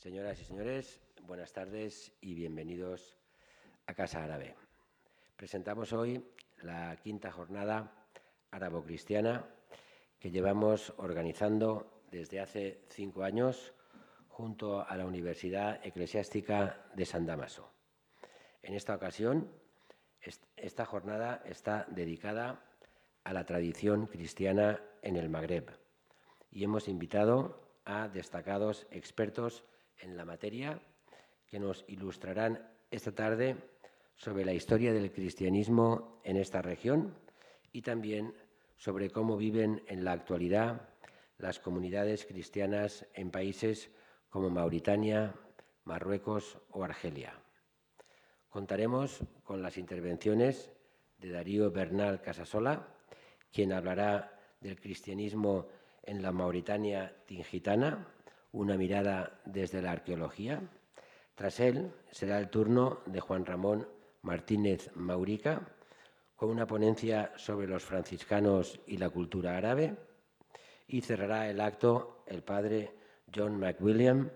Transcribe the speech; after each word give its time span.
Señoras 0.00 0.40
y 0.40 0.44
señores, 0.44 0.98
buenas 1.26 1.52
tardes 1.52 2.14
y 2.22 2.32
bienvenidos 2.32 3.18
a 3.84 3.92
Casa 3.92 4.24
Árabe. 4.24 4.54
Presentamos 5.36 5.92
hoy 5.92 6.24
la 6.62 6.96
quinta 6.96 7.30
jornada 7.30 8.06
árabo-cristiana 8.50 9.44
que 10.18 10.30
llevamos 10.30 10.94
organizando 10.96 12.00
desde 12.10 12.40
hace 12.40 12.80
cinco 12.88 13.24
años 13.24 13.74
junto 14.28 14.80
a 14.80 14.96
la 14.96 15.04
Universidad 15.04 15.84
Eclesiástica 15.84 16.82
de 16.94 17.04
San 17.04 17.26
Damaso. 17.26 17.70
En 18.62 18.72
esta 18.72 18.94
ocasión, 18.94 19.52
esta 20.56 20.86
jornada 20.86 21.42
está 21.44 21.84
dedicada 21.90 22.64
a 23.22 23.34
la 23.34 23.44
tradición 23.44 24.06
cristiana 24.06 24.80
en 25.02 25.16
el 25.16 25.28
Magreb 25.28 25.78
y 26.50 26.64
hemos 26.64 26.88
invitado 26.88 27.76
a 27.84 28.08
destacados 28.08 28.86
expertos 28.90 29.66
en 30.02 30.16
la 30.16 30.24
materia 30.24 30.80
que 31.46 31.58
nos 31.58 31.84
ilustrarán 31.88 32.68
esta 32.90 33.12
tarde 33.12 33.56
sobre 34.16 34.44
la 34.44 34.52
historia 34.52 34.92
del 34.92 35.12
cristianismo 35.12 36.20
en 36.24 36.36
esta 36.36 36.62
región 36.62 37.14
y 37.72 37.82
también 37.82 38.34
sobre 38.76 39.10
cómo 39.10 39.36
viven 39.36 39.82
en 39.86 40.04
la 40.04 40.12
actualidad 40.12 40.88
las 41.38 41.58
comunidades 41.58 42.26
cristianas 42.26 43.06
en 43.14 43.30
países 43.30 43.90
como 44.28 44.50
Mauritania, 44.50 45.34
Marruecos 45.84 46.58
o 46.70 46.84
Argelia. 46.84 47.34
Contaremos 48.48 49.20
con 49.42 49.62
las 49.62 49.78
intervenciones 49.78 50.70
de 51.18 51.30
Darío 51.30 51.70
Bernal 51.70 52.20
Casasola, 52.20 52.88
quien 53.52 53.72
hablará 53.72 54.38
del 54.60 54.80
cristianismo 54.80 55.68
en 56.02 56.22
la 56.22 56.32
Mauritania 56.32 57.16
tingitana, 57.26 58.06
una 58.52 58.76
mirada 58.76 59.40
desde 59.44 59.82
la 59.82 59.92
arqueología. 59.92 60.60
Tras 61.34 61.60
él 61.60 61.92
será 62.10 62.38
el 62.38 62.50
turno 62.50 63.00
de 63.06 63.20
Juan 63.20 63.46
Ramón 63.46 63.88
Martínez 64.22 64.90
Maurica, 64.94 65.66
con 66.36 66.50
una 66.50 66.66
ponencia 66.66 67.32
sobre 67.36 67.66
los 67.66 67.84
franciscanos 67.84 68.80
y 68.86 68.96
la 68.96 69.10
cultura 69.10 69.56
árabe. 69.56 69.96
Y 70.86 71.02
cerrará 71.02 71.48
el 71.48 71.60
acto 71.60 72.24
el 72.26 72.42
padre 72.42 72.94
John 73.34 73.58
McWilliam 73.58 74.30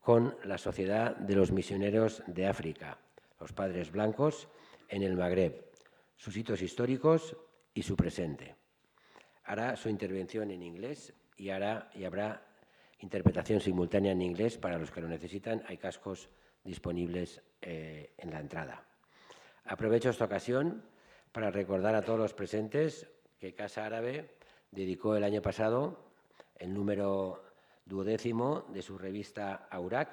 con 0.00 0.36
la 0.44 0.58
Sociedad 0.58 1.16
de 1.16 1.34
los 1.36 1.52
Misioneros 1.52 2.22
de 2.26 2.46
África, 2.46 2.98
los 3.38 3.52
Padres 3.52 3.92
Blancos, 3.92 4.48
en 4.88 5.02
el 5.02 5.16
Magreb, 5.16 5.70
sus 6.16 6.36
hitos 6.36 6.62
históricos 6.62 7.36
y 7.74 7.82
su 7.82 7.96
presente. 7.96 8.56
Hará 9.44 9.76
su 9.76 9.88
intervención 9.88 10.50
en 10.50 10.62
inglés 10.62 11.12
y, 11.36 11.50
hará, 11.50 11.90
y 11.94 12.04
habrá 12.04 12.49
interpretación 13.00 13.60
simultánea 13.60 14.12
en 14.12 14.22
inglés 14.22 14.58
para 14.58 14.78
los 14.78 14.90
que 14.90 15.00
lo 15.00 15.08
necesitan. 15.08 15.62
Hay 15.66 15.76
cascos 15.76 16.28
disponibles 16.64 17.42
eh, 17.60 18.12
en 18.18 18.30
la 18.30 18.40
entrada. 18.40 18.84
Aprovecho 19.64 20.10
esta 20.10 20.24
ocasión 20.24 20.82
para 21.32 21.50
recordar 21.50 21.94
a 21.94 22.02
todos 22.02 22.18
los 22.18 22.34
presentes 22.34 23.08
que 23.38 23.54
Casa 23.54 23.86
Árabe 23.86 24.36
dedicó 24.70 25.16
el 25.16 25.24
año 25.24 25.42
pasado 25.42 26.10
el 26.56 26.74
número 26.74 27.42
duodécimo 27.84 28.66
de 28.68 28.82
su 28.82 28.98
revista 28.98 29.66
Aurac 29.70 30.10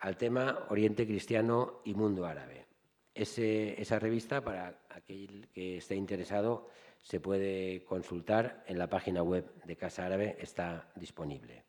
al 0.00 0.16
tema 0.16 0.66
Oriente 0.70 1.06
Cristiano 1.06 1.80
y 1.84 1.94
Mundo 1.94 2.26
Árabe. 2.26 2.66
esa 3.14 3.98
revista, 3.98 4.42
para 4.42 4.80
aquel 4.90 5.48
que 5.52 5.76
esté 5.78 5.94
interesado, 5.94 6.68
se 7.00 7.20
puede 7.20 7.84
consultar 7.84 8.64
en 8.66 8.78
la 8.78 8.88
página 8.88 9.22
web 9.22 9.44
de 9.64 9.76
Casa 9.76 10.06
Árabe, 10.06 10.36
está 10.40 10.90
disponible. 10.96 11.62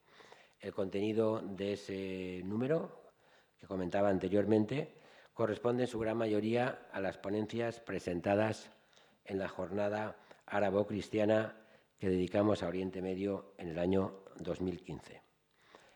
El 0.66 0.74
contenido 0.74 1.44
de 1.44 1.74
ese 1.74 2.42
número 2.44 3.12
que 3.60 3.68
comentaba 3.68 4.10
anteriormente 4.10 4.96
corresponde 5.32 5.84
en 5.84 5.88
su 5.88 6.00
gran 6.00 6.18
mayoría 6.18 6.88
a 6.92 7.00
las 7.00 7.20
ponencias 7.20 7.80
presentadas 7.80 8.72
en 9.26 9.38
la 9.38 9.48
jornada 9.48 10.18
árabo-cristiana 10.48 11.56
que 12.00 12.10
dedicamos 12.10 12.64
a 12.64 12.68
Oriente 12.68 13.04
Medio 13.04 13.54
en 13.60 13.68
el 13.68 13.78
año 13.78 14.24
2015. 14.40 15.22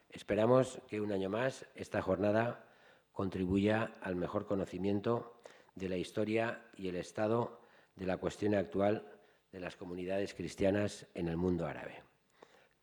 Esperamos 0.07 0.79
que 0.87 1.01
un 1.01 1.13
año 1.13 1.31
más 1.31 1.65
esta 1.73 2.03
jornada 2.03 2.67
contribuya 3.11 3.95
al 4.01 4.15
mejor 4.15 4.45
conocimiento 4.45 5.41
de 5.73 5.89
la 5.89 5.97
historia 5.97 6.63
y 6.75 6.89
el 6.89 6.97
estado 6.97 7.61
de 7.95 8.05
la 8.05 8.17
cuestión 8.17 8.53
actual 8.53 9.19
de 9.51 9.61
las 9.61 9.75
comunidades 9.75 10.35
cristianas 10.35 11.07
en 11.15 11.27
el 11.27 11.37
mundo 11.37 11.65
árabe. 11.65 12.03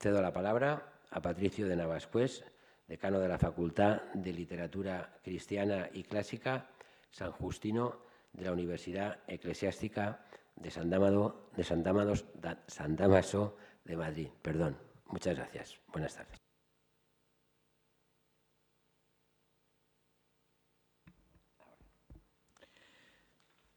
Cedo 0.01 0.21
la 0.21 0.33
palabra 0.33 0.96
a 1.16 1.22
Patricio 1.22 1.66
de 1.66 1.77
Navascués, 1.77 2.44
decano 2.87 3.19
de 3.19 3.28
la 3.28 3.38
Facultad 3.38 4.03
de 4.12 4.34
Literatura 4.34 5.19
Cristiana 5.25 5.88
y 5.94 6.03
Clásica 6.03 6.69
San 7.10 7.32
Justino 7.32 8.03
de 8.34 8.44
la 8.44 8.53
Universidad 8.53 9.21
Eclesiástica 9.27 10.21
de 10.56 10.71
San, 10.71 10.91
de 10.91 11.65
San 11.65 12.97
Damaso 12.97 13.56
de 13.82 13.97
Madrid. 13.97 14.28
Perdón. 14.43 14.77
Muchas 15.06 15.37
gracias. 15.37 15.81
Buenas 15.91 16.15
tardes. 16.15 16.38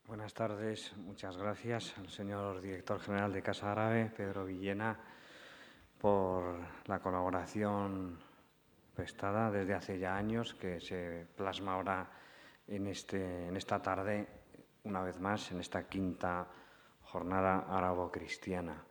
Buenas 0.04 0.34
tardes, 0.34 0.92
muchas 0.98 1.38
gracias 1.38 1.96
al 2.00 2.10
señor 2.10 2.60
director 2.60 3.00
general 3.00 3.32
de 3.32 3.44
Casa 3.44 3.72
Árabe, 3.72 4.12
Pedro 4.18 4.44
Villena, 4.44 5.00
por 6.00 6.56
la 6.86 7.00
colaboración 7.00 8.20
prestada 8.96 9.52
desde 9.52 9.74
hace 9.74 10.00
ya 10.00 10.16
años, 10.16 10.54
que 10.54 10.80
se 10.80 11.28
plasma 11.36 11.74
ahora 11.74 12.10
en, 12.68 12.88
este, 12.88 13.48
en 13.48 13.58
esta 13.58 13.82
tarde, 13.82 14.28
una 14.84 15.02
vez 15.02 15.20
más, 15.20 15.52
en 15.52 15.60
esta 15.60 15.88
quinta 15.88 16.48
jornada 17.04 17.66
árabo-cristiana. 17.70 18.84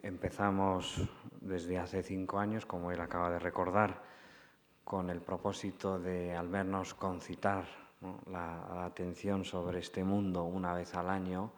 Empezamos 0.00 1.08
desde 1.40 1.78
hace 1.78 2.02
cinco 2.02 2.38
años, 2.38 2.66
como 2.66 2.90
él 2.92 3.00
acaba 3.00 3.30
de 3.30 3.38
recordar, 3.38 4.02
con 4.84 5.10
el 5.10 5.20
propósito 5.20 5.98
de 5.98 6.34
al 6.34 6.48
menos 6.48 6.94
concitar 6.94 7.66
la, 8.30 8.84
atención 8.84 9.44
sobre 9.44 9.80
este 9.80 10.04
mundo 10.04 10.44
una 10.44 10.72
vez 10.72 10.94
al 10.94 11.10
año 11.10 11.52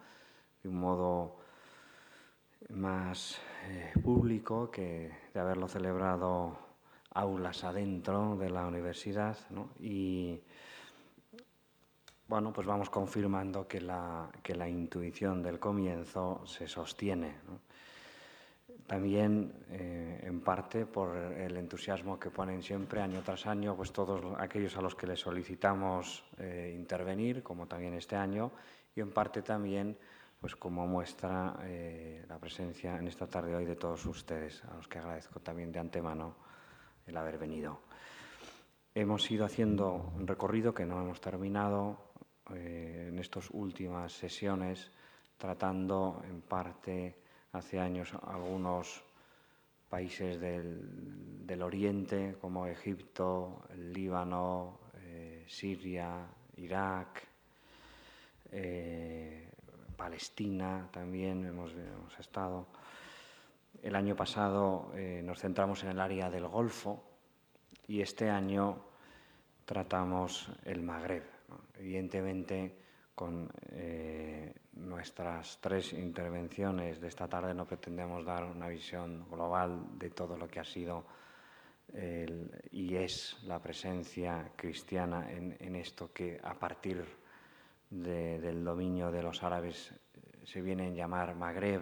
de 0.63 0.69
un 0.69 0.79
modo 0.79 1.37
más 2.69 3.39
eh, 3.67 3.93
público 4.03 4.69
que 4.71 5.11
de 5.33 5.39
haberlo 5.39 5.67
celebrado 5.67 6.57
aulas 7.13 7.63
adentro 7.63 8.37
de 8.37 8.49
la 8.49 8.65
universidad 8.65 9.37
y 9.79 10.39
bueno 12.27 12.53
pues 12.53 12.65
vamos 12.65 12.89
confirmando 12.89 13.67
que 13.67 13.81
la, 13.81 14.29
que 14.41 14.55
la 14.55 14.69
intuición 14.69 15.43
del 15.43 15.59
comienzo 15.59 16.41
se 16.45 16.67
sostiene 16.67 17.35
también 18.87 19.53
eh, 19.69 20.21
en 20.23 20.41
parte 20.41 20.85
por 20.85 21.15
el 21.15 21.57
entusiasmo 21.57 22.19
que 22.19 22.29
ponen 22.29 22.63
siempre 22.63 23.01
año 23.01 23.21
tras 23.23 23.45
año 23.45 23.75
pues 23.75 23.91
todos 23.91 24.21
aquellos 24.39 24.75
a 24.77 24.81
los 24.81 24.95
que 24.95 25.07
les 25.07 25.19
solicitamos 25.19 26.23
eh, 26.37 26.73
intervenir 26.77 27.43
como 27.43 27.67
también 27.67 27.93
este 27.93 28.15
año 28.15 28.51
y 28.95 29.01
en 29.01 29.11
parte 29.11 29.41
también 29.41 29.97
pues 30.41 30.55
como 30.55 30.87
muestra 30.87 31.59
eh, 31.61 32.25
la 32.27 32.39
presencia 32.39 32.97
en 32.97 33.07
esta 33.07 33.27
tarde 33.27 33.55
hoy 33.55 33.65
de 33.65 33.75
todos 33.75 34.03
ustedes 34.07 34.63
a 34.65 34.75
los 34.75 34.87
que 34.87 34.97
agradezco 34.97 35.39
también 35.39 35.71
de 35.71 35.79
antemano 35.79 36.35
el 37.05 37.15
haber 37.15 37.37
venido. 37.37 37.81
Hemos 38.95 39.29
ido 39.29 39.45
haciendo 39.45 40.11
un 40.15 40.25
recorrido 40.25 40.73
que 40.73 40.85
no 40.85 40.99
hemos 40.99 41.21
terminado 41.21 42.11
en 42.49 43.17
estas 43.19 43.49
últimas 43.51 44.11
sesiones 44.11 44.91
tratando 45.37 46.21
en 46.27 46.41
parte 46.41 47.15
hace 47.53 47.79
años 47.79 48.11
algunos 48.23 49.03
países 49.89 50.39
del, 50.39 51.61
Oriente 51.61 52.37
como 52.41 52.65
Egipto, 52.65 53.63
Líbano, 53.75 54.79
eh, 54.95 55.45
Siria, 55.47 56.25
Irak, 56.57 57.27
eh, 58.51 59.50
Palestina 60.01 60.89
también 60.91 61.45
hemos, 61.45 61.75
estado. 62.19 62.65
El 63.83 63.95
año 63.95 64.15
pasado 64.15 64.91
eh, 64.95 65.21
nos 65.23 65.39
centramos 65.39 65.83
en 65.83 65.91
el 65.91 65.99
área 65.99 66.27
del 66.27 66.47
Golfo 66.47 67.03
y 67.87 68.01
este 68.01 68.27
año 68.27 68.83
tratamos 69.63 70.51
el 70.65 70.81
Magreb. 70.81 71.23
Evidentemente, 71.77 72.75
con 73.13 73.47
eh, 73.73 74.51
nuestras 74.73 75.59
tres 75.61 75.93
intervenciones 75.93 76.99
de 76.99 77.07
esta 77.07 77.27
tarde 77.27 77.53
no 77.53 77.67
pretendemos 77.67 78.25
dar 78.25 78.45
una 78.45 78.69
visión 78.69 79.29
global 79.29 79.99
de 79.99 80.09
todo 80.09 80.35
lo 80.35 80.47
que 80.47 80.61
ha 80.61 80.65
sido 80.65 81.05
y 82.71 82.95
es 82.95 83.37
la 83.43 83.59
presencia 83.59 84.53
cristiana 84.55 85.29
en, 85.29 85.75
esto 85.75 86.13
que 86.13 86.39
a 86.41 86.53
partir 86.57 87.03
del 87.91 88.63
dominio 88.63 89.11
de 89.11 89.21
los 89.21 89.43
árabes 89.43 89.91
eh, 89.91 90.45
se 90.45 90.61
viene 90.61 90.87
a 90.87 90.91
llamar 90.91 91.35
Magreb. 91.35 91.81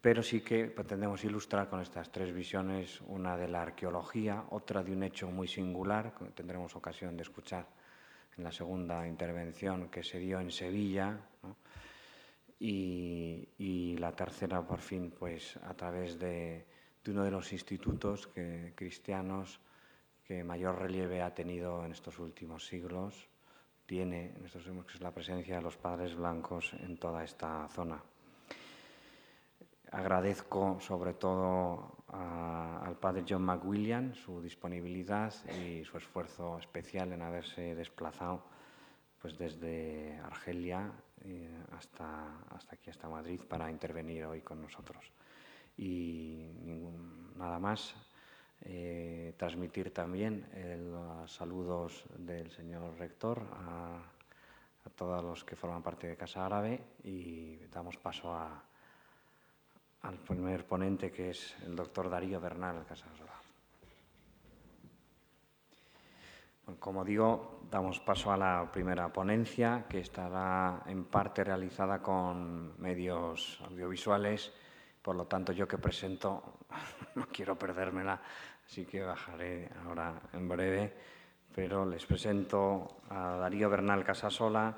pero 0.00 0.22
sí 0.22 0.42
que 0.42 0.66
pretendemos 0.66 1.24
ilustrar 1.24 1.70
con 1.70 1.80
estas 1.80 2.12
tres 2.12 2.34
visiones, 2.34 3.00
una 3.06 3.36
de 3.36 3.48
la 3.48 3.62
arqueología, 3.62 4.44
otra 4.50 4.82
de 4.82 4.92
un 4.92 5.02
hecho 5.04 5.30
muy 5.30 5.48
singular, 5.48 6.14
que 6.14 6.26
tendremos 6.26 6.76
ocasión 6.76 7.16
de 7.16 7.22
escuchar 7.22 7.66
en 8.36 8.44
la 8.44 8.52
segunda 8.52 9.08
intervención 9.08 9.88
que 9.88 10.04
se 10.04 10.18
dio 10.18 10.38
en 10.38 10.50
Sevilla, 10.50 11.18
y, 12.64 13.96
la 13.98 14.12
tercera, 14.12 14.64
por 14.64 14.78
fin, 14.78 15.12
pues 15.18 15.56
a 15.56 15.74
través 15.74 16.16
de, 16.18 16.64
uno 17.08 17.24
de 17.24 17.30
los 17.32 17.52
institutos 17.52 18.28
cristianos 18.76 19.58
que 20.24 20.44
mayor 20.44 20.78
relieve 20.78 21.22
ha 21.22 21.34
tenido 21.34 21.84
en 21.84 21.90
estos 21.90 22.20
últimos 22.20 22.64
siglos, 22.64 23.28
tiene 23.92 24.32
en 24.34 24.46
estos 24.46 24.64
que 24.64 24.94
es 24.94 25.02
la 25.02 25.10
presencia 25.10 25.56
de 25.56 25.60
los 25.60 25.76
padres 25.76 26.14
blancos 26.14 26.72
en 26.80 26.96
toda 26.96 27.22
esta 27.24 27.68
zona. 27.68 28.02
Agradezco 29.90 30.80
sobre 30.80 31.12
todo 31.12 31.98
al 32.08 32.96
padre 32.96 33.26
John 33.28 33.42
McWilliam 33.42 34.14
su 34.14 34.40
disponibilidad 34.40 35.34
y 35.60 35.84
su 35.84 35.98
esfuerzo 35.98 36.56
especial 36.56 37.12
en 37.12 37.20
haberse 37.20 37.74
desplazado 37.74 38.46
pues 39.20 39.36
desde 39.36 40.18
Argelia 40.24 40.90
eh, 41.20 41.54
hasta, 41.72 42.38
hasta 42.48 42.74
aquí, 42.76 42.88
hasta 42.88 43.10
Madrid, 43.10 43.42
para 43.46 43.70
intervenir 43.70 44.24
hoy 44.24 44.40
con 44.40 44.62
nosotros. 44.62 45.04
Y 45.76 46.48
nada 47.36 47.58
más, 47.58 47.94
eh, 48.64 49.34
transmitir 49.36 49.92
también 49.92 50.46
los 50.90 51.32
saludos 51.32 52.04
del 52.16 52.50
señor 52.50 52.96
rector 52.98 53.42
a, 53.52 54.02
todos 54.96 55.22
los 55.22 55.44
que 55.44 55.54
forman 55.54 55.82
parte 55.82 56.08
de 56.08 56.16
Casa 56.16 56.44
Árabe 56.44 56.80
y 57.04 57.56
damos 57.72 57.96
paso 57.96 58.34
a, 58.34 58.62
al 60.02 60.18
primer 60.18 60.66
ponente 60.66 61.10
que 61.12 61.30
es 61.30 61.56
el 61.64 61.76
doctor 61.76 62.10
Darío 62.10 62.40
Bernal 62.40 62.84
Casasola. 62.86 63.32
como 66.78 67.04
digo, 67.04 67.60
damos 67.70 68.00
paso 68.00 68.32
a 68.32 68.36
la 68.36 68.70
primera 68.72 69.12
ponencia 69.12 69.84
que 69.88 70.00
estará 70.00 70.82
en 70.86 71.04
parte 71.04 71.44
realizada 71.44 72.00
con 72.00 72.80
medios 72.80 73.60
audiovisuales, 73.68 74.52
por 75.02 75.16
lo 75.16 75.26
tanto 75.26 75.52
yo 75.52 75.66
que 75.66 75.78
presento 75.78 76.60
no 77.14 77.26
quiero 77.26 77.58
perdérmela, 77.58 78.20
así 78.72 78.86
que 78.86 79.02
bajaré 79.02 79.68
ahora 79.84 80.18
en 80.32 80.48
breve, 80.48 80.94
pero 81.54 81.84
les 81.84 82.06
presento 82.06 83.02
a 83.10 83.36
Darío 83.36 83.68
Bernal 83.68 84.02
Casasola, 84.02 84.74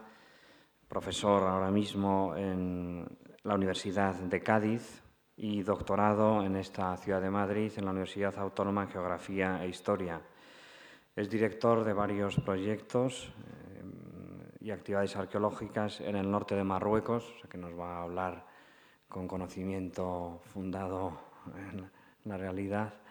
profesor 0.89 1.45
ahora 1.45 1.71
mismo 1.71 2.35
en 2.35 3.07
la 3.45 3.55
Universidad 3.55 4.17
de 4.17 4.43
Cádiz, 4.43 5.01
y 5.37 5.63
doctorado 5.63 6.43
en 6.45 6.57
esta 6.57 6.97
ciudad 6.97 7.23
de 7.23 7.31
Madrid, 7.31 7.71
en 7.77 7.85
la 7.85 7.93
Universidad 7.93 8.37
Autónoma 8.37 8.83
en 8.83 8.89
Geografía 8.89 9.63
e 9.63 9.69
Historia. 9.69 10.21
Es 11.15 11.31
director 11.31 11.85
de 11.85 11.93
varios 11.93 12.35
proyectos 12.41 13.33
eh, 13.47 14.59
y 14.59 14.73
actividades 14.73 15.15
arqueológicas 15.15 16.01
en 16.01 16.17
el 16.17 16.29
norte 16.29 16.57
de 16.57 16.65
Marruecos, 16.65 17.33
o 17.45 17.49
que 17.49 17.59
nos 17.59 17.79
va 17.79 17.99
a 17.99 18.03
hablar 18.03 18.45
con 19.09 19.29
conocimiento 19.29 20.41
fundado 20.53 21.17
en 21.55 21.89
la 22.25 22.37
realidad, 22.37 23.04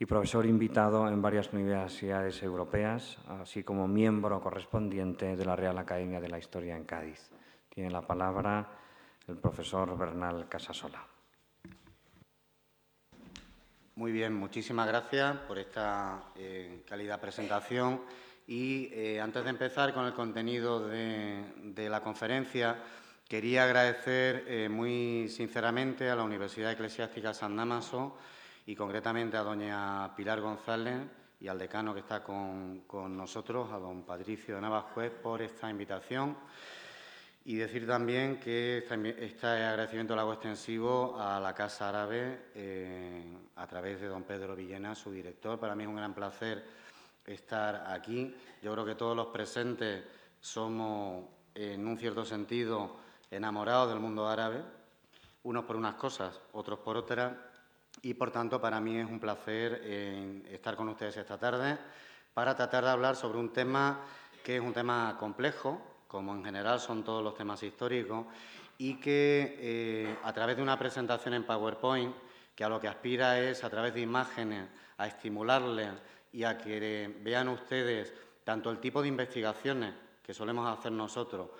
y 0.00 0.06
profesor 0.06 0.46
invitado 0.46 1.06
en 1.08 1.20
varias 1.20 1.52
universidades 1.52 2.42
europeas, 2.42 3.18
así 3.28 3.62
como 3.62 3.86
miembro 3.86 4.40
correspondiente 4.40 5.36
de 5.36 5.44
la 5.44 5.54
Real 5.54 5.76
Academia 5.76 6.22
de 6.22 6.28
la 6.30 6.38
Historia 6.38 6.74
en 6.74 6.84
Cádiz. 6.84 7.28
Tiene 7.68 7.90
la 7.90 8.00
palabra 8.00 8.66
el 9.28 9.36
profesor 9.36 9.98
Bernal 9.98 10.48
Casasola. 10.48 11.06
Muy 13.96 14.10
bien, 14.10 14.32
muchísimas 14.32 14.88
gracias 14.88 15.36
por 15.46 15.58
esta 15.58 16.32
eh, 16.34 16.82
calidad 16.88 17.20
presentación. 17.20 18.00
Y 18.46 18.88
eh, 18.94 19.20
antes 19.20 19.44
de 19.44 19.50
empezar 19.50 19.92
con 19.92 20.06
el 20.06 20.14
contenido 20.14 20.88
de, 20.88 21.88
la 21.90 22.02
conferencia, 22.02 22.82
quería 23.28 23.64
agradecer 23.64 24.46
eh, 24.48 24.70
muy 24.70 25.28
sinceramente 25.28 26.08
a 26.08 26.16
la 26.16 26.22
Universidad 26.22 26.72
Eclesiástica 26.72 27.34
San 27.34 27.54
Damaso 27.54 28.16
y 28.70 28.76
concretamente 28.76 29.36
a 29.36 29.42
doña 29.42 30.14
Pilar 30.14 30.40
González 30.40 31.02
y 31.40 31.48
al 31.48 31.58
decano 31.58 31.92
que 31.92 31.98
está 32.06 32.22
con, 32.22 32.82
con 32.86 33.16
nosotros, 33.16 33.68
a 33.72 33.78
don 33.78 34.04
Patricio 34.04 34.54
de 34.54 34.60
Navascuez, 34.60 35.10
por 35.10 35.42
esta 35.42 35.68
invitación. 35.68 36.36
Y 37.46 37.56
decir 37.56 37.84
también 37.84 38.38
que 38.38 38.86
este 39.18 39.46
agradecimiento 39.48 40.14
lo 40.14 40.20
hago 40.20 40.34
extensivo 40.34 41.18
a 41.18 41.40
la 41.40 41.52
Casa 41.52 41.88
Árabe 41.88 42.50
eh, 42.54 43.36
a 43.56 43.66
través 43.66 44.00
de 44.00 44.06
don 44.06 44.22
Pedro 44.22 44.54
Villena, 44.54 44.94
su 44.94 45.10
director. 45.10 45.58
Para 45.58 45.74
mí 45.74 45.82
es 45.82 45.88
un 45.88 45.96
gran 45.96 46.14
placer 46.14 46.64
estar 47.26 47.90
aquí. 47.92 48.32
Yo 48.62 48.72
creo 48.72 48.86
que 48.86 48.94
todos 48.94 49.16
los 49.16 49.26
presentes 49.28 50.04
somos, 50.38 51.24
en 51.56 51.84
un 51.88 51.98
cierto 51.98 52.24
sentido, 52.24 52.98
enamorados 53.32 53.88
del 53.88 53.98
mundo 53.98 54.28
árabe, 54.28 54.62
unos 55.42 55.64
por 55.64 55.74
unas 55.74 55.96
cosas, 55.96 56.40
otros 56.52 56.78
por 56.78 56.96
otras. 56.96 57.49
Y, 58.02 58.14
por 58.14 58.30
tanto, 58.30 58.60
para 58.60 58.80
mí 58.80 58.96
es 58.96 59.08
un 59.08 59.20
placer 59.20 59.80
eh, 59.84 60.42
estar 60.50 60.76
con 60.76 60.88
ustedes 60.88 61.16
esta 61.16 61.38
tarde 61.38 61.78
para 62.32 62.56
tratar 62.56 62.84
de 62.84 62.90
hablar 62.90 63.16
sobre 63.16 63.38
un 63.38 63.52
tema 63.52 64.00
que 64.42 64.56
es 64.56 64.62
un 64.62 64.72
tema 64.72 65.16
complejo, 65.18 65.80
como 66.08 66.34
en 66.34 66.44
general 66.44 66.80
son 66.80 67.04
todos 67.04 67.22
los 67.22 67.34
temas 67.34 67.62
históricos, 67.62 68.26
y 68.78 68.94
que 68.94 69.58
eh, 69.60 70.16
a 70.24 70.32
través 70.32 70.56
de 70.56 70.62
una 70.62 70.78
presentación 70.78 71.34
en 71.34 71.44
PowerPoint, 71.44 72.14
que 72.54 72.64
a 72.64 72.68
lo 72.68 72.80
que 72.80 72.88
aspira 72.88 73.38
es, 73.38 73.62
a 73.64 73.70
través 73.70 73.92
de 73.92 74.00
imágenes, 74.00 74.66
a 74.96 75.06
estimularles 75.06 75.90
y 76.32 76.44
a 76.44 76.56
que 76.56 77.14
vean 77.22 77.48
ustedes 77.48 78.14
tanto 78.44 78.70
el 78.70 78.78
tipo 78.78 79.02
de 79.02 79.08
investigaciones 79.08 79.94
que 80.22 80.32
solemos 80.32 80.66
hacer 80.66 80.92
nosotros, 80.92 81.50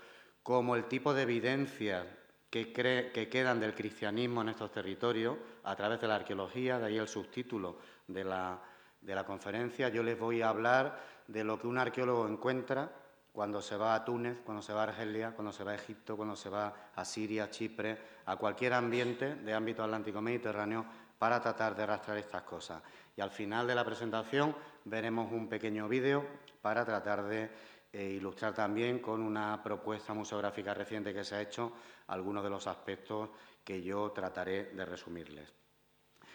como 0.42 0.76
el 0.76 0.86
tipo 0.86 1.12
de 1.12 1.22
evidencias 1.22 2.06
que, 2.50 2.72
que 2.72 3.28
quedan 3.28 3.60
del 3.60 3.74
cristianismo 3.74 4.42
en 4.42 4.50
estos 4.50 4.72
territorios, 4.72 5.36
a 5.64 5.76
través 5.76 6.00
de 6.00 6.08
la 6.08 6.16
arqueología, 6.16 6.78
de 6.78 6.86
ahí 6.86 6.98
el 6.98 7.08
subtítulo 7.08 7.78
de 8.08 8.24
la, 8.24 8.60
de 9.00 9.14
la 9.14 9.24
conferencia, 9.24 9.88
yo 9.88 10.02
les 10.02 10.18
voy 10.18 10.42
a 10.42 10.48
hablar 10.48 11.00
de 11.28 11.44
lo 11.44 11.58
que 11.58 11.68
un 11.68 11.78
arqueólogo 11.78 12.26
encuentra 12.28 12.90
cuando 13.32 13.62
se 13.62 13.76
va 13.76 13.94
a 13.94 14.04
Túnez, 14.04 14.38
cuando 14.44 14.62
se 14.62 14.72
va 14.72 14.80
a 14.80 14.88
Argelia, 14.88 15.30
cuando 15.32 15.52
se 15.52 15.62
va 15.62 15.70
a 15.70 15.76
Egipto, 15.76 16.16
cuando 16.16 16.34
se 16.34 16.50
va 16.50 16.90
a 16.94 17.04
Siria, 17.04 17.48
Chipre, 17.48 17.96
a 18.26 18.36
cualquier 18.36 18.72
ambiente 18.72 19.36
de 19.36 19.54
ámbito 19.54 19.84
atlántico 19.84 20.20
mediterráneo 20.20 20.84
para 21.16 21.40
tratar 21.40 21.76
de 21.76 21.86
rastrear 21.86 22.18
estas 22.18 22.42
cosas. 22.42 22.82
Y 23.16 23.20
al 23.20 23.30
final 23.30 23.66
de 23.66 23.74
la 23.74 23.84
presentación 23.84 24.54
veremos 24.84 25.30
un 25.30 25.48
pequeño 25.48 25.88
vídeo 25.88 26.26
para 26.60 26.84
tratar 26.84 27.22
de 27.24 27.50
eh, 27.92 28.04
ilustrar 28.04 28.54
también 28.54 29.00
con 29.00 29.20
una 29.20 29.60
propuesta 29.62 30.14
museográfica 30.14 30.72
reciente 30.74 31.12
que 31.12 31.24
se 31.24 31.34
ha 31.34 31.42
hecho 31.42 31.72
algunos 32.06 32.44
de 32.44 32.50
los 32.50 32.66
aspectos 32.66 33.30
que 33.64 33.82
yo 33.82 34.12
trataré 34.12 34.66
de 34.66 34.84
resumirles. 34.84 35.52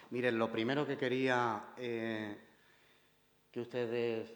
Miren, 0.09 0.37
lo 0.37 0.51
primero 0.51 0.85
que 0.85 0.97
quería 0.97 1.73
eh, 1.77 2.37
que 3.49 3.61
ustedes 3.61 4.33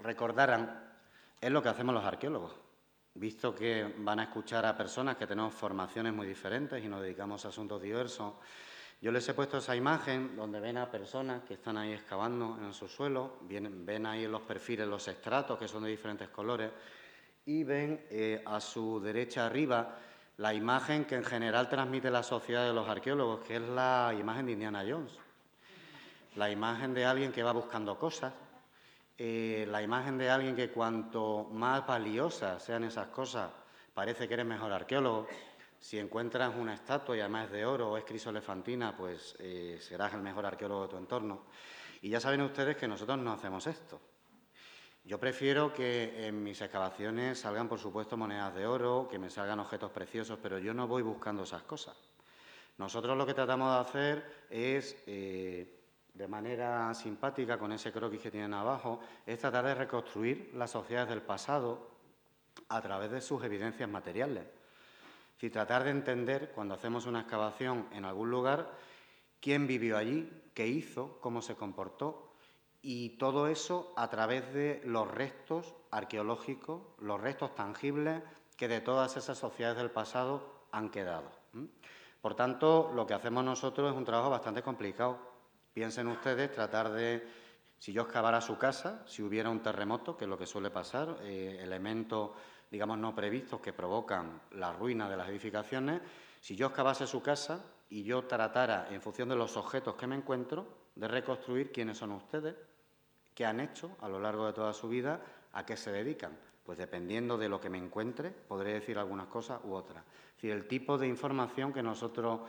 recordaran 0.00 0.92
es 1.40 1.50
lo 1.50 1.62
que 1.62 1.68
hacemos 1.68 1.94
los 1.94 2.04
arqueólogos. 2.04 2.56
Visto 3.14 3.54
que 3.54 3.94
van 3.98 4.18
a 4.18 4.24
escuchar 4.24 4.66
a 4.66 4.76
personas 4.76 5.16
que 5.16 5.26
tenemos 5.26 5.54
formaciones 5.54 6.12
muy 6.12 6.26
diferentes 6.26 6.84
y 6.84 6.88
nos 6.88 7.00
dedicamos 7.00 7.44
a 7.44 7.48
asuntos 7.48 7.80
diversos, 7.80 8.34
yo 9.00 9.12
les 9.12 9.28
he 9.28 9.34
puesto 9.34 9.58
esa 9.58 9.76
imagen 9.76 10.34
donde 10.36 10.60
ven 10.60 10.78
a 10.78 10.90
personas 10.90 11.42
que 11.42 11.54
están 11.54 11.76
ahí 11.76 11.92
excavando 11.92 12.58
en 12.62 12.72
su 12.72 12.88
suelo, 12.88 13.38
ven 13.42 14.06
ahí 14.06 14.24
en 14.24 14.32
los 14.32 14.42
perfiles 14.42 14.86
los 14.86 15.06
estratos 15.08 15.58
que 15.58 15.68
son 15.68 15.84
de 15.84 15.90
diferentes 15.90 16.28
colores 16.30 16.70
y 17.46 17.64
ven 17.64 18.06
eh, 18.10 18.42
a 18.46 18.60
su 18.60 19.00
derecha 19.00 19.46
arriba 19.46 19.98
la 20.36 20.52
imagen 20.52 21.04
que 21.04 21.14
en 21.14 21.24
general 21.24 21.68
transmite 21.68 22.10
la 22.10 22.22
sociedad 22.22 22.66
de 22.66 22.72
los 22.72 22.88
arqueólogos, 22.88 23.40
que 23.44 23.56
es 23.56 23.62
la 23.62 24.12
imagen 24.18 24.46
de 24.46 24.52
Indiana 24.52 24.84
Jones. 24.88 25.12
La 26.34 26.50
imagen 26.50 26.92
de 26.92 27.04
alguien 27.04 27.30
que 27.30 27.44
va 27.44 27.52
buscando 27.52 27.96
cosas, 27.96 28.32
eh, 29.16 29.64
la 29.70 29.80
imagen 29.80 30.18
de 30.18 30.30
alguien 30.30 30.56
que 30.56 30.70
cuanto 30.70 31.44
más 31.52 31.86
valiosas 31.86 32.60
sean 32.64 32.82
esas 32.82 33.08
cosas, 33.08 33.50
parece 33.94 34.26
que 34.26 34.34
eres 34.34 34.46
mejor 34.46 34.72
arqueólogo. 34.72 35.28
Si 35.84 35.98
encuentras 35.98 36.54
una 36.56 36.72
estatua 36.72 37.14
y 37.14 37.20
además 37.20 37.44
es 37.44 37.52
de 37.52 37.66
oro 37.66 37.90
o 37.90 37.98
es 37.98 38.04
crisolefantina, 38.04 38.96
pues 38.96 39.36
eh, 39.38 39.76
serás 39.82 40.14
el 40.14 40.22
mejor 40.22 40.46
arqueólogo 40.46 40.84
de 40.84 40.88
tu 40.88 40.96
entorno. 40.96 41.42
Y 42.00 42.08
ya 42.08 42.20
saben 42.20 42.40
ustedes 42.40 42.78
que 42.78 42.88
nosotros 42.88 43.18
no 43.18 43.34
hacemos 43.34 43.66
esto. 43.66 44.00
Yo 45.04 45.20
prefiero 45.20 45.74
que 45.74 46.26
en 46.26 46.42
mis 46.42 46.58
excavaciones 46.62 47.38
salgan, 47.38 47.68
por 47.68 47.78
supuesto, 47.78 48.16
monedas 48.16 48.54
de 48.54 48.66
oro, 48.66 49.06
que 49.10 49.18
me 49.18 49.28
salgan 49.28 49.60
objetos 49.60 49.90
preciosos, 49.90 50.38
pero 50.42 50.58
yo 50.58 50.72
no 50.72 50.88
voy 50.88 51.02
buscando 51.02 51.42
esas 51.42 51.64
cosas. 51.64 51.98
Nosotros 52.78 53.14
lo 53.14 53.26
que 53.26 53.34
tratamos 53.34 53.74
de 53.74 53.80
hacer 53.80 54.46
es 54.48 54.96
eh, 55.06 55.82
de 56.14 56.28
manera 56.28 56.94
simpática 56.94 57.58
con 57.58 57.72
ese 57.72 57.92
croquis 57.92 58.22
que 58.22 58.30
tienen 58.30 58.54
abajo, 58.54 59.00
es 59.26 59.38
tratar 59.38 59.66
de 59.66 59.74
reconstruir 59.74 60.50
las 60.54 60.70
sociedades 60.70 61.10
del 61.10 61.20
pasado 61.20 61.90
a 62.70 62.80
través 62.80 63.10
de 63.10 63.20
sus 63.20 63.44
evidencias 63.44 63.90
materiales. 63.90 64.63
Es 65.40 65.52
tratar 65.52 65.84
de 65.84 65.90
entender, 65.90 66.52
cuando 66.54 66.74
hacemos 66.74 67.06
una 67.06 67.20
excavación 67.20 67.86
en 67.92 68.04
algún 68.04 68.30
lugar, 68.30 68.70
quién 69.40 69.66
vivió 69.66 69.98
allí, 69.98 70.30
qué 70.54 70.66
hizo, 70.66 71.18
cómo 71.20 71.42
se 71.42 71.54
comportó, 71.54 72.34
y 72.80 73.10
todo 73.18 73.48
eso 73.48 73.92
a 73.96 74.08
través 74.08 74.52
de 74.54 74.80
los 74.84 75.10
restos 75.10 75.74
arqueológicos, 75.90 76.82
los 76.98 77.20
restos 77.20 77.54
tangibles 77.54 78.22
que 78.56 78.68
de 78.68 78.80
todas 78.80 79.16
esas 79.16 79.38
sociedades 79.38 79.78
del 79.78 79.90
pasado 79.90 80.66
han 80.70 80.90
quedado. 80.90 81.30
Por 82.20 82.34
tanto, 82.34 82.90
lo 82.94 83.06
que 83.06 83.14
hacemos 83.14 83.44
nosotros 83.44 83.90
es 83.90 83.96
un 83.96 84.04
trabajo 84.04 84.30
bastante 84.30 84.62
complicado. 84.62 85.18
Piensen 85.72 86.08
ustedes 86.08 86.52
tratar 86.52 86.90
de, 86.90 87.26
si 87.78 87.92
yo 87.92 88.02
excavara 88.02 88.40
su 88.40 88.56
casa, 88.56 89.02
si 89.06 89.22
hubiera 89.22 89.50
un 89.50 89.62
terremoto, 89.62 90.16
que 90.16 90.24
es 90.24 90.30
lo 90.30 90.38
que 90.38 90.46
suele 90.46 90.70
pasar, 90.70 91.18
eh, 91.22 91.58
elementos, 91.60 92.30
digamos, 92.74 92.98
no 92.98 93.14
previstos 93.14 93.60
que 93.60 93.72
provocan 93.72 94.40
la 94.50 94.72
ruina 94.72 95.08
de 95.08 95.16
las 95.16 95.28
edificaciones, 95.28 96.00
si 96.40 96.56
yo 96.56 96.66
excavase 96.66 97.06
su 97.06 97.22
casa 97.22 97.64
y 97.88 98.02
yo 98.02 98.24
tratara, 98.24 98.88
en 98.90 99.00
función 99.00 99.28
de 99.28 99.36
los 99.36 99.56
objetos 99.56 99.94
que 99.94 100.08
me 100.08 100.16
encuentro, 100.16 100.66
de 100.96 101.06
reconstruir 101.06 101.70
quiénes 101.70 101.98
son 101.98 102.10
ustedes, 102.10 102.56
qué 103.32 103.46
han 103.46 103.60
hecho 103.60 103.96
a 104.00 104.08
lo 104.08 104.18
largo 104.18 104.44
de 104.46 104.54
toda 104.54 104.72
su 104.72 104.88
vida, 104.88 105.20
a 105.52 105.64
qué 105.64 105.76
se 105.76 105.92
dedican. 105.92 106.36
Pues 106.64 106.76
dependiendo 106.76 107.38
de 107.38 107.48
lo 107.48 107.60
que 107.60 107.70
me 107.70 107.78
encuentre, 107.78 108.30
podré 108.30 108.72
decir 108.72 108.98
algunas 108.98 109.28
cosas 109.28 109.60
u 109.62 109.72
otras. 109.72 110.02
Es 110.30 110.34
decir, 110.42 110.50
el 110.50 110.66
tipo 110.66 110.98
de 110.98 111.06
información 111.06 111.72
que 111.72 111.82
nosotros 111.82 112.40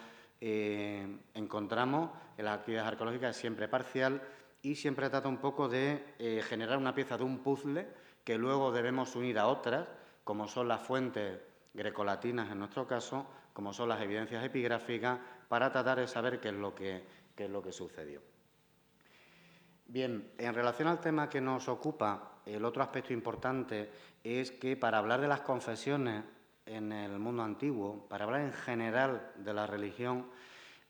eh, 0.41 1.19
encontramos 1.35 2.09
en 2.35 2.45
las 2.45 2.57
actividades 2.57 2.87
arqueológicas 2.87 3.35
es 3.35 3.37
siempre 3.39 3.67
parcial 3.67 4.23
y 4.63 4.73
siempre 4.73 5.07
trata 5.07 5.29
un 5.29 5.37
poco 5.37 5.69
de 5.69 6.15
eh, 6.17 6.41
generar 6.43 6.79
una 6.79 6.95
pieza 6.95 7.15
de 7.15 7.25
un 7.25 7.43
puzzle 7.43 7.87
que 8.23 8.39
luego 8.39 8.71
debemos 8.71 9.15
unir 9.15 9.37
a 9.37 9.45
otras, 9.45 9.87
como 10.25 10.47
son 10.47 10.67
las 10.67 10.81
fuentes 10.81 11.39
grecolatinas 11.73 12.51
en 12.51 12.59
nuestro 12.59 12.85
caso, 12.85 13.27
como 13.53 13.71
son 13.71 13.87
las 13.87 14.01
evidencias 14.01 14.43
epigráficas, 14.43 15.19
para 15.47 15.71
tratar 15.71 15.99
de 15.99 16.07
saber 16.07 16.41
qué 16.41 16.49
es 16.49 16.55
lo 16.55 16.73
que, 16.73 17.05
qué 17.35 17.45
es 17.45 17.49
lo 17.49 17.61
que 17.61 17.71
sucedió. 17.71 18.21
Bien, 19.85 20.31
en 20.39 20.53
relación 20.53 20.87
al 20.87 20.99
tema 20.99 21.29
que 21.29 21.39
nos 21.39 21.69
ocupa, 21.69 22.39
el 22.45 22.65
otro 22.65 22.81
aspecto 22.81 23.13
importante 23.13 23.91
es 24.23 24.51
que 24.51 24.75
para 24.75 24.97
hablar 24.97 25.21
de 25.21 25.27
las 25.27 25.41
confesiones 25.41 26.23
en 26.65 26.91
el 26.91 27.19
mundo 27.19 27.43
antiguo, 27.43 28.07
para 28.09 28.25
hablar 28.25 28.41
en 28.41 28.53
general 28.53 29.31
de 29.35 29.53
la 29.53 29.67
religión, 29.67 30.27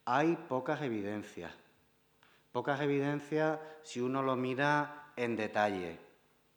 hay 0.06 0.38
pocas 0.48 0.82
evidencias. 0.82 1.52
Pocas 2.54 2.80
evidencias 2.80 3.60
si 3.84 4.00
uno 4.00 4.24
lo 4.24 4.38
mira 4.38 5.12
en 5.18 5.36
detalle. 5.36 6.00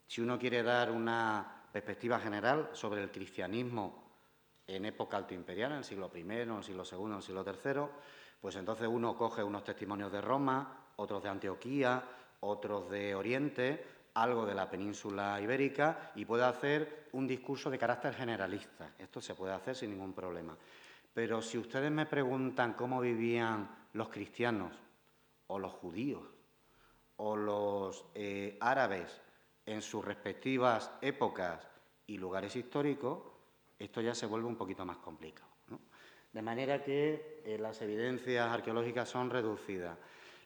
Si 0.06 0.20
uno 0.20 0.38
quiere 0.38 0.62
dar 0.62 0.92
una 0.92 1.57
perspectiva 1.72 2.18
general 2.18 2.70
sobre 2.72 3.02
el 3.02 3.10
cristianismo 3.10 4.04
en 4.66 4.84
época 4.84 5.16
altoimperial, 5.16 5.72
en 5.72 5.78
el 5.78 5.84
siglo 5.84 6.10
I, 6.14 6.20
en 6.20 6.50
el 6.50 6.64
siglo 6.64 6.84
II, 6.90 7.06
en 7.06 7.12
el 7.14 7.22
siglo 7.22 7.44
III, 7.44 7.82
pues 8.40 8.56
entonces 8.56 8.86
uno 8.86 9.16
coge 9.16 9.42
unos 9.42 9.64
testimonios 9.64 10.12
de 10.12 10.20
Roma, 10.20 10.86
otros 10.96 11.22
de 11.22 11.28
Antioquía, 11.28 12.02
otros 12.40 12.90
de 12.90 13.14
Oriente, 13.14 13.84
algo 14.14 14.46
de 14.46 14.54
la 14.54 14.68
península 14.68 15.40
ibérica 15.40 16.12
y 16.14 16.24
puede 16.24 16.44
hacer 16.44 17.08
un 17.12 17.26
discurso 17.26 17.70
de 17.70 17.78
carácter 17.78 18.14
generalista. 18.14 18.94
Esto 18.98 19.20
se 19.20 19.34
puede 19.34 19.52
hacer 19.54 19.74
sin 19.74 19.90
ningún 19.90 20.12
problema. 20.12 20.56
Pero 21.14 21.40
si 21.42 21.58
ustedes 21.58 21.90
me 21.90 22.06
preguntan 22.06 22.74
cómo 22.74 23.00
vivían 23.00 23.68
los 23.92 24.08
cristianos 24.08 24.72
o 25.46 25.58
los 25.58 25.72
judíos 25.72 26.22
o 27.16 27.36
los 27.36 28.04
eh, 28.14 28.56
árabes 28.60 29.20
en 29.68 29.82
sus 29.82 30.04
respectivas 30.04 30.90
épocas 31.02 31.68
y 32.06 32.16
lugares 32.16 32.56
históricos, 32.56 33.20
esto 33.78 34.00
ya 34.00 34.14
se 34.14 34.26
vuelve 34.26 34.48
un 34.48 34.56
poquito 34.56 34.84
más 34.84 34.96
complicado. 34.98 35.48
De 36.32 36.42
manera 36.42 36.82
que 36.82 37.42
eh, 37.44 37.58
las 37.58 37.80
evidencias 37.82 38.50
arqueológicas 38.50 39.08
son 39.08 39.30
reducidas. 39.30 39.96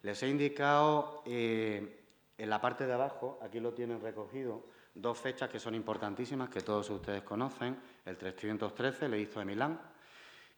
Les 0.02 0.22
he 0.22 0.28
indicado 0.28 1.22
eh, 1.26 2.02
en 2.38 2.50
la 2.50 2.60
parte 2.60 2.86
de 2.86 2.92
abajo, 2.92 3.38
aquí 3.42 3.60
lo 3.60 3.72
tienen 3.72 4.00
recogido, 4.00 4.64
dos 4.94 5.18
fechas 5.18 5.48
que 5.48 5.58
son 5.58 5.74
importantísimas, 5.74 6.50
que 6.50 6.60
todos 6.60 6.90
ustedes 6.90 7.22
conocen. 7.22 7.76
El 8.04 8.16
313, 8.16 9.06
el 9.06 9.14
edicto 9.14 9.38
de 9.38 9.44
Milán, 9.44 9.80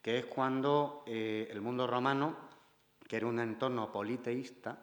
que 0.01 0.19
es 0.19 0.25
cuando 0.25 1.03
eh, 1.05 1.47
el 1.51 1.61
mundo 1.61 1.87
romano, 1.87 2.35
que 3.07 3.17
era 3.17 3.27
un 3.27 3.39
entorno 3.39 3.91
politeísta, 3.91 4.77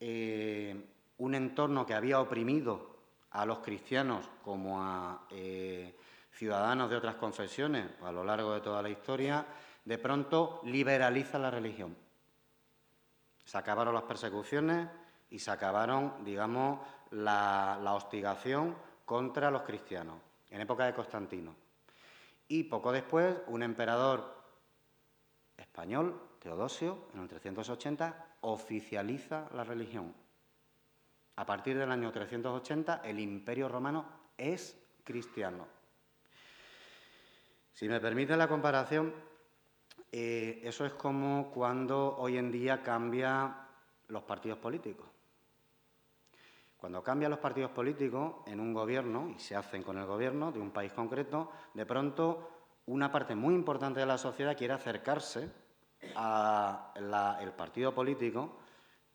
eh, 0.00 0.74
un 1.22 1.34
entorno 1.34 1.86
que 1.86 1.94
había 1.94 2.20
oprimido 2.20 2.96
a 3.30 3.46
los 3.46 3.58
cristianos 3.58 4.28
como 4.44 4.82
a 4.82 5.26
ciudadanos 6.32 6.90
de 6.90 6.96
otras 6.96 7.16
confesiones 7.16 7.86
a 8.02 8.12
lo 8.12 8.24
largo 8.24 8.54
de 8.54 8.60
toda 8.60 8.82
la 8.82 8.90
historia, 8.90 9.46
de 9.84 9.98
pronto 9.98 10.60
liberaliza 10.64 11.38
la 11.38 11.50
religión 11.50 11.96
se 13.44 13.58
acabaron 13.58 13.94
las 13.94 14.04
persecuciones 14.04 14.88
y 15.30 15.38
se 15.38 15.50
acabaron, 15.50 16.24
digamos, 16.24 16.80
la, 17.10 17.78
hostigación 17.94 18.76
contra 19.04 19.50
los 19.50 19.62
cristianos, 19.62 20.16
en 20.50 20.60
época 20.60 20.86
de 20.86 20.94
Constantino. 20.94 21.54
Y 22.48 22.64
poco 22.64 22.92
después, 22.92 23.36
un 23.48 23.62
emperador 23.62 24.42
español, 25.56 26.20
Teodosio, 26.38 27.08
en 27.14 27.20
el 27.20 27.28
380, 27.28 28.36
oficializa 28.42 29.48
la 29.54 29.64
religión. 29.64 30.14
A 31.36 31.46
partir 31.46 31.78
del 31.78 31.90
año 31.90 32.12
380, 32.12 33.02
el 33.04 33.18
imperio 33.18 33.68
romano 33.68 34.04
es 34.36 34.78
cristiano. 35.02 35.66
Si 37.72 37.88
me 37.88 38.00
permite 38.00 38.36
la 38.36 38.48
comparación, 38.48 39.14
eh, 40.10 40.60
eso 40.62 40.84
es 40.84 40.92
como 40.92 41.50
cuando 41.50 42.16
hoy 42.18 42.36
en 42.36 42.52
día 42.52 42.82
cambian 42.82 43.56
los 44.08 44.22
partidos 44.24 44.58
políticos. 44.58 45.06
Cuando 46.76 47.02
cambian 47.02 47.30
los 47.30 47.40
partidos 47.40 47.70
políticos 47.70 48.42
en 48.46 48.60
un 48.60 48.74
gobierno, 48.74 49.32
y 49.34 49.38
se 49.38 49.56
hacen 49.56 49.82
con 49.82 49.98
el 49.98 50.04
gobierno 50.04 50.52
de 50.52 50.60
un 50.60 50.70
país 50.70 50.92
concreto, 50.92 51.50
de 51.72 51.86
pronto 51.86 52.50
una 52.86 53.10
parte 53.10 53.34
muy 53.34 53.54
importante 53.54 54.00
de 54.00 54.06
la 54.06 54.18
sociedad 54.18 54.56
quiere 54.56 54.74
acercarse 54.74 55.48
al 56.16 57.54
partido 57.56 57.94
político 57.94 58.58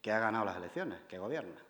que 0.01 0.11
ha 0.11 0.19
ganado 0.19 0.45
las 0.45 0.57
elecciones, 0.57 1.01
que 1.09 1.19
gobierna. 1.19 1.66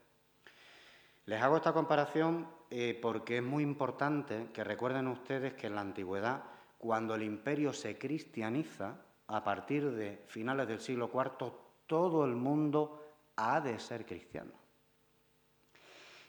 Les 1.27 1.41
hago 1.41 1.57
esta 1.57 1.73
comparación 1.73 2.47
eh, 2.69 2.97
porque 3.01 3.37
es 3.37 3.43
muy 3.43 3.61
importante 3.61 4.49
que 4.53 4.63
recuerden 4.63 5.07
ustedes 5.07 5.55
que 5.55 5.67
en 5.67 5.75
la 5.75 5.81
antigüedad, 5.81 6.45
cuando 6.77 7.15
el 7.15 7.23
imperio 7.23 7.73
se 7.73 7.97
cristianiza, 7.97 8.95
a 9.27 9.43
partir 9.43 9.91
de 9.91 10.23
finales 10.27 10.69
del 10.69 10.79
siglo 10.79 11.11
IV, 11.13 11.51
todo 11.85 12.23
el 12.23 12.33
mundo 12.33 13.03
ha 13.35 13.59
de 13.59 13.77
ser 13.77 14.05
cristiano. 14.05 14.53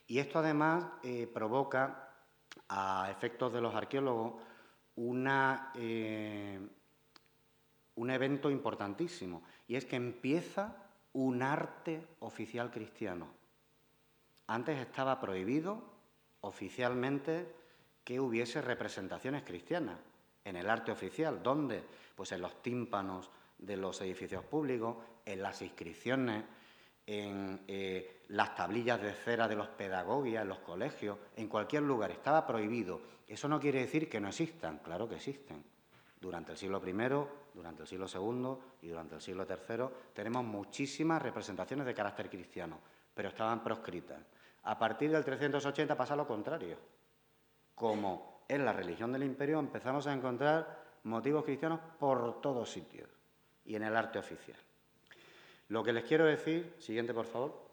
Y 0.08 0.18
esto 0.18 0.40
además 0.40 0.86
eh, 1.04 1.30
provoca, 1.32 2.04
a 2.68 3.08
efectos 3.08 3.52
de 3.52 3.60
los 3.60 3.76
arqueólogos, 3.76 4.42
eh, 5.76 6.60
un 7.94 8.10
evento 8.10 8.50
importantísimo, 8.50 9.44
y 9.68 9.76
es 9.76 9.84
que 9.84 9.94
empieza 9.94 10.74
un 11.12 11.40
arte 11.44 12.04
oficial 12.18 12.72
cristiano. 12.72 13.37
Antes 14.48 14.78
estaba 14.78 15.20
prohibido 15.20 15.82
oficialmente 16.40 17.54
que 18.02 18.18
hubiese 18.18 18.62
representaciones 18.62 19.42
cristianas 19.42 19.98
en 20.42 20.56
el 20.56 20.70
arte 20.70 20.90
oficial. 20.90 21.42
¿Dónde? 21.42 21.84
Pues 22.16 22.32
en 22.32 22.40
los 22.40 22.62
tímpanos 22.62 23.30
de 23.58 23.76
los 23.76 24.00
edificios 24.00 24.42
públicos, 24.44 24.96
en 25.26 25.42
las 25.42 25.60
inscripciones, 25.60 26.44
en 27.06 27.60
eh, 27.68 28.22
las 28.28 28.54
tablillas 28.54 29.02
de 29.02 29.12
cera 29.12 29.48
de 29.48 29.56
los 29.56 29.68
pedagogias, 29.68 30.42
en 30.42 30.48
los 30.48 30.60
colegios, 30.60 31.18
en 31.36 31.48
cualquier 31.48 31.82
lugar. 31.82 32.10
Estaba 32.10 32.46
prohibido. 32.46 33.02
Eso 33.26 33.48
no 33.48 33.60
quiere 33.60 33.80
decir 33.80 34.08
que 34.08 34.20
no 34.20 34.28
existan, 34.28 34.78
claro 34.78 35.06
que 35.06 35.16
existen. 35.16 35.62
Durante 36.18 36.52
el 36.52 36.58
siglo 36.58 36.82
I, 36.84 36.92
durante 37.54 37.82
el 37.82 37.88
siglo 37.88 38.06
II 38.12 38.56
y 38.82 38.88
durante 38.88 39.16
el 39.16 39.20
siglo 39.20 39.46
III 39.46 39.84
tenemos 40.14 40.42
muchísimas 40.44 41.20
representaciones 41.20 41.86
de 41.86 41.94
carácter 41.94 42.30
cristiano, 42.30 42.80
pero 43.14 43.28
estaban 43.28 43.62
proscritas. 43.62 44.18
A 44.64 44.78
partir 44.78 45.10
del 45.10 45.24
380 45.24 45.96
pasa 45.96 46.16
lo 46.16 46.26
contrario. 46.26 46.76
Como 47.74 48.42
en 48.48 48.64
la 48.64 48.72
religión 48.72 49.12
del 49.12 49.22
imperio 49.22 49.58
empezamos 49.58 50.06
a 50.06 50.12
encontrar 50.12 50.84
motivos 51.04 51.44
cristianos 51.44 51.80
por 51.98 52.40
todos 52.40 52.70
sitios 52.70 53.08
y 53.64 53.76
en 53.76 53.82
el 53.82 53.96
arte 53.96 54.18
oficial. 54.18 54.58
Lo 55.68 55.84
que 55.84 55.92
les 55.92 56.04
quiero 56.04 56.24
decir, 56.24 56.74
siguiente 56.78 57.14
por 57.14 57.26
favor, 57.26 57.68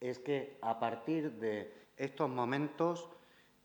es 0.00 0.18
que 0.18 0.58
a 0.62 0.78
partir 0.78 1.32
de 1.32 1.72
estos 1.96 2.28
momentos 2.28 3.08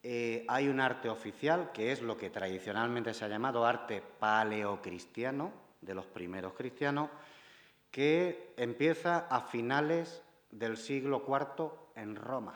eh, 0.02 0.46
hay 0.48 0.68
un 0.68 0.80
arte 0.80 1.10
oficial, 1.10 1.72
que 1.74 1.92
es 1.92 2.02
lo 2.02 2.18
que 2.18 2.30
tradicionalmente 2.30 3.14
se 3.14 3.26
ha 3.26 3.28
llamado 3.28 3.66
arte 3.66 4.02
paleocristiano, 4.20 5.52
de 5.82 5.94
los 5.94 6.06
primeros 6.06 6.54
cristianos, 6.54 7.10
que 7.92 8.54
empieza 8.58 9.28
a 9.30 9.42
finales 9.42 10.24
del 10.52 10.78
siglo 10.78 11.24
IV 11.28 11.72
en 11.96 12.16
Roma. 12.16 12.54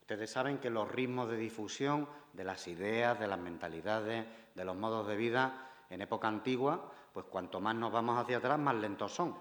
Ustedes 0.00 0.30
saben 0.30 0.58
que 0.58 0.70
los 0.70 0.90
ritmos 0.90 1.28
de 1.28 1.36
difusión 1.36 2.08
de 2.32 2.44
las 2.44 2.68
ideas, 2.68 3.18
de 3.18 3.26
las 3.26 3.38
mentalidades, 3.38 4.24
de 4.54 4.64
los 4.64 4.76
modos 4.76 5.06
de 5.08 5.16
vida 5.16 5.84
en 5.90 6.00
época 6.00 6.28
antigua, 6.28 6.92
pues 7.12 7.26
cuanto 7.26 7.60
más 7.60 7.74
nos 7.74 7.92
vamos 7.92 8.18
hacia 8.18 8.38
atrás, 8.38 8.58
más 8.58 8.76
lentos 8.76 9.12
son. 9.12 9.36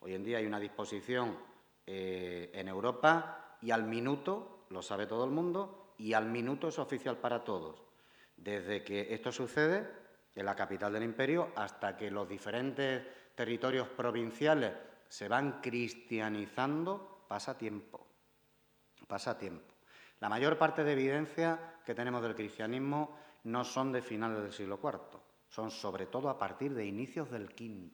Hoy 0.00 0.14
en 0.14 0.24
día 0.24 0.38
hay 0.38 0.46
una 0.46 0.58
disposición 0.58 1.36
eh, 1.86 2.50
en 2.52 2.68
Europa 2.68 3.58
y 3.62 3.70
al 3.70 3.84
minuto, 3.84 4.66
lo 4.70 4.82
sabe 4.82 5.06
todo 5.06 5.24
el 5.24 5.30
mundo, 5.30 5.92
y 5.98 6.12
al 6.12 6.26
minuto 6.26 6.68
es 6.68 6.78
oficial 6.78 7.18
para 7.18 7.44
todos. 7.44 7.82
Desde 8.36 8.82
que 8.82 9.14
esto 9.14 9.32
sucede 9.32 9.88
en 10.34 10.46
la 10.46 10.54
capital 10.54 10.92
del 10.92 11.04
imperio 11.04 11.52
hasta 11.54 11.96
que 11.96 12.10
los 12.10 12.28
diferentes 12.28 13.02
territorios 13.34 13.88
provinciales 13.88 14.72
se 15.08 15.28
van 15.28 15.60
cristianizando, 15.60 17.24
pasa 17.28 17.56
tiempo. 17.56 18.06
Pasa 19.06 19.38
tiempo. 19.38 19.74
La 20.20 20.28
mayor 20.28 20.58
parte 20.58 20.82
de 20.82 20.92
evidencias 20.92 21.58
que 21.84 21.94
tenemos 21.94 22.22
del 22.22 22.34
cristianismo 22.34 23.16
no 23.44 23.64
son 23.64 23.92
de 23.92 24.02
finales 24.02 24.42
del 24.42 24.52
siglo 24.52 24.80
IV, 24.82 25.20
son 25.48 25.70
sobre 25.70 26.06
todo 26.06 26.28
a 26.28 26.38
partir 26.38 26.74
de 26.74 26.86
inicios 26.86 27.30
del 27.30 27.44
V, 27.44 27.90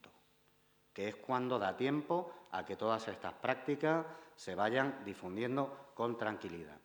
que 0.93 1.09
es 1.09 1.17
cuando 1.17 1.59
da 1.59 1.77
tiempo 1.77 2.33
a 2.53 2.65
que 2.65 2.77
todas 2.77 3.07
estas 3.09 3.35
prácticas 3.35 4.07
se 4.37 4.55
vayan 4.55 5.05
difundiendo 5.05 5.91
con 5.95 6.17
tranquilidad. 6.17 6.79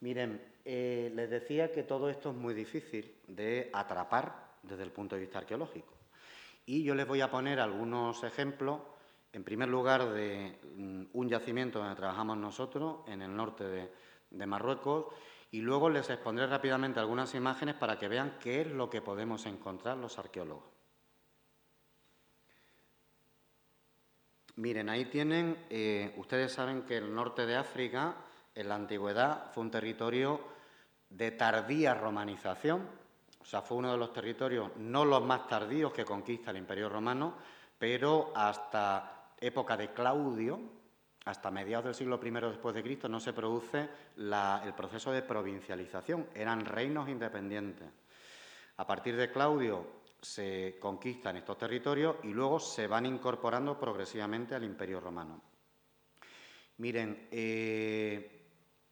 Miren, 0.00 0.42
eh, 0.64 1.10
les 1.14 1.30
decía 1.30 1.72
que 1.72 1.82
todo 1.82 2.10
esto 2.10 2.30
es 2.30 2.36
muy 2.36 2.54
difícil 2.54 3.20
de 3.28 3.70
atrapar 3.72 4.56
desde 4.62 4.82
el 4.82 4.90
punto 4.90 5.14
de 5.14 5.22
vista 5.22 5.38
arqueológico. 5.38 5.94
Y 6.66 6.82
yo 6.82 6.94
les 6.94 7.06
voy 7.06 7.20
a 7.20 7.30
poner 7.30 7.60
algunos 7.60 8.22
ejemplos, 8.24 8.80
en 9.36 9.44
primer 9.44 9.68
lugar, 9.68 10.14
de 10.14 10.58
mm, 10.76 11.02
un 11.12 11.28
yacimiento 11.28 11.78
donde 11.78 11.94
trabajamos 11.94 12.38
nosotros, 12.38 13.00
en 13.06 13.20
el 13.20 13.36
norte 13.36 13.64
de, 14.30 14.46
Marruecos, 14.46 15.08
y 15.50 15.60
luego 15.60 15.90
les 15.90 16.08
expondré 16.08 16.46
rápidamente 16.46 17.00
algunas 17.00 17.34
imágenes 17.34 17.74
para 17.74 17.98
que 17.98 18.08
vean 18.08 18.38
qué 18.40 18.62
es 18.62 18.66
lo 18.66 18.88
que 18.88 19.02
podemos 19.02 19.44
encontrar 19.44 19.98
los 19.98 20.18
arqueólogos. 20.18 20.64
Miren, 24.56 24.88
ahí 24.88 25.04
tienen, 25.04 25.66
eh, 25.68 26.14
ustedes 26.16 26.52
saben 26.52 26.84
que 26.84 26.96
el 26.96 27.14
norte 27.14 27.44
de 27.44 27.56
África 27.56 28.16
en 28.54 28.68
la 28.70 28.74
antigüedad 28.74 29.52
fue 29.52 29.64
un 29.64 29.70
territorio 29.70 30.40
de 31.10 31.32
tardía 31.32 31.92
romanización, 31.92 32.88
o 33.38 33.44
sea, 33.44 33.60
fue 33.60 33.76
uno 33.76 33.92
de 33.92 33.98
los 33.98 34.14
territorios 34.14 34.74
no 34.78 35.04
los 35.04 35.22
más 35.22 35.46
tardíos 35.46 35.92
que 35.92 36.06
conquista 36.06 36.52
el 36.52 36.56
Imperio 36.56 36.88
Romano, 36.88 37.34
pero 37.78 38.32
hasta 38.34 39.15
época 39.40 39.76
de 39.76 39.92
Claudio, 39.92 40.60
hasta 41.24 41.50
mediados 41.50 41.84
del 41.86 41.94
siglo 41.94 42.20
I 42.22 42.30
después 42.30 42.74
de 42.74 42.82
Cristo, 42.82 43.08
no 43.08 43.20
se 43.20 43.32
produce 43.32 43.88
el 44.16 44.74
proceso 44.74 45.12
de 45.12 45.22
provincialización, 45.22 46.28
eran 46.34 46.64
reinos 46.64 47.08
independientes. 47.08 47.88
A 48.76 48.86
partir 48.86 49.16
de 49.16 49.30
Claudio 49.30 49.86
se 50.20 50.76
conquistan 50.80 51.36
estos 51.36 51.58
territorios 51.58 52.16
y 52.22 52.28
luego 52.28 52.58
se 52.58 52.86
van 52.86 53.06
incorporando 53.06 53.78
progresivamente 53.78 54.54
al 54.54 54.64
Imperio 54.64 55.00
Romano. 55.00 55.42
Miren, 56.78 57.28
eh, 57.30 58.46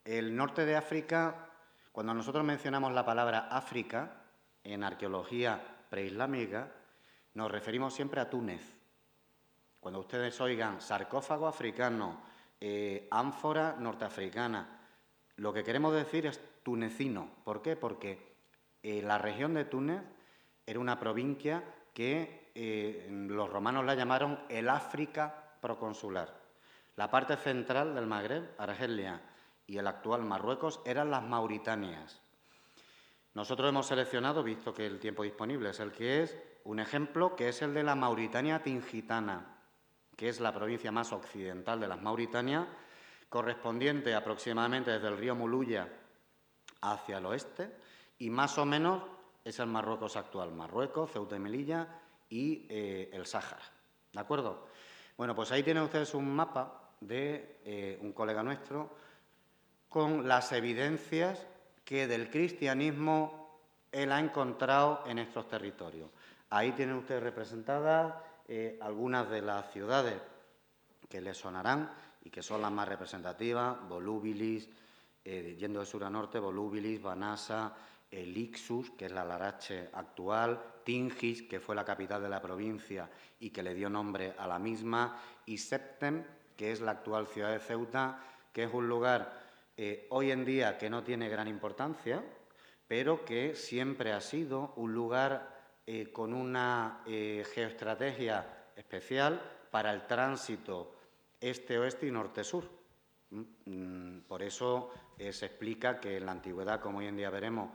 el 0.05 0.35
norte 0.35 0.65
de 0.65 0.77
África, 0.77 1.51
cuando 1.93 2.15
nosotros 2.15 2.45
mencionamos 2.45 2.93
la 2.93 3.05
palabra 3.05 3.49
África 3.51 4.23
en 4.63 4.83
arqueología 4.83 5.87
preislámica, 5.91 6.73
nos 7.35 7.51
referimos 7.51 7.95
siempre 7.95 8.21
a 8.21 8.31
Túnez. 8.31 8.84
Cuando 9.85 10.01
ustedes 10.01 10.41
oigan 10.41 10.81
sarcófago 10.81 11.47
africano, 11.47 12.23
eh, 12.59 13.07
ánfora 13.11 13.77
norteafricana, 13.79 14.81
lo 15.37 15.53
que 15.53 15.63
queremos 15.63 15.93
decir 15.93 16.25
es 16.25 16.41
tunecino. 16.63 17.29
¿Por 17.45 17.61
qué? 17.61 17.77
Porque 17.77 18.35
eh, 18.83 19.03
la 19.03 19.19
región 19.19 19.53
de 19.53 19.67
Túnez 19.67 20.01
era 20.65 20.81
una 20.81 20.99
provincia 20.99 21.63
que 21.93 22.51
eh, 22.55 23.09
los 23.11 23.51
romanos 23.51 23.85
la 23.85 23.95
llamaron 23.95 24.41
el 24.49 24.71
África 24.71 25.53
proconsular. 25.61 26.35
La 26.97 27.11
parte 27.11 27.37
central 27.37 27.95
del 27.95 28.07
Magreb, 28.07 28.55
Argelia, 28.57 29.21
y 29.67 29.77
el 29.77 29.87
actual 29.87 30.23
Marruecos 30.23 30.81
eran 30.87 31.11
las 31.11 31.25
Mauritanias. 31.25 32.23
Nosotros 33.35 33.69
hemos 33.69 33.87
seleccionado, 33.87 34.43
visto 34.43 34.73
que 34.73 34.87
el 34.87 34.99
tiempo 34.99 35.25
disponible 35.25 35.69
es 35.69 35.81
el 35.81 35.93
que 35.93 36.23
es, 36.23 36.39
un 36.65 36.81
ejemplo 36.81 37.37
que 37.37 37.51
es 37.51 37.61
el 37.61 37.75
de 37.75 37.83
la 37.83 37.95
Mauritania 37.95 38.63
Tingitana, 38.63 39.54
que 40.17 40.29
es 40.29 40.41
la 40.41 40.53
provincia 40.53 40.93
más 40.93 41.13
occidental 41.13 41.81
de 41.81 41.89
las 41.89 42.01
Mauritanias, 42.01 42.67
correspondiente 43.29 44.15
aproximadamente 44.15 44.93
desde 44.93 45.09
el 45.09 45.19
río 45.19 45.35
Muluya 45.35 45.89
hacia 46.81 47.19
el 47.19 47.27
oeste, 47.27 47.71
y 48.19 48.31
más 48.31 48.57
o 48.59 48.65
menos 48.65 49.03
es 49.45 49.59
el 49.59 49.67
Marruecos 49.67 50.17
actual, 50.17 50.53
Marruecos, 50.53 51.11
Ceuta 51.11 51.37
y 51.37 51.41
Melilla 51.41 51.89
y 52.29 52.67
eh, 52.69 53.11
el 53.13 53.27
Sáhara. 53.27 53.65
¿De 54.13 54.21
acuerdo? 54.21 54.69
Bueno, 55.17 55.35
pues 55.35 55.51
ahí 55.53 55.63
tienen 55.63 55.83
ustedes 55.83 56.15
un 56.15 56.35
mapa 56.35 56.93
de 57.01 57.61
eh, 57.65 57.99
un 58.01 58.13
colega 58.13 58.43
nuestro, 58.43 58.97
con 59.89 60.27
las 60.27 60.51
evidencias 60.53 61.47
que 61.85 62.07
del 62.07 62.31
cristianismo 62.31 63.61
él 63.93 64.11
ha 64.11 64.19
encontrado 64.19 65.05
en 65.07 65.19
estos 65.19 65.47
territorios. 65.49 66.11
Ahí 66.51 66.73
tienen 66.73 66.97
ustedes 66.97 67.23
representadas 67.23 68.15
eh, 68.47 68.79
algunas 68.81 69.31
de 69.31 69.43
las 69.43 69.73
ciudades 69.73 70.21
que 71.09 71.21
les 71.21 71.37
sonarán 71.37 71.91
y 72.23 72.31
que 72.31 72.43
son 72.43 72.63
las 72.63 72.73
más 72.73 72.89
representativas, 72.89 73.77
Volubilis, 73.89 74.69
eh, 75.25 75.57
yendo 75.59 75.81
de 75.81 75.87
sur 75.87 76.05
a 76.05 76.11
norte, 76.11 76.39
Volubilis, 76.39 77.01
Banasa, 77.01 77.75
Elixus, 78.11 78.91
que 78.91 79.07
es 79.07 79.13
la 79.13 79.25
Larache 79.25 79.89
actual, 79.93 80.61
Tingis, 80.85 81.43
que 81.43 81.61
fue 81.61 81.75
la 81.75 81.85
capital 81.85 82.23
de 82.23 82.29
la 82.29 82.41
provincia 82.41 83.09
y 83.41 83.51
que 83.51 83.63
le 83.63 83.75
dio 83.75 83.89
nombre 83.89 84.35
a 84.39 84.47
la 84.47 84.59
misma, 84.59 85.21
y 85.47 85.59
Septem, 85.59 86.25
que 86.57 86.73
es 86.73 86.81
la 86.81 86.93
actual 86.93 87.27
ciudad 87.27 87.53
de 87.53 87.59
Ceuta, 87.59 88.21
que 88.53 88.65
es 88.65 88.73
un 88.73 88.89
lugar 88.89 89.43
eh, 89.77 90.07
hoy 90.11 90.31
en 90.31 90.45
día 90.45 90.79
que 90.79 90.91
no 90.91 91.03
tiene 91.03 91.29
gran 91.29 91.49
importancia, 91.49 92.23
pero 92.87 93.25
que 93.25 93.57
siempre 93.57 94.13
ha 94.13 94.21
sido 94.21 94.73
un 94.77 94.95
lugar 94.95 95.54
eh, 95.87 96.11
con 96.13 96.33
una 96.33 97.03
eh, 97.07 97.45
geoestrategia 97.53 98.71
especial 98.77 99.41
para 99.71 99.93
el 99.93 100.07
tránsito 100.07 100.95
este-oeste 101.41 102.07
y 102.07 102.11
norte-sur. 102.11 102.65
Mm, 103.31 103.43
mm, 103.67 104.21
por 104.23 104.43
eso 104.43 104.91
se 105.17 105.47
explica 105.47 106.01
que 106.01 106.17
en 106.17 106.27
la 106.27 106.33
antigüedad, 106.33 106.81
como 106.81 106.99
hoy 106.99 107.07
en 107.07 107.17
día 107.17 107.31
veremos, 107.31 107.71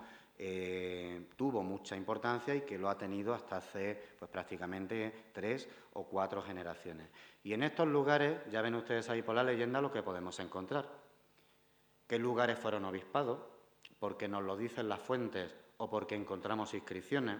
tuvo 1.37 1.63
mucha 1.63 1.95
importancia 1.95 2.53
y 2.53 2.61
que 2.61 2.77
lo 2.77 2.89
ha 2.89 2.97
tenido 2.97 3.33
hasta 3.33 3.57
hace 3.57 4.01
pues, 4.17 4.29
prácticamente 4.29 5.29
tres 5.33 5.69
o 5.93 6.03
cuatro 6.03 6.41
generaciones. 6.41 7.09
Y 7.43 7.53
en 7.53 7.63
estos 7.63 7.87
lugares, 7.87 8.39
ya 8.49 8.61
ven 8.61 8.75
ustedes 8.75 9.09
ahí 9.09 9.21
por 9.21 9.35
la 9.35 9.43
leyenda 9.43 9.79
lo 9.79 9.91
que 9.91 10.03
podemos 10.03 10.37
encontrar 10.39 10.85
qué 12.09 12.17
lugares 12.17 12.57
fueron 12.57 12.85
obispados, 12.85 13.39
porque 13.99 14.27
nos 14.27 14.43
lo 14.43 14.57
dicen 14.57 14.89
las 14.89 14.99
fuentes 14.99 15.55
o 15.77 15.89
porque 15.91 16.15
encontramos 16.15 16.73
inscripciones, 16.73 17.37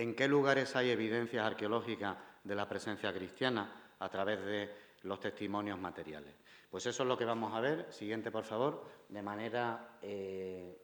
en 0.00 0.14
qué 0.14 0.26
lugares 0.26 0.74
hay 0.76 0.88
evidencias 0.88 1.44
arqueológicas 1.44 2.16
de 2.42 2.54
la 2.54 2.66
presencia 2.66 3.12
cristiana 3.12 3.92
a 3.98 4.08
través 4.08 4.42
de 4.42 4.74
los 5.02 5.20
testimonios 5.20 5.78
materiales. 5.78 6.34
Pues 6.70 6.86
eso 6.86 7.02
es 7.02 7.08
lo 7.08 7.18
que 7.18 7.26
vamos 7.26 7.54
a 7.54 7.60
ver. 7.60 7.92
Siguiente, 7.92 8.30
por 8.30 8.44
favor, 8.44 8.82
de 9.10 9.22
manera 9.22 9.98
eh, 10.00 10.74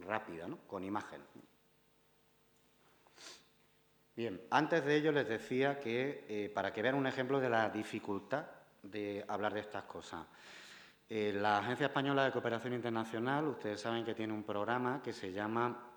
rápida, 0.00 0.48
con 0.66 0.82
imagen. 0.82 1.20
Bien, 4.16 4.40
antes 4.50 4.82
de 4.82 4.96
ello 4.96 5.12
les 5.12 5.28
decía 5.28 5.78
que 5.78 6.24
eh, 6.26 6.50
para 6.54 6.72
que 6.72 6.80
vean 6.80 6.94
un 6.94 7.06
ejemplo 7.06 7.38
de 7.38 7.50
la 7.50 7.68
dificultad 7.68 8.46
de 8.82 9.22
hablar 9.28 9.52
de 9.52 9.60
estas 9.60 9.84
cosas. 9.84 10.26
Eh, 11.06 11.34
la 11.34 11.58
Agencia 11.58 11.88
Española 11.88 12.24
de 12.24 12.32
Cooperación 12.32 12.72
Internacional, 12.72 13.46
ustedes 13.48 13.78
saben 13.78 14.06
que 14.06 14.14
tiene 14.14 14.32
un 14.32 14.44
programa 14.44 15.02
que 15.02 15.12
se 15.12 15.32
llama 15.32 15.89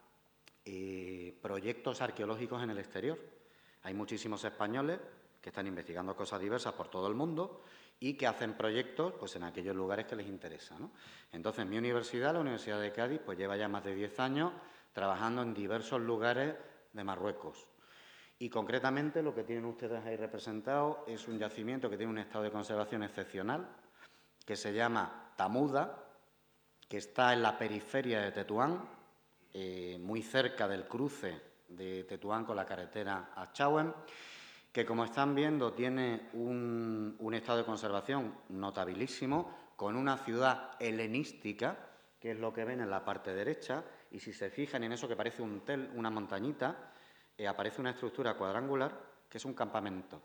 eh, 0.66 1.38
Proyectos 1.42 2.02
Arqueológicos 2.02 2.62
en 2.64 2.70
el 2.70 2.78
Exterior. 2.78 3.20
Hay 3.84 3.94
muchísimos 3.94 4.44
españoles 4.44 5.00
que 5.42 5.50
están 5.50 5.68
investigando 5.68 6.16
cosas 6.16 6.40
diversas 6.40 6.74
por 6.74 6.88
todo 6.88 7.08
el 7.08 7.16
mundo 7.16 7.62
y 8.00 8.14
que 8.14 8.28
hacen 8.28 8.54
proyectos 8.54 9.14
pues, 9.20 9.36
en 9.36 9.44
aquellos 9.44 9.76
lugares 9.76 10.06
que 10.06 10.16
les 10.16 10.28
interesa. 10.28 10.76
Entonces, 11.32 11.66
mi 11.66 11.78
universidad, 11.78 12.34
la 12.34 12.40
Universidad 12.40 12.80
de 12.80 12.92
Cádiz, 12.92 13.20
pues 13.26 13.38
lleva 13.38 13.58
ya 13.58 13.68
más 13.68 13.84
de 13.84 13.94
10 13.94 14.20
años 14.20 14.54
trabajando 14.94 15.42
en 15.42 15.54
diversos 15.54 16.02
lugares 16.02 16.56
de 16.94 17.04
Marruecos. 17.04 17.68
Y 18.40 18.50
concretamente 18.50 19.22
lo 19.22 19.34
que 19.34 19.44
tienen 19.44 19.66
ustedes 19.66 20.04
ahí 20.06 20.16
representado 20.16 21.04
es 21.08 21.28
un 21.28 21.40
yacimiento 21.40 21.90
que 21.90 21.98
tiene 21.98 22.12
un 22.12 22.18
estado 22.18 22.44
de 22.44 22.52
conservación 22.52 23.04
excepcional, 23.04 23.68
que 24.46 24.56
se 24.56 24.74
llama 24.74 25.32
Tamuda, 25.36 26.04
que 26.88 26.98
está 26.98 27.34
en 27.34 27.42
la 27.42 27.58
periferia 27.58 28.22
de 28.22 28.32
Tetuán, 28.32 28.82
eh, 29.54 29.98
muy 30.00 30.24
cerca 30.24 30.68
del 30.68 30.88
cruce 30.88 31.40
de 31.68 32.04
Tetuán 32.06 32.44
con 32.44 32.56
la 32.56 32.66
carretera 32.66 33.32
a 33.36 33.52
Chauen, 33.52 33.94
que 34.72 34.86
como 34.86 35.06
están 35.06 35.36
viendo 35.36 35.74
tiene 35.74 36.30
un, 36.34 37.32
estado 37.34 37.60
de 37.60 37.66
conservación 37.66 38.34
notabilísimo, 38.50 39.74
con 39.76 39.96
una 39.96 40.18
ciudad 40.18 40.72
helenística, 40.80 41.78
que 42.20 42.32
es 42.32 42.40
lo 42.40 42.52
que 42.52 42.66
ven 42.66 42.82
en 42.82 42.90
la 42.90 43.06
parte 43.06 43.34
derecha, 43.34 43.84
y 44.12 44.20
si 44.20 44.34
se 44.34 44.50
fijan 44.50 44.84
en 44.84 44.94
eso 44.94 45.08
que 45.08 45.16
parece 45.16 45.42
un 45.42 45.62
tel, 45.62 45.92
una 45.94 46.10
montañita, 46.10 46.92
eh, 47.38 47.48
aparece 47.48 47.82
una 47.82 47.92
estructura 47.92 48.36
cuadrangular 48.36 49.00
que 49.30 49.38
es 49.38 49.46
un 49.46 49.54
campamento. 49.54 50.22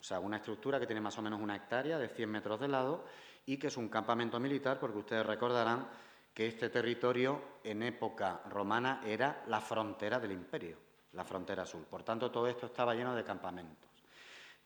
O 0.00 0.02
sea, 0.02 0.20
una 0.20 0.36
estructura 0.36 0.78
que 0.80 0.86
tiene 0.86 1.00
más 1.00 1.18
o 1.18 1.22
menos 1.22 1.40
una 1.40 1.56
hectárea 1.56 1.98
de 1.98 2.08
100 2.08 2.30
metros 2.30 2.60
de 2.60 2.68
lado 2.68 3.04
y 3.46 3.56
que 3.56 3.68
es 3.68 3.76
un 3.76 3.88
campamento 3.88 4.38
militar, 4.38 4.78
porque 4.78 4.98
ustedes 4.98 5.26
recordarán 5.26 5.88
que 6.32 6.46
este 6.46 6.70
territorio 6.70 7.58
en 7.64 7.82
época 7.82 8.42
romana 8.48 9.02
era 9.04 9.44
la 9.48 9.60
frontera 9.60 10.20
del 10.20 10.32
imperio, 10.32 10.78
la 11.12 11.24
frontera 11.24 11.66
sur. 11.66 11.84
Por 11.84 12.02
tanto, 12.02 12.30
todo 12.30 12.46
esto 12.46 12.66
estaba 12.66 12.94
lleno 12.94 13.14
de 13.14 13.24
campamentos. 13.24 13.90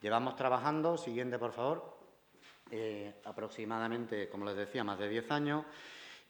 Llevamos 0.01 0.37
trabajando, 0.37 0.99
siguiente 0.99 1.39
por 1.39 1.53
favor, 1.53 1.99
eh, 2.71 3.21
aproximadamente, 3.25 4.29
como 4.29 4.45
les 4.45 4.57
decía, 4.57 4.83
más 4.83 4.99
de 4.99 5.09
10 5.09 5.31
años 5.31 5.65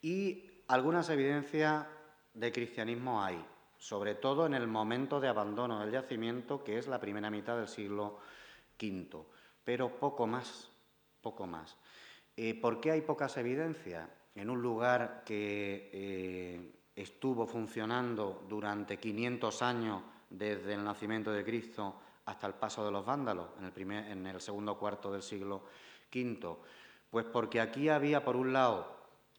y 0.01 0.63
algunas 0.69 1.09
evidencias 1.09 1.87
de 2.35 2.53
cristianismo 2.53 3.23
hay, 3.23 3.45
sobre 3.79 4.15
todo 4.15 4.47
en 4.47 4.55
el 4.55 4.67
momento 4.67 5.21
de 5.21 5.29
abandono 5.29 5.81
del 5.81 5.93
yacimiento, 5.93 6.65
que 6.65 6.79
es 6.79 6.87
la 6.87 7.01
primera 7.01 7.31
mitad 7.31 7.57
del 7.57 7.69
siglo 7.69 8.19
V, 8.81 9.25
pero 9.65 9.99
poco 9.99 10.27
más, 10.27 10.71
poco 11.21 11.47
más. 11.47 11.77
Eh, 12.37 12.59
¿Por 12.61 12.81
qué 12.81 12.91
hay 12.91 13.03
pocas 13.03 13.37
evidencias? 13.37 14.09
En 14.35 14.49
un 14.49 14.63
lugar 14.63 15.23
que 15.25 15.91
eh, 15.93 16.73
estuvo 16.97 17.47
funcionando 17.47 18.45
durante 18.49 18.99
500 18.99 19.63
años 19.63 20.03
desde 20.31 20.75
el 20.75 20.85
nacimiento 20.85 21.31
de 21.33 21.45
Cristo 21.45 21.97
hasta 22.25 22.47
el 22.47 22.55
paso 22.55 22.85
de 22.85 22.91
los 22.91 23.05
vándalos, 23.05 23.49
en 23.77 24.27
el, 24.27 24.41
segundo 24.41 24.79
cuarto 24.79 25.13
del 25.13 25.23
siglo 25.23 25.65
V. 26.15 26.57
Pues 27.11 27.27
porque 27.27 27.61
aquí 27.61 27.89
había, 27.89 28.25
por 28.25 28.37
un 28.37 28.53
lado, 28.53 28.97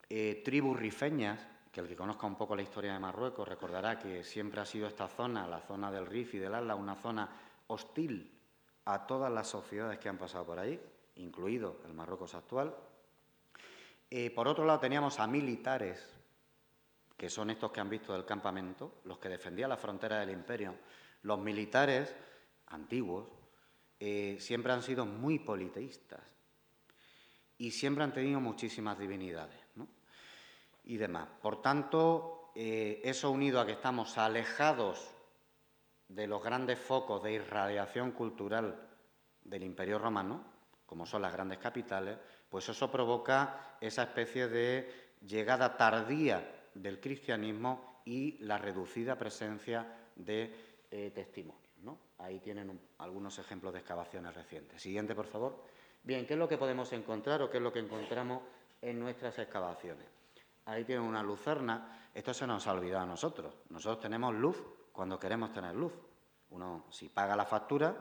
eh, 0.10 0.42
tribus 0.44 0.78
rifeñas, 0.78 1.48
que 1.72 1.82
el 1.82 1.88
que 1.88 1.96
conozca 1.96 2.28
un 2.28 2.36
poco 2.36 2.56
la 2.56 2.62
historia 2.62 2.94
de 2.94 3.00
Marruecos 3.00 3.48
recordará 3.48 3.98
que 3.98 4.24
siempre 4.24 4.62
ha 4.62 4.66
sido 4.66 4.88
esta 4.88 5.08
zona, 5.08 5.48
la 5.48 5.60
zona 5.62 5.92
del 5.92 6.06
Rif 6.06 6.36
y 6.36 6.38
del 6.38 6.54
Atlas, 6.54 6.78
una 6.78 6.96
zona 6.96 7.30
hostil 7.68 8.32
a 8.86 9.08
todas 9.08 9.32
las 9.32 9.48
sociedades 9.48 9.98
que 9.98 10.10
han 10.10 10.18
pasado 10.18 10.46
por 10.46 10.60
ahí, 10.60 10.80
incluido 11.16 11.78
el 11.88 11.94
Marruecos 11.94 12.36
actual. 12.36 12.76
Eh, 14.16 14.30
por 14.30 14.48
otro 14.48 14.64
lado, 14.64 14.80
teníamos 14.80 15.20
a 15.20 15.26
militares, 15.26 16.08
que 17.18 17.32
son 17.32 17.50
estos 17.50 17.72
que 17.72 17.80
han 17.80 17.90
visto 17.90 18.14
del 18.14 18.26
campamento, 18.26 19.02
los 19.06 19.18
que 19.18 19.28
defendían 19.28 19.70
la 19.72 19.78
frontera 19.78 20.20
del 20.20 20.30
imperio. 20.30 20.76
Los 21.24 21.40
militares 21.40 22.16
antiguos 22.68 23.28
eh, 24.00 24.38
siempre 24.40 24.72
han 24.72 24.84
sido 24.84 25.08
muy 25.08 25.40
politeístas 25.40 26.22
y 27.58 27.72
siempre 27.72 28.04
han 28.04 28.14
tenido 28.14 28.40
muchísimas 28.40 29.00
divinidades 29.00 29.58
y 30.84 30.98
demás. 30.98 31.28
Por 31.42 31.64
tanto, 31.64 32.52
eh, 32.54 33.02
eso 33.04 33.32
unido 33.32 33.60
a 33.60 33.66
que 33.66 33.72
estamos 33.72 34.20
alejados 34.20 35.10
de 36.08 36.28
los 36.28 36.44
grandes 36.44 36.78
focos 36.78 37.24
de 37.24 37.32
irradiación 37.32 38.12
cultural 38.12 38.90
del 39.42 39.64
Imperio 39.64 39.98
Romano, 39.98 40.46
como 40.86 41.08
son 41.08 41.24
las 41.24 41.34
grandes 41.34 41.58
capitales, 41.58 42.20
pues 42.54 42.70
eso 42.70 42.92
provoca 42.92 43.78
esa 43.82 44.04
especie 44.04 44.48
de 44.48 45.16
llegada 45.26 45.76
tardía 45.76 46.68
del 46.76 47.00
cristianismo 47.00 48.04
y 48.06 48.38
la 48.44 48.60
reducida 48.60 49.18
presencia 49.18 50.12
de 50.16 50.86
eh, 50.92 51.10
testimonios. 51.16 51.98
Ahí 52.20 52.40
tienen 52.40 52.80
algunos 53.00 53.40
ejemplos 53.40 53.74
de 53.74 53.80
excavaciones 53.80 54.36
recientes. 54.36 54.80
Siguiente, 54.80 55.16
por 55.16 55.26
favor. 55.26 55.64
Bien, 56.04 56.28
¿qué 56.28 56.34
es 56.34 56.40
lo 56.40 56.48
que 56.48 56.60
podemos 56.60 56.94
encontrar 56.94 57.42
o 57.42 57.50
qué 57.50 57.58
es 57.58 57.64
lo 57.64 57.74
que 57.74 57.80
encontramos 57.80 58.44
en 58.80 59.00
nuestras 59.00 59.40
excavaciones? 59.40 60.06
Ahí 60.66 60.84
tienen 60.84 61.06
una 61.06 61.24
lucerna. 61.24 62.12
Esto 62.14 62.36
se 62.36 62.46
nos 62.46 62.68
ha 62.68 62.74
olvidado 62.74 63.06
a 63.06 63.08
nosotros. 63.08 63.56
Nosotros 63.70 64.00
tenemos 64.00 64.32
luz 64.32 64.64
cuando 64.92 65.20
queremos 65.20 65.52
tener 65.52 65.74
luz. 65.74 65.94
Uno, 66.52 66.86
si 66.92 67.10
paga 67.10 67.36
la 67.36 67.46
factura, 67.46 67.98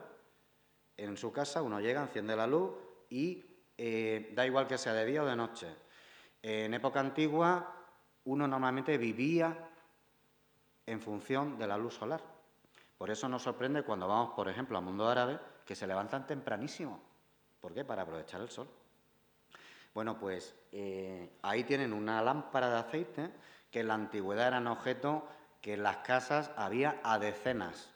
en 0.95 1.17
su 1.17 1.33
casa 1.33 1.62
uno 1.62 1.81
llega, 1.81 2.03
enciende 2.03 2.37
la 2.37 2.47
luz 2.47 2.73
y 3.09 3.52
eh, 3.85 4.31
da 4.33 4.47
igual 4.47 4.68
que 4.68 4.79
sea 4.79 4.92
de 4.92 5.05
día 5.05 5.25
o 5.25 5.27
de 5.27 5.35
noche. 5.35 5.66
En 6.40 6.73
época 6.73 7.01
antigua 7.01 7.75
uno 8.27 8.47
normalmente 8.47 8.97
vivía 8.97 9.59
en 10.87 11.01
función 11.01 11.59
de 11.59 11.66
la 11.66 11.77
luz 11.77 11.95
solar. 11.95 12.23
Por 12.97 13.11
eso 13.11 13.29
nos 13.29 13.42
sorprende 13.42 13.83
cuando 13.83 14.07
vamos, 14.07 14.35
por 14.37 14.49
ejemplo, 14.49 14.79
al 14.79 14.85
mundo 14.85 15.09
árabe, 15.09 15.40
que 15.66 15.75
se 15.75 15.88
levantan 15.88 16.29
tempranísimo. 16.29 17.03
¿Por 17.61 17.75
qué? 17.75 17.85
Para 17.85 18.03
aprovechar 18.03 18.40
el 18.40 18.51
sol. 18.51 18.68
Bueno, 19.92 20.16
pues 20.16 20.55
eh, 20.71 21.31
ahí 21.42 21.64
tienen 21.64 21.92
una 21.92 22.23
lámpara 22.23 22.71
de 22.71 22.79
aceite 22.79 23.31
que 23.73 23.81
en 23.81 23.88
la 23.88 23.95
antigüedad 23.95 24.47
eran 24.47 24.68
objetos 24.68 25.25
que 25.61 25.75
en 25.75 25.83
las 25.83 25.97
casas 25.99 26.53
había 26.57 27.01
a 27.03 27.18
decenas, 27.18 27.90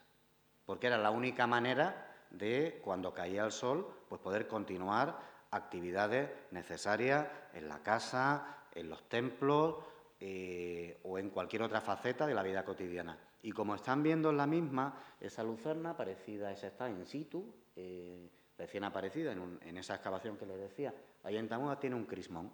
porque 0.64 0.88
era 0.88 0.98
la 0.98 1.12
única 1.12 1.46
manera 1.46 2.12
de, 2.30 2.80
cuando 2.82 3.14
caía 3.14 3.44
el 3.44 3.52
sol, 3.52 3.88
pues 4.08 4.20
poder 4.20 4.48
continuar 4.48 5.35
actividades 5.50 6.30
necesarias 6.50 7.26
en 7.54 7.68
la 7.68 7.82
casa, 7.82 8.64
en 8.74 8.88
los 8.88 9.08
templos 9.08 9.76
eh, 10.20 10.98
o 11.04 11.18
en 11.18 11.30
cualquier 11.30 11.62
otra 11.62 11.80
faceta 11.80 12.26
de 12.26 12.34
la 12.34 12.42
vida 12.42 12.64
cotidiana. 12.64 13.18
Y 13.42 13.52
como 13.52 13.74
están 13.74 14.02
viendo 14.02 14.30
en 14.30 14.36
la 14.36 14.46
misma, 14.46 14.98
esa 15.20 15.42
lucerna 15.42 15.96
parecida, 15.96 16.50
esa 16.50 16.68
está 16.68 16.90
in 16.90 17.06
situ, 17.06 17.54
eh, 17.76 18.28
recién 18.58 18.84
aparecida 18.84 19.32
en, 19.32 19.76
esa 19.76 19.94
excavación 19.94 20.36
que 20.36 20.46
les 20.46 20.58
decía, 20.58 20.94
ahí 21.22 21.36
en 21.36 21.48
Tamuda 21.48 21.78
tiene 21.78 21.96
un 21.96 22.06
crismón. 22.06 22.50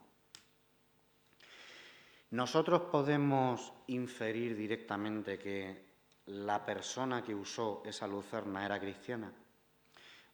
Nosotros 2.31 2.83
podemos 2.91 3.73
inferir 3.89 4.57
directamente 4.57 5.39
que 5.39 5.93
la 6.27 6.65
persona 6.65 7.23
que 7.23 7.35
usó 7.35 7.83
esa 7.85 8.07
lucerna 8.07 8.65
era 8.65 8.81
cristiana 8.81 9.33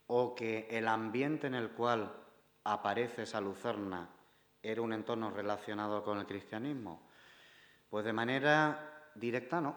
o 0.06 0.34
que 0.34 0.66
el 0.70 0.88
ambiente 0.88 1.46
en 1.46 1.54
el 1.54 1.70
cual 1.70 2.12
aparece 2.72 3.22
esa 3.22 3.40
lucerna 3.40 4.08
era 4.62 4.82
un 4.82 4.92
entorno 4.92 5.30
relacionado 5.30 6.02
con 6.02 6.18
el 6.18 6.26
cristianismo. 6.26 7.08
Pues 7.88 8.04
de 8.04 8.12
manera 8.12 9.10
directa 9.14 9.60
no, 9.60 9.74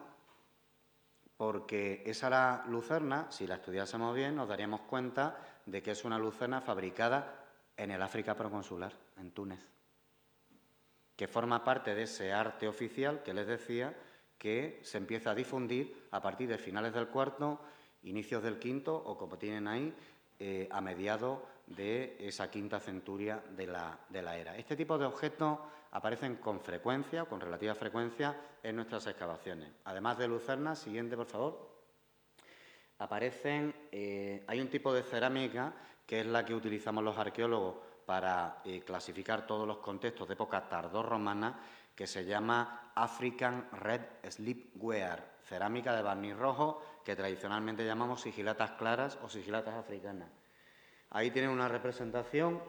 porque 1.37 2.03
esa 2.05 2.65
lucerna, 2.67 3.31
si 3.31 3.47
la 3.47 3.55
estudiásemos 3.55 4.15
bien, 4.15 4.35
nos 4.35 4.49
daríamos 4.49 4.81
cuenta 4.81 5.37
de 5.65 5.81
que 5.81 5.91
es 5.91 6.03
una 6.03 6.19
lucena 6.19 6.61
fabricada 6.61 7.45
en 7.77 7.91
el 7.91 8.01
África 8.01 8.35
proconsular, 8.35 8.91
en 9.17 9.31
Túnez, 9.31 9.65
que 11.15 11.27
forma 11.27 11.63
parte 11.63 11.95
de 11.95 12.03
ese 12.03 12.33
arte 12.33 12.67
oficial 12.67 13.23
que 13.23 13.33
les 13.33 13.47
decía 13.47 13.95
que 14.37 14.81
se 14.83 14.97
empieza 14.97 15.31
a 15.31 15.35
difundir 15.35 16.07
a 16.11 16.21
partir 16.21 16.49
de 16.49 16.57
finales 16.57 16.93
del 16.93 17.07
cuarto, 17.07 17.61
inicios 18.03 18.43
del 18.43 18.59
quinto 18.59 18.95
o 18.95 19.17
como 19.17 19.37
tienen 19.37 19.67
ahí, 19.67 19.93
eh, 20.39 20.67
a 20.71 20.81
mediados 20.81 21.39
de 21.75 22.17
esa 22.19 22.49
quinta 22.49 22.79
centuria 22.79 23.43
de 23.55 23.67
la, 23.67 23.99
de 24.09 24.21
la 24.21 24.37
era. 24.37 24.57
Este 24.57 24.75
tipo 24.75 24.97
de 24.97 25.05
objetos 25.05 25.59
aparecen 25.91 26.37
con 26.37 26.59
frecuencia, 26.59 27.25
con 27.25 27.39
relativa 27.39 27.75
frecuencia, 27.75 28.35
en 28.63 28.75
nuestras 28.75 29.07
excavaciones. 29.07 29.71
Además 29.85 30.17
de 30.17 30.27
lucernas, 30.27 30.79
siguiente 30.79 31.15
por 31.15 31.25
favor 31.25 31.71
aparecen, 33.01 33.73
eh, 33.91 34.43
hay 34.47 34.61
un 34.61 34.69
tipo 34.69 34.93
de 34.93 35.01
cerámica 35.01 35.73
que 36.05 36.19
es 36.21 36.25
la 36.27 36.45
que 36.45 36.53
utilizamos 36.53 37.03
los 37.03 37.17
arqueólogos 37.17 37.77
para 38.05 38.61
eh, 38.63 38.81
clasificar 38.81 39.47
todos 39.47 39.67
los 39.67 39.77
contextos 39.77 40.27
de 40.27 40.35
época 40.35 40.69
tardorromana, 40.69 41.59
que 41.95 42.05
se 42.05 42.25
llama 42.25 42.91
African 42.93 43.69
Red 43.71 44.01
Sleepware, 44.29 45.23
cerámica 45.43 45.95
de 45.95 46.03
barniz 46.03 46.37
rojo, 46.37 46.81
que 47.03 47.15
tradicionalmente 47.15 47.85
llamamos 47.85 48.21
sigilatas 48.21 48.71
claras 48.71 49.17
o 49.23 49.29
sigilatas 49.29 49.75
africanas. 49.75 50.29
Ahí 51.11 51.29
tienen 51.29 51.51
una 51.51 51.67
representación, 51.67 52.61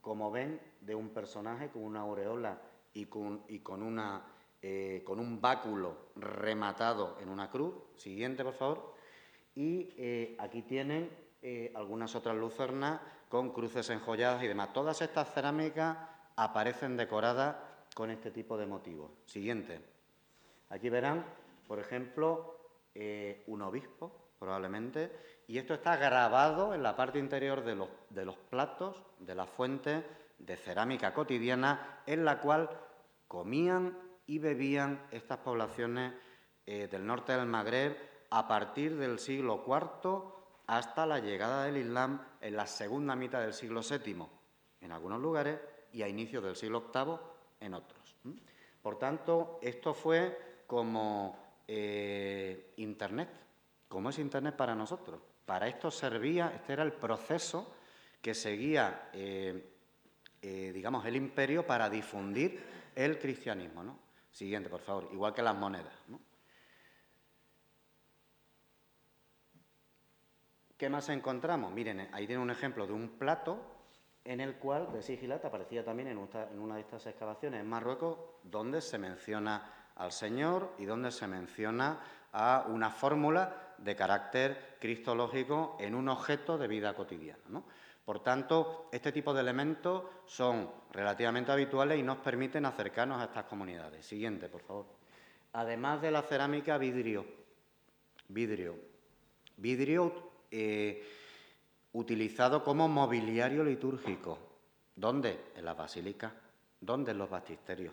como 0.00 0.32
ven, 0.32 0.60
de 0.80 0.96
un 0.96 1.10
personaje 1.10 1.70
con 1.70 1.84
una 1.84 2.00
aureola 2.00 2.60
y 2.92 3.06
con, 3.06 3.82
una, 3.82 4.22
eh, 4.60 5.02
con 5.06 5.20
un 5.20 5.40
báculo 5.40 6.10
rematado 6.16 7.16
en 7.20 7.28
una 7.28 7.48
cruz. 7.48 7.74
Siguiente, 7.94 8.42
por 8.42 8.54
favor. 8.54 8.94
Y 9.54 9.94
eh, 9.96 10.36
aquí 10.40 10.62
tienen 10.62 11.08
eh, 11.40 11.72
algunas 11.76 12.16
otras 12.16 12.36
lucernas 12.36 13.00
con 13.28 13.52
cruces 13.52 13.88
enjolladas 13.90 14.42
y 14.42 14.48
demás. 14.48 14.72
Todas 14.72 15.00
estas 15.00 15.32
cerámicas 15.32 15.96
aparecen 16.34 16.96
decoradas 16.96 17.56
con 17.94 18.10
este 18.10 18.32
tipo 18.32 18.58
de 18.58 18.66
motivos. 18.66 19.12
Siguiente. 19.24 19.80
Aquí 20.70 20.90
verán, 20.90 21.24
por 21.68 21.78
ejemplo, 21.78 22.56
un 23.46 23.62
obispo, 23.62 24.32
probablemente, 24.40 25.12
y 25.48 25.56
esto 25.56 25.74
está 25.74 25.96
grabado 25.96 26.74
en 26.74 26.82
la 26.82 26.94
parte 26.94 27.18
interior 27.18 27.64
de 27.64 27.74
los, 28.24 28.36
platos 28.50 29.02
de 29.18 29.34
la 29.34 29.46
fuente 29.46 30.04
de 30.38 30.56
cerámica 30.56 31.14
cotidiana 31.14 32.02
en 32.06 32.26
la 32.26 32.38
cual 32.38 32.68
comían 33.26 33.98
y 34.26 34.38
bebían 34.38 35.02
estas 35.10 35.38
poblaciones 35.38 36.12
del 36.66 37.06
norte 37.06 37.32
del 37.32 37.46
Magreb 37.46 37.96
a 38.28 38.46
partir 38.46 38.98
del 38.98 39.18
siglo 39.18 39.64
IV 39.66 40.22
hasta 40.66 41.06
la 41.06 41.18
llegada 41.18 41.64
del 41.64 41.78
Islam 41.78 42.22
en 42.42 42.54
la 42.54 42.66
segunda 42.66 43.16
mitad 43.16 43.40
del 43.40 43.54
siglo 43.54 43.80
VII 43.80 44.26
en 44.82 44.92
algunos 44.92 45.18
lugares 45.18 45.58
y 45.92 46.02
a 46.02 46.08
inicios 46.08 46.44
del 46.44 46.56
siglo 46.56 46.90
VIII 46.92 47.16
en 47.60 47.72
otros. 47.72 48.16
Por 48.82 48.98
tanto, 48.98 49.58
esto 49.62 49.94
fue 49.94 50.62
como 50.66 51.62
eh, 51.66 52.74
Internet, 52.76 53.30
como 53.88 54.10
es 54.10 54.18
Internet 54.18 54.54
para 54.54 54.74
nosotros. 54.74 55.27
Para 55.48 55.66
esto 55.66 55.90
servía, 55.90 56.52
este 56.54 56.74
era 56.74 56.82
el 56.82 56.92
proceso 56.92 57.74
que 58.20 58.34
seguía, 58.34 59.08
eh, 59.14 59.76
eh, 60.42 60.72
digamos, 60.74 61.06
el 61.06 61.16
imperio 61.16 61.66
para 61.66 61.88
difundir 61.88 62.62
el 62.94 63.18
cristianismo. 63.18 63.82
¿no? 63.82 63.98
Siguiente, 64.30 64.68
por 64.68 64.82
favor, 64.82 65.08
igual 65.10 65.32
que 65.32 65.40
las 65.40 65.56
monedas. 65.56 65.94
¿Qué 70.76 70.90
más 70.90 71.08
encontramos? 71.08 71.72
Miren, 71.72 72.10
ahí 72.12 72.26
tiene 72.26 72.42
un 72.42 72.50
ejemplo 72.50 72.86
de 72.86 72.92
un 72.92 73.16
plato 73.16 73.58
en 74.24 74.42
el 74.42 74.56
cual 74.56 74.92
de 74.92 75.00
Sigilat 75.00 75.46
aparecía 75.46 75.82
también 75.82 76.08
en 76.08 76.18
una 76.58 76.74
de 76.74 76.82
estas 76.82 77.06
excavaciones 77.06 77.62
en 77.62 77.66
Marruecos, 77.70 78.18
donde 78.42 78.82
se 78.82 78.98
menciona 78.98 79.92
al 79.96 80.12
Señor 80.12 80.74
y 80.76 80.84
donde 80.84 81.10
se 81.10 81.26
menciona 81.26 82.00
a 82.32 82.66
una 82.68 82.90
fórmula 82.90 83.67
de 83.78 83.96
carácter 83.96 84.76
cristológico 84.80 85.76
en 85.80 85.94
un 85.94 86.08
objeto 86.08 86.58
de 86.58 86.68
vida 86.68 86.94
cotidiana. 86.94 87.62
Por 88.04 88.22
tanto, 88.22 88.88
este 88.90 89.12
tipo 89.12 89.34
de 89.34 89.42
elementos 89.42 90.04
son 90.24 90.70
relativamente 90.92 91.52
habituales 91.52 91.98
y 91.98 92.02
nos 92.02 92.18
permiten 92.18 92.64
acercarnos 92.64 93.20
a 93.20 93.24
estas 93.24 93.44
comunidades. 93.44 94.06
Siguiente, 94.06 94.48
por 94.48 94.62
favor. 94.62 94.86
Además 95.52 96.00
de 96.00 96.10
la 96.10 96.22
cerámica, 96.22 96.78
vidrio. 96.78 97.26
Vidrio. 98.28 98.76
Vidrio 99.58 100.30
eh, 100.50 101.06
utilizado 101.92 102.64
como 102.64 102.88
mobiliario 102.88 103.62
litúrgico. 103.62 104.38
¿Dónde? 104.96 105.52
En 105.54 105.66
las 105.66 105.76
basílicas. 105.76 106.32
¿Dónde? 106.80 107.12
En 107.12 107.18
los 107.18 107.28
baptisterios. 107.28 107.92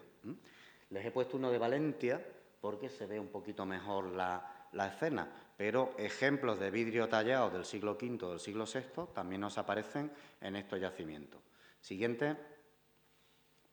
Les 0.92 1.06
he 1.06 1.12
puesto 1.12 1.36
uno 1.38 1.52
de 1.52 1.58
Valencia 1.58 2.26
porque 2.62 2.88
se 2.88 3.06
ve 3.06 3.20
un 3.20 3.28
poquito 3.28 3.66
mejor 3.66 4.06
la 4.14 4.88
escena, 4.88 5.45
pero 5.58 5.94
ejemplos 5.98 6.60
de 6.60 6.72
vidrio 6.72 7.08
tallado 7.08 7.50
del 7.50 7.66
siglo 7.66 7.94
V 7.94 8.26
o 8.26 8.30
del 8.32 8.40
siglo 8.40 8.66
VI 8.66 9.14
también 9.14 9.42
nos 9.42 9.58
aparecen 9.58 10.12
en 10.42 10.56
estos 10.56 10.80
yacimientos. 10.80 11.42
Siguiente. 11.80 12.36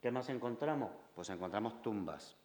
¿Qué 0.01 0.11
más 0.11 0.29
encontramos? 0.29 0.91
Pues 1.15 1.29
encontramos 1.29 1.81
tumbas. 1.81 2.35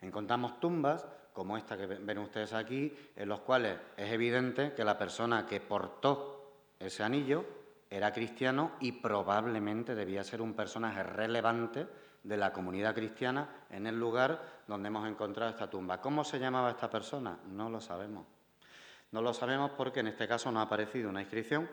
Encontramos 0.00 0.60
tumbas 0.60 1.06
como 1.32 1.56
esta 1.56 1.76
que 1.76 1.86
ven 1.86 2.18
ustedes 2.18 2.52
aquí, 2.52 2.96
en 3.16 3.28
los 3.28 3.40
cuales 3.40 3.78
es 3.96 4.12
evidente 4.12 4.72
que 4.72 4.84
la 4.84 4.96
persona 4.96 5.46
que 5.46 5.60
portó 5.60 6.52
ese 6.78 7.02
anillo 7.02 7.44
era 7.90 8.12
cristiano 8.12 8.72
y 8.80 8.92
probablemente 8.92 9.94
debía 9.94 10.24
ser 10.24 10.40
un 10.42 10.54
personaje 10.54 11.02
relevante 11.02 11.86
de 12.24 12.36
la 12.36 12.52
comunidad 12.52 12.94
cristiana 12.94 13.48
en 13.70 13.86
el 13.86 13.98
lugar 13.98 14.62
donde 14.66 14.88
hemos 14.88 15.06
encontrado 15.06 15.50
esta 15.50 15.70
tumba. 15.70 16.00
¿Cómo 16.00 16.24
se 16.24 16.40
llamaba 16.40 16.70
esta 16.70 16.90
persona? 16.90 17.38
No 17.46 17.68
lo 17.68 17.80
sabemos. 17.80 18.26
No 19.12 19.22
lo 19.22 19.32
sabemos 19.32 19.70
porque 19.76 20.00
en 20.00 20.08
este 20.08 20.26
caso 20.26 20.50
no 20.50 20.58
ha 20.58 20.62
aparecido 20.62 21.10
una 21.10 21.20
inscripción 21.20 21.68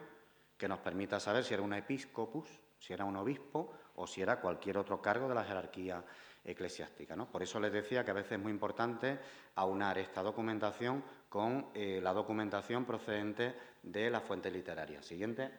que 0.57 0.67
nos 0.67 0.79
permita 0.79 1.19
saber 1.19 1.43
si 1.43 1.53
era 1.53 1.63
un 1.63 1.73
episcopus, 1.73 2.47
si 2.77 2.93
era 2.93 3.05
un 3.05 3.15
obispo 3.15 3.73
o 3.95 4.05
si 4.05 4.21
era 4.21 4.39
cualquier 4.39 4.77
otro 4.77 5.01
cargo 5.01 5.27
de 5.27 5.35
la 5.35 5.43
jerarquía 5.43 6.03
eclesiástica. 6.43 7.15
Por 7.15 7.41
eso 7.41 7.59
les 7.59 7.71
decía 7.71 8.03
que 8.03 8.11
a 8.11 8.15
veces 8.15 8.33
es 8.33 8.39
muy 8.39 8.51
importante 8.51 9.19
aunar 9.55 9.97
esta 9.97 10.21
documentación 10.21 11.03
con 11.29 11.69
eh, 11.73 11.99
la 12.03 12.13
documentación 12.13 12.85
procedente 12.85 13.55
de 13.81 14.09
la 14.09 14.19
fuente 14.19 14.51
literaria. 14.51 15.01
Siguiente. 15.01 15.49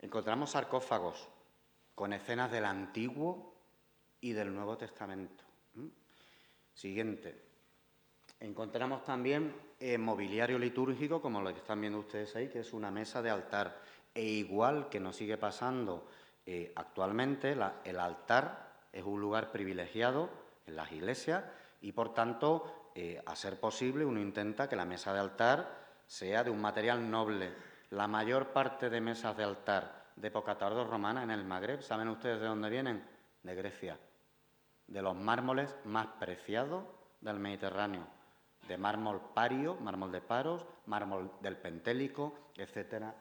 Encontramos 0.00 0.50
sarcófagos 0.50 1.28
con 2.00 2.14
escenas 2.14 2.50
del 2.50 2.64
Antiguo 2.64 3.52
y 4.22 4.32
del 4.32 4.54
Nuevo 4.54 4.78
Testamento. 4.78 5.44
Siguiente. 6.72 7.42
Encontramos 8.40 9.04
también 9.04 9.54
eh, 9.78 9.98
mobiliario 9.98 10.58
litúrgico, 10.58 11.20
como 11.20 11.42
lo 11.42 11.52
que 11.52 11.58
están 11.58 11.78
viendo 11.78 11.98
ustedes 11.98 12.34
ahí, 12.36 12.48
que 12.48 12.60
es 12.60 12.72
una 12.72 12.90
mesa 12.90 13.20
de 13.20 13.28
altar. 13.28 13.82
E 14.14 14.22
igual 14.22 14.88
que 14.88 14.98
nos 14.98 15.14
sigue 15.14 15.36
pasando 15.36 16.08
eh, 16.46 16.72
actualmente, 16.74 17.54
el 17.84 18.00
altar 18.00 18.72
es 18.90 19.04
un 19.04 19.20
lugar 19.20 19.52
privilegiado 19.52 20.30
en 20.66 20.76
las 20.76 20.90
iglesias 20.92 21.44
y, 21.82 21.92
por 21.92 22.14
tanto, 22.14 22.92
eh, 22.94 23.22
a 23.26 23.36
ser 23.36 23.60
posible, 23.60 24.06
uno 24.06 24.20
intenta 24.20 24.70
que 24.70 24.74
la 24.74 24.86
mesa 24.86 25.12
de 25.12 25.20
altar 25.20 26.00
sea 26.06 26.44
de 26.44 26.50
un 26.50 26.62
material 26.62 27.10
noble. 27.10 27.52
La 27.90 28.06
mayor 28.06 28.54
parte 28.54 28.88
de 28.88 29.02
mesas 29.02 29.36
de 29.36 29.44
altar 29.44 29.99
de 30.20 30.28
época 30.28 30.54
romana 30.54 31.22
en 31.22 31.30
el 31.30 31.44
Magreb. 31.44 31.80
¿Saben 31.80 32.08
ustedes 32.08 32.40
de 32.40 32.46
dónde 32.46 32.68
vienen? 32.68 33.02
De 33.42 33.54
Grecia. 33.54 33.98
De 34.86 35.00
los 35.02 35.16
mármoles 35.16 35.74
más 35.84 36.06
preciados 36.18 36.84
del 37.20 37.38
Mediterráneo. 37.38 38.06
De 38.68 38.76
mármol 38.76 39.20
pario, 39.34 39.76
mármol 39.76 40.12
de 40.12 40.20
Paros, 40.20 40.66
mármol 40.86 41.32
del 41.40 41.56
Pentélico, 41.56 42.50
etcétera, 42.56 43.14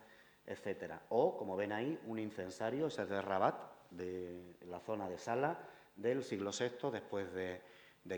etcétera. 0.45 1.01
O, 1.09 1.37
como 1.37 1.55
ven 1.55 1.71
ahí, 1.71 1.99
un 2.05 2.19
incensario, 2.19 2.87
ese 2.87 3.03
es 3.03 3.09
de 3.09 3.21
Rabat, 3.21 3.55
de 3.91 4.57
la 4.67 4.79
zona 4.79 5.07
de 5.07 5.17
Sala, 5.17 5.57
del 5.95 6.23
siglo 6.23 6.51
VI 6.51 6.91
después 6.91 7.31
de, 7.33 7.61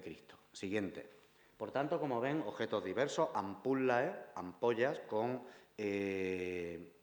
Cristo. 0.01 0.37
Siguiente. 0.51 1.09
Por 1.57 1.71
tanto, 1.71 1.99
como 1.99 2.19
ven, 2.19 2.41
objetos 2.47 2.83
diversos, 2.83 3.29
ampulae, 3.33 4.15
ampollas 4.35 4.99
con 5.01 5.43
eh, 5.77 7.00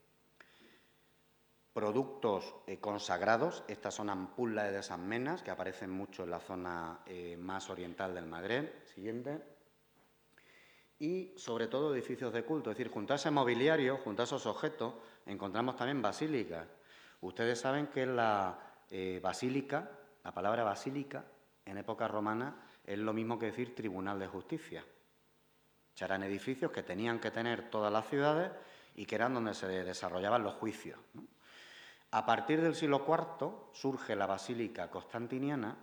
productos 1.78 2.56
eh, 2.66 2.80
consagrados. 2.80 3.62
Estas 3.68 3.94
son 3.94 4.10
ampullas 4.10 4.72
de 4.72 4.82
San 4.82 5.06
Menas, 5.06 5.44
que 5.44 5.52
aparecen 5.52 5.90
mucho 5.90 6.24
en 6.24 6.30
la 6.30 6.40
zona 6.40 7.02
eh, 7.06 7.36
más 7.38 7.70
oriental 7.70 8.16
del 8.16 8.26
Magreb. 8.26 8.84
Siguiente. 8.86 9.40
Y 10.98 11.34
sobre 11.36 11.68
todo 11.68 11.94
edificios 11.94 12.32
de 12.32 12.42
culto. 12.42 12.72
Es 12.72 12.76
decir, 12.76 12.92
junto 12.92 13.12
a 13.12 13.16
ese 13.16 13.30
mobiliario, 13.30 13.98
junto 13.98 14.22
a 14.22 14.24
esos 14.24 14.44
objetos, 14.46 14.94
encontramos 15.24 15.76
también 15.76 16.02
basílicas. 16.02 16.66
Ustedes 17.20 17.60
saben 17.60 17.86
que 17.86 18.06
la 18.06 18.58
eh, 18.90 19.20
basílica, 19.22 19.88
la 20.24 20.34
palabra 20.34 20.64
basílica, 20.64 21.26
en 21.64 21.78
época 21.78 22.08
romana, 22.08 22.56
es 22.84 22.98
lo 22.98 23.12
mismo 23.12 23.38
que 23.38 23.46
decir 23.46 23.76
tribunal 23.76 24.18
de 24.18 24.26
justicia. 24.26 24.84
eran 26.00 26.24
edificios 26.24 26.72
que 26.72 26.82
tenían 26.82 27.20
que 27.20 27.30
tener 27.30 27.70
todas 27.70 27.92
las 27.92 28.08
ciudades 28.08 28.50
y 28.96 29.06
que 29.06 29.14
eran 29.14 29.34
donde 29.34 29.54
se 29.54 29.68
desarrollaban 29.68 30.42
los 30.42 30.54
juicios. 30.54 30.98
A 32.10 32.24
partir 32.24 32.62
del 32.62 32.74
siglo 32.74 33.04
IV 33.06 33.70
surge 33.72 34.16
la 34.16 34.26
Basílica 34.26 34.90
Constantiniana, 34.90 35.76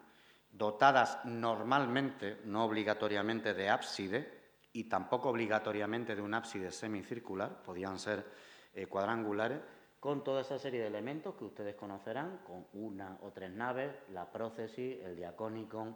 dotadas 0.52 1.24
normalmente, 1.26 2.42
no 2.46 2.66
obligatoriamente 2.66 3.54
de 3.54 3.70
ábside 3.70 4.46
y 4.74 4.86
tampoco 4.86 5.30
obligatoriamente 5.30 6.16
de 6.16 6.24
un 6.24 6.34
ábside 6.34 6.72
semicircular, 6.72 7.62
podían 7.62 8.00
ser 8.00 8.26
eh, 8.74 8.88
cuadrangulares, 8.88 9.62
con 10.00 10.24
toda 10.24 10.42
esa 10.42 10.58
serie 10.58 10.82
de 10.82 10.88
elementos 10.88 11.36
que 11.36 11.46
ustedes 11.46 11.76
conocerán, 11.76 12.40
con 12.40 12.66
una 12.74 13.18
o 13.22 13.32
tres 13.32 13.52
naves, 13.52 13.94
la 14.12 14.32
prócesis, 14.32 15.02
el 15.04 15.16
diacónico, 15.16 15.96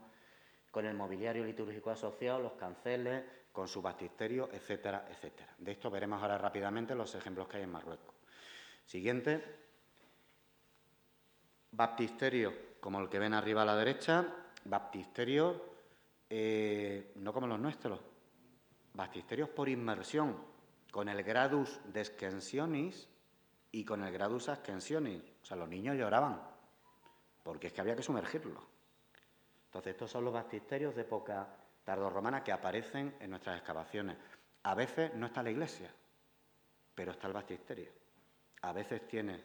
con 0.71 0.85
el 0.85 0.95
mobiliario 0.95 1.43
litúrgico 1.43 1.89
asociado, 1.89 2.39
los 2.39 2.53
canceles, 2.53 3.23
con 3.51 3.67
su 3.67 3.81
baptisterio, 3.81 4.49
etcétera, 4.53 5.07
etcétera. 5.09 5.55
De 5.57 5.71
esto 5.71 5.89
veremos 5.89 6.21
ahora 6.21 6.37
rápidamente 6.37 6.93
los 6.93 7.13
ejemplos 7.15 7.47
que 7.47 7.57
hay 7.57 7.63
en 7.63 7.71
Marruecos. 7.71 8.15
Siguiente. 8.85 9.68
Baptisterio, 11.71 12.53
como 12.79 12.99
el 12.99 13.09
que 13.09 13.19
ven 13.19 13.33
arriba 13.33 13.61
a 13.61 13.65
la 13.65 13.75
derecha, 13.75 14.25
baptisterio 14.65 15.69
eh, 16.29 17.11
no 17.15 17.33
como 17.33 17.47
los 17.47 17.59
nuestros, 17.59 17.99
baptisterios 18.93 19.49
por 19.49 19.67
inmersión, 19.67 20.37
con 20.91 21.09
el 21.09 21.23
gradus 21.23 21.79
descensionis 21.85 23.07
y 23.71 23.83
con 23.83 24.03
el 24.03 24.13
gradus 24.13 24.49
ascensionis. 24.49 25.23
O 25.41 25.45
sea, 25.45 25.57
los 25.57 25.67
niños 25.67 25.97
lloraban, 25.97 26.41
porque 27.43 27.67
es 27.67 27.73
que 27.73 27.81
había 27.81 27.95
que 27.95 28.03
sumergirlos. 28.03 28.63
Entonces, 29.65 29.91
estos 29.91 30.11
son 30.11 30.25
los 30.25 30.33
baptisterios 30.33 30.95
de 30.95 31.01
época 31.01 31.47
tardorromana 31.83 32.43
que 32.43 32.51
aparecen 32.51 33.15
en 33.19 33.29
nuestras 33.31 33.57
excavaciones. 33.57 34.17
A 34.63 34.75
veces 34.75 35.13
no 35.15 35.27
está 35.27 35.41
la 35.41 35.51
iglesia, 35.51 35.91
pero 36.93 37.11
está 37.11 37.27
el 37.27 37.33
baptisterio. 37.33 37.91
A 38.61 38.73
veces 38.73 39.07
tiene 39.07 39.43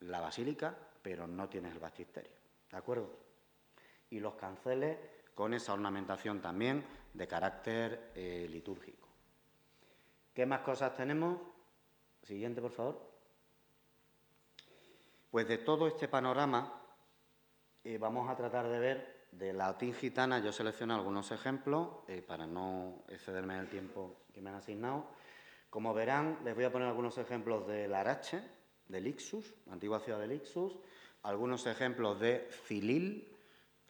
la 0.00 0.20
basílica 0.20 0.76
pero 1.02 1.26
no 1.26 1.48
tienes 1.48 1.72
el 1.72 1.78
baptisterio. 1.78 2.32
¿De 2.70 2.76
acuerdo? 2.76 3.10
Y 4.10 4.20
los 4.20 4.34
canceles 4.34 4.98
con 5.34 5.54
esa 5.54 5.72
ornamentación 5.72 6.40
también 6.40 6.84
de 7.14 7.26
carácter 7.26 8.12
eh, 8.14 8.46
litúrgico. 8.50 9.08
¿Qué 10.34 10.46
más 10.46 10.60
cosas 10.60 10.94
tenemos? 10.94 11.38
Siguiente, 12.22 12.60
por 12.60 12.72
favor. 12.72 13.10
Pues 15.30 15.46
de 15.48 15.58
todo 15.58 15.86
este 15.86 16.08
panorama 16.08 16.80
eh, 17.84 17.98
vamos 17.98 18.28
a 18.28 18.36
tratar 18.36 18.68
de 18.68 18.78
ver 18.78 19.20
de 19.32 19.52
la 19.52 19.68
latín 19.68 19.94
gitana, 19.94 20.40
yo 20.40 20.52
selecciono 20.52 20.94
algunos 20.94 21.30
ejemplos 21.30 21.88
eh, 22.08 22.20
para 22.20 22.46
no 22.46 23.04
excederme 23.08 23.54
en 23.54 23.60
el 23.60 23.68
tiempo 23.68 24.22
que 24.32 24.40
me 24.40 24.50
han 24.50 24.56
asignado, 24.56 25.06
Como 25.70 25.94
verán, 25.94 26.40
les 26.44 26.54
voy 26.54 26.64
a 26.64 26.72
poner 26.72 26.88
algunos 26.88 27.16
ejemplos 27.16 27.66
de 27.68 27.86
Larache, 27.86 28.42
de 28.88 29.00
Lixus, 29.00 29.54
la 29.66 29.74
antigua 29.74 30.00
ciudad 30.00 30.18
de 30.18 30.26
Lixus, 30.26 30.76
algunos 31.22 31.66
ejemplos 31.66 32.18
de 32.20 32.48
Cilil, 32.66 33.36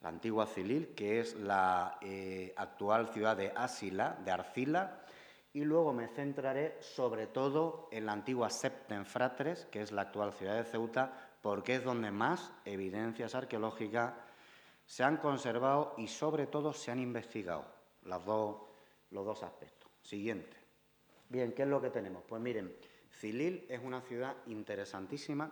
la 0.00 0.08
antigua 0.08 0.46
Cilil, 0.46 0.94
que 0.94 1.20
es 1.20 1.34
la 1.34 1.98
eh, 2.00 2.52
actual 2.56 3.08
ciudad 3.08 3.36
de 3.36 3.52
Asila, 3.54 4.18
de 4.24 4.30
Arcila, 4.30 5.02
y 5.52 5.64
luego 5.64 5.92
me 5.92 6.08
centraré 6.08 6.78
sobre 6.80 7.26
todo 7.26 7.88
en 7.90 8.06
la 8.06 8.12
antigua 8.12 8.50
Septenfratres, 8.50 9.66
que 9.66 9.82
es 9.82 9.92
la 9.92 10.02
actual 10.02 10.32
ciudad 10.32 10.56
de 10.56 10.64
Ceuta, 10.64 11.30
porque 11.42 11.76
es 11.76 11.84
donde 11.84 12.10
más 12.10 12.52
evidencias 12.64 13.34
arqueológicas 13.34 14.14
se 14.86 15.02
han 15.02 15.16
conservado 15.16 15.94
y 15.96 16.06
sobre 16.08 16.46
todo 16.46 16.72
se 16.72 16.90
han 16.90 17.00
investigado 17.00 17.64
los 18.02 18.24
dos 18.24 19.42
aspectos. 19.42 19.90
Siguiente. 20.02 20.56
Bien, 21.28 21.52
¿qué 21.52 21.62
es 21.62 21.68
lo 21.68 21.80
que 21.80 21.90
tenemos? 21.90 22.24
Pues 22.26 22.40
miren, 22.42 22.74
Cilil 23.10 23.66
es 23.68 23.80
una 23.82 24.00
ciudad 24.00 24.34
interesantísima 24.46 25.50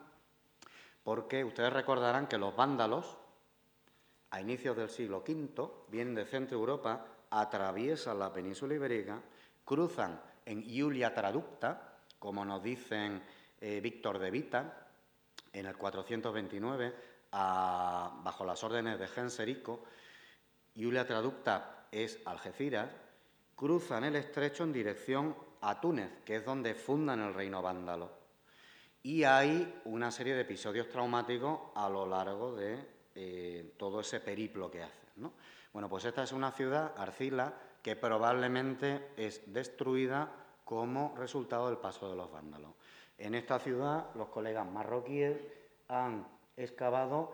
porque 1.03 1.45
ustedes 1.45 1.73
recordarán 1.73 2.27
que 2.27 2.39
los 2.39 2.55
vándalos, 2.55 3.17
a 4.31 4.41
inicios 4.41 4.77
del 4.77 4.91
siglo 4.91 5.25
V, 5.27 5.71
vienen 5.89 6.15
de 6.15 6.27
Centro 6.27 6.59
Europa, 6.59 7.05
atraviesan 7.31 8.19
la 8.19 8.33
península 8.33 8.75
ibérica, 8.75 9.21
cruzan 9.65 10.21
en 10.45 10.63
Iulia 10.63 11.15
Traducta, 11.15 11.99
como 12.19 12.45
nos 12.45 12.63
dicen 12.63 13.23
eh, 13.61 13.81
Víctor 13.81 14.19
de 14.19 14.31
Vita, 14.31 14.89
en 15.53 15.67
el 15.67 15.77
429, 15.77 16.95
bajo 17.31 18.45
las 18.45 18.63
órdenes 18.65 18.99
de 18.99 19.09
Genserico, 19.09 19.85
Iulia 20.75 21.07
Traducta 21.07 21.87
es 21.91 22.21
Algeciras, 22.25 22.91
cruzan 23.55 24.05
el 24.05 24.17
estrecho 24.17 24.65
en 24.65 24.73
dirección 24.73 25.37
a 25.61 25.81
Túnez, 25.81 26.23
que 26.25 26.37
es 26.37 26.45
donde 26.45 26.75
fundan 26.75 27.21
el 27.21 27.35
reino 27.35 27.61
vándalo. 27.61 28.18
Y 29.03 29.25
hay 29.25 29.81
una 29.85 30.11
serie 30.11 30.35
de 30.35 30.43
episodios 30.43 30.89
traumáticos 30.89 31.71
a 31.75 31.89
lo 31.89 32.07
largo 32.07 32.55
de 32.55 32.79
eh, 33.15 33.75
todo 33.77 34.01
ese 34.01 34.21
periplo 34.21 34.71
que 34.71 34.83
hacen. 34.83 35.31
Bueno, 35.73 35.89
pues 35.89 36.05
esta 36.05 36.23
es 36.23 36.33
una 36.33 36.53
ciudad, 36.53 36.95
Arcila, 36.97 37.55
que 37.83 37.97
probablemente 37.97 39.13
es 39.17 39.53
destruida 39.53 40.31
como 40.65 41.15
resultado 41.17 41.69
del 41.69 41.79
paso 41.79 42.11
de 42.11 42.17
los 42.17 42.31
vándalos. 42.31 42.73
En 43.17 43.35
esta 43.35 43.59
ciudad, 43.59 44.07
los 44.15 44.29
colegas 44.29 44.67
marroquíes 44.67 45.37
han 45.89 46.27
excavado, 46.57 47.33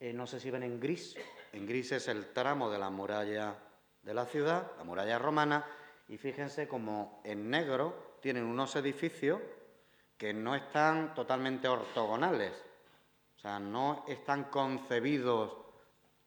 eh, 0.00 0.12
no 0.12 0.26
sé 0.26 0.40
si 0.40 0.50
ven 0.50 0.62
en 0.62 0.80
gris, 0.80 1.16
en 1.52 1.66
gris 1.66 1.92
es 1.92 2.08
el 2.08 2.32
tramo 2.32 2.70
de 2.70 2.78
la 2.78 2.90
muralla 2.90 3.56
de 4.02 4.14
la 4.14 4.26
ciudad, 4.26 4.72
la 4.78 4.84
muralla 4.84 5.18
romana, 5.18 5.66
y 6.08 6.16
fíjense 6.16 6.66
como 6.66 7.20
en 7.24 7.50
negro 7.50 8.16
tienen 8.20 8.44
unos 8.44 8.74
edificios 8.76 9.40
que 10.22 10.32
no 10.32 10.54
están 10.54 11.16
totalmente 11.16 11.66
ortogonales, 11.66 12.52
o 13.34 13.40
sea, 13.40 13.58
no 13.58 14.04
están 14.06 14.44
concebidos 14.44 15.52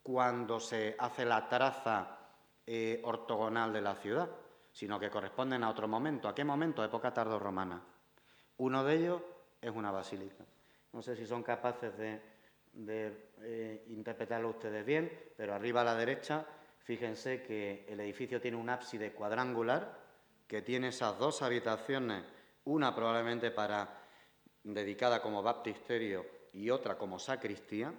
cuando 0.04 0.60
se 0.60 0.98
hace 1.00 1.24
la 1.24 1.48
traza 1.48 2.20
eh, 2.66 3.00
ortogonal 3.06 3.72
de 3.72 3.80
la 3.80 3.96
ciudad, 3.96 4.30
sino 4.70 5.00
que 5.00 5.10
corresponden 5.10 5.64
a 5.64 5.70
otro 5.70 5.88
momento. 5.88 6.28
¿A 6.28 6.36
qué 6.36 6.44
momento? 6.44 6.84
Época 6.84 7.14
tardorromana. 7.14 7.82
Uno 8.58 8.84
de 8.84 8.96
ellos 8.96 9.22
es 9.62 9.72
una 9.72 9.92
basílica. 9.92 10.44
No 10.92 11.02
sé 11.02 11.16
si 11.16 11.26
son 11.26 11.42
capaces 11.42 11.98
de, 11.98 12.22
eh, 13.44 13.86
interpretarlo 13.88 14.50
ustedes 14.50 14.86
bien, 14.86 15.10
pero 15.38 15.54
arriba 15.54 15.80
a 15.80 15.86
la 15.86 15.96
derecha, 15.96 16.46
fíjense 16.80 17.44
que 17.44 17.86
el 17.88 18.02
edificio 18.02 18.42
tiene 18.42 18.58
un 18.58 18.70
ábside 18.70 19.14
cuadrangular 19.14 20.04
que 20.46 20.62
tiene 20.62 20.90
esas 20.90 21.18
dos 21.18 21.42
habitaciones, 21.42 22.26
una 22.66 22.94
probablemente 22.94 23.52
para 23.52 24.02
dedicada 24.64 25.22
como 25.22 25.42
baptisterio 25.42 26.26
y 26.54 26.70
otra 26.70 26.98
como 26.98 27.20
sacristía, 27.20 27.94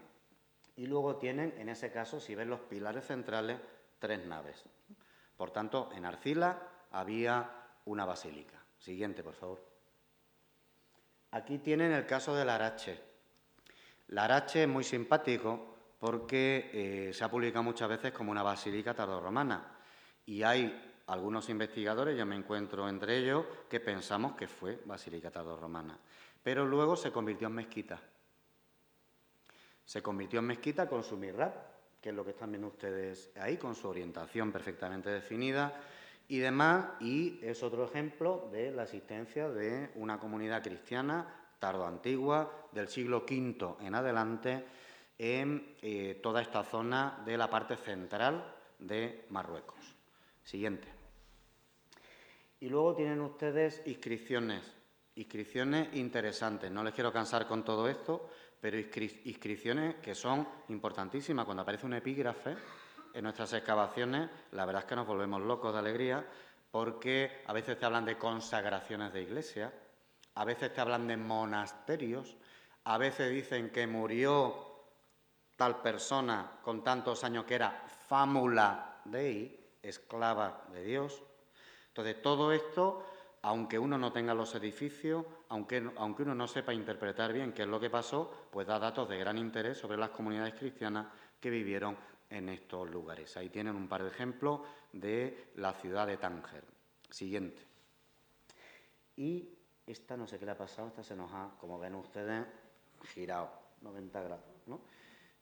y 0.77 0.87
luego 0.87 1.17
tienen, 1.17 1.55
en 1.59 1.69
ese 1.69 1.91
caso, 1.91 2.21
si 2.21 2.35
ven 2.35 2.51
los 2.51 2.61
pilares 2.61 3.07
centrales, 3.07 3.59
tres 3.99 4.25
naves. 4.27 4.63
Por 5.37 5.51
tanto, 5.51 5.91
en 5.95 6.05
Arcila 6.05 6.87
había 6.91 7.51
una 7.87 8.05
basílica. 8.05 8.63
Siguiente, 8.79 9.23
por 9.23 9.35
favor. 9.35 9.65
Aquí 11.31 11.59
tienen 11.59 11.93
el 11.93 12.07
caso 12.07 12.35
de 12.35 12.45
Larache. 12.45 13.01
Larache 14.09 14.63
es 14.63 14.69
muy 14.69 14.85
simpático 14.85 15.75
porque 15.99 16.71
eh, 16.73 17.13
se 17.13 17.25
ha 17.25 17.31
publicado 17.31 17.63
muchas 17.63 17.89
veces 17.89 18.13
como 18.13 18.31
una 18.31 18.43
basílica 18.43 18.95
tardorromana 18.95 19.79
y 20.27 20.43
hay 20.43 20.86
algunos 21.07 21.49
investigadores, 21.49 22.19
yo 22.19 22.27
me 22.27 22.37
encuentro 22.37 22.89
entre 22.89 23.19
ellos, 23.19 23.45
que 23.69 23.81
pensamos 23.81 24.37
que 24.37 24.49
fue 24.49 24.81
basílica 24.85 25.31
tardorromana, 25.31 25.99
pero 26.43 26.65
luego 26.65 26.97
se 26.97 27.13
convirtió 27.13 27.47
en 27.49 27.55
mezquita. 27.55 28.01
Se 29.85 30.03
convirtió 30.03 30.41
en 30.41 30.47
mezquita 30.47 30.89
con 30.89 31.05
su 31.05 31.17
mihrab, 31.17 31.53
que 32.01 32.09
es 32.09 32.15
lo 32.15 32.25
que 32.25 32.31
están 32.31 32.51
viendo 32.51 32.69
ustedes 32.69 33.31
ahí, 33.37 33.57
con 33.57 33.75
su 33.75 33.89
orientación 33.89 34.51
perfectamente 34.51 35.11
definida 35.11 35.81
y 36.29 36.39
demás, 36.39 37.01
y 37.01 37.39
es 37.43 37.63
otro 37.63 37.85
ejemplo 37.85 38.49
de 38.51 38.73
la 38.73 38.83
existencia 38.83 39.49
de 39.49 39.93
una 39.95 40.19
comunidad 40.19 40.63
cristiana 40.63 41.43
tardo-antigua 41.61 42.69
del 42.73 42.89
siglo 42.89 43.25
V 43.29 43.77
en 43.81 43.95
adelante 43.95 44.65
en 45.19 45.77
eh, 45.81 46.21
toda 46.23 46.43
esta 46.43 46.65
zona 46.65 47.23
de 47.25 47.39
la 47.39 47.49
parte 47.49 47.77
central 47.77 48.55
de 48.79 49.25
Marruecos. 49.31 49.95
Siguiente. 50.43 50.96
Y 52.61 52.69
luego 52.69 52.95
tienen 52.95 53.21
ustedes 53.21 53.83
inscripciones, 53.87 54.63
inscripciones 55.15 55.95
interesantes. 55.95 56.71
No 56.71 56.83
les 56.83 56.95
quiero 56.95 57.13
cansar 57.13 57.47
con 57.47 57.65
todo 57.65 57.89
esto, 57.89 58.31
pero 58.61 58.79
inscripciones 58.79 59.97
que 59.97 60.15
son 60.15 60.49
importantísimas. 60.69 61.45
Cuando 61.45 61.63
aparece 61.63 61.87
un 61.87 61.95
epígrafe, 61.95 62.57
en 63.17 63.25
nuestras 63.25 63.51
excavaciones, 63.55 64.29
la 64.53 64.67
verdad 64.67 64.83
es 64.83 64.89
que 64.89 64.95
nos 64.95 65.07
volvemos 65.07 65.41
locos 65.41 65.73
de 65.73 65.79
alegría 65.79 66.27
porque 66.71 67.43
a 67.47 67.53
veces 67.55 67.79
te 67.79 67.87
hablan 67.87 68.05
de 68.05 68.19
consagraciones 68.19 69.11
de 69.11 69.23
iglesia, 69.23 69.73
a 70.35 70.45
veces 70.45 70.75
te 70.75 70.83
hablan 70.83 71.07
de 71.07 71.17
monasterios, 71.17 72.37
a 72.85 72.99
veces 72.99 73.31
dicen 73.33 73.71
que 73.71 73.87
murió 73.87 74.85
tal 75.57 75.81
persona 75.81 76.59
con 76.63 76.85
tantos 76.85 77.25
años 77.25 77.47
que 77.47 77.55
era 77.55 77.87
fámula 78.07 79.01
dei, 79.07 79.79
esclava 79.83 80.67
de 80.71 80.85
Dios. 80.85 81.23
Entonces, 81.97 82.21
todo 82.21 82.53
esto, 82.53 83.03
aunque 83.41 83.79
uno 83.79 83.97
no 83.97 84.13
tenga 84.13 84.35
los 84.35 84.55
edificios, 84.55 85.25
aunque, 85.49 85.83
aunque 85.97 86.25
uno 86.25 86.35
no 86.35 86.47
sepa 86.47 86.75
interpretar 86.75 87.33
bien 87.33 87.55
qué 87.55 87.63
es 87.63 87.69
lo 87.69 87.81
que 87.81 87.89
pasó, 87.89 88.49
pues 88.51 88.67
da 88.67 88.79
datos 88.79 89.09
de 89.09 89.17
gran 89.17 89.39
interés 89.39 89.79
sobre 89.79 89.97
las 89.97 90.11
comunidades 90.11 90.53
cristianas 90.53 91.07
que 91.41 91.49
vivieron 91.49 91.97
en 92.29 92.51
estos 92.51 92.91
lugares. 92.91 93.35
Ahí 93.39 93.49
tienen 93.49 93.75
un 93.75 93.89
par 93.89 94.03
de 94.03 94.11
ejemplos 94.11 94.61
de 94.93 95.53
la 95.55 95.73
ciudad 95.73 96.07
de 96.07 96.19
Tánger. 96.19 96.65
Siguiente. 97.09 97.67
Y 99.17 99.49
esta 99.87 100.19
no 100.19 100.27
sé 100.27 100.39
qué 100.39 100.45
le 100.45 100.53
ha 100.53 100.59
pasado, 100.59 100.89
esta 100.89 101.03
se 101.03 101.17
nos 101.17 101.33
ha, 101.33 101.57
como 101.59 101.79
ven 101.79 101.95
ustedes, 101.95 102.45
girado 103.05 103.51
90 103.81 104.21
grados. 104.21 104.45
¿no? 104.67 104.83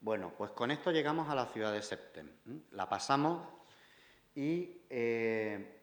Bueno, 0.01 0.33
pues 0.38 0.53
con 0.53 0.71
esto 0.71 0.93
llegamos 0.93 1.29
a 1.29 1.35
la 1.35 1.47
ciudad 1.47 1.73
de 1.73 1.83
Septem. 1.83 2.31
La 2.71 2.88
pasamos 2.88 3.43
y 4.37 4.83
eh, 4.88 5.74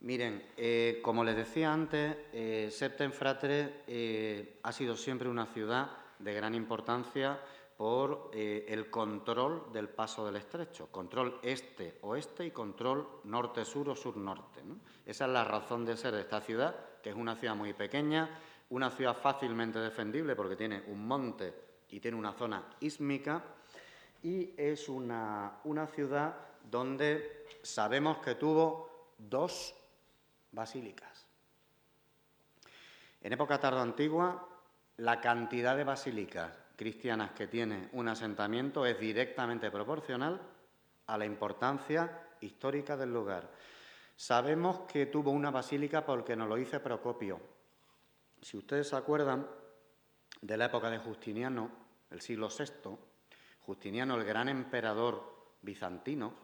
miren, 0.00 0.52
eh, 0.56 1.00
como 1.02 1.24
les 1.24 1.36
decía 1.36 1.72
antes, 1.72 2.16
eh, 2.32 2.70
eh, 3.86 4.58
ha 4.62 4.72
sido 4.72 4.96
siempre 4.96 5.28
una 5.28 5.46
ciudad 5.46 5.90
de 6.18 6.34
gran 6.34 6.54
importancia 6.54 7.40
por 7.76 8.32
eh, 8.34 8.66
el 8.68 8.90
control 8.90 9.72
del 9.72 9.88
paso 9.88 10.26
del 10.26 10.34
estrecho, 10.34 10.88
control 10.90 11.38
este-oeste 11.42 12.44
y 12.44 12.50
control 12.50 13.20
norte-sur 13.24 13.90
o 13.90 13.94
sur-norte. 13.94 14.62
Esa 15.06 15.26
es 15.26 15.30
la 15.30 15.44
razón 15.44 15.84
de 15.84 15.96
ser 15.96 16.12
de 16.12 16.22
esta 16.22 16.40
ciudad, 16.40 16.74
que 17.00 17.10
es 17.10 17.16
una 17.16 17.36
ciudad 17.36 17.54
muy 17.54 17.74
pequeña, 17.74 18.36
una 18.70 18.90
ciudad 18.90 19.16
fácilmente 19.16 19.78
defendible 19.78 20.34
porque 20.34 20.56
tiene 20.56 20.82
un 20.88 21.06
monte 21.06 21.54
y 21.90 22.00
tiene 22.00 22.16
una 22.16 22.32
zona 22.32 22.68
ísmica, 22.80 23.44
y 24.24 24.54
es 24.56 24.88
una, 24.88 25.60
una 25.62 25.86
ciudad 25.86 26.34
donde 26.68 27.46
sabemos 27.62 28.18
que 28.18 28.34
tuvo 28.34 29.14
dos 29.16 29.72
basílicas. 30.58 31.24
En 33.20 33.32
época 33.32 33.60
tardo 33.60 33.80
antigua, 33.80 34.46
la 34.96 35.20
cantidad 35.20 35.76
de 35.76 35.84
basílicas 35.84 36.52
cristianas 36.76 37.30
que 37.30 37.46
tiene 37.46 37.88
un 37.92 38.08
asentamiento 38.08 38.84
es 38.84 38.98
directamente 38.98 39.70
proporcional 39.70 40.40
a 41.06 41.16
la 41.16 41.24
importancia 41.24 42.26
histórica 42.40 42.96
del 42.96 43.12
lugar. 43.12 43.48
Sabemos 44.16 44.80
que 44.80 45.06
tuvo 45.06 45.30
una 45.30 45.52
basílica 45.52 46.04
porque 46.04 46.34
nos 46.34 46.48
lo 46.48 46.56
dice 46.56 46.80
Procopio. 46.80 47.40
Si 48.42 48.56
ustedes 48.56 48.88
se 48.88 48.96
acuerdan 48.96 49.48
de 50.40 50.56
la 50.56 50.66
época 50.66 50.90
de 50.90 50.98
Justiniano, 50.98 51.70
el 52.10 52.20
siglo 52.20 52.48
VI, 52.48 52.96
Justiniano, 53.60 54.16
el 54.16 54.24
gran 54.24 54.48
emperador 54.48 55.54
bizantino, 55.62 56.34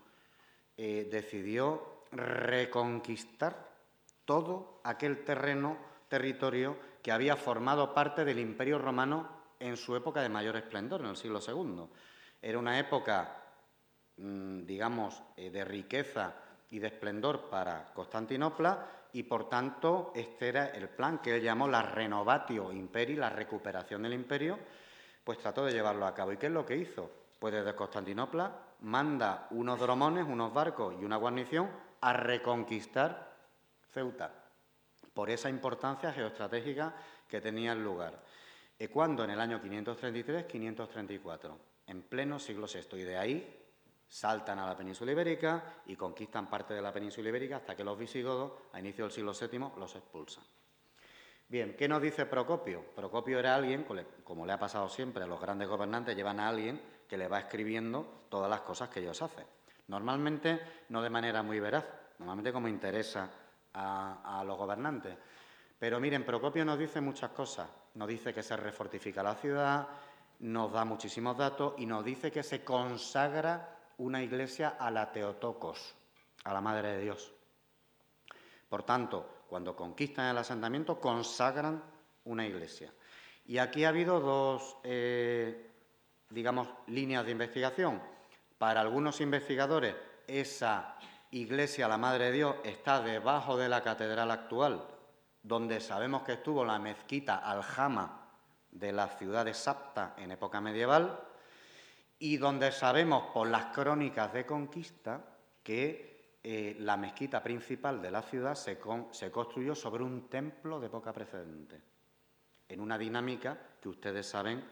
eh, 0.77 1.09
decidió 1.11 2.05
reconquistar 2.13 3.74
todo 4.25 4.81
aquel 4.85 5.25
terreno, 5.25 5.77
territorio 6.09 6.77
que 7.03 7.13
había 7.13 7.37
formado 7.37 7.93
parte 7.93 8.25
del 8.25 8.39
Imperio 8.39 8.79
Romano 8.79 9.29
en 9.59 9.77
su 9.77 9.95
época 9.97 10.23
de 10.23 10.29
mayor 10.29 10.57
esplendor, 10.57 11.01
en 11.01 11.09
el 11.09 11.17
siglo 11.17 11.41
II. 11.47 11.87
Era 12.41 12.59
una 12.59 12.79
época, 12.79 13.37
mm, 14.17 14.65
digamos, 14.65 15.23
eh, 15.37 15.51
de 15.51 15.65
riqueza 15.65 16.35
y 16.71 16.79
de 16.79 16.89
esplendor 16.89 17.49
para 17.49 17.93
Constantinopla 17.93 18.87
y, 19.13 19.23
por 19.23 19.49
tanto, 19.49 20.13
este 20.15 20.49
era 20.49 20.67
el 20.69 20.89
plan 20.89 21.19
que 21.19 21.37
él 21.37 21.43
llamó 21.43 21.69
la 21.69 21.83
renovatio 21.83 22.73
imperi, 22.73 23.17
la 23.17 23.31
recuperación 23.31 24.03
del 24.03 24.15
imperio, 24.15 24.59
pues 25.23 25.39
trató 25.39 25.65
de 25.65 25.73
llevarlo 25.73 26.07
a 26.07 26.15
cabo. 26.15 26.33
¿Y 26.33 26.37
qué 26.37 26.47
es 26.47 26.53
lo 26.53 26.67
que 26.67 26.77
hizo? 26.77 27.11
Pues 27.39 27.55
desde 27.55 27.75
Constantinopla 27.75 28.53
manda 28.81 29.47
unos 29.51 29.79
dromones, 29.79 30.27
unos 30.27 30.53
barcos 30.53 30.95
y 31.01 31.05
una 31.05 31.17
guarnición 31.17 31.71
a 32.01 32.13
reconquistar 32.13 33.34
Ceuta, 33.95 34.31
por 35.15 35.31
esa 35.31 35.49
importancia 35.49 36.13
geoestratégica 36.13 36.93
que 37.29 37.41
tenía 37.41 37.73
el 37.73 37.83
lugar. 37.83 38.21
¿Y? 38.77 38.87
En 38.87 39.31
el 39.31 39.41
año 39.41 39.63
533-534, 39.63 41.57
en 41.87 42.03
pleno 42.03 42.41
siglo 42.41 42.67
VI. 42.67 42.99
Y 42.99 43.05
de 43.05 43.17
ahí 43.17 43.65
saltan 44.09 44.59
a 44.59 44.67
la 44.67 44.77
península 44.77 45.13
ibérica 45.13 45.63
y 45.87 45.95
conquistan 45.95 46.51
parte 46.51 46.75
de 46.75 46.83
la 46.83 46.93
península 46.93 47.29
ibérica 47.29 47.57
hasta 47.59 47.77
que 47.77 47.85
los 47.85 47.97
visigodos, 47.97 48.53
a 48.73 48.81
inicio 48.81 49.05
del 49.05 49.13
siglo 49.13 49.33
VII, 49.33 49.79
los 49.79 49.95
expulsan. 49.95 50.43
Bien, 51.47 51.77
¿qué 51.77 51.87
nos 51.87 52.03
dice 52.03 52.27
Procopio? 52.27 52.83
Procopio 52.97 53.39
era 53.39 53.55
alguien, 53.55 53.87
como 54.25 54.45
le 54.45 54.53
ha 54.53 54.59
pasado 54.59 54.89
siempre 54.89 55.23
a 55.23 55.27
los 55.27 55.41
grandes 55.41 55.69
gobernantes, 55.69 56.17
llevan 56.17 56.41
a 56.41 56.49
alguien 56.49 56.81
que 57.07 57.17
le 57.17 57.29
va 57.29 57.39
escribiendo 57.39 58.27
todas 58.29 58.51
las 58.51 58.63
cosas 58.63 58.89
que 58.89 58.99
ellos 59.01 59.23
hacen. 59.23 59.47
Normalmente 59.87 60.61
no 60.89 61.01
de 61.01 61.11
manera 61.11 61.43
muy 61.43 61.61
veraz, 61.61 61.85
normalmente 62.19 62.53
como 62.53 62.67
interesa 62.67 63.31
a, 63.75 64.43
los 64.47 64.57
gobernantes. 64.57 65.17
Pero 65.79 66.01
miren, 66.01 66.25
Procopio 66.25 66.65
nos 66.65 66.79
dice 66.79 67.01
muchas 67.01 67.31
cosas. 67.31 67.69
Nos 67.95 68.09
dice 68.09 68.33
que 68.33 68.43
se 68.43 68.57
refortifica 68.57 69.23
la 69.23 69.35
ciudad, 69.35 69.87
nos 70.41 70.73
da 70.73 70.85
muchísimos 70.85 71.37
datos 71.37 71.75
y 71.79 71.87
nos 71.87 72.05
dice 72.05 72.33
que 72.33 72.43
se 72.43 72.65
consagra 72.65 73.79
una 73.99 74.23
iglesia 74.23 74.77
a 74.79 74.91
la 74.91 75.13
Teotocos, 75.13 75.95
a 76.45 76.53
la 76.53 76.61
Madre 76.61 76.97
de 76.97 77.03
Dios. 77.03 77.33
Por 78.69 78.83
tanto, 78.83 79.45
cuando 79.49 79.77
conquistan 79.77 80.31
el 80.31 80.39
asentamiento, 80.39 80.99
consagran 81.01 81.83
una 82.25 82.47
iglesia. 82.47 82.93
Y 83.47 83.59
aquí 83.59 83.85
ha 83.85 83.91
habido 83.91 84.21
dos, 84.21 84.79
eh, 84.83 85.71
digamos, 86.31 86.69
líneas 86.89 87.25
de 87.25 87.33
investigación. 87.33 88.03
Para 88.59 88.81
algunos 88.81 89.21
investigadores, 89.21 89.95
esa 90.27 90.97
iglesia, 91.35 91.89
la 91.89 91.99
Madre 91.99 92.27
de 92.27 92.33
Dios, 92.33 92.57
está 92.65 93.01
debajo 93.01 93.57
de 93.57 93.69
la 93.69 93.83
catedral 93.83 94.31
actual, 94.31 94.87
donde 95.43 95.81
sabemos 95.81 96.23
que 96.23 96.35
estuvo 96.35 96.65
la 96.65 96.79
mezquita 96.79 97.37
Aljama 97.39 98.31
de 98.71 98.93
la 98.93 99.09
ciudad 99.09 99.45
de 99.45 99.53
Sapta 99.53 100.15
en 100.17 100.31
época 100.31 100.61
medieval, 100.61 101.21
y 102.19 102.37
donde 102.37 102.71
sabemos 102.71 103.25
por 103.33 103.49
las 103.49 103.67
crónicas 103.67 104.33
de 104.33 104.47
conquista 104.47 105.21
que 105.63 106.39
eh, 106.43 106.77
la 106.79 106.97
mezquita 106.97 107.43
principal 107.43 108.01
de 108.01 108.11
la 108.11 108.23
ciudad 108.23 108.55
se, 108.55 108.79
construyó 108.79 109.75
sobre 109.75 110.05
un 110.05 110.29
templo 110.29 110.79
de 110.79 110.87
época 110.87 111.13
precedente, 111.13 111.83
en 112.69 112.81
una 112.81 112.97
dinámica 112.97 113.59
que 113.81 113.89
ustedes 113.89 114.27
saben 114.27 114.65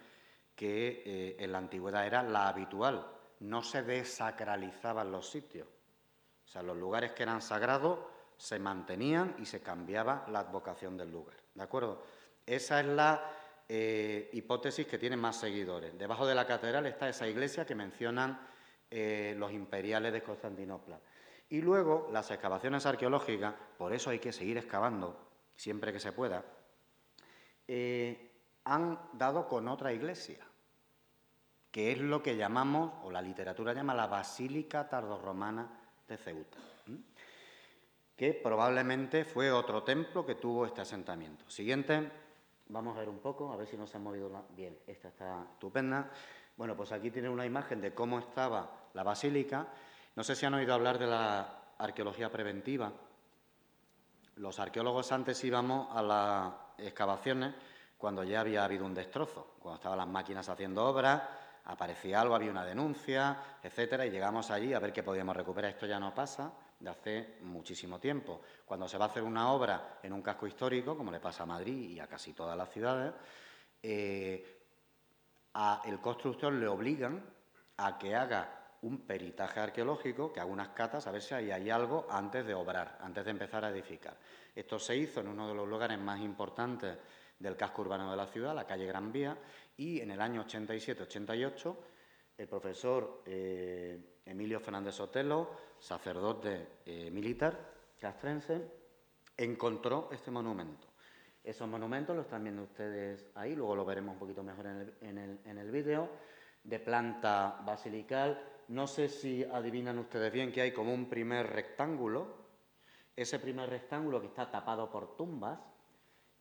que 0.54 1.02
eh, 1.04 1.36
en 1.40 1.50
la 1.50 1.58
antigüedad 1.58 2.06
era 2.06 2.22
la 2.22 2.48
habitual, 2.48 3.04
no 3.40 3.62
se 3.62 3.82
desacralizaban 3.82 5.10
los 5.10 5.28
sitios. 5.28 5.66
Sea, 6.52 6.62
los 6.62 6.76
lugares 6.76 7.12
que 7.12 7.22
eran 7.22 7.40
sagrados 7.40 7.98
se 8.36 8.58
mantenían 8.58 9.34
y 9.38 9.46
se 9.46 9.62
cambiaba 9.62 10.26
la 10.28 10.40
advocación 10.40 10.98
del 10.98 11.10
lugar. 11.10 11.34
¿De 11.54 11.62
acuerdo? 11.62 12.02
Esa 12.44 12.80
es 12.80 12.86
la 12.88 13.24
eh, 13.66 14.28
hipótesis 14.34 14.86
que 14.86 14.98
tiene 14.98 15.16
más 15.16 15.40
seguidores. 15.40 15.96
Debajo 15.96 16.26
de 16.26 16.34
la 16.34 16.46
catedral 16.46 16.84
está 16.84 17.08
esa 17.08 17.26
iglesia 17.26 17.64
que 17.64 17.74
mencionan 17.74 18.38
eh, 18.90 19.34
los 19.38 19.50
imperiales 19.50 20.12
de 20.12 20.22
Constantinopla. 20.22 21.00
Y 21.48 21.62
luego 21.62 22.10
las 22.12 22.30
excavaciones 22.30 22.84
arqueológicas, 22.84 23.54
por 23.78 23.94
eso 23.94 24.10
hay 24.10 24.18
que 24.18 24.30
seguir 24.30 24.58
excavando 24.58 25.30
siempre 25.56 25.90
que 25.90 26.00
se 26.00 26.12
pueda, 26.12 26.44
eh, 27.66 28.30
han 28.64 29.00
dado 29.14 29.48
con 29.48 29.68
otra 29.68 29.94
iglesia, 29.94 30.46
que 31.70 31.92
es 31.92 31.98
lo 31.98 32.22
que 32.22 32.36
llamamos, 32.36 32.92
o 33.04 33.10
la 33.10 33.22
literatura 33.22 33.72
llama 33.72 33.94
la 33.94 34.06
Basílica 34.06 34.90
Tardorromana 34.90 35.78
de 36.12 36.18
Ceuta, 36.18 36.58
que 38.16 38.34
probablemente 38.34 39.24
fue 39.24 39.50
otro 39.50 39.82
templo 39.82 40.26
que 40.26 40.34
tuvo 40.34 40.66
este 40.66 40.82
asentamiento. 40.82 41.48
Siguiente, 41.48 42.10
vamos 42.68 42.96
a 42.96 43.00
ver 43.00 43.08
un 43.08 43.18
poco, 43.18 43.50
a 43.50 43.56
ver 43.56 43.66
si 43.66 43.76
nos 43.76 43.94
ha 43.94 43.98
movido 43.98 44.30
bien. 44.54 44.78
Esta 44.86 45.08
está 45.08 45.42
estupenda. 45.52 46.10
Bueno, 46.56 46.76
pues 46.76 46.92
aquí 46.92 47.10
tienen 47.10 47.30
una 47.30 47.46
imagen 47.46 47.80
de 47.80 47.94
cómo 47.94 48.18
estaba 48.18 48.88
la 48.92 49.02
basílica. 49.02 49.66
No 50.14 50.22
sé 50.22 50.36
si 50.36 50.44
han 50.44 50.52
oído 50.52 50.74
hablar 50.74 50.98
de 50.98 51.06
la 51.06 51.62
arqueología 51.78 52.30
preventiva. 52.30 52.92
Los 54.36 54.60
arqueólogos 54.60 55.12
antes 55.12 55.42
íbamos 55.44 55.88
a 55.96 56.02
las 56.02 56.52
excavaciones 56.86 57.54
cuando 57.96 58.22
ya 58.22 58.40
había 58.40 58.64
habido 58.64 58.84
un 58.84 58.94
destrozo, 58.94 59.54
cuando 59.60 59.76
estaban 59.76 59.98
las 59.98 60.08
máquinas 60.08 60.48
haciendo 60.48 60.84
obras, 60.84 61.22
aparecía 61.64 62.20
algo, 62.20 62.34
había 62.34 62.50
una 62.50 62.64
denuncia, 62.64 63.36
etcétera, 63.62 64.04
y 64.06 64.10
llegamos 64.10 64.50
allí 64.50 64.74
a 64.74 64.80
ver 64.80 64.92
qué 64.92 65.02
podíamos 65.02 65.36
recuperar. 65.36 65.70
Esto 65.70 65.86
ya 65.86 66.00
no 66.00 66.14
pasa 66.14 66.52
de 66.78 66.90
hace 66.90 67.38
muchísimo 67.42 68.00
tiempo. 68.00 68.40
Cuando 68.64 68.88
se 68.88 68.98
va 68.98 69.06
a 69.06 69.08
hacer 69.08 69.22
una 69.22 69.52
obra 69.52 69.98
en 70.02 70.12
un 70.12 70.22
casco 70.22 70.46
histórico, 70.46 70.96
como 70.96 71.12
le 71.12 71.20
pasa 71.20 71.44
a 71.44 71.46
Madrid 71.46 71.90
y 71.90 72.00
a 72.00 72.06
casi 72.06 72.32
todas 72.32 72.56
las 72.56 72.70
ciudades, 72.70 73.14
eh, 73.82 74.60
a 75.54 75.82
el 75.84 76.00
constructor 76.00 76.52
le 76.52 76.66
obligan 76.66 77.24
a 77.76 77.98
que 77.98 78.14
haga 78.16 78.58
un 78.82 79.06
peritaje 79.06 79.60
arqueológico, 79.60 80.32
que 80.32 80.40
haga 80.40 80.50
unas 80.50 80.70
catas 80.70 81.06
a 81.06 81.12
ver 81.12 81.22
si 81.22 81.34
hay 81.34 81.70
algo 81.70 82.06
antes 82.10 82.44
de 82.44 82.54
obrar, 82.54 82.98
antes 83.00 83.24
de 83.24 83.30
empezar 83.30 83.64
a 83.64 83.70
edificar. 83.70 84.16
Esto 84.54 84.78
se 84.78 84.96
hizo 84.96 85.20
en 85.20 85.28
uno 85.28 85.46
de 85.46 85.54
los 85.54 85.68
lugares 85.68 85.98
más 86.00 86.20
importantes 86.20 86.98
del 87.38 87.56
casco 87.56 87.82
urbano 87.82 88.10
de 88.10 88.16
la 88.16 88.26
ciudad, 88.26 88.54
la 88.54 88.66
calle 88.66 88.86
Gran 88.86 89.12
Vía, 89.12 89.36
y 89.82 90.00
en 90.00 90.12
el 90.12 90.20
año 90.20 90.44
87-88 90.44 91.76
el 92.38 92.46
profesor 92.48 93.22
eh, 93.26 94.20
Emilio 94.24 94.60
Fernández 94.60 94.94
Sotelo, 94.94 95.50
sacerdote 95.78 96.68
eh, 96.86 97.10
militar 97.10 97.72
castrense, 98.00 98.62
encontró 99.36 100.08
este 100.12 100.30
monumento. 100.30 100.88
Esos 101.42 101.68
monumentos 101.68 102.14
los 102.14 102.26
están 102.26 102.44
viendo 102.44 102.62
ustedes 102.62 103.26
ahí, 103.34 103.56
luego 103.56 103.74
lo 103.74 103.84
veremos 103.84 104.12
un 104.14 104.20
poquito 104.20 104.42
mejor 104.44 104.66
en 104.66 104.76
el, 104.80 104.94
en 105.00 105.40
en 105.44 105.58
el 105.58 105.70
vídeo, 105.70 106.08
de 106.62 106.78
planta 106.78 107.60
basilical. 107.64 108.40
No 108.68 108.86
sé 108.86 109.08
si 109.08 109.42
adivinan 109.42 109.98
ustedes 109.98 110.32
bien 110.32 110.52
que 110.52 110.62
hay 110.62 110.72
como 110.72 110.94
un 110.94 111.08
primer 111.08 111.48
rectángulo. 111.48 112.42
Ese 113.16 113.40
primer 113.40 113.68
rectángulo 113.68 114.20
que 114.20 114.28
está 114.28 114.48
tapado 114.50 114.88
por 114.90 115.16
tumbas, 115.16 115.58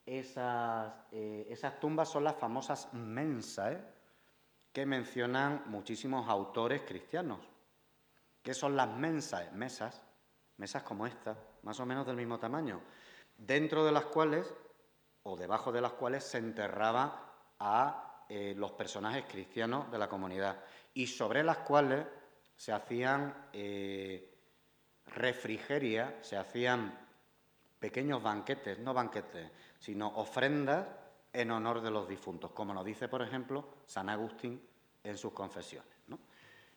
esas, 0.06 0.94
eh, 1.12 1.48
esas 1.50 1.80
tumbas 1.80 2.10
son 2.10 2.24
las 2.24 2.36
famosas 2.36 2.94
mensas 2.94 3.78
que 4.72 4.86
mencionan 4.86 5.64
muchísimos 5.68 6.28
autores 6.30 6.82
cristianos. 6.84 7.40
¿Qué 8.42 8.54
son 8.54 8.76
las 8.76 8.90
mensas? 8.90 9.52
Mesas, 9.54 10.02
mesas 10.58 10.84
como 10.84 11.06
esta, 11.06 11.38
más 11.64 11.80
o 11.80 11.86
menos 11.86 12.08
del 12.08 12.16
mismo 12.16 12.40
tamaño, 12.40 12.82
dentro 13.38 13.86
de 13.86 13.92
las 13.92 14.06
cuales 14.06 14.54
o 15.24 15.36
debajo 15.36 15.72
de 15.72 15.82
las 15.82 15.94
cuales 15.94 16.24
se 16.24 16.40
enterraba 16.40 17.54
a 17.60 18.26
eh, 18.30 18.56
los 18.58 18.72
personajes 18.72 19.26
cristianos 19.28 19.92
de 19.92 19.98
la 19.98 20.10
comunidad 20.10 20.64
y 20.94 21.06
sobre 21.08 21.44
las 21.44 21.58
cuales 21.60 22.06
se 22.56 22.72
hacían 22.72 23.50
eh, 23.54 24.34
refrigeria, 25.08 26.18
se 26.22 26.38
hacían 26.38 26.98
pequeños 27.80 28.22
banquetes, 28.22 28.80
no 28.80 28.94
banquetes, 28.94 29.52
sino 29.82 30.10
ofrendas 30.16 30.88
en 31.34 31.50
honor 31.50 31.82
de 31.82 31.90
los 31.90 32.08
difuntos, 32.08 32.52
como 32.52 32.72
nos 32.72 32.86
dice, 32.86 33.08
por 33.08 33.24
ejemplo, 33.24 33.66
San 33.88 34.10
Agustín 34.10 34.62
en 35.04 35.18
sus 35.18 35.34
confesiones. 35.34 35.92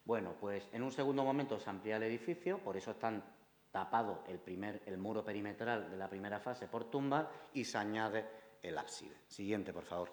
Bueno, 0.06 0.34
pues 0.40 0.68
en 0.72 0.82
un 0.82 0.90
segundo 0.90 1.22
momento 1.22 1.58
se 1.58 1.68
amplía 1.70 1.96
el 1.96 2.02
edificio, 2.02 2.58
por 2.58 2.76
eso 2.76 2.92
están 2.92 3.22
tapado 3.70 4.24
el, 4.26 4.38
primer, 4.38 4.82
el 4.86 4.98
muro 4.98 5.24
perimetral 5.24 5.90
de 5.90 5.96
la 5.96 6.08
primera 6.08 6.40
fase 6.40 6.66
por 6.66 6.84
tumbas 6.84 7.26
y 7.52 7.64
se 7.64 7.78
añade 7.78 8.26
el 8.62 8.76
ábside. 8.78 9.16
Siguiente, 9.26 9.72
por 9.72 9.84
favor. 9.84 10.10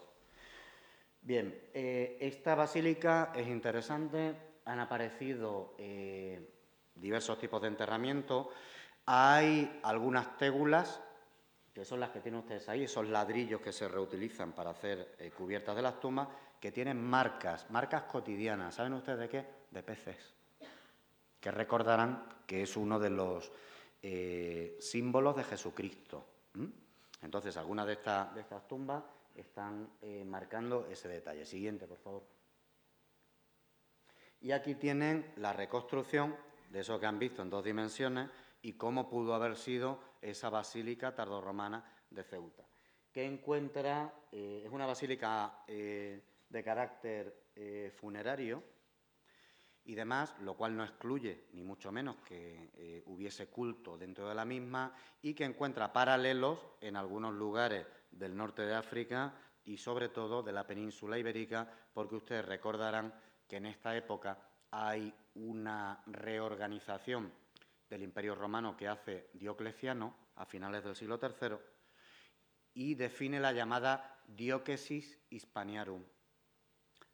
Bien, 1.22 1.70
eh, 1.74 2.18
esta 2.20 2.56
basílica 2.56 3.32
es 3.36 3.48
interesante, 3.48 4.36
han 4.66 4.80
aparecido 4.80 5.76
eh, 5.78 6.54
diversos 6.96 7.38
tipos 7.38 7.62
de 7.62 7.70
enterramiento, 7.70 8.50
hay 9.06 9.80
algunas 9.84 10.38
tégulas 10.38 11.02
que 11.74 11.86
son 11.86 11.99
las 11.99 12.09
que 12.09 12.19
tienen 12.19 12.41
ustedes 12.41 12.67
ahí, 12.69 12.84
esos 12.84 13.07
ladrillos 13.07 13.61
que 13.61 13.72
se 13.72 13.88
reutilizan 13.88 14.51
para 14.51 14.72
hacer 14.72 15.15
eh, 15.19 15.32
cubiertas 15.32 15.76
de 15.76 15.82
las 15.82 15.99
tumbas, 15.99 16.28
que 16.59 16.72
tienen 16.72 17.01
marcas, 17.01 17.69
marcas 17.69 18.03
cotidianas. 18.03 18.76
¿Saben 18.76 18.93
ustedes 18.93 19.19
de 19.19 19.30
qué? 19.30 19.45
De 19.72 19.82
peces, 19.82 20.34
que 21.39 21.51
recordarán 21.51 22.28
que 22.45 22.63
es 22.63 22.76
uno 22.76 22.99
de 22.99 23.09
los 23.09 23.51
eh, 24.01 24.78
símbolos 24.80 25.36
de 25.38 25.43
Jesucristo. 25.43 26.26
Entonces, 27.22 27.55
algunas 27.55 27.88
de, 27.88 27.93
estas, 27.93 28.36
de 28.36 28.41
estas 28.41 28.67
tumbas 28.67 29.03
están 29.36 29.89
eh, 30.01 30.26
marcando 30.26 30.88
ese 30.88 31.07
detalle. 31.07 31.45
Siguiente, 31.45 31.88
por 31.88 31.97
favor. 31.97 32.24
Y 34.41 34.51
aquí 34.51 34.76
tienen 34.76 35.32
la 35.38 35.53
reconstrucción 35.53 36.36
de 36.72 36.80
eso 36.80 36.99
que 36.99 37.05
han 37.05 37.19
visto 37.19 37.41
en 37.41 37.49
dos 37.49 37.63
dimensiones 37.63 38.30
y 38.61 38.74
cómo 38.74 39.09
pudo 39.09 39.34
haber 39.34 39.55
sido 39.55 39.99
esa 40.22 40.49
basílica 40.49 41.13
tardorromana 41.15 41.84
de 42.09 42.24
Ceuta, 42.24 42.63
que 43.11 43.26
encuentra, 43.26 44.13
eh, 44.32 44.63
es 44.65 44.72
una 44.72 44.86
basílica 44.86 45.63
eh, 45.67 46.22
de 46.49 46.63
carácter 46.63 47.41
funerario 47.95 48.63
y 49.84 49.93
demás, 49.93 50.34
lo 50.39 50.55
cual 50.55 50.76
no 50.76 50.84
excluye, 50.84 51.47
ni 51.53 51.63
mucho 51.63 51.91
menos, 51.91 52.15
que 52.26 53.03
hubiese 53.05 53.47
culto 53.47 53.97
dentro 53.97 54.28
de 54.28 54.34
la 54.34 54.45
misma 54.45 54.95
y 55.22 55.34
que 55.34 55.43
encuentra 55.43 55.93
paralelos 55.93 56.59
en 56.80 56.95
algunos 56.95 57.34
lugares 57.34 57.86
del 58.09 58.36
norte 58.36 58.63
de 58.63 58.74
África 58.74 59.34
y 59.65 59.78
sobre 59.78 60.09
todo 60.09 60.41
de 60.43 60.51
la 60.51 60.65
península 60.65 61.17
ibérica, 61.17 61.69
porque 61.93 62.15
ustedes 62.15 62.45
recordarán 62.45 63.13
que 63.47 63.57
en 63.57 63.65
esta 63.65 63.95
época 63.95 64.38
hay 64.72 65.13
una 65.36 66.01
reorganización 66.07 67.32
del 67.92 68.04
Imperio 68.04 68.36
Romano 68.36 68.78
que 68.78 68.88
hace 68.88 69.28
Diocleciano 69.34 70.16
a 70.38 70.46
finales 70.46 70.82
del 70.86 70.96
siglo 70.96 71.20
III 71.22 71.58
y 72.74 72.96
define 72.96 73.38
la 73.38 73.52
llamada 73.52 74.22
diócesis 74.26 75.20
hispaniarum, 75.30 76.02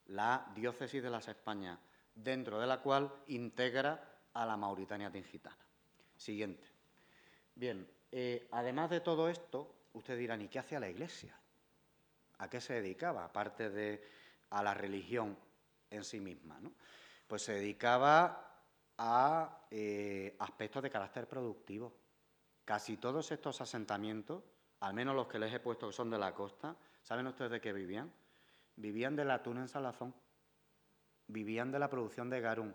la 0.05 0.45
diócesis 0.53 1.01
de 1.01 1.09
las 1.09 1.27
Españas, 1.27 1.79
dentro 2.13 2.59
de 2.59 2.67
la 2.67 2.79
cual 2.79 3.11
integra 3.25 4.19
a 4.33 4.45
la 4.45 4.55
Mauritania 4.55 5.11
tingitana. 5.11 5.57
Siguiente. 6.15 6.67
Bien, 7.55 7.89
eh, 8.11 8.47
además 8.51 8.91
de 8.91 8.99
todo 8.99 9.29
esto, 9.29 9.87
ustedes 9.93 10.19
dirán, 10.19 10.41
¿y 10.41 10.47
qué 10.47 10.59
hacía 10.59 10.79
la 10.79 10.89
Iglesia? 10.89 11.35
¿A 12.37 12.51
qué 12.51 12.61
se 12.61 12.73
dedicaba? 12.73 13.25
Aparte 13.25 13.71
de 13.71 14.07
a 14.51 14.61
la 14.61 14.75
religión 14.75 15.35
en 15.89 16.03
sí 16.03 16.19
misma. 16.19 16.59
¿no? 16.59 16.71
Pues 17.27 17.41
se 17.41 17.53
dedicaba 17.53 18.46
a 18.97 19.65
eh, 19.69 20.35
aspectos 20.39 20.83
de 20.83 20.89
carácter 20.89 21.27
productivo. 21.27 21.93
Casi 22.65 22.97
todos 22.97 23.31
estos 23.31 23.61
asentamientos, 23.61 24.43
al 24.79 24.93
menos 24.93 25.15
los 25.15 25.27
que 25.27 25.39
les 25.39 25.53
he 25.53 25.59
puesto 25.59 25.87
que 25.87 25.93
son 25.93 26.09
de 26.09 26.17
la 26.17 26.33
costa, 26.33 26.75
¿saben 27.01 27.27
ustedes 27.27 27.51
de 27.51 27.61
qué 27.61 27.73
vivían? 27.73 28.11
Vivían 28.75 29.15
del 29.15 29.31
atún 29.31 29.57
en 29.57 29.67
salazón, 29.67 30.13
vivían 31.27 31.71
de 31.71 31.79
la 31.79 31.89
producción 31.89 32.29
de 32.29 32.41
garum, 32.41 32.73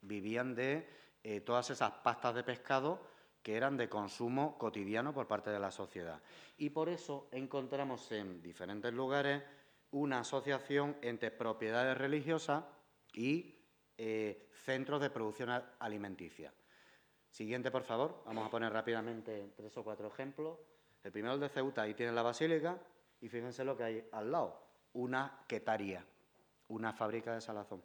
vivían 0.00 0.54
de 0.54 0.88
eh, 1.22 1.40
todas 1.40 1.70
esas 1.70 1.92
pastas 1.92 2.34
de 2.34 2.44
pescado 2.44 3.00
que 3.42 3.56
eran 3.56 3.76
de 3.76 3.88
consumo 3.88 4.58
cotidiano 4.58 5.12
por 5.12 5.26
parte 5.26 5.50
de 5.50 5.60
la 5.60 5.70
sociedad. 5.70 6.20
Y 6.56 6.70
por 6.70 6.88
eso 6.88 7.28
encontramos 7.32 8.10
en 8.12 8.42
diferentes 8.42 8.92
lugares 8.92 9.42
una 9.90 10.20
asociación 10.20 10.96
entre 11.02 11.30
propiedades 11.30 11.96
religiosas 11.96 12.64
y 13.14 13.57
eh, 13.98 14.48
centros 14.52 15.00
de 15.00 15.10
producción 15.10 15.50
alimenticia. 15.80 16.52
Siguiente, 17.30 17.70
por 17.70 17.82
favor. 17.82 18.22
Vamos 18.24 18.46
a 18.46 18.50
poner 18.50 18.72
rápidamente 18.72 19.52
tres 19.56 19.76
o 19.76 19.82
cuatro 19.82 20.06
ejemplos. 20.08 20.58
El 21.02 21.12
primero 21.12 21.34
el 21.34 21.40
de 21.40 21.48
Ceuta, 21.48 21.82
ahí 21.82 21.94
tiene 21.94 22.12
la 22.12 22.22
basílica 22.22 22.78
y 23.20 23.28
fíjense 23.28 23.64
lo 23.64 23.76
que 23.76 23.84
hay 23.84 24.08
al 24.12 24.30
lado, 24.30 24.62
una 24.94 25.44
quetaría, 25.46 26.04
una 26.68 26.92
fábrica 26.92 27.34
de 27.34 27.40
salazón. 27.40 27.82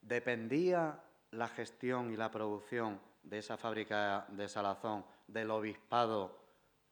¿Dependía 0.00 1.02
la 1.32 1.48
gestión 1.48 2.12
y 2.12 2.16
la 2.16 2.30
producción 2.30 3.00
de 3.22 3.38
esa 3.38 3.56
fábrica 3.56 4.26
de 4.28 4.48
salazón 4.48 5.04
del 5.26 5.50
obispado 5.50 6.38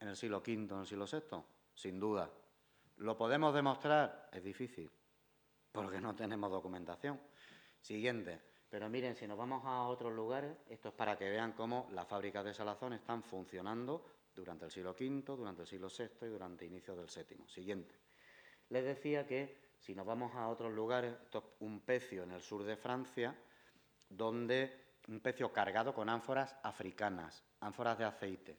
en 0.01 0.09
el 0.09 0.17
siglo 0.17 0.39
V, 0.39 0.53
en 0.53 0.81
el 0.81 0.87
siglo 0.87 1.07
VI? 1.11 1.43
Sin 1.75 2.01
duda. 2.01 2.31
¿Lo 2.97 3.17
podemos 3.17 3.55
demostrar? 3.55 4.29
Es 4.33 4.43
difícil, 4.43 4.91
porque 5.73 6.01
no 6.01 6.15
tenemos 6.15 6.51
documentación. 6.51 7.21
Siguiente. 7.87 8.41
Pero 8.69 8.89
miren, 8.89 9.15
si 9.15 9.29
nos 9.29 9.39
vamos 9.39 9.65
a 9.65 9.87
otros 9.87 10.13
lugares, 10.13 10.57
esto 10.69 10.89
es 10.89 10.95
para 10.97 11.17
que 11.17 11.31
vean 11.31 11.53
cómo 11.53 11.89
las 11.93 12.09
fábricas 12.09 12.45
de 12.45 12.53
salazón 12.53 12.95
están 12.95 13.23
funcionando 13.23 14.05
durante 14.35 14.65
el 14.65 14.73
siglo 14.73 14.91
V, 14.91 15.23
durante 15.37 15.63
el 15.63 15.69
siglo 15.69 15.87
VI 15.87 16.27
y 16.27 16.29
durante 16.29 16.65
el 16.65 16.73
inicio 16.73 16.97
del 16.97 17.07
VII. 17.07 17.47
Siguiente. 17.47 17.95
Les 18.71 18.85
decía 18.85 19.25
que 19.25 19.57
si 19.79 19.95
nos 19.95 20.05
vamos 20.05 20.35
a 20.35 20.49
otros 20.49 20.73
lugares, 20.73 21.15
esto 21.23 21.39
es 21.39 21.45
un 21.61 21.79
pecio 21.79 22.25
en 22.25 22.33
el 22.33 22.43
sur 22.43 22.65
de 22.65 22.77
Francia, 22.77 23.39
donde 24.09 24.97
un 25.07 25.21
pecio 25.21 25.53
cargado 25.53 25.95
con 25.95 26.09
ánforas 26.09 26.57
africanas, 26.65 27.45
ánforas 27.61 27.99
de 27.99 28.05
aceite. 28.05 28.59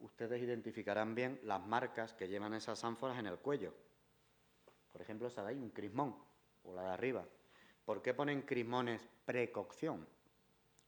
Ustedes 0.00 0.42
identificarán 0.42 1.14
bien 1.14 1.38
las 1.44 1.64
marcas 1.64 2.12
que 2.12 2.26
llevan 2.26 2.54
esas 2.54 2.82
ánforas 2.82 3.20
en 3.20 3.28
el 3.28 3.38
cuello. 3.38 3.72
Por 4.90 5.00
ejemplo, 5.00 5.28
esa 5.28 5.44
de 5.44 5.50
ahí, 5.50 5.58
un 5.60 5.70
crismón, 5.70 6.16
o 6.64 6.74
la 6.74 6.82
de 6.82 6.88
arriba. 6.88 7.24
¿Por 7.88 8.02
qué 8.02 8.12
ponen 8.12 8.42
crismones 8.42 9.08
precocción? 9.24 10.06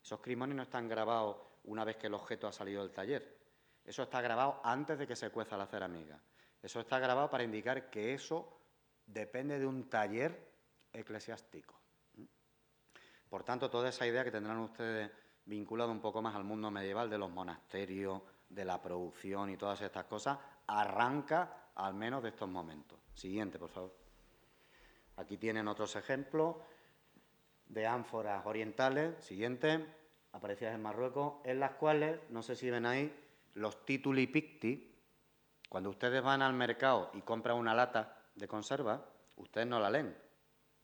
Esos 0.02 0.20
crismones 0.20 0.54
no 0.54 0.64
están 0.64 0.86
grabados 0.86 1.38
una 1.64 1.82
vez 1.82 1.96
que 1.96 2.08
el 2.08 2.12
objeto 2.12 2.46
ha 2.46 2.52
salido 2.52 2.82
del 2.82 2.92
taller. 2.92 3.38
Eso 3.86 4.02
está 4.02 4.20
grabado 4.20 4.60
antes 4.62 4.98
de 4.98 5.06
que 5.06 5.16
se 5.16 5.30
cueza 5.30 5.56
la 5.56 5.66
cerámica. 5.66 6.20
Eso 6.62 6.78
está 6.78 6.98
grabado 6.98 7.30
para 7.30 7.42
indicar 7.42 7.88
que 7.88 8.12
eso 8.12 8.52
depende 9.06 9.58
de 9.58 9.64
un 9.64 9.88
taller 9.88 10.52
eclesiástico. 10.92 11.74
Por 13.30 13.44
tanto, 13.44 13.70
toda 13.70 13.88
esa 13.88 14.06
idea 14.06 14.22
que 14.22 14.30
tendrán 14.30 14.58
ustedes 14.58 15.10
vinculada 15.46 15.90
un 15.90 16.02
poco 16.02 16.20
más 16.20 16.36
al 16.36 16.44
mundo 16.44 16.70
medieval 16.70 17.08
de 17.08 17.16
los 17.16 17.30
monasterios, 17.30 18.20
de 18.46 18.66
la 18.66 18.78
producción 18.82 19.48
y 19.48 19.56
todas 19.56 19.80
estas 19.80 20.04
cosas, 20.04 20.38
arranca 20.66 21.70
al 21.76 21.94
menos 21.94 22.22
de 22.22 22.28
estos 22.28 22.50
momentos. 22.50 22.98
Siguiente, 23.14 23.58
por 23.58 23.70
favor. 23.70 23.94
Aquí 25.16 25.38
tienen 25.38 25.66
otros 25.66 25.96
ejemplos 25.96 26.56
de 27.70 27.86
ánforas 27.86 28.44
orientales, 28.46 29.14
siguiente, 29.24 29.86
aparecidas 30.32 30.74
en 30.74 30.82
Marruecos, 30.82 31.34
en 31.44 31.60
las 31.60 31.72
cuales, 31.72 32.18
no 32.28 32.42
sé 32.42 32.56
si 32.56 32.68
ven 32.68 32.84
ahí, 32.84 33.14
los 33.54 33.84
tituli 33.84 34.26
picti, 34.26 34.92
cuando 35.68 35.90
ustedes 35.90 36.20
van 36.22 36.42
al 36.42 36.52
mercado 36.52 37.10
y 37.14 37.22
compran 37.22 37.56
una 37.56 37.74
lata 37.74 38.16
de 38.34 38.48
conserva, 38.48 39.04
ustedes 39.36 39.68
no 39.68 39.78
la 39.78 39.88
leen, 39.88 40.16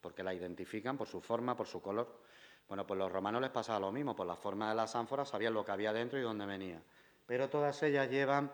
porque 0.01 0.23
la 0.23 0.33
identifican 0.33 0.97
por 0.97 1.09
su 1.09 1.21
forma, 1.21 1.57
por 1.57 1.67
su 1.67 1.83
color. 1.83 2.21
Bueno, 2.69 2.87
pues 2.87 2.99
los 2.99 3.11
romanos 3.11 3.41
les 3.43 3.51
pasaba 3.51 3.81
lo 3.81 3.91
mismo, 3.91 4.15
por 4.15 4.27
la 4.27 4.37
forma 4.37 4.69
de 4.69 4.77
las 4.77 4.95
ánforas 4.95 5.29
sabían 5.29 5.55
lo 5.55 5.65
que 5.65 5.73
había 5.73 5.93
dentro 5.93 6.19
y 6.19 6.23
dónde 6.23 6.47
venía. 6.47 6.81
Pero 7.27 7.49
todas 7.49 7.83
ellas 7.83 8.09
llevan 8.09 8.53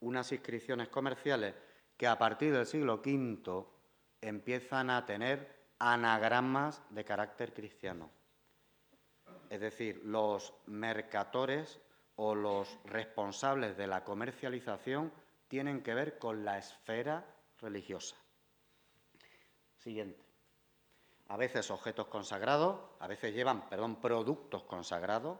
unas 0.00 0.30
inscripciones 0.32 0.88
comerciales 0.88 1.54
que 1.96 2.06
a 2.06 2.18
partir 2.18 2.52
del 2.52 2.66
siglo 2.66 3.00
V 3.04 3.64
empiezan 4.20 4.90
a 4.90 5.06
tener 5.06 5.57
anagramas 5.78 6.82
de 6.90 7.04
carácter 7.04 7.52
cristiano. 7.52 8.10
Es 9.50 9.60
decir, 9.60 10.02
los 10.04 10.52
mercatores 10.66 11.80
o 12.16 12.34
los 12.34 12.78
responsables 12.84 13.76
de 13.76 13.86
la 13.86 14.04
comercialización 14.04 15.12
tienen 15.48 15.82
que 15.82 15.94
ver 15.94 16.18
con 16.18 16.44
la 16.44 16.58
esfera 16.58 17.24
religiosa. 17.60 18.16
Siguiente 19.78 20.28
a 21.28 21.36
veces 21.36 21.70
objetos 21.70 22.06
consagrados, 22.06 22.80
a 23.00 23.06
veces 23.06 23.34
llevan, 23.34 23.68
perdón, 23.68 24.00
productos 24.00 24.62
consagrados, 24.64 25.38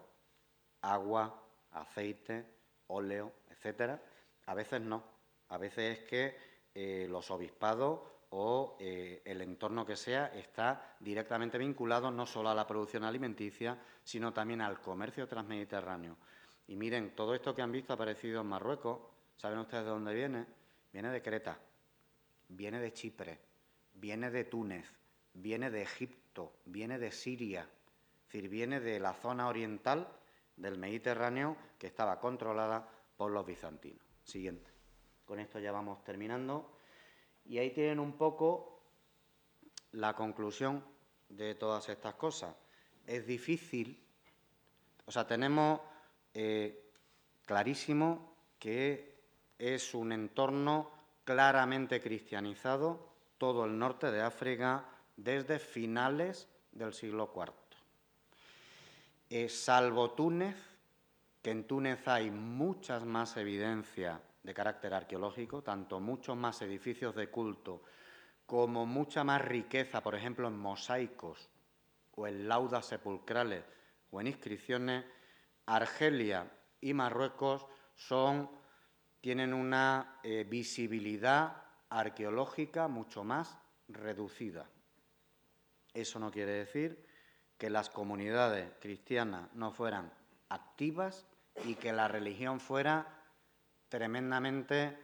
agua, 0.82 1.42
aceite, 1.72 2.44
óleo, 2.88 3.32
etcétera. 3.50 4.00
A 4.46 4.54
veces 4.54 4.82
no. 4.82 5.02
A 5.48 5.56
veces 5.56 5.98
es 5.98 6.04
que 6.06 6.36
eh, 6.74 7.06
los 7.08 7.30
obispados 7.30 8.00
o 8.30 8.76
eh, 8.80 9.22
el 9.24 9.40
entorno 9.40 9.86
que 9.86 9.96
sea 9.96 10.26
está 10.26 10.96
directamente 11.00 11.58
vinculado 11.58 12.10
no 12.10 12.26
solo 12.26 12.50
a 12.50 12.54
la 12.54 12.66
producción 12.66 13.04
alimenticia, 13.04 13.78
sino 14.02 14.32
también 14.32 14.60
al 14.60 14.80
comercio 14.80 15.26
transmediterráneo. 15.26 16.16
Y 16.66 16.76
miren, 16.76 17.14
todo 17.14 17.34
esto 17.34 17.54
que 17.54 17.62
han 17.62 17.72
visto 17.72 17.92
aparecido 17.92 18.40
en 18.42 18.46
Marruecos. 18.46 19.00
¿Saben 19.36 19.58
ustedes 19.58 19.84
de 19.84 19.90
dónde 19.90 20.14
viene? 20.14 20.46
Viene 20.92 21.10
de 21.10 21.22
Creta, 21.22 21.58
viene 22.48 22.80
de 22.80 22.92
Chipre, 22.92 23.38
viene 23.94 24.30
de 24.30 24.44
Túnez, 24.44 24.92
viene 25.32 25.70
de 25.70 25.82
Egipto, 25.82 26.54
viene 26.64 26.98
de 26.98 27.12
Siria, 27.12 27.62
es 27.62 28.32
decir, 28.32 28.50
viene 28.50 28.80
de 28.80 28.98
la 28.98 29.14
zona 29.14 29.48
oriental 29.48 30.08
del 30.56 30.76
Mediterráneo 30.76 31.56
que 31.78 31.86
estaba 31.86 32.18
controlada 32.20 32.88
por 33.16 33.30
los 33.30 33.46
bizantinos. 33.46 34.04
Siguiente. 34.22 34.70
Con 35.24 35.38
esto 35.38 35.58
ya 35.58 35.72
vamos 35.72 36.02
terminando. 36.04 36.77
Y 37.48 37.58
ahí 37.58 37.70
tienen 37.70 37.98
un 37.98 38.12
poco 38.12 38.82
la 39.92 40.14
conclusión 40.14 40.84
de 41.30 41.54
todas 41.54 41.88
estas 41.88 42.14
cosas. 42.14 42.54
Es 43.06 43.26
difícil, 43.26 44.04
o 45.06 45.10
sea, 45.10 45.26
tenemos 45.26 45.80
eh, 46.34 46.92
clarísimo 47.46 48.34
que 48.58 49.16
es 49.58 49.94
un 49.94 50.12
entorno 50.12 50.90
claramente 51.24 52.02
cristianizado, 52.02 53.08
todo 53.38 53.64
el 53.64 53.78
norte 53.78 54.10
de 54.10 54.20
África, 54.20 54.84
desde 55.16 55.58
finales 55.58 56.48
del 56.72 56.92
siglo 56.92 57.32
IV. 57.34 57.54
salvo 59.48 60.10
Túnez, 60.10 60.56
que 61.42 61.50
en 61.50 61.66
Túnez 61.66 62.06
hay 62.06 62.30
muchas 62.30 63.04
más 63.04 63.38
evidencias 63.38 64.20
de 64.48 64.54
carácter 64.54 64.94
arqueológico, 64.94 65.60
tanto 65.60 66.00
muchos 66.00 66.34
más 66.34 66.62
edificios 66.62 67.14
de 67.14 67.28
culto 67.28 67.82
como 68.46 68.86
mucha 68.86 69.22
más 69.22 69.42
riqueza, 69.44 70.02
por 70.02 70.14
ejemplo, 70.14 70.48
en 70.48 70.56
mosaicos 70.56 71.50
o 72.14 72.26
en 72.26 72.48
laudas 72.48 72.86
sepulcrales 72.86 73.62
o 74.10 74.22
en 74.22 74.28
inscripciones, 74.28 75.04
Argelia 75.66 76.50
y 76.80 76.94
Marruecos 76.94 77.66
son, 77.94 78.50
tienen 79.20 79.52
una 79.52 80.18
eh, 80.22 80.46
visibilidad 80.48 81.64
arqueológica 81.90 82.88
mucho 82.88 83.24
más 83.24 83.58
reducida. 83.88 84.66
Eso 85.92 86.18
no 86.18 86.30
quiere 86.30 86.52
decir 86.52 87.04
que 87.58 87.68
las 87.68 87.90
comunidades 87.90 88.72
cristianas 88.80 89.52
no 89.52 89.72
fueran 89.72 90.10
activas 90.48 91.26
y 91.66 91.74
que 91.74 91.92
la 91.92 92.08
religión 92.08 92.60
fuera 92.60 93.17
tremendamente 93.88 94.96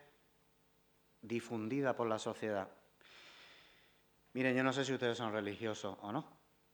difundida 1.22 1.96
por 1.96 2.08
la 2.08 2.18
sociedad. 2.18 2.68
Miren, 4.34 4.56
yo 4.56 4.64
no 4.64 4.72
sé 4.72 4.84
si 4.84 4.92
ustedes 4.92 5.16
son 5.16 5.32
religiosos 5.32 5.96
o 6.02 6.12
no. 6.12 6.26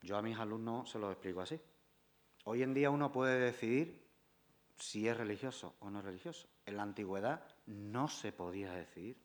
Yo 0.02 0.16
a 0.16 0.22
mis 0.22 0.38
alumnos 0.38 0.90
se 0.90 0.98
lo 0.98 1.10
explico 1.10 1.40
así. 1.40 1.60
Hoy 2.44 2.62
en 2.62 2.72
día 2.72 2.90
uno 2.90 3.12
puede 3.12 3.38
decidir 3.38 4.08
si 4.76 5.06
es 5.06 5.16
religioso 5.16 5.76
o 5.80 5.90
no 5.90 6.00
religioso. 6.00 6.48
En 6.64 6.76
la 6.76 6.82
antigüedad 6.82 7.44
no 7.66 8.08
se 8.08 8.32
podía 8.32 8.72
decidir, 8.72 9.18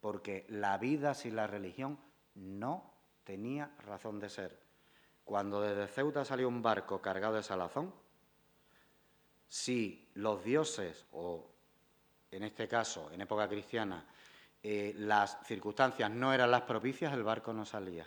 porque 0.00 0.44
la 0.48 0.76
vida 0.78 1.14
sin 1.14 1.36
la 1.36 1.46
religión 1.46 1.98
no 2.34 2.94
tenía 3.24 3.74
razón 3.78 4.18
de 4.18 4.28
ser. 4.28 4.58
Cuando 5.24 5.60
desde 5.60 5.86
Ceuta 5.86 6.24
salió 6.24 6.48
un 6.48 6.62
barco 6.62 7.00
cargado 7.00 7.34
de 7.34 7.42
salazón, 7.42 7.94
si 9.46 10.10
los 10.14 10.42
dioses, 10.42 11.06
o 11.12 11.54
en 12.30 12.42
este 12.42 12.68
caso, 12.68 13.10
en 13.12 13.20
época 13.20 13.48
cristiana, 13.48 14.04
eh, 14.62 14.92
las 14.96 15.38
circunstancias 15.44 16.10
no 16.10 16.32
eran 16.32 16.50
las 16.50 16.62
propicias, 16.62 17.12
el 17.12 17.22
barco 17.22 17.52
no 17.52 17.64
salía. 17.64 18.06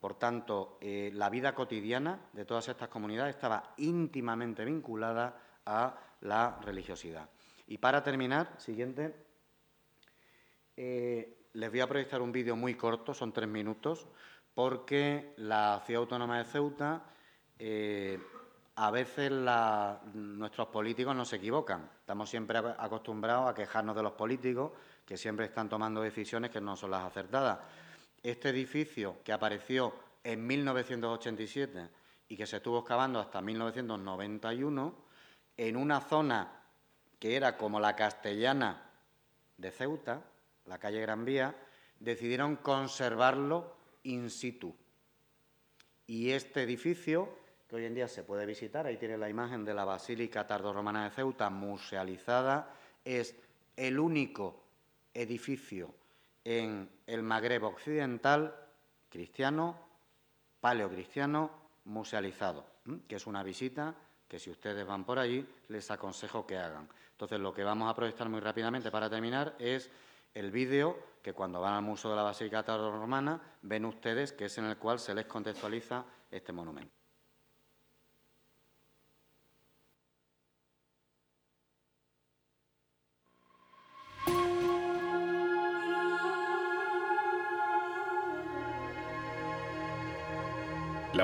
Por 0.00 0.18
tanto, 0.18 0.78
eh, 0.80 1.10
la 1.14 1.30
vida 1.30 1.54
cotidiana 1.54 2.28
de 2.32 2.44
todas 2.44 2.68
estas 2.68 2.88
comunidades 2.88 3.34
estaba 3.34 3.74
íntimamente 3.78 4.64
vinculada 4.64 5.60
a 5.64 5.98
la 6.22 6.58
religiosidad. 6.62 7.28
Y 7.66 7.78
para 7.78 8.02
terminar, 8.02 8.54
siguiente, 8.58 9.14
eh, 10.76 11.48
les 11.54 11.70
voy 11.70 11.80
a 11.80 11.86
proyectar 11.86 12.20
un 12.20 12.32
vídeo 12.32 12.56
muy 12.56 12.74
corto, 12.74 13.14
son 13.14 13.32
tres 13.32 13.48
minutos, 13.48 14.06
porque 14.52 15.32
la 15.36 15.82
ciudad 15.86 16.02
autónoma 16.02 16.38
de 16.38 16.44
Ceuta, 16.44 17.04
a 18.76 18.90
veces 18.90 19.30
nuestros 20.12 20.68
políticos 20.68 21.14
no 21.16 21.24
se 21.24 21.36
equivocan. 21.36 21.88
Estamos 22.04 22.28
siempre 22.28 22.58
acostumbrados 22.58 23.48
a 23.48 23.54
quejarnos 23.54 23.96
de 23.96 24.02
los 24.02 24.12
políticos, 24.12 24.72
que 25.06 25.16
siempre 25.16 25.46
están 25.46 25.70
tomando 25.70 26.02
decisiones 26.02 26.50
que 26.50 26.60
no 26.60 26.76
son 26.76 26.90
las 26.90 27.02
acertadas 27.02 27.60
este 28.24 28.48
edificio 28.48 29.18
que 29.22 29.32
apareció 29.32 29.94
en 30.24 30.46
1987 30.46 31.88
y 32.28 32.36
que 32.36 32.46
se 32.46 32.56
estuvo 32.56 32.80
excavando 32.80 33.20
hasta 33.20 33.42
1991, 33.42 34.94
en 35.56 35.76
una 35.76 36.00
zona 36.00 36.62
que 37.18 37.36
era 37.36 37.56
como 37.58 37.78
la 37.78 37.94
castellana 37.94 38.90
de 39.58 39.70
Ceuta, 39.70 40.24
la 40.64 40.78
calle 40.78 41.00
Gran 41.00 41.24
Vía, 41.24 41.54
decidieron 42.00 42.56
conservarlo 42.56 43.76
in 44.02 44.30
situ. 44.30 44.74
Y 46.06 46.30
este 46.30 46.62
edificio, 46.62 47.38
que 47.74 47.78
hoy 47.78 47.86
en 47.86 47.94
día 47.94 48.06
se 48.06 48.22
puede 48.22 48.46
visitar, 48.46 48.86
ahí 48.86 48.96
tiene 48.98 49.18
la 49.18 49.28
imagen 49.28 49.64
de 49.64 49.74
la 49.74 49.84
Basílica 49.84 50.46
Tardorromana 50.46 51.02
de 51.02 51.10
Ceuta 51.10 51.50
musealizada, 51.50 52.72
es 53.04 53.34
el 53.76 53.98
único 53.98 54.62
edificio 55.12 55.92
en 56.44 56.88
el 57.04 57.24
Magreb 57.24 57.64
occidental 57.64 58.54
cristiano, 59.08 59.76
paleocristiano, 60.60 61.50
musealizado, 61.86 62.64
que 63.08 63.16
es 63.16 63.26
una 63.26 63.42
visita 63.42 63.92
que 64.28 64.38
si 64.38 64.50
ustedes 64.50 64.86
van 64.86 65.04
por 65.04 65.18
allí 65.18 65.44
les 65.66 65.90
aconsejo 65.90 66.46
que 66.46 66.56
hagan. 66.56 66.88
Entonces, 67.10 67.40
lo 67.40 67.52
que 67.52 67.64
vamos 67.64 67.90
a 67.90 67.96
proyectar 67.96 68.28
muy 68.28 68.38
rápidamente 68.38 68.92
para 68.92 69.10
terminar 69.10 69.56
es 69.58 69.90
el 70.32 70.52
vídeo 70.52 70.96
que 71.20 71.32
cuando 71.32 71.60
van 71.60 71.74
al 71.74 71.82
Museo 71.82 72.12
de 72.12 72.18
la 72.18 72.22
Basílica 72.22 72.62
Romana 72.62 73.40
ven 73.62 73.84
ustedes 73.84 74.30
que 74.30 74.44
es 74.44 74.58
en 74.58 74.66
el 74.66 74.76
cual 74.76 75.00
se 75.00 75.12
les 75.12 75.26
contextualiza 75.26 76.04
este 76.30 76.52
monumento. 76.52 76.93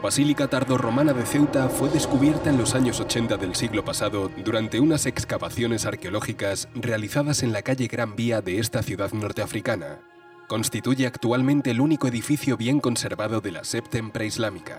La 0.01 0.05
Basílica 0.05 0.48
tardorromana 0.48 1.12
de 1.12 1.26
Ceuta 1.26 1.68
fue 1.68 1.90
descubierta 1.90 2.48
en 2.48 2.57
los 2.57 2.74
años 2.74 2.98
80 3.01 3.36
del 3.36 3.55
siglo 3.55 3.84
pasado 3.84 4.30
durante 4.42 4.80
unas 4.80 5.05
excavaciones 5.05 5.84
arqueológicas 5.84 6.70
realizadas 6.74 7.42
en 7.42 7.53
la 7.53 7.61
calle 7.61 7.86
Gran 7.86 8.16
Vía 8.16 8.40
de 8.40 8.61
esta 8.61 8.82
ciudad 8.82 9.12
norteafricana. 9.12 10.01
Constituye 10.48 11.07
actualmente 11.07 11.72
el 11.72 11.82
único 11.82 12.09
edificio 12.09 12.57
bien 12.57 12.80
conservado 12.80 13.42
de 13.42 13.53
la 13.53 13.62
Septem 13.62 14.11
preislámica. 14.11 14.78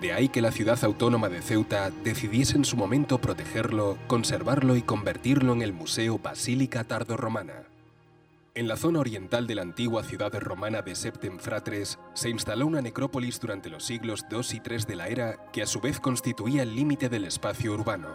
De 0.00 0.14
ahí 0.14 0.30
que 0.30 0.40
la 0.40 0.50
ciudad 0.50 0.82
autónoma 0.82 1.28
de 1.28 1.42
Ceuta 1.42 1.90
decidiese 2.02 2.56
en 2.56 2.64
su 2.64 2.78
momento 2.78 3.18
protegerlo, 3.18 3.98
conservarlo 4.06 4.76
y 4.76 4.80
convertirlo 4.80 5.52
en 5.52 5.60
el 5.60 5.74
Museo 5.74 6.18
Basílica 6.18 6.84
Tardorromana. 6.84 7.67
En 8.58 8.66
la 8.66 8.76
zona 8.76 8.98
oriental 8.98 9.46
de 9.46 9.54
la 9.54 9.62
antigua 9.62 10.02
ciudad 10.02 10.34
romana 10.34 10.82
de 10.82 10.96
Septem 10.96 11.38
Fratres 11.38 12.00
se 12.12 12.28
instaló 12.28 12.66
una 12.66 12.82
necrópolis 12.82 13.38
durante 13.38 13.70
los 13.70 13.84
siglos 13.84 14.26
II 14.32 14.40
y 14.50 14.68
III 14.68 14.78
de 14.78 14.96
la 14.96 15.06
era 15.06 15.36
que 15.52 15.62
a 15.62 15.66
su 15.66 15.80
vez 15.80 16.00
constituía 16.00 16.64
el 16.64 16.74
límite 16.74 17.08
del 17.08 17.24
espacio 17.24 17.72
urbano. 17.72 18.08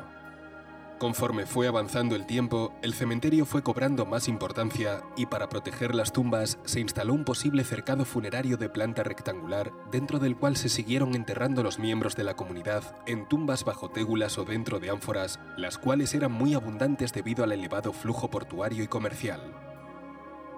Conforme 1.00 1.46
fue 1.46 1.70
avanzando 1.70 2.18
el 2.18 2.26
tiempo, 2.26 2.74
el 2.82 2.94
cementerio 2.94 3.46
fue 3.46 3.64
cobrando 3.64 4.06
más 4.06 4.28
importancia 4.28 5.02
y 5.16 5.28
para 5.28 5.48
proteger 5.48 5.96
las 5.96 6.12
tumbas 6.12 6.60
se 6.66 6.82
instaló 6.82 7.14
un 7.14 7.24
posible 7.24 7.64
cercado 7.64 8.04
funerario 8.04 8.58
de 8.58 8.68
planta 8.68 9.04
rectangular 9.04 9.72
dentro 9.94 10.20
del 10.20 10.36
cual 10.36 10.58
se 10.58 10.68
siguieron 10.68 11.16
enterrando 11.16 11.64
los 11.64 11.80
miembros 11.80 12.18
de 12.18 12.26
la 12.26 12.36
comunidad 12.36 12.84
en 13.08 13.30
tumbas 13.30 13.64
bajo 13.64 13.90
tégulas 13.92 14.38
o 14.38 14.44
dentro 14.44 14.82
de 14.82 14.90
ánforas, 14.90 15.40
las 15.56 15.78
cuales 15.78 16.14
eran 16.14 16.34
muy 16.34 16.54
abundantes 16.54 17.14
debido 17.14 17.46
al 17.46 17.54
elevado 17.54 17.94
flujo 17.94 18.30
portuario 18.30 18.84
y 18.84 18.88
comercial. 18.88 19.40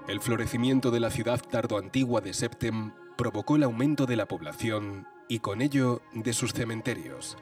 El 0.08 0.22
florecimiento 0.22 0.92
de 0.92 1.00
la 1.00 1.10
ciudad 1.10 1.42
tardoantigua 1.42 2.22
de 2.22 2.36
Septem 2.36 2.92
provocó 3.18 3.56
el 3.56 3.64
aumento 3.64 4.06
de 4.06 4.16
la 4.16 4.28
población 4.28 5.08
y 5.28 5.40
con 5.40 5.62
ello 5.62 6.04
de 6.14 6.32
sus 6.34 6.54
cementerios. 6.54 7.38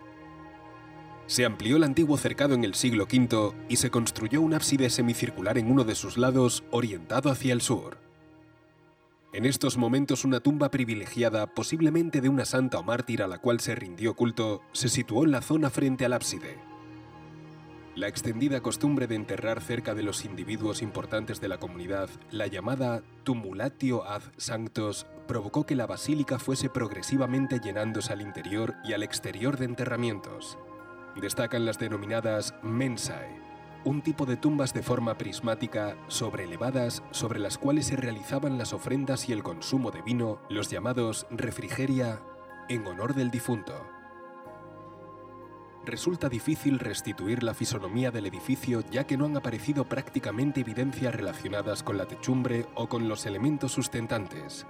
Se 1.27 1.43
amplió 1.43 1.75
el 1.75 1.83
antiguo 1.83 2.17
cercado 2.17 2.53
en 2.53 2.63
el 2.63 2.73
siglo 2.73 3.03
V 3.03 3.53
y 3.67 3.75
se 3.75 3.89
construyó 3.89 4.39
un 4.39 4.53
ábside 4.53 4.89
semicircular 4.89 5.57
en 5.57 5.69
uno 5.69 5.83
de 5.83 5.95
sus 5.95 6.17
lados 6.17 6.63
orientado 6.71 7.29
hacia 7.29 7.51
el 7.51 7.59
sur. 7.59 7.97
En 9.33 9.45
estos 9.45 9.77
momentos 9.77 10.23
una 10.23 10.39
tumba 10.39 10.69
privilegiada, 10.69 11.47
posiblemente 11.47 12.21
de 12.21 12.29
una 12.29 12.45
santa 12.45 12.79
o 12.79 12.83
mártir 12.83 13.23
a 13.23 13.27
la 13.27 13.39
cual 13.39 13.59
se 13.59 13.75
rindió 13.75 14.15
culto, 14.15 14.61
se 14.71 14.87
situó 14.87 15.25
en 15.25 15.31
la 15.31 15.41
zona 15.41 15.69
frente 15.69 16.05
al 16.05 16.13
ábside. 16.13 16.72
La 17.95 18.07
extendida 18.07 18.59
costumbre 18.61 19.05
de 19.05 19.13
enterrar 19.13 19.61
cerca 19.61 19.93
de 19.93 20.01
los 20.01 20.25
individuos 20.25 20.81
importantes 20.81 21.39
de 21.39 21.47
la 21.47 21.59
comunidad, 21.59 22.09
la 22.31 22.47
llamada 22.47 23.03
tumulatio 23.23 24.03
ad 24.09 24.23
sanctos, 24.35 25.05
provocó 25.27 25.67
que 25.67 25.75
la 25.75 25.85
basílica 25.85 26.39
fuese 26.39 26.71
progresivamente 26.71 27.59
llenándose 27.59 28.11
al 28.11 28.21
interior 28.21 28.73
y 28.83 28.93
al 28.93 29.03
exterior 29.03 29.57
de 29.57 29.65
enterramientos. 29.65 30.57
Destacan 31.21 31.65
las 31.65 31.77
denominadas 31.77 32.55
mensae, 32.63 33.39
un 33.85 34.01
tipo 34.01 34.25
de 34.25 34.37
tumbas 34.37 34.73
de 34.73 34.81
forma 34.81 35.15
prismática 35.19 35.95
sobreelevadas 36.07 37.03
sobre 37.11 37.37
las 37.37 37.59
cuales 37.59 37.85
se 37.85 37.95
realizaban 37.95 38.57
las 38.57 38.73
ofrendas 38.73 39.29
y 39.29 39.33
el 39.33 39.43
consumo 39.43 39.91
de 39.91 40.01
vino, 40.01 40.39
los 40.49 40.71
llamados 40.71 41.27
refrigeria, 41.29 42.21
en 42.69 42.87
honor 42.87 43.13
del 43.13 43.29
difunto 43.29 43.92
resulta 45.85 46.29
difícil 46.29 46.79
restituir 46.79 47.43
la 47.43 47.53
fisonomía 47.53 48.11
del 48.11 48.25
edificio 48.25 48.83
ya 48.91 49.05
que 49.05 49.17
no 49.17 49.25
han 49.25 49.37
aparecido 49.37 49.85
prácticamente 49.85 50.61
evidencias 50.61 51.13
relacionadas 51.13 51.83
con 51.83 51.97
la 51.97 52.05
techumbre 52.05 52.65
o 52.75 52.87
con 52.87 53.07
los 53.09 53.25
elementos 53.25 53.71
sustentantes. 53.73 54.65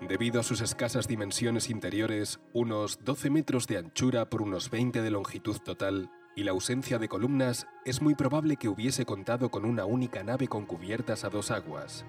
Debido 0.00 0.40
a 0.40 0.42
sus 0.42 0.60
escasas 0.60 1.06
dimensiones 1.06 1.70
interiores, 1.70 2.40
unos 2.52 3.04
12 3.04 3.30
metros 3.30 3.66
de 3.66 3.78
anchura 3.78 4.28
por 4.28 4.42
unos 4.42 4.68
20 4.68 5.00
de 5.00 5.10
longitud 5.10 5.58
total, 5.58 6.10
y 6.34 6.44
la 6.44 6.52
ausencia 6.52 6.98
de 6.98 7.08
columnas, 7.08 7.66
es 7.84 8.02
muy 8.02 8.14
probable 8.14 8.56
que 8.56 8.68
hubiese 8.68 9.04
contado 9.04 9.50
con 9.50 9.64
una 9.64 9.84
única 9.84 10.24
nave 10.24 10.48
con 10.48 10.66
cubiertas 10.66 11.24
a 11.24 11.28
dos 11.28 11.50
aguas. 11.50 12.04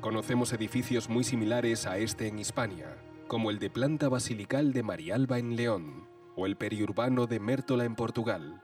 Conocemos 0.00 0.52
edificios 0.52 1.08
muy 1.08 1.24
similares 1.24 1.86
a 1.86 1.98
este 1.98 2.28
en 2.28 2.38
Hispania, 2.38 2.98
como 3.28 3.50
el 3.50 3.58
de 3.58 3.70
planta 3.70 4.08
basilical 4.08 4.72
de 4.72 4.82
Marialba 4.82 5.38
en 5.38 5.56
León, 5.56 6.07
o 6.38 6.46
el 6.46 6.56
periurbano 6.56 7.26
de 7.26 7.40
Mértola 7.40 7.84
en 7.84 7.96
Portugal. 7.96 8.62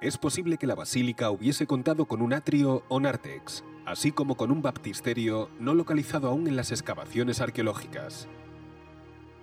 es 0.00 0.18
posible 0.18 0.58
que 0.58 0.66
la 0.66 0.74
basílica 0.74 1.30
hubiese 1.30 1.66
contado 1.66 2.06
con 2.06 2.20
un 2.20 2.34
atrio 2.34 2.84
o 2.88 3.00
nártex, 3.00 3.64
así 3.86 4.10
como 4.10 4.36
con 4.36 4.50
un 4.50 4.60
baptisterio 4.60 5.48
no 5.60 5.74
localizado 5.74 6.28
aún 6.28 6.48
en 6.48 6.56
las 6.56 6.72
excavaciones 6.72 7.40
arqueológicas. 7.40 8.28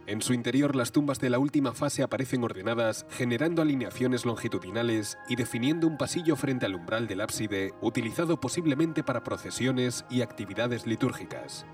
En 0.05 0.21
su 0.21 0.33
interior 0.33 0.75
las 0.75 0.91
tumbas 0.91 1.19
de 1.19 1.29
la 1.29 1.39
última 1.39 1.71
fase 1.71 2.03
aparecen 2.03 2.43
ordenadas, 2.43 3.05
generando 3.09 3.61
alineaciones 3.61 4.25
longitudinales 4.25 5.17
y 5.29 5.37
definiendo 5.37 5.87
un 5.87 5.97
pasillo 5.97 6.35
frente 6.35 6.65
al 6.65 6.75
umbral 6.75 7.07
del 7.07 7.21
ábside, 7.21 7.73
utilizado 7.81 8.39
posiblemente 8.39 9.01
para 9.01 9.23
procesiones 9.23 10.05
y 10.09 10.21
actividades 10.21 10.85
litúrgicas. 10.85 11.65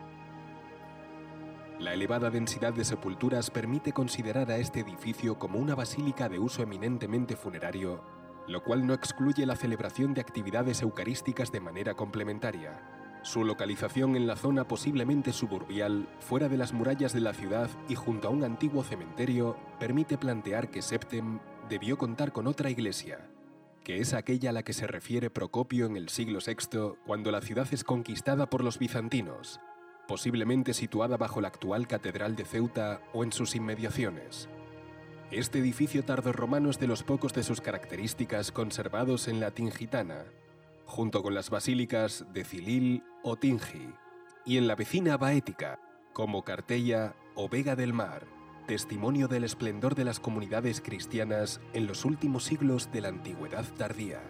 La 1.79 1.93
elevada 1.93 2.31
densidad 2.31 2.73
de 2.73 2.83
sepulturas 2.83 3.51
permite 3.51 3.93
considerar 3.93 4.49
a 4.49 4.57
este 4.57 4.79
edificio 4.79 5.37
como 5.37 5.59
una 5.59 5.75
basílica 5.75 6.27
de 6.27 6.39
uso 6.39 6.63
eminentemente 6.63 7.35
funerario, 7.35 8.03
lo 8.47 8.63
cual 8.63 8.87
no 8.87 8.95
excluye 8.95 9.45
la 9.45 9.55
celebración 9.55 10.15
de 10.15 10.21
actividades 10.21 10.81
eucarísticas 10.81 11.51
de 11.51 11.59
manera 11.59 11.93
complementaria. 11.93 12.81
Su 13.21 13.43
localización 13.43 14.15
en 14.15 14.25
la 14.25 14.35
zona 14.35 14.67
posiblemente 14.67 15.31
suburbial, 15.33 16.09
fuera 16.19 16.49
de 16.49 16.57
las 16.57 16.73
murallas 16.73 17.13
de 17.13 17.21
la 17.21 17.33
ciudad 17.33 17.69
y 17.87 17.93
junto 17.93 18.27
a 18.27 18.31
un 18.31 18.43
antiguo 18.43 18.83
cementerio, 18.83 19.55
permite 19.79 20.17
plantear 20.17 20.71
que 20.71 20.81
Septem 20.81 21.39
debió 21.69 21.99
contar 21.99 22.31
con 22.31 22.47
otra 22.47 22.71
iglesia, 22.71 23.29
que 23.83 23.99
es 23.99 24.15
aquella 24.15 24.49
a 24.49 24.53
la 24.53 24.63
que 24.63 24.73
se 24.73 24.87
refiere 24.87 25.29
Procopio 25.29 25.85
en 25.85 25.95
el 25.95 26.09
siglo 26.09 26.39
VI 26.43 26.95
cuando 27.05 27.29
la 27.29 27.41
ciudad 27.41 27.67
es 27.71 27.83
conquistada 27.83 28.49
por 28.49 28.63
los 28.63 28.79
bizantinos, 28.79 29.59
posiblemente 30.07 30.73
situada 30.73 31.17
bajo 31.17 31.41
la 31.41 31.49
actual 31.49 31.87
Catedral 31.87 32.35
de 32.35 32.45
Ceuta 32.45 33.01
o 33.13 33.23
en 33.23 33.31
sus 33.31 33.55
inmediaciones. 33.55 34.49
Este 35.29 35.59
edificio 35.59 36.05
tardorromano 36.05 36.69
es 36.69 36.79
de 36.79 36.87
los 36.87 37.03
pocos 37.03 37.33
de 37.33 37.43
sus 37.43 37.59
características 37.59 38.51
conservados 38.51 39.27
en 39.27 39.39
la 39.41 39.51
Tingitana, 39.51 40.23
junto 40.85 41.21
con 41.21 41.33
las 41.35 41.49
basílicas 41.49 42.25
de 42.33 42.45
Cilil 42.45 43.03
o 43.23 43.35
Tingi, 43.35 43.93
y 44.45 44.57
en 44.57 44.67
la 44.67 44.75
vecina 44.75 45.17
Baética, 45.17 45.79
como 46.13 46.43
Cartella 46.43 47.13
o 47.35 47.49
Vega 47.49 47.75
del 47.75 47.93
Mar, 47.93 48.25
testimonio 48.67 49.27
del 49.27 49.43
esplendor 49.43 49.95
de 49.95 50.05
las 50.05 50.19
comunidades 50.19 50.81
cristianas 50.81 51.59
en 51.73 51.87
los 51.87 52.05
últimos 52.05 52.45
siglos 52.45 52.91
de 52.91 53.01
la 53.01 53.09
antigüedad 53.09 53.65
tardía. 53.77 54.21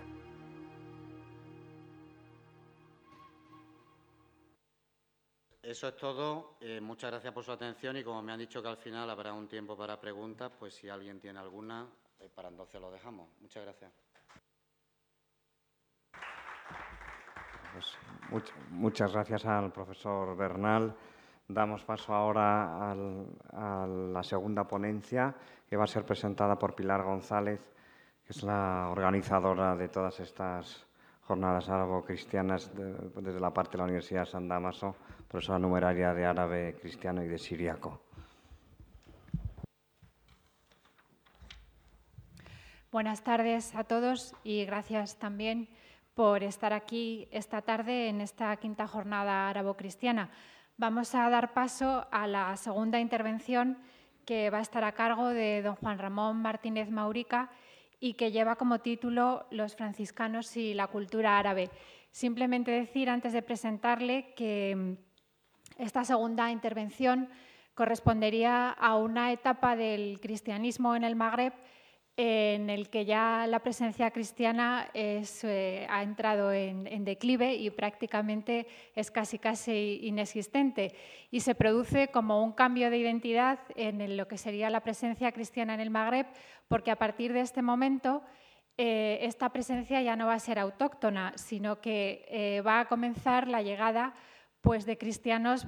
Eso 5.68 5.89
es 5.89 5.97
todo. 5.97 6.55
Eh, 6.61 6.80
muchas 6.80 7.11
gracias 7.11 7.34
por 7.34 7.43
su 7.43 7.51
atención 7.51 7.97
y 7.97 8.03
como 8.03 8.22
me 8.22 8.32
han 8.32 8.39
dicho 8.39 8.61
que 8.61 8.70
al 8.70 8.78
final 8.78 9.09
habrá 9.09 9.34
un 9.34 9.49
tiempo 9.49 9.76
para 9.76 9.99
preguntas, 9.99 10.49
pues 10.57 10.74
si 10.74 10.88
alguien 10.88 11.20
tiene 11.20 11.39
alguna, 11.39 11.86
eh, 12.22 12.30
para 12.34 12.47
entonces 12.47 12.80
lo 12.80 12.89
dejamos. 12.89 13.28
Muchas 13.41 13.65
gracias. 13.65 13.91
Pues, 17.74 18.49
muchas 18.70 19.11
gracias 19.11 19.45
al 19.45 19.74
profesor 19.74 20.38
Bernal. 20.38 20.95
Damos 21.49 21.84
paso 21.84 22.13
ahora 22.13 22.89
a 22.89 23.86
la 23.86 24.24
segunda 24.24 24.65
ponencia, 24.65 25.36
que 25.70 25.76
va 25.76 25.84
a 25.84 25.88
ser 25.88 26.05
presentada 26.05 26.57
por 26.57 26.76
Pilar 26.76 27.03
González, 27.03 27.59
que 28.24 28.32
es 28.32 28.41
la 28.41 28.88
organizadora 28.89 29.76
de 29.76 29.89
todas 29.89 30.18
estas 30.22 30.87
jornadas 31.28 31.67
árabo-cristianas 31.67 32.71
desde 32.73 33.39
la 33.39 33.53
parte 33.53 33.73
de 33.73 33.78
la 33.80 33.84
Universidad 33.84 34.21
de 34.21 34.32
San 34.32 34.47
Damaso 34.47 34.95
profesora 35.28 35.59
numeraria 35.59 36.13
de 36.13 36.25
árabe, 36.25 36.78
cristiano 36.80 37.21
y 37.21 37.28
de 37.28 37.38
siriaco. 37.38 38.01
Buenas 42.91 43.21
tardes 43.23 43.75
a 43.75 43.84
todos 43.84 44.34
y 44.45 44.63
gracias 44.65 45.17
también 45.17 45.67
por 46.15 46.43
estar 46.43 46.71
aquí 46.71 47.28
esta 47.32 47.61
tarde 47.61 48.07
en 48.07 48.21
esta 48.21 48.55
quinta 48.55 48.88
jornada 48.88 49.49
árabo-cristiana. 49.49 50.32
Vamos 50.78 51.13
a 51.13 51.30
dar 51.30 51.53
paso 51.53 52.07
a 52.09 52.25
la 52.25 52.55
segunda 52.55 52.99
intervención 52.99 53.78
que 54.25 54.49
va 54.49 54.59
a 54.59 54.61
estar 54.61 54.84
a 54.84 54.93
cargo 54.93 55.28
de 55.28 55.61
don 55.61 55.75
Juan 55.75 55.99
Ramón 55.99 56.41
Martínez 56.41 56.89
Maurica 56.89 57.49
y 58.00 58.14
que 58.14 58.32
lleva 58.32 58.56
como 58.56 58.80
título 58.80 59.48
Los 59.52 59.76
franciscanos 59.76 60.56
y 60.58 60.74
la 60.74 60.88
cultura 60.88 61.38
árabe. 61.38 61.70
Simplemente 62.12 62.72
decir 62.72 63.10
antes 63.10 63.34
de 63.34 63.41
presentarle 63.41 64.34
que 64.36 64.98
esta 65.78 66.04
segunda 66.04 66.52
intervención 66.52 67.30
correspondería 67.74 68.70
a 68.72 68.95
una 68.95 69.32
etapa 69.32 69.76
del 69.76 70.20
cristianismo 70.20 70.95
en 70.95 71.04
el 71.04 71.16
Magreb 71.16 71.54
en 72.20 72.72
el 72.72 72.89
que 72.89 73.05
ya 73.05 73.45
la 73.47 73.59
presencia 73.59 74.09
cristiana 74.09 74.89
eh, 74.95 75.88
ha 75.88 76.01
entrado 76.01 76.51
en, 76.51 77.05
declive 77.05 77.53
y 77.53 77.70
prácticamente 77.70 78.65
es 78.95 79.11
casi 79.11 79.38
casi 79.38 79.99
inexistente. 80.01 80.95
Y 81.30 81.41
se 81.41 81.53
produce 81.53 82.07
como 82.07 82.43
un 82.43 82.53
cambio 82.53 82.89
de 82.89 82.97
identidad 82.97 83.59
en 83.76 84.18
lo 84.18 84.28
que 84.28 84.39
sería 84.39 84.72
la 84.72 84.82
presencia 84.82 85.32
cristiana 85.32 85.76
en 85.76 85.80
el 85.80 85.91
Magreb 85.91 86.26
porque 86.68 86.89
a 86.89 86.95
partir 86.95 87.34
de 87.34 87.41
este 87.41 87.61
momento 87.61 88.24
eh, 88.78 89.20
esta 89.22 89.49
presencia 89.49 90.01
ya 90.01 90.15
no 90.15 90.26
va 90.26 90.34
a 90.34 90.39
ser 90.39 90.57
autóctona 90.57 91.34
sino 91.36 91.82
que 91.82 92.26
eh, 92.30 92.61
va 92.61 92.80
a 92.80 92.88
comenzar 92.88 93.47
la 93.47 93.61
llegada 93.61 94.15
pues 94.61 94.86
de 94.86 94.97
cristianos 94.97 95.68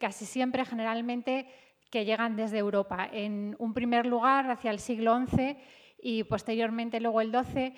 casi 0.00 0.26
siempre, 0.26 0.64
generalmente, 0.64 1.46
que 1.92 2.06
llegan 2.06 2.36
desde 2.36 2.58
Europa. 2.58 3.06
En 3.12 3.54
un 3.58 3.74
primer 3.74 4.06
lugar, 4.06 4.50
hacia 4.50 4.70
el 4.70 4.78
siglo 4.78 5.14
XI 5.26 5.58
y 6.02 6.24
posteriormente 6.24 7.00
luego 7.00 7.20
el 7.20 7.30
XII, 7.30 7.74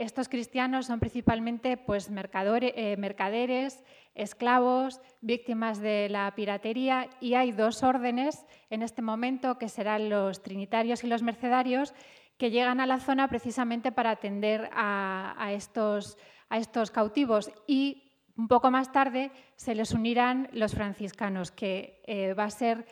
estos 0.00 0.28
cristianos 0.28 0.86
son 0.86 0.98
principalmente 0.98 1.76
pues, 1.76 2.10
eh, 2.10 2.96
mercaderes, 2.98 3.84
esclavos, 4.14 5.00
víctimas 5.20 5.80
de 5.80 6.08
la 6.10 6.32
piratería 6.34 7.08
y 7.20 7.34
hay 7.34 7.52
dos 7.52 7.84
órdenes 7.84 8.44
en 8.70 8.82
este 8.82 9.02
momento 9.02 9.56
que 9.56 9.68
serán 9.68 10.10
los 10.10 10.42
trinitarios 10.42 11.04
y 11.04 11.06
los 11.06 11.22
mercedarios 11.22 11.94
que 12.36 12.50
llegan 12.50 12.80
a 12.80 12.86
la 12.86 12.98
zona 12.98 13.28
precisamente 13.28 13.92
para 13.92 14.10
atender 14.10 14.68
a, 14.72 15.52
estos, 15.52 16.18
a 16.48 16.58
estos 16.58 16.90
cautivos 16.90 17.52
y 17.68 18.02
un 18.36 18.48
poco 18.48 18.72
más 18.72 18.90
tarde 18.90 19.30
se 19.54 19.76
les 19.76 19.92
unirán 19.92 20.48
los 20.52 20.74
franciscanos, 20.74 21.52
que 21.52 22.02
eh, 22.06 22.34
va 22.34 22.44
a 22.44 22.50
ser 22.50 22.84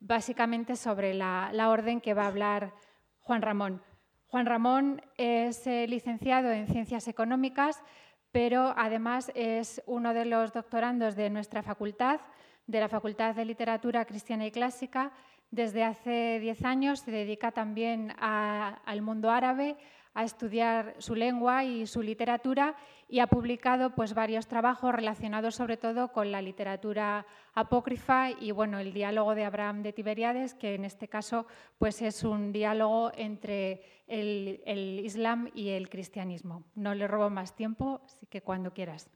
básicamente 0.00 0.76
sobre 0.76 1.14
la, 1.14 1.50
orden 1.68 2.00
que 2.00 2.14
va 2.14 2.24
a 2.24 2.28
hablar 2.28 2.72
Juan 3.20 3.42
Ramón. 3.42 3.82
Juan 4.26 4.46
Ramón 4.46 5.02
es 5.16 5.66
eh, 5.66 5.86
licenciado 5.88 6.50
en 6.50 6.66
Ciencias 6.66 7.08
Económicas, 7.08 7.82
pero 8.30 8.74
además 8.76 9.32
es 9.34 9.82
uno 9.86 10.12
de 10.12 10.26
los 10.26 10.52
doctorandos 10.52 11.16
de 11.16 11.30
nuestra 11.30 11.62
facultad, 11.62 12.20
de 12.66 12.80
la 12.80 12.88
Facultad 12.88 13.34
de 13.34 13.46
Literatura 13.46 14.04
Cristiana 14.04 14.46
y 14.46 14.50
Clásica. 14.50 15.12
Desde 15.50 15.84
hace 15.84 16.38
diez 16.40 16.62
años 16.64 17.00
se 17.00 17.10
dedica 17.10 17.52
también 17.52 18.12
al 18.18 19.00
mundo 19.00 19.30
árabe, 19.30 19.78
a 20.12 20.24
estudiar 20.24 20.94
su 20.98 21.14
lengua 21.14 21.64
y 21.64 21.86
su 21.86 22.02
literatura 22.02 22.76
y 23.08 23.20
ha 23.20 23.26
publicado 23.26 23.94
pues, 23.94 24.14
varios 24.14 24.46
trabajos 24.46 24.94
relacionados 24.94 25.54
sobre 25.54 25.76
todo 25.76 26.12
con 26.12 26.30
la 26.30 26.42
literatura 26.42 27.26
apócrifa 27.54 28.30
y 28.30 28.50
bueno, 28.50 28.78
el 28.78 28.92
diálogo 28.92 29.34
de 29.34 29.44
Abraham 29.44 29.82
de 29.82 29.92
Tiberiades, 29.92 30.54
que 30.54 30.74
en 30.74 30.84
este 30.84 31.08
caso 31.08 31.46
pues, 31.78 32.02
es 32.02 32.22
un 32.22 32.52
diálogo 32.52 33.10
entre 33.16 33.82
el, 34.06 34.62
el 34.66 35.00
Islam 35.00 35.50
y 35.54 35.70
el 35.70 35.88
cristianismo. 35.88 36.64
No 36.74 36.94
le 36.94 37.08
robo 37.08 37.30
más 37.30 37.56
tiempo, 37.56 38.02
así 38.04 38.26
que 38.26 38.42
cuando 38.42 38.72
quieras. 38.72 39.10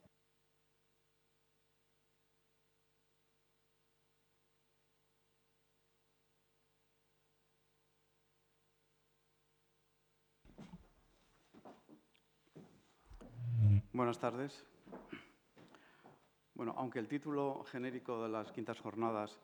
Buenas 13.95 14.19
tardes. 14.19 14.65
Bueno, 16.55 16.75
aunque 16.79 16.99
el 16.99 17.09
título 17.09 17.63
genérico 17.65 18.23
de 18.23 18.31
las 18.31 18.51
quintas 18.51 18.81
jornadas 18.81 19.39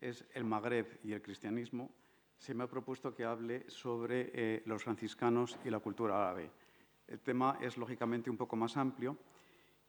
es 0.00 0.24
El 0.34 0.42
Magreb 0.42 0.98
y 1.04 1.12
el 1.12 1.22
cristianismo, 1.22 1.88
se 2.36 2.52
me 2.52 2.64
ha 2.64 2.66
propuesto 2.66 3.14
que 3.14 3.24
hable 3.24 3.70
sobre 3.70 4.32
eh, 4.34 4.62
los 4.66 4.82
franciscanos 4.82 5.56
y 5.64 5.70
la 5.70 5.78
cultura 5.78 6.20
árabe. 6.20 6.50
El 7.06 7.20
tema 7.20 7.58
es 7.60 7.76
lógicamente 7.76 8.28
un 8.28 8.36
poco 8.36 8.56
más 8.56 8.76
amplio 8.76 9.16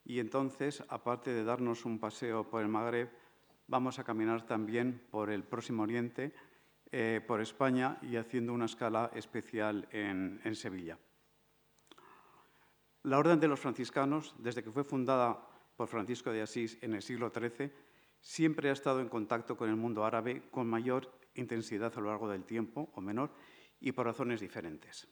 y 0.04 0.20
entonces, 0.20 0.84
aparte 0.88 1.32
de 1.32 1.42
darnos 1.42 1.84
un 1.84 1.98
paseo 1.98 2.48
por 2.48 2.62
el 2.62 2.68
Magreb, 2.68 3.10
vamos 3.66 3.98
a 3.98 4.04
caminar 4.04 4.46
también 4.46 5.02
por 5.10 5.28
el 5.28 5.42
Próximo 5.42 5.82
Oriente, 5.82 6.32
eh, 6.92 7.20
por 7.26 7.40
España 7.40 7.98
y 8.00 8.14
haciendo 8.14 8.52
una 8.52 8.66
escala 8.66 9.10
especial 9.12 9.88
en 9.90 10.54
Sevilla. 10.54 10.96
La 13.04 13.18
Orden 13.18 13.38
de 13.38 13.48
los 13.48 13.60
Franciscanos, 13.60 14.34
desde 14.38 14.64
que 14.64 14.70
fue 14.70 14.82
fundada 14.82 15.38
por 15.76 15.88
Francisco 15.88 16.32
de 16.32 16.40
Asís 16.40 16.78
en 16.80 16.94
el 16.94 17.02
siglo 17.02 17.30
XIII, 17.30 17.70
siempre 18.22 18.70
ha 18.70 18.72
estado 18.72 19.00
en 19.00 19.10
contacto 19.10 19.58
con 19.58 19.68
el 19.68 19.76
mundo 19.76 20.06
árabe 20.06 20.48
con 20.50 20.66
mayor 20.66 21.12
intensidad 21.34 21.92
a 21.94 22.00
lo 22.00 22.08
largo 22.08 22.30
del 22.30 22.44
tiempo 22.44 22.90
o 22.94 23.02
menor 23.02 23.30
y 23.78 23.92
por 23.92 24.06
razones 24.06 24.40
diferentes. 24.40 25.06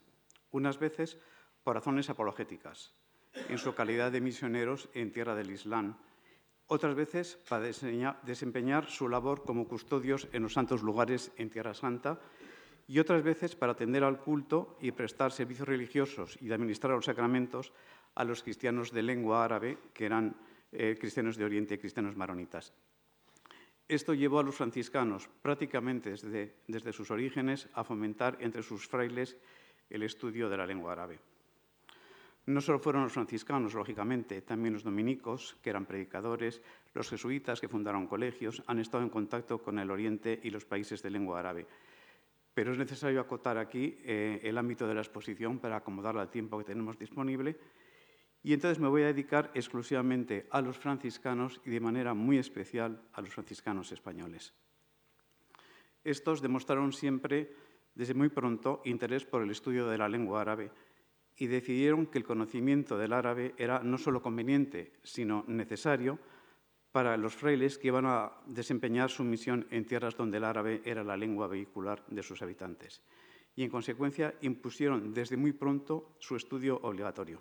Unas 0.53 0.78
veces 0.78 1.18
por 1.62 1.74
razones 1.74 2.09
apologéticas, 2.09 2.95
en 3.51 3.59
su 3.59 3.74
calidad 3.74 4.11
de 4.11 4.22
misioneros 4.22 4.88
en 4.95 5.12
tierra 5.12 5.34
del 5.34 5.51
Islam, 5.51 5.99
otras 6.68 6.95
veces 6.95 7.38
para 7.47 7.66
desempeñar 8.22 8.88
su 8.88 9.07
labor 9.07 9.45
como 9.45 9.68
custodios 9.68 10.28
en 10.32 10.45
los 10.45 10.55
santos 10.55 10.82
lugares 10.82 11.30
en 11.36 11.51
Tierra 11.51 11.74
Santa 11.74 12.18
y 12.93 12.99
otras 12.99 13.22
veces 13.22 13.57
para 13.57 13.72
atender 13.72 14.05
al 14.05 14.18
culto 14.18 14.76
y 14.78 14.93
prestar 14.93 15.32
servicios 15.32 15.66
religiosos 15.66 16.36
y 16.43 16.53
administrar 16.53 16.93
los 16.93 17.07
sacramentos 17.07 17.72
a 18.14 18.22
los 18.22 18.43
cristianos 18.43 18.93
de 18.93 19.03
lengua 19.03 19.47
árabe, 19.47 19.78
que 19.95 20.05
eran 20.05 20.36
eh, 20.72 20.99
cristianos 21.01 21.38
de 21.38 21.47
Oriente 21.47 21.72
y 21.72 21.78
cristianos 21.78 22.18
maronitas. 22.18 22.74
Esto 23.88 24.12
llevó 24.12 24.40
a 24.40 24.43
los 24.43 24.57
franciscanos, 24.57 25.30
prácticamente 25.40 26.11
desde, 26.11 26.57
desde 26.68 26.93
sus 26.93 27.11
orígenes, 27.11 27.66
a 27.72 27.82
fomentar 27.82 28.36
entre 28.40 28.62
sus 28.62 28.86
frailes 28.86 29.38
el 29.88 30.03
estudio 30.03 30.51
de 30.51 30.59
la 30.59 30.66
lengua 30.66 30.93
árabe. 30.93 31.18
No 32.45 32.61
solo 32.61 32.78
fueron 32.78 33.05
los 33.05 33.14
franciscanos, 33.14 33.72
lógicamente, 33.72 34.43
también 34.43 34.74
los 34.74 34.84
dominicos, 34.84 35.57
que 35.62 35.70
eran 35.70 35.86
predicadores, 35.86 36.61
los 36.93 37.09
jesuitas, 37.09 37.59
que 37.59 37.68
fundaron 37.68 38.07
colegios, 38.07 38.62
han 38.66 38.80
estado 38.80 39.03
en 39.03 39.09
contacto 39.09 39.62
con 39.62 39.78
el 39.78 39.90
Oriente 39.90 40.38
y 40.43 40.51
los 40.51 40.66
países 40.66 41.03
de 41.03 41.09
lengua 41.09 41.38
árabe. 41.38 41.66
Pero 42.55 42.73
es 42.73 42.79
necesario 42.79 43.21
acotar 43.21 43.57
aquí 43.57 43.99
eh, 44.05 44.41
el 44.43 44.59
ámbito 44.59 44.87
de 44.87 44.95
la 44.95 45.01
exposición 45.01 45.59
para 45.59 45.77
acomodar 45.77 46.17
al 46.19 46.31
tiempo 46.31 46.59
que 46.59 46.65
tenemos 46.65 46.99
disponible. 46.99 47.59
Y 48.43 48.53
entonces 48.53 48.79
me 48.79 48.89
voy 48.89 49.03
a 49.03 49.07
dedicar 49.07 49.51
exclusivamente 49.55 50.47
a 50.51 50.61
los 50.61 50.77
franciscanos 50.77 51.61
y 51.65 51.71
de 51.71 51.81
manera 51.81 52.13
muy 52.13 52.39
especial 52.39 53.01
a 53.13 53.21
los 53.21 53.31
franciscanos 53.31 53.93
españoles. 53.93 54.53
Estos 56.05 56.43
demostraron 56.43 56.93
siempre, 56.93 57.55
desde 57.95 58.15
muy 58.15 58.29
pronto, 58.29 58.83
interés 58.85 59.25
por 59.25 59.43
el 59.43 59.51
estudio 59.51 59.87
de 59.87 59.99
la 59.99 60.09
lengua 60.09 60.41
árabe 60.41 60.71
y 61.37 61.47
decidieron 61.47 62.07
que 62.07 62.19
el 62.19 62.25
conocimiento 62.25 62.99
del 62.99 63.13
árabe 63.13 63.55
era 63.57 63.81
no 63.81 63.97
solo 63.99 64.21
conveniente, 64.21 64.93
sino 65.03 65.45
necesario 65.47 66.19
para 66.93 67.16
los 67.16 67.34
frailes 67.34 67.78
que 67.78 67.88
iban 67.88 68.05
a 68.05 68.30
desempeñar 68.47 69.11
su 69.11 69.24
misión 69.24 69.66
en 69.70 69.86
tierras 69.86 70.14
donde 70.14 70.36
el 70.36 70.45
árabe 70.45 70.82
era 70.84 71.03
la 71.03 71.16
lengua 71.16 71.49
vehicular 71.49 72.05
de 72.09 72.22
sus 72.22 72.43
habitantes. 72.43 73.03
Y 73.57 73.64
en 73.64 73.70
consecuencia 73.70 74.34
impusieron 74.43 75.12
desde 75.12 75.36
muy 75.36 75.53
pronto 75.53 76.14
su 76.20 76.36
estudio 76.36 76.78
obligatorio. 76.82 77.40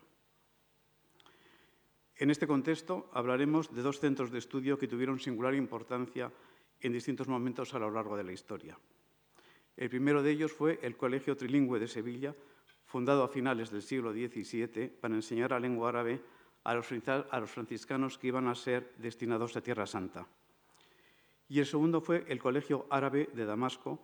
En 2.15 2.29
este 2.29 2.47
contexto 2.47 3.09
hablaremos 3.13 3.73
de 3.73 3.81
dos 3.81 3.99
centros 3.99 4.31
de 4.31 4.39
estudio 4.39 4.77
que 4.77 4.87
tuvieron 4.87 5.19
singular 5.19 5.53
importancia 5.53 6.31
en 6.79 6.93
distintos 6.93 7.27
momentos 7.27 7.73
a 7.73 7.79
lo 7.79 7.91
largo 7.91 8.15
de 8.15 8.23
la 8.23 8.31
historia. 8.31 8.77
El 9.75 9.89
primero 9.89 10.23
de 10.23 10.31
ellos 10.31 10.53
fue 10.53 10.79
el 10.81 10.95
Colegio 10.95 11.35
Trilingüe 11.35 11.79
de 11.79 11.87
Sevilla, 11.87 12.35
fundado 12.85 13.23
a 13.23 13.27
finales 13.27 13.71
del 13.71 13.81
siglo 13.81 14.11
XVII 14.13 14.89
para 14.89 15.15
enseñar 15.15 15.51
la 15.51 15.59
lengua 15.59 15.89
árabe 15.89 16.21
a 16.63 16.73
los, 16.73 16.85
franciscanos 17.51 18.17
que 18.17 18.27
iban 18.27 18.47
a 18.47 18.55
ser 18.55 18.93
destinados 18.97 19.55
a 19.55 19.61
Tierra 19.61 19.87
Santa. 19.87 20.27
Y 21.49 21.59
el 21.59 21.65
segundo 21.65 22.01
fue 22.01 22.25
el 22.27 22.39
Colegio 22.39 22.85
Árabe 22.89 23.29
de 23.33 23.45
Damasco, 23.45 23.99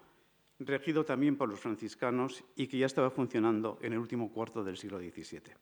regido 0.60 1.06
también 1.06 1.38
por 1.38 1.50
los 1.50 1.60
franciscanos 1.60 2.44
y 2.56 2.68
que 2.68 2.80
ya 2.80 2.88
estaba 2.88 3.10
funcionando 3.10 3.78
en 3.82 3.94
el 3.94 4.00
último 4.00 4.32
cuarto 4.32 4.64
del 4.64 4.78
siglo 4.78 5.00
XVII. 5.00 5.54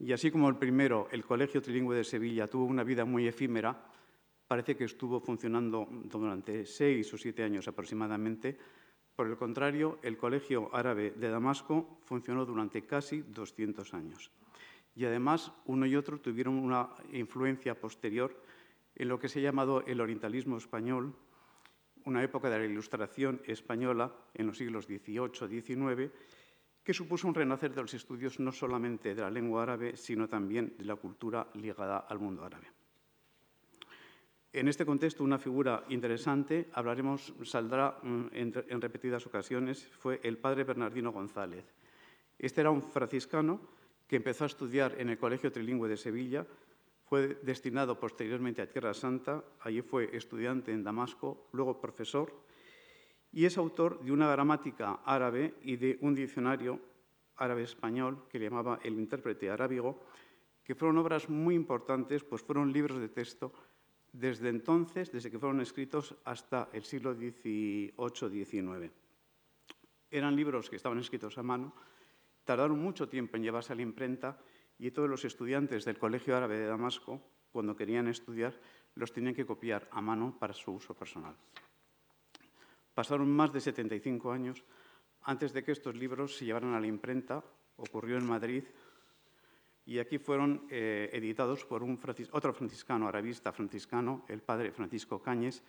Y 0.00 0.12
así 0.12 0.30
como 0.30 0.48
el 0.48 0.56
primero, 0.56 1.08
el 1.10 1.24
Colegio 1.24 1.62
Trilingüe 1.62 1.96
de 1.96 2.04
Sevilla, 2.04 2.46
tuvo 2.46 2.64
una 2.64 2.84
vida 2.84 3.04
muy 3.04 3.26
efímera, 3.26 3.76
parece 4.46 4.76
que 4.76 4.84
estuvo 4.84 5.20
funcionando 5.20 5.88
durante 5.90 6.66
seis 6.66 7.12
o 7.14 7.18
siete 7.18 7.42
años 7.42 7.66
aproximadamente, 7.68 8.58
por 9.18 9.26
el 9.26 9.36
contrario, 9.36 9.98
el 10.02 10.16
Colegio 10.16 10.70
Árabe 10.72 11.10
de 11.10 11.28
Damasco 11.28 11.98
funcionó 12.04 12.46
durante 12.46 12.86
casi 12.86 13.22
200 13.22 13.92
años. 13.92 14.30
Y 14.94 15.04
además, 15.04 15.52
uno 15.66 15.86
y 15.86 15.96
otro 15.96 16.20
tuvieron 16.20 16.54
una 16.54 16.88
influencia 17.12 17.78
posterior 17.78 18.42
en 18.94 19.08
lo 19.08 19.18
que 19.18 19.28
se 19.28 19.38
ha 19.38 19.42
llamado 19.42 19.84
el 19.86 20.00
orientalismo 20.00 20.56
español, 20.56 21.14
una 22.04 22.22
época 22.22 22.50
de 22.50 22.58
la 22.58 22.64
Ilustración 22.64 23.40
española 23.46 24.12
en 24.34 24.46
los 24.46 24.58
siglos 24.58 24.86
XVIII-XIX, 24.86 26.10
que 26.82 26.94
supuso 26.94 27.28
un 27.28 27.34
renacer 27.34 27.74
de 27.74 27.82
los 27.82 27.92
estudios 27.92 28.40
no 28.40 28.50
solamente 28.50 29.14
de 29.14 29.20
la 29.20 29.30
lengua 29.30 29.62
árabe, 29.62 29.96
sino 29.96 30.26
también 30.26 30.74
de 30.78 30.84
la 30.84 30.96
cultura 30.96 31.46
ligada 31.54 31.98
al 31.98 32.18
mundo 32.18 32.44
árabe. 32.44 32.66
En 34.52 34.66
este 34.66 34.86
contexto, 34.86 35.22
una 35.22 35.38
figura 35.38 35.84
interesante, 35.90 36.70
hablaremos, 36.72 37.34
saldrá 37.44 37.98
mm, 38.02 38.26
en, 38.32 38.80
repetidas 38.80 39.26
ocasiones, 39.26 39.86
fue 39.86 40.20
el 40.22 40.38
padre 40.38 40.64
Bernardino 40.64 41.12
González. 41.12 41.66
Este 42.38 42.62
era 42.62 42.70
un 42.70 42.82
franciscano 42.82 43.60
que 44.08 44.16
empezó 44.16 44.44
a 44.44 44.48
estudiar 44.48 44.96
en 44.98 45.10
el 45.10 45.18
Colegio 45.18 45.52
Trilingüe 45.52 45.88
de 45.88 45.96
Sevilla, 45.96 46.46
fue 47.04 47.38
destinado 47.42 48.00
posteriormente 48.00 48.62
a 48.62 48.68
Tierra 48.68 48.94
Santa, 48.94 49.44
allí 49.60 49.82
fue 49.82 50.16
estudiante 50.16 50.72
en 50.72 50.82
Damasco, 50.82 51.48
luego 51.52 51.80
profesor, 51.80 52.32
y 53.30 53.44
es 53.44 53.58
autor 53.58 54.02
de 54.02 54.10
una 54.10 54.30
gramática 54.30 55.00
árabe 55.04 55.54
y 55.62 55.76
de 55.76 55.98
un 56.00 56.14
diccionario 56.14 56.80
árabe-español 57.36 58.26
que 58.28 58.38
le 58.38 58.46
llamaba 58.46 58.80
El 58.82 58.94
intérprete 58.94 59.50
arábigo, 59.50 60.02
que 60.64 60.74
fueron 60.74 60.98
obras 60.98 61.28
muy 61.28 61.54
importantes, 61.54 62.24
pues 62.24 62.42
fueron 62.42 62.72
libros 62.72 62.98
de 63.00 63.08
texto 63.08 63.52
desde 64.12 64.48
entonces, 64.48 65.12
desde 65.12 65.30
que 65.30 65.38
fueron 65.38 65.60
escritos 65.60 66.14
hasta 66.24 66.68
el 66.72 66.84
siglo 66.84 67.14
XVIII-XIX. 67.14 68.90
Eran 70.10 70.34
libros 70.36 70.70
que 70.70 70.76
estaban 70.76 70.98
escritos 70.98 71.36
a 71.36 71.42
mano, 71.42 71.74
tardaron 72.48 72.80
mucho 72.80 73.10
tiempo 73.10 73.36
en 73.36 73.42
llevarse 73.42 73.74
a 73.74 73.76
la 73.76 73.82
imprenta 73.82 74.38
y 74.78 74.90
todos 74.90 75.06
los 75.06 75.22
estudiantes 75.26 75.84
del 75.84 75.98
Colegio 75.98 76.34
Árabe 76.34 76.56
de 76.56 76.64
Damasco, 76.64 77.20
cuando 77.52 77.76
querían 77.76 78.08
estudiar, 78.08 78.58
los 78.94 79.12
tenían 79.12 79.34
que 79.34 79.44
copiar 79.44 79.86
a 79.92 80.00
mano 80.00 80.34
para 80.40 80.54
su 80.54 80.72
uso 80.72 80.94
personal. 80.94 81.36
Pasaron 82.94 83.28
más 83.28 83.52
de 83.52 83.60
75 83.60 84.32
años 84.32 84.64
antes 85.24 85.52
de 85.52 85.62
que 85.62 85.72
estos 85.72 85.94
libros 85.94 86.38
se 86.38 86.46
llevaran 86.46 86.72
a 86.72 86.80
la 86.80 86.86
imprenta. 86.86 87.44
Ocurrió 87.76 88.16
en 88.16 88.24
Madrid 88.24 88.64
y 89.84 89.98
aquí 89.98 90.16
fueron 90.16 90.66
eh, 90.70 91.10
editados 91.12 91.66
por 91.66 91.82
un 91.82 92.00
otro 92.32 92.54
franciscano, 92.54 93.08
arabista 93.08 93.52
franciscano, 93.52 94.24
el 94.26 94.40
padre 94.40 94.72
Francisco 94.72 95.20
Cáñez, 95.20 95.62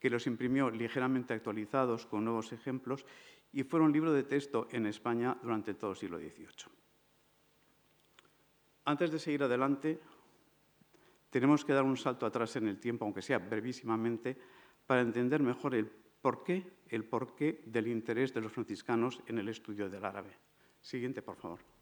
que 0.00 0.08
los 0.08 0.26
imprimió 0.26 0.70
ligeramente 0.70 1.34
actualizados 1.34 2.06
con 2.06 2.24
nuevos 2.24 2.50
ejemplos 2.52 3.04
y 3.52 3.62
fueron 3.64 3.92
libro 3.92 4.12
de 4.12 4.24
texto 4.24 4.68
en 4.70 4.86
España 4.86 5.36
durante 5.42 5.74
todo 5.74 5.92
el 5.92 5.96
siglo 5.96 6.18
XVIII. 6.18 6.72
Antes 8.84 9.10
de 9.10 9.18
seguir 9.18 9.42
adelante, 9.42 10.00
tenemos 11.30 11.64
que 11.64 11.72
dar 11.72 11.84
un 11.84 11.96
salto 11.96 12.24
atrás 12.24 12.56
en 12.56 12.68
el 12.68 12.80
tiempo, 12.80 13.04
aunque 13.04 13.22
sea 13.22 13.38
brevísimamente, 13.38 14.36
para 14.86 15.02
entender 15.02 15.42
mejor 15.42 15.74
el 15.74 15.86
porqué, 15.86 16.78
el 16.88 17.04
porqué 17.04 17.62
del 17.66 17.88
interés 17.88 18.32
de 18.32 18.40
los 18.40 18.52
franciscanos 18.52 19.20
en 19.26 19.38
el 19.38 19.48
estudio 19.48 19.90
del 19.90 20.04
árabe. 20.04 20.36
Siguiente, 20.80 21.20
por 21.20 21.36
favor. 21.36 21.77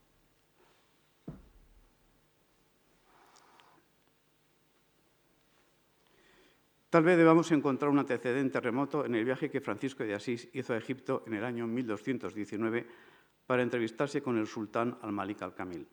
Tal 6.97 7.05
vez 7.05 7.19
debamos 7.19 7.53
encontrar 7.53 7.91
un 7.91 7.99
antecedente 7.99 8.59
remoto 8.59 9.05
en 9.05 9.15
el 9.15 9.23
viaje 9.23 9.51
que 9.51 9.61
Francisco 9.61 10.03
de 10.03 10.15
Asís 10.15 10.49
hizo 10.55 10.73
a 10.73 10.79
Egipto 10.79 11.25
en 11.27 11.35
el 11.35 11.45
año 11.45 11.67
1219 11.67 12.87
para 13.47 13.63
entrevistarse 13.63 14.23
con 14.23 14.39
el 14.39 14.47
sultán 14.47 14.97
al-Malik 15.03 15.43
al-Kamil. 15.43 15.87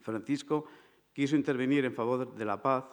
Francisco 0.00 0.64
quiso 1.12 1.36
intervenir 1.36 1.84
en 1.84 1.92
favor 1.92 2.34
de 2.34 2.44
la 2.46 2.62
paz. 2.62 2.86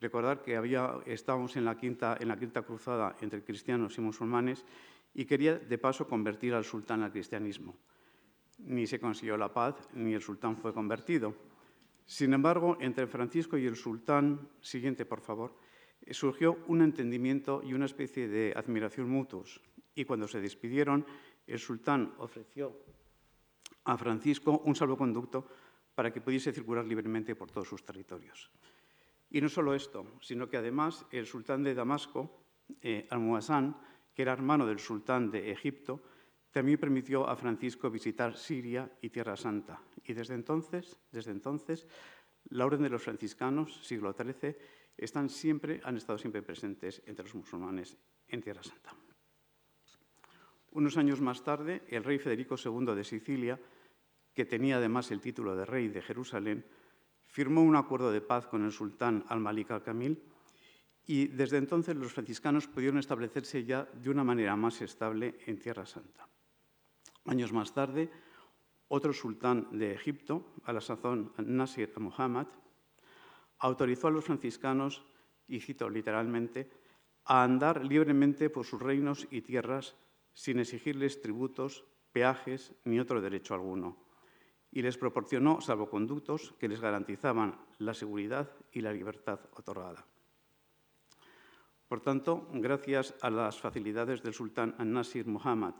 Recordar 0.00 0.42
que 0.42 0.56
había, 0.56 0.98
estábamos 1.06 1.54
en 1.54 1.72
quinta, 1.76 2.16
en 2.18 2.26
la 2.26 2.36
quinta 2.36 2.62
cruzada 2.62 3.14
entre 3.20 3.44
cristianos 3.44 3.96
y 3.98 4.00
musulmanes 4.00 4.64
y 5.14 5.26
quería 5.26 5.60
de 5.60 5.78
paso 5.78 6.08
convertir 6.08 6.54
al 6.54 6.64
sultán 6.64 7.04
al 7.04 7.12
cristianismo. 7.12 7.76
Ni 8.66 8.88
se 8.88 8.98
consiguió 8.98 9.36
la 9.36 9.54
paz, 9.54 9.76
ni 9.94 10.12
el 10.12 10.22
sultán 10.22 10.56
fue 10.56 10.74
convertido. 10.74 11.36
Sin 12.04 12.32
embargo, 12.32 12.78
entre 12.80 13.06
Francisco 13.06 13.56
y 13.56 13.66
el 13.66 13.76
sultán, 13.76 14.48
siguiente 14.60 15.04
por 15.04 15.20
favor, 15.20 15.67
surgió 16.10 16.58
un 16.66 16.82
entendimiento 16.82 17.62
y 17.64 17.74
una 17.74 17.86
especie 17.86 18.28
de 18.28 18.52
admiración 18.56 19.08
mutuos. 19.08 19.60
Y 19.94 20.04
cuando 20.04 20.28
se 20.28 20.40
despidieron, 20.40 21.04
el 21.46 21.58
sultán 21.58 22.14
ofreció 22.18 22.76
a 23.84 23.96
Francisco 23.96 24.62
un 24.64 24.76
salvoconducto 24.76 25.48
para 25.94 26.12
que 26.12 26.20
pudiese 26.20 26.52
circular 26.52 26.84
libremente 26.84 27.34
por 27.34 27.50
todos 27.50 27.68
sus 27.68 27.84
territorios. 27.84 28.50
Y 29.30 29.40
no 29.40 29.48
solo 29.48 29.74
esto, 29.74 30.06
sino 30.20 30.48
que 30.48 30.56
además 30.56 31.04
el 31.10 31.26
sultán 31.26 31.62
de 31.62 31.74
Damasco, 31.74 32.44
eh, 32.80 33.06
Al-Muazzán, 33.10 33.76
que 34.14 34.22
era 34.22 34.32
hermano 34.32 34.66
del 34.66 34.78
sultán 34.78 35.30
de 35.30 35.50
Egipto, 35.50 36.02
también 36.50 36.78
permitió 36.78 37.28
a 37.28 37.36
Francisco 37.36 37.90
visitar 37.90 38.36
Siria 38.36 38.90
y 39.02 39.10
Tierra 39.10 39.36
Santa. 39.36 39.80
Y 40.04 40.12
desde 40.14 40.34
entonces, 40.34 40.98
desde 41.12 41.30
entonces, 41.30 41.86
la 42.50 42.64
Orden 42.64 42.82
de 42.82 42.90
los 42.90 43.02
Franciscanos, 43.02 43.84
siglo 43.84 44.14
XIII, 44.14 44.56
están 44.98 45.30
siempre, 45.30 45.80
han 45.84 45.96
estado 45.96 46.18
siempre 46.18 46.42
presentes 46.42 47.00
entre 47.06 47.24
los 47.24 47.34
musulmanes 47.34 47.96
en 48.28 48.42
Tierra 48.42 48.62
Santa. 48.62 48.94
Unos 50.72 50.96
años 50.96 51.20
más 51.20 51.42
tarde, 51.42 51.82
el 51.88 52.04
rey 52.04 52.18
Federico 52.18 52.56
II 52.62 52.94
de 52.94 53.04
Sicilia, 53.04 53.58
que 54.34 54.44
tenía 54.44 54.76
además 54.76 55.10
el 55.10 55.20
título 55.20 55.56
de 55.56 55.64
rey 55.64 55.88
de 55.88 56.02
Jerusalén, 56.02 56.66
firmó 57.24 57.62
un 57.62 57.76
acuerdo 57.76 58.10
de 58.12 58.20
paz 58.20 58.46
con 58.46 58.64
el 58.64 58.72
sultán 58.72 59.24
al-Malik 59.28 59.70
al-Kamil 59.70 60.22
y 61.06 61.28
desde 61.28 61.56
entonces 61.56 61.96
los 61.96 62.12
franciscanos 62.12 62.68
pudieron 62.68 62.98
establecerse 62.98 63.64
ya 63.64 63.84
de 63.84 64.10
una 64.10 64.24
manera 64.24 64.56
más 64.56 64.82
estable 64.82 65.38
en 65.46 65.58
Tierra 65.58 65.86
Santa. 65.86 66.28
Años 67.24 67.52
más 67.52 67.72
tarde, 67.72 68.10
otro 68.88 69.12
sultán 69.12 69.68
de 69.72 69.92
Egipto, 69.92 70.54
a 70.64 70.72
la 70.72 70.80
sazón 70.80 71.32
Nasir 71.38 71.92
Muhammad, 71.98 72.46
autorizó 73.58 74.08
a 74.08 74.10
los 74.10 74.24
franciscanos, 74.24 75.04
y 75.46 75.60
cito 75.60 75.88
literalmente, 75.88 76.70
a 77.24 77.42
andar 77.42 77.84
libremente 77.84 78.50
por 78.50 78.64
sus 78.64 78.80
reinos 78.80 79.26
y 79.30 79.42
tierras 79.42 79.96
sin 80.32 80.58
exigirles 80.60 81.20
tributos, 81.20 81.84
peajes 82.12 82.74
ni 82.84 83.00
otro 83.00 83.20
derecho 83.20 83.54
alguno, 83.54 83.98
y 84.70 84.82
les 84.82 84.96
proporcionó 84.96 85.60
salvoconductos 85.60 86.54
que 86.58 86.68
les 86.68 86.80
garantizaban 86.80 87.58
la 87.78 87.94
seguridad 87.94 88.50
y 88.72 88.80
la 88.80 88.92
libertad 88.92 89.40
otorgada. 89.54 90.06
Por 91.88 92.00
tanto, 92.00 92.48
gracias 92.52 93.14
a 93.22 93.30
las 93.30 93.58
facilidades 93.58 94.22
del 94.22 94.34
sultán 94.34 94.74
An-Nasir 94.78 95.26
Muhammad 95.26 95.74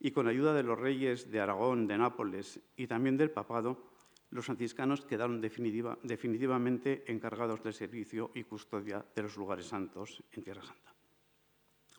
y 0.00 0.10
con 0.10 0.26
ayuda 0.26 0.52
de 0.52 0.64
los 0.64 0.78
reyes 0.78 1.30
de 1.30 1.40
Aragón, 1.40 1.86
de 1.86 1.96
Nápoles 1.96 2.60
y 2.76 2.88
también 2.88 3.16
del 3.16 3.30
papado, 3.30 3.91
los 4.32 4.46
franciscanos 4.46 5.04
quedaron 5.04 5.40
definitivamente 5.40 7.04
encargados 7.06 7.62
del 7.62 7.74
servicio 7.74 8.32
y 8.34 8.44
custodia 8.44 9.04
de 9.14 9.22
los 9.22 9.36
lugares 9.36 9.66
santos 9.66 10.24
en 10.32 10.42
Tierra 10.42 10.64
Santa. 10.64 10.94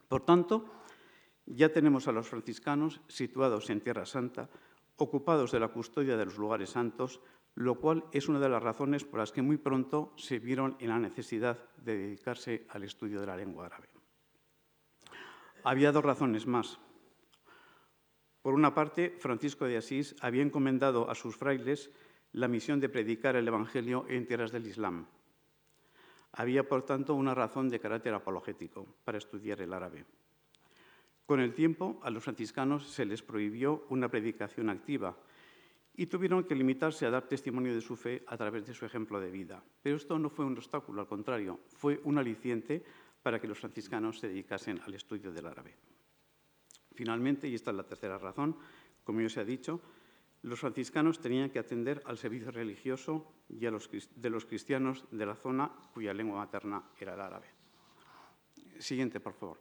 Por 0.08 0.26
tanto, 0.26 0.66
ya 1.46 1.70
tenemos 1.70 2.08
a 2.08 2.12
los 2.12 2.28
franciscanos 2.28 3.02
situados 3.08 3.70
en 3.70 3.82
Tierra 3.82 4.06
Santa, 4.06 4.50
ocupados 4.98 5.52
de 5.52 5.60
la 5.60 5.68
custodia 5.68 6.18
de 6.18 6.26
los 6.26 6.38
lugares 6.38 6.72
santos, 6.72 7.22
lo 7.54 7.80
cual 7.80 8.06
es 8.12 8.28
una 8.28 8.40
de 8.40 8.50
las 8.50 8.64
razones 8.64 9.04
por 9.04 9.20
las 9.20 9.32
que 9.32 9.44
muy 9.44 9.58
pronto 9.58 10.14
se 10.18 10.40
vieron 10.40 10.76
en 10.80 10.90
la 10.90 10.98
necesidad 10.98 11.70
de 11.78 11.98
dedicarse 11.98 12.66
al 12.70 12.84
estudio 12.84 13.22
de 13.22 13.28
la 13.28 13.38
lengua 13.38 13.68
árabe. 13.68 13.90
Había 15.64 15.92
dos 15.92 16.04
razones 16.04 16.48
más. 16.48 16.80
Por 18.42 18.56
una 18.56 18.74
parte, 18.74 19.16
Francisco 19.20 19.66
de 19.66 19.78
Asís 19.78 20.16
había 20.20 20.42
encomendado 20.42 21.10
a 21.10 21.16
sus 21.16 21.38
frailes 21.38 21.92
la 22.34 22.48
misión 22.48 22.80
de 22.80 22.90
predicar 22.90 23.36
el 23.36 23.48
Evangelio 23.48 24.06
en 24.10 24.26
tierras 24.26 24.52
del 24.52 24.68
Islam. 24.68 25.06
Había, 26.34 26.68
por 26.68 26.84
tanto, 26.84 27.14
una 27.14 27.36
razón 27.36 27.70
de 27.70 27.80
carácter 27.80 28.14
apologético 28.14 28.88
para 29.06 29.20
estudiar 29.20 29.62
el 29.62 29.74
árabe. 29.74 30.06
Con 31.26 31.40
el 31.40 31.54
tiempo, 31.54 32.00
a 32.04 32.10
los 32.10 32.24
franciscanos 32.24 32.90
se 32.90 33.06
les 33.06 33.22
prohibió 33.22 33.86
una 33.90 34.10
predicación 34.10 34.70
activa 34.70 35.16
y 35.96 36.08
tuvieron 36.08 36.44
que 36.44 36.56
limitarse 36.56 37.06
a 37.06 37.12
dar 37.12 37.28
testimonio 37.28 37.74
de 37.74 37.82
su 37.82 37.96
fe 37.96 38.24
a 38.28 38.36
través 38.36 38.66
de 38.66 38.74
su 38.74 38.86
ejemplo 38.86 39.20
de 39.20 39.30
vida. 39.30 39.64
Pero 39.82 39.96
esto 39.96 40.18
no 40.18 40.30
fue 40.30 40.44
un 40.44 40.58
obstáculo, 40.58 41.02
al 41.02 41.08
contrario, 41.08 41.60
fue 41.70 42.02
un 42.04 42.18
aliciente 42.18 42.84
para 43.22 43.40
que 43.40 43.48
los 43.48 43.60
franciscanos 43.60 44.20
se 44.20 44.28
dedicasen 44.28 44.82
al 44.82 44.96
estudio 44.96 45.32
del 45.32 45.46
árabe. 45.46 45.78
Finalmente, 46.96 47.48
y 47.48 47.56
esta 47.56 47.72
es 47.72 47.78
la 47.78 47.86
tercera 47.86 48.18
razón, 48.18 48.58
como 49.04 49.22
ya 49.22 49.30
se 49.30 49.40
ha 49.40 49.46
dicho, 49.46 49.82
los 50.44 50.60
franciscanos 50.60 51.20
tenían 51.20 51.50
que 51.50 51.60
atender 51.60 52.02
al 52.06 52.18
servicio 52.18 52.52
religioso 52.52 53.34
y 53.50 53.66
a 53.66 53.72
los, 53.72 53.90
de 53.90 54.30
los 54.30 54.46
cristianos 54.46 55.06
de 55.10 55.26
la 55.26 55.36
zona 55.36 55.72
cuya 55.94 56.14
lengua 56.14 56.38
materna 56.38 56.84
era 57.00 57.14
el 57.14 57.22
árabe. 57.22 57.48
Siguiente, 58.78 59.20
por 59.20 59.34
favor. 59.34 59.60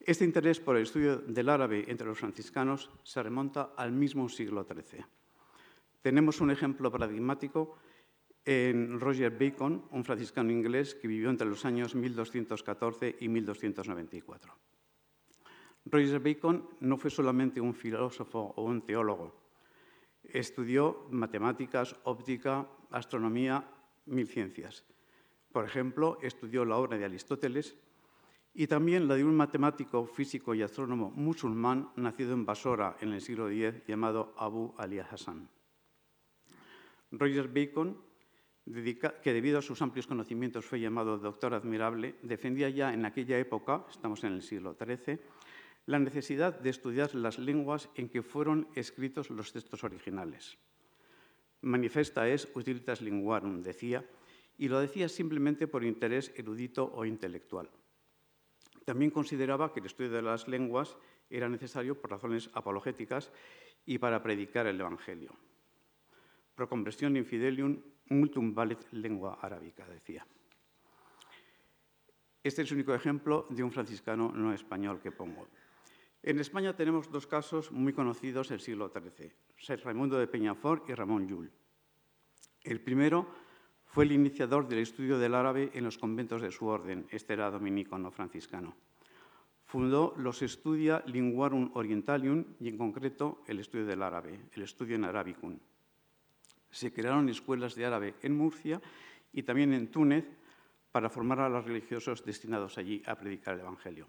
Este 0.00 0.24
interés 0.24 0.58
por 0.58 0.76
el 0.76 0.82
estudio 0.82 1.18
del 1.18 1.48
árabe 1.48 1.84
entre 1.86 2.06
los 2.06 2.18
franciscanos 2.18 2.90
se 3.04 3.22
remonta 3.22 3.74
al 3.76 3.92
mismo 3.92 4.28
siglo 4.28 4.64
XIII. 4.64 5.04
Tenemos 6.02 6.40
un 6.40 6.50
ejemplo 6.50 6.90
paradigmático 6.90 7.76
en 8.44 8.98
Roger 8.98 9.30
Bacon, 9.38 9.84
un 9.90 10.04
franciscano 10.04 10.50
inglés 10.50 10.94
que 10.94 11.06
vivió 11.06 11.28
entre 11.28 11.46
los 11.46 11.64
años 11.64 11.94
1214 11.94 13.16
y 13.20 13.28
1294. 13.28 14.56
Roger 15.90 16.20
Bacon 16.20 16.68
no 16.80 16.96
fue 16.96 17.10
solamente 17.10 17.60
un 17.60 17.74
filósofo 17.74 18.52
o 18.56 18.62
un 18.64 18.82
teólogo. 18.82 19.34
Estudió 20.22 21.06
matemáticas, 21.10 21.96
óptica, 22.04 22.68
astronomía, 22.90 23.64
mil 24.06 24.26
ciencias. 24.26 24.84
Por 25.52 25.64
ejemplo, 25.64 26.18
estudió 26.22 26.64
la 26.64 26.76
obra 26.76 26.98
de 26.98 27.04
Aristóteles 27.04 27.76
y 28.52 28.66
también 28.66 29.08
la 29.08 29.14
de 29.14 29.24
un 29.24 29.36
matemático, 29.36 30.04
físico 30.06 30.54
y 30.54 30.62
astrónomo 30.62 31.10
musulmán 31.10 31.90
nacido 31.96 32.32
en 32.32 32.44
Basora 32.44 32.96
en 33.00 33.12
el 33.12 33.20
siglo 33.20 33.48
X 33.48 33.82
llamado 33.86 34.34
Abu 34.36 34.74
Ali 34.76 34.98
Hassan. 34.98 35.48
Roger 37.12 37.48
Bacon, 37.48 37.96
que 39.22 39.32
debido 39.32 39.58
a 39.58 39.62
sus 39.62 39.80
amplios 39.80 40.06
conocimientos 40.06 40.64
fue 40.64 40.80
llamado 40.80 41.16
doctor 41.16 41.54
admirable, 41.54 42.16
defendía 42.22 42.68
ya 42.68 42.92
en 42.92 43.06
aquella 43.06 43.38
época, 43.38 43.86
estamos 43.88 44.24
en 44.24 44.34
el 44.34 44.42
siglo 44.42 44.76
XIII, 44.78 45.18
la 45.88 45.98
necesidad 45.98 46.60
de 46.60 46.68
estudiar 46.68 47.14
las 47.14 47.38
lenguas 47.38 47.88
en 47.94 48.10
que 48.10 48.22
fueron 48.22 48.68
escritos 48.74 49.30
los 49.30 49.54
textos 49.54 49.84
originales. 49.84 50.58
Manifesta 51.62 52.28
es 52.28 52.46
utilitas 52.54 53.00
linguarum, 53.00 53.62
decía, 53.62 54.04
y 54.58 54.68
lo 54.68 54.80
decía 54.80 55.08
simplemente 55.08 55.66
por 55.66 55.82
interés 55.82 56.30
erudito 56.36 56.92
o 56.92 57.06
intelectual. 57.06 57.70
También 58.84 59.10
consideraba 59.10 59.72
que 59.72 59.80
el 59.80 59.86
estudio 59.86 60.10
de 60.10 60.20
las 60.20 60.46
lenguas 60.46 60.94
era 61.30 61.48
necesario 61.48 61.98
por 61.98 62.10
razones 62.10 62.50
apologéticas 62.52 63.32
y 63.86 63.96
para 63.96 64.22
predicar 64.22 64.66
el 64.66 64.78
Evangelio. 64.78 65.32
Pro 66.54 66.68
infidelium 66.70 67.80
multum 68.10 68.52
valet 68.52 68.92
lengua 68.92 69.38
arábica, 69.40 69.88
decía. 69.88 70.26
Este 72.44 72.60
es 72.60 72.70
el 72.70 72.76
único 72.76 72.94
ejemplo 72.94 73.46
de 73.48 73.62
un 73.62 73.72
franciscano 73.72 74.30
no 74.34 74.52
español 74.52 75.00
que 75.00 75.12
pongo. 75.12 75.48
En 76.22 76.40
España 76.40 76.74
tenemos 76.74 77.10
dos 77.10 77.26
casos 77.26 77.70
muy 77.70 77.92
conocidos 77.92 78.48
del 78.48 78.60
siglo 78.60 78.90
XIII, 78.90 79.32
San 79.56 79.78
Raimundo 79.78 80.18
de 80.18 80.26
Peñafort 80.26 80.88
y 80.90 80.94
Ramón 80.94 81.28
Llull. 81.28 81.50
El 82.64 82.80
primero 82.80 83.26
fue 83.86 84.04
el 84.04 84.12
iniciador 84.12 84.68
del 84.68 84.80
estudio 84.80 85.18
del 85.18 85.34
árabe 85.34 85.70
en 85.72 85.84
los 85.84 85.96
conventos 85.96 86.42
de 86.42 86.50
su 86.50 86.66
orden. 86.66 87.06
Este 87.10 87.34
era 87.34 87.50
dominico, 87.50 87.98
no 87.98 88.10
franciscano. 88.10 88.76
Fundó 89.64 90.14
los 90.16 90.40
Studia 90.40 91.02
Linguarum 91.06 91.70
Orientalium 91.74 92.44
y, 92.58 92.68
en 92.68 92.78
concreto, 92.78 93.42
el 93.46 93.60
estudio 93.60 93.86
del 93.86 94.02
árabe, 94.02 94.40
el 94.52 94.62
estudio 94.62 94.96
en 94.96 95.04
Arabicum. 95.04 95.58
Se 96.70 96.92
crearon 96.92 97.28
escuelas 97.28 97.74
de 97.74 97.86
árabe 97.86 98.14
en 98.22 98.36
Murcia 98.36 98.80
y 99.32 99.42
también 99.42 99.72
en 99.72 99.90
Túnez 99.90 100.24
para 100.90 101.08
formar 101.08 101.40
a 101.40 101.48
los 101.48 101.64
religiosos 101.64 102.24
destinados 102.24 102.76
allí 102.76 103.02
a 103.06 103.14
predicar 103.14 103.54
el 103.54 103.60
Evangelio. 103.60 104.06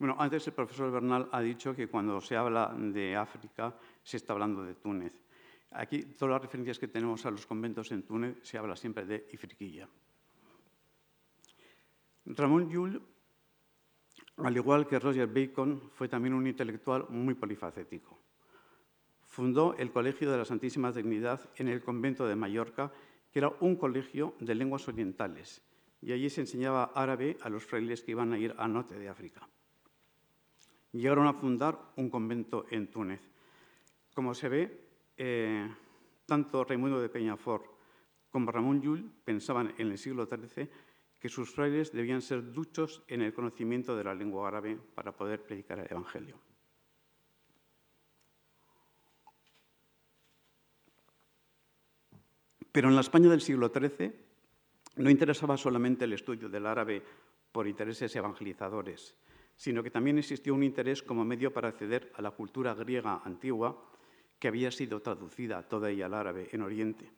Bueno, 0.00 0.16
antes 0.18 0.46
el 0.46 0.54
profesor 0.54 0.90
Bernal 0.90 1.28
ha 1.30 1.42
dicho 1.42 1.76
que 1.76 1.86
cuando 1.86 2.22
se 2.22 2.34
habla 2.34 2.74
de 2.74 3.14
África 3.14 3.76
se 4.02 4.16
está 4.16 4.32
hablando 4.32 4.64
de 4.64 4.74
Túnez. 4.76 5.12
Aquí, 5.72 6.02
todas 6.16 6.32
las 6.32 6.40
referencias 6.40 6.78
que 6.78 6.88
tenemos 6.88 7.26
a 7.26 7.30
los 7.30 7.44
conventos 7.44 7.92
en 7.92 8.04
Túnez, 8.04 8.38
se 8.40 8.56
habla 8.56 8.76
siempre 8.76 9.04
de 9.04 9.28
Ifriquilla. 9.30 9.86
Ramón 12.24 12.70
Llull, 12.70 13.02
al 14.38 14.56
igual 14.56 14.86
que 14.86 14.98
Roger 14.98 15.26
Bacon, 15.26 15.90
fue 15.92 16.08
también 16.08 16.32
un 16.32 16.46
intelectual 16.46 17.04
muy 17.10 17.34
polifacético. 17.34 18.18
Fundó 19.26 19.74
el 19.76 19.92
Colegio 19.92 20.30
de 20.30 20.38
la 20.38 20.46
Santísima 20.46 20.92
Dignidad 20.92 21.42
en 21.56 21.68
el 21.68 21.82
convento 21.82 22.26
de 22.26 22.36
Mallorca, 22.36 22.90
que 23.30 23.40
era 23.40 23.52
un 23.60 23.76
colegio 23.76 24.34
de 24.40 24.54
lenguas 24.54 24.88
orientales, 24.88 25.62
y 26.00 26.12
allí 26.12 26.30
se 26.30 26.40
enseñaba 26.40 26.90
árabe 26.94 27.36
a 27.42 27.50
los 27.50 27.66
frailes 27.66 28.02
que 28.02 28.12
iban 28.12 28.32
a 28.32 28.38
ir 28.38 28.54
al 28.56 28.72
norte 28.72 28.98
de 28.98 29.06
África. 29.06 29.46
Llegaron 30.92 31.26
a 31.26 31.34
fundar 31.34 31.78
un 31.96 32.10
convento 32.10 32.66
en 32.70 32.90
Túnez. 32.90 33.20
Como 34.14 34.34
se 34.34 34.48
ve, 34.48 34.88
eh, 35.16 35.68
tanto 36.26 36.64
Raimundo 36.64 37.00
de 37.00 37.08
Peñafort 37.08 37.66
como 38.30 38.50
Ramón 38.50 38.80
Llull 38.80 39.10
pensaban 39.24 39.74
en 39.78 39.90
el 39.90 39.98
siglo 39.98 40.26
XIII 40.26 40.68
que 41.18 41.28
sus 41.28 41.52
frailes 41.52 41.92
debían 41.92 42.22
ser 42.22 42.52
duchos 42.52 43.02
en 43.08 43.22
el 43.22 43.34
conocimiento 43.34 43.94
de 43.96 44.04
la 44.04 44.14
lengua 44.14 44.48
árabe 44.48 44.78
para 44.94 45.12
poder 45.12 45.42
predicar 45.42 45.78
el 45.80 45.86
Evangelio. 45.90 46.38
Pero 52.72 52.88
en 52.88 52.94
la 52.94 53.00
España 53.00 53.28
del 53.28 53.40
siglo 53.40 53.68
XIII 53.68 54.12
no 54.96 55.10
interesaba 55.10 55.56
solamente 55.56 56.04
el 56.04 56.12
estudio 56.12 56.48
del 56.48 56.66
árabe 56.66 57.02
por 57.52 57.66
intereses 57.66 58.14
evangelizadores, 58.14 59.16
sino 59.60 59.82
que 59.82 59.90
también 59.90 60.16
existió 60.16 60.54
un 60.54 60.62
interés 60.62 61.02
como 61.02 61.22
medio 61.22 61.52
para 61.52 61.68
acceder 61.68 62.10
a 62.16 62.22
la 62.22 62.30
cultura 62.30 62.72
griega 62.72 63.20
antigua 63.26 63.76
que 64.38 64.48
había 64.48 64.70
sido 64.70 65.02
traducida 65.02 65.68
toda 65.68 65.90
ella 65.90 66.06
al 66.06 66.14
árabe 66.14 66.48
en 66.52 66.62
Oriente. 66.62 67.12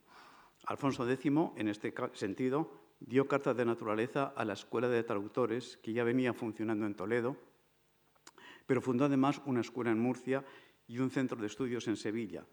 Alfonso 0.66 1.08
X, 1.08 1.32
en 1.54 1.68
este 1.68 1.94
sentido, 2.14 2.96
dio 2.98 3.28
carta 3.28 3.54
de 3.54 3.64
naturaleza 3.64 4.32
a 4.34 4.44
la 4.44 4.54
Escuela 4.54 4.88
de 4.88 5.04
Traductores, 5.04 5.76
que 5.76 5.92
ya 5.92 6.02
venía 6.02 6.34
funcionando 6.34 6.84
en 6.84 6.96
Toledo, 6.96 7.36
pero 8.66 8.82
fundó 8.82 9.04
además 9.04 9.40
una 9.46 9.60
escuela 9.60 9.92
en 9.92 10.00
Murcia 10.00 10.44
y 10.88 10.98
un 10.98 11.10
centro 11.10 11.40
de 11.40 11.46
estudios 11.46 11.86
en 11.86 11.96
Sevilla, 11.96 12.44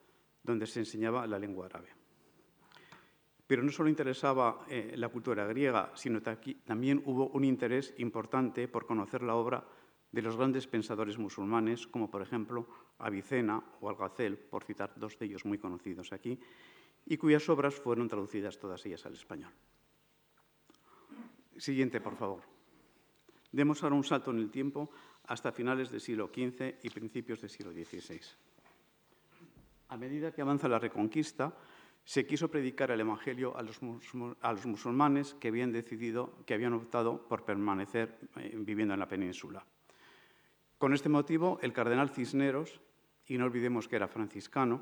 donde 0.44 0.68
se 0.68 0.82
enseñaba 0.82 1.26
la 1.26 1.40
lengua 1.40 1.66
árabe. 1.66 1.90
Pero 3.48 3.64
no 3.64 3.72
solo 3.72 3.90
interesaba 3.90 4.68
eh, 4.70 4.94
la 4.98 5.10
cultura 5.10 5.48
griega, 5.48 5.92
sino 5.96 6.22
que 6.22 6.62
también 6.64 7.02
hubo 7.06 7.30
un 7.30 7.44
interés 7.44 7.96
importante 7.98 8.68
por 8.68 8.86
conocer 8.86 9.24
la 9.24 9.34
obra 9.34 9.66
de 10.12 10.22
los 10.22 10.36
grandes 10.36 10.68
pensadores 10.68 11.18
musulmanes, 11.18 11.88
como 11.88 12.10
por 12.10 12.22
ejemplo 12.22 12.68
Avicena 12.98 13.64
o 13.82 13.90
Algacel, 13.90 14.38
por 14.38 14.64
citar 14.64 14.94
dos 14.96 15.18
de 15.20 15.26
ellos 15.26 15.46
muy 15.46 15.58
conocidos 15.58 16.12
aquí, 16.12 16.40
y 17.06 17.18
cuyas 17.18 17.48
obras 17.50 17.76
fueron 17.76 18.08
traducidas 18.08 18.60
todas 18.60 18.86
ellas 18.86 19.06
al 19.06 19.14
español. 19.14 19.52
Siguiente, 21.58 22.02
por 22.02 22.16
favor. 22.16 22.44
Demos 23.52 23.84
ahora 23.84 23.96
un 23.96 24.04
salto 24.04 24.32
en 24.32 24.40
el 24.40 24.50
tiempo 24.50 24.90
hasta 25.26 25.52
finales 25.52 25.92
del 25.92 26.02
siglo 26.02 26.28
XV 26.28 26.80
y 26.84 26.90
principios 26.90 27.42
del 27.42 27.50
siglo 27.50 27.72
XVI. 27.72 28.22
A 29.90 29.98
medida 29.98 30.32
que 30.32 30.42
avanza 30.42 30.68
la 30.68 30.80
Reconquista, 30.80 31.54
se 32.04 32.26
quiso 32.26 32.50
predicar 32.50 32.92
el 32.92 33.02
Evangelio 33.02 33.56
a 33.58 33.62
los, 33.62 33.82
musulmanes 34.66 35.36
que 35.36 35.50
habían 35.50 35.72
decidido, 35.72 36.44
que 36.46 36.54
habían 36.54 36.74
optado 36.74 37.28
por 37.28 37.44
permanecer 37.44 38.20
eh, 38.38 38.56
viviendo 38.58 38.94
en 38.94 39.00
la 39.00 39.08
península. 39.08 39.66
Con 40.80 40.94
este 40.94 41.10
motivo, 41.10 41.60
el 41.62 41.74
cardenal 41.74 42.10
Cisneros, 42.10 42.80
y 43.28 43.38
no 43.38 43.44
olvidemos 43.44 43.90
que 43.90 43.98
era 43.98 44.08
franciscano, 44.08 44.82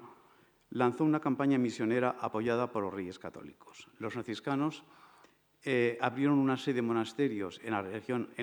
lanzó 0.70 1.04
una 1.04 1.20
campaña 1.20 1.58
misionera 1.58 2.18
apoyada 2.22 2.72
por 2.72 2.84
los 2.84 2.94
reyes 2.94 3.18
católicos. 3.18 3.88
Los 3.98 4.14
franciscanos 4.14 4.84
eh, 5.64 5.98
abrieron 6.00 6.38
una 6.38 6.56
serie 6.56 6.76
de 6.76 6.88
monasterios 6.88 7.60
en 7.64 7.72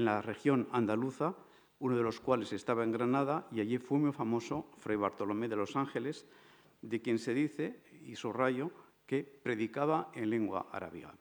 la, 0.05 0.21
región, 0.21 0.69
andaluza, 0.73 1.37
uno 1.79 1.97
de 1.97 2.03
los 2.03 2.19
cuales 2.19 2.53
estaba 2.53 2.83
en 2.83 2.91
Granada, 2.91 3.47
y 3.53 3.61
allí 3.61 3.79
fue 3.79 3.99
muy 3.99 4.11
famoso 4.11 4.69
Fray 4.79 4.97
Bartolomé 4.97 5.49
de 5.49 5.55
los 5.55 5.77
Ángeles, 5.77 6.27
de 6.83 7.01
quien 7.03 7.21
se 7.21 7.35
dice, 7.35 7.85
y 8.03 8.17
subrayo, 8.17 8.73
que 9.07 9.23
predicaba 9.23 10.11
en 10.13 10.29
lengua 10.29 10.67
arábiga. 10.73 11.15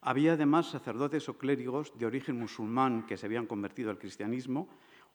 Había 0.00 0.34
además 0.34 0.70
sacerdotes 0.70 1.28
o 1.28 1.38
clérigos 1.38 1.92
de 1.98 2.06
origen 2.06 2.38
musulmán 2.38 3.06
que 3.06 3.16
se 3.16 3.26
habían 3.26 3.46
convertido 3.46 3.90
al 3.90 3.98
cristianismo 3.98 4.68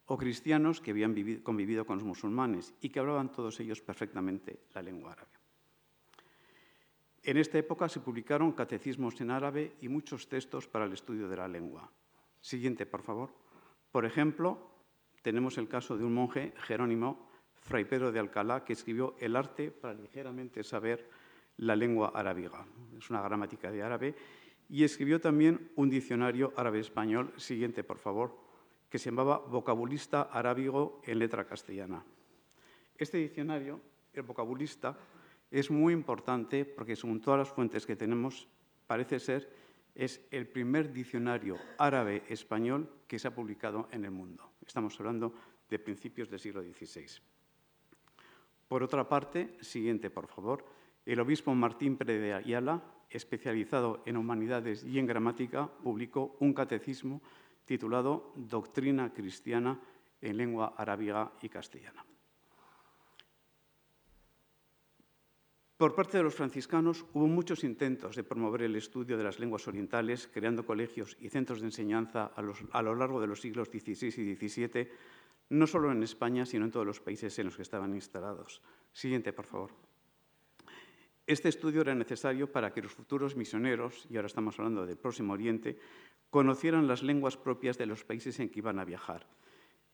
o 0.05 0.17
cristianos 0.17 0.81
que 0.81 0.91
habían 0.91 1.15
convivido 1.41 1.86
con 1.86 1.97
los 1.97 2.05
musulmanes 2.05 2.73
y 2.81 2.89
que 2.89 2.99
hablaban 2.99 3.31
todos 3.31 3.59
ellos 3.59 3.81
perfectamente 3.81 4.59
la 4.73 4.81
lengua 4.81 5.13
árabe. 5.13 5.31
En 7.23 7.38
esta 7.38 7.57
época 7.57 7.88
se 7.88 8.01
publicaron 8.01 8.51
catecismos 8.51 9.19
en 9.21 9.31
árabe 9.31 9.77
y 9.79 9.88
muchos 9.88 10.27
textos 10.27 10.67
para 10.67 10.86
el 10.86 10.91
estudio 10.91 11.29
de 11.29 11.38
la 11.38 11.47
lengua. 11.47 11.89
Siguiente, 12.41 12.86
por 12.86 13.01
favor. 13.01 13.31
Por 13.93 14.03
ejemplo, 14.03 14.59
tenemos 15.21 15.57
el 15.57 15.69
caso 15.69 15.97
de 15.97 16.03
un 16.03 16.13
monje, 16.13 16.51
Jerónimo, 16.67 17.29
Fray 17.61 17.86
Pedro 17.86 18.11
de 18.11 18.19
Alcalá, 18.19 18.65
que 18.65 18.73
escribió 18.73 19.15
El 19.19 19.38
arte 19.38 19.71
para 19.71 19.93
ligeramente 19.93 20.65
saber 20.65 21.09
la 21.57 21.77
lengua 21.77 22.11
arábiga. 22.13 22.65
Es 22.97 23.09
una 23.09 23.21
gramática 23.21 23.71
de 23.71 23.84
árabe. 23.84 24.15
Y 24.74 24.84
escribió 24.84 25.21
también 25.21 25.69
un 25.76 25.88
diccionario 25.88 26.51
árabe-español, 26.57 27.32
siguiente 27.38 27.84
por 27.84 27.99
favor, 27.99 28.36
que 28.89 28.97
se 28.97 29.11
llamaba 29.11 29.38
Vocabulista 29.38 30.24
Arábigo 30.24 30.99
en 31.05 31.19
letra 31.19 31.45
castellana. 31.45 32.03
Este 32.97 33.19
diccionario, 33.19 33.80
el 34.13 34.24
vocabulista, 34.24 34.97
es 35.51 35.69
muy 35.69 35.93
importante 35.93 36.65
porque 36.65 36.95
según 36.95 37.21
todas 37.21 37.38
las 37.38 37.49
fuentes 37.49 37.86
que 37.86 37.95
tenemos, 37.95 38.47
parece 38.88 39.19
ser, 39.19 39.47
es 39.93 40.26
el 40.32 40.47
primer 40.47 40.91
diccionario 40.91 41.59
árabe-español 41.78 42.89
que 43.07 43.19
se 43.19 43.28
ha 43.28 43.36
publicado 43.36 43.88
en 43.91 44.05
el 44.05 44.11
mundo. 44.11 44.53
Estamos 44.65 44.99
hablando 44.99 45.36
de 45.69 45.78
principios 45.78 46.32
del 46.32 46.39
siglo 46.39 46.63
XVI. 46.63 47.21
Por 48.67 48.82
otra 48.82 49.07
parte, 49.07 49.55
siguiente, 49.61 50.09
por 50.09 50.26
favor, 50.26 50.65
el 51.05 51.19
obispo 51.19 51.53
Martín 51.53 51.95
Pérez 51.95 52.19
de 52.19 52.34
Ayala, 52.34 52.82
especializado 53.14 54.03
en 54.05 54.18
humanidades 54.18 54.84
y 54.84 54.99
en 54.99 55.05
gramática, 55.05 55.68
publicó 55.68 56.36
un 56.39 56.53
catecismo 56.53 57.22
titulado 57.66 58.34
Doctrina 58.36 59.14
Cristiana 59.14 59.80
en 60.20 60.38
lengua 60.38 60.74
arábiga 60.78 61.32
y 61.41 61.49
castellana. 61.49 62.03
Por 65.78 65.95
parte 65.95 66.18
de 66.18 66.24
los 66.24 66.36
franciscanos 66.36 67.03
hubo 67.14 67.28
muchos 67.28 67.64
intentos 67.66 68.16
de 68.16 68.24
promover 68.24 68.61
el 68.61 68.76
estudio 68.78 69.18
de 69.18 69.24
las 69.24 69.39
lenguas 69.39 69.68
orientales, 69.68 70.30
creando 70.32 70.66
colegios 70.66 71.18
y 71.20 71.28
centros 71.28 71.59
de 71.59 71.68
enseñanza 71.68 72.32
a, 72.36 72.82
lo 72.82 72.95
largo 72.95 73.20
de 73.20 73.28
los 73.28 73.41
siglos 73.41 73.68
XVI 73.68 74.07
y 74.07 74.36
XVII, 74.36 74.89
no 75.49 75.68
solo 75.68 75.91
en 75.91 76.01
España, 76.03 76.45
sino 76.45 76.64
en 76.64 76.72
todos 76.72 76.86
los 76.86 77.01
países 77.01 77.38
en 77.39 77.47
los 77.47 77.57
que 77.57 77.64
estaban 77.64 77.93
instalados. 77.95 78.61
Siguiente, 78.93 79.34
por 79.34 79.45
favor. 79.45 79.82
Este 81.26 81.47
estudio 81.47 81.82
era 81.82 81.95
necesario 81.95 82.51
para 82.51 82.74
que 82.74 82.82
los 82.82 82.91
futuros 82.91 83.36
misioneros, 83.36 84.05
y 84.09 84.17
ahora 84.17 84.28
estamos 84.28 84.59
hablando 84.59 84.86
del 84.86 84.97
Próximo 84.97 85.34
Oriente, 85.34 85.78
conocieran 86.30 86.88
las 86.88 87.01
lenguas 87.01 87.38
propias 87.38 87.78
de 87.78 87.86
los 87.86 88.03
países 88.03 88.39
en 88.39 88.49
que 88.49 88.59
iban 88.59 88.80
a 88.80 88.86
viajar. 88.86 89.26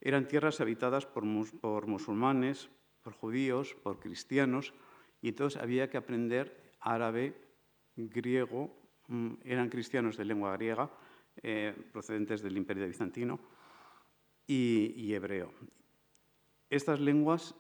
Eran 0.02 0.28
tierras 0.28 0.60
habitadas 0.60 1.06
por, 1.06 1.26
musulmanes, 1.26 2.70
por 3.04 3.14
judíos, 3.14 3.76
por 3.84 4.00
cristianos, 4.00 4.74
y 5.22 5.30
entonces 5.30 5.62
había 5.62 5.90
que 5.90 5.98
aprender 5.98 6.74
árabe, 6.80 7.36
griego, 7.96 8.76
mm, 9.08 9.34
eran 9.44 9.70
cristianos 9.70 10.18
de 10.18 10.26
lengua 10.26 10.56
griega, 10.56 10.90
eh, 11.44 11.76
procedentes 11.92 12.42
del 12.42 12.58
Imperio 12.58 12.88
Bizantino, 12.88 13.40
y, 14.48 15.14
hebreo. 15.14 15.54
Estas 16.72 17.00
lenguas 17.00 17.54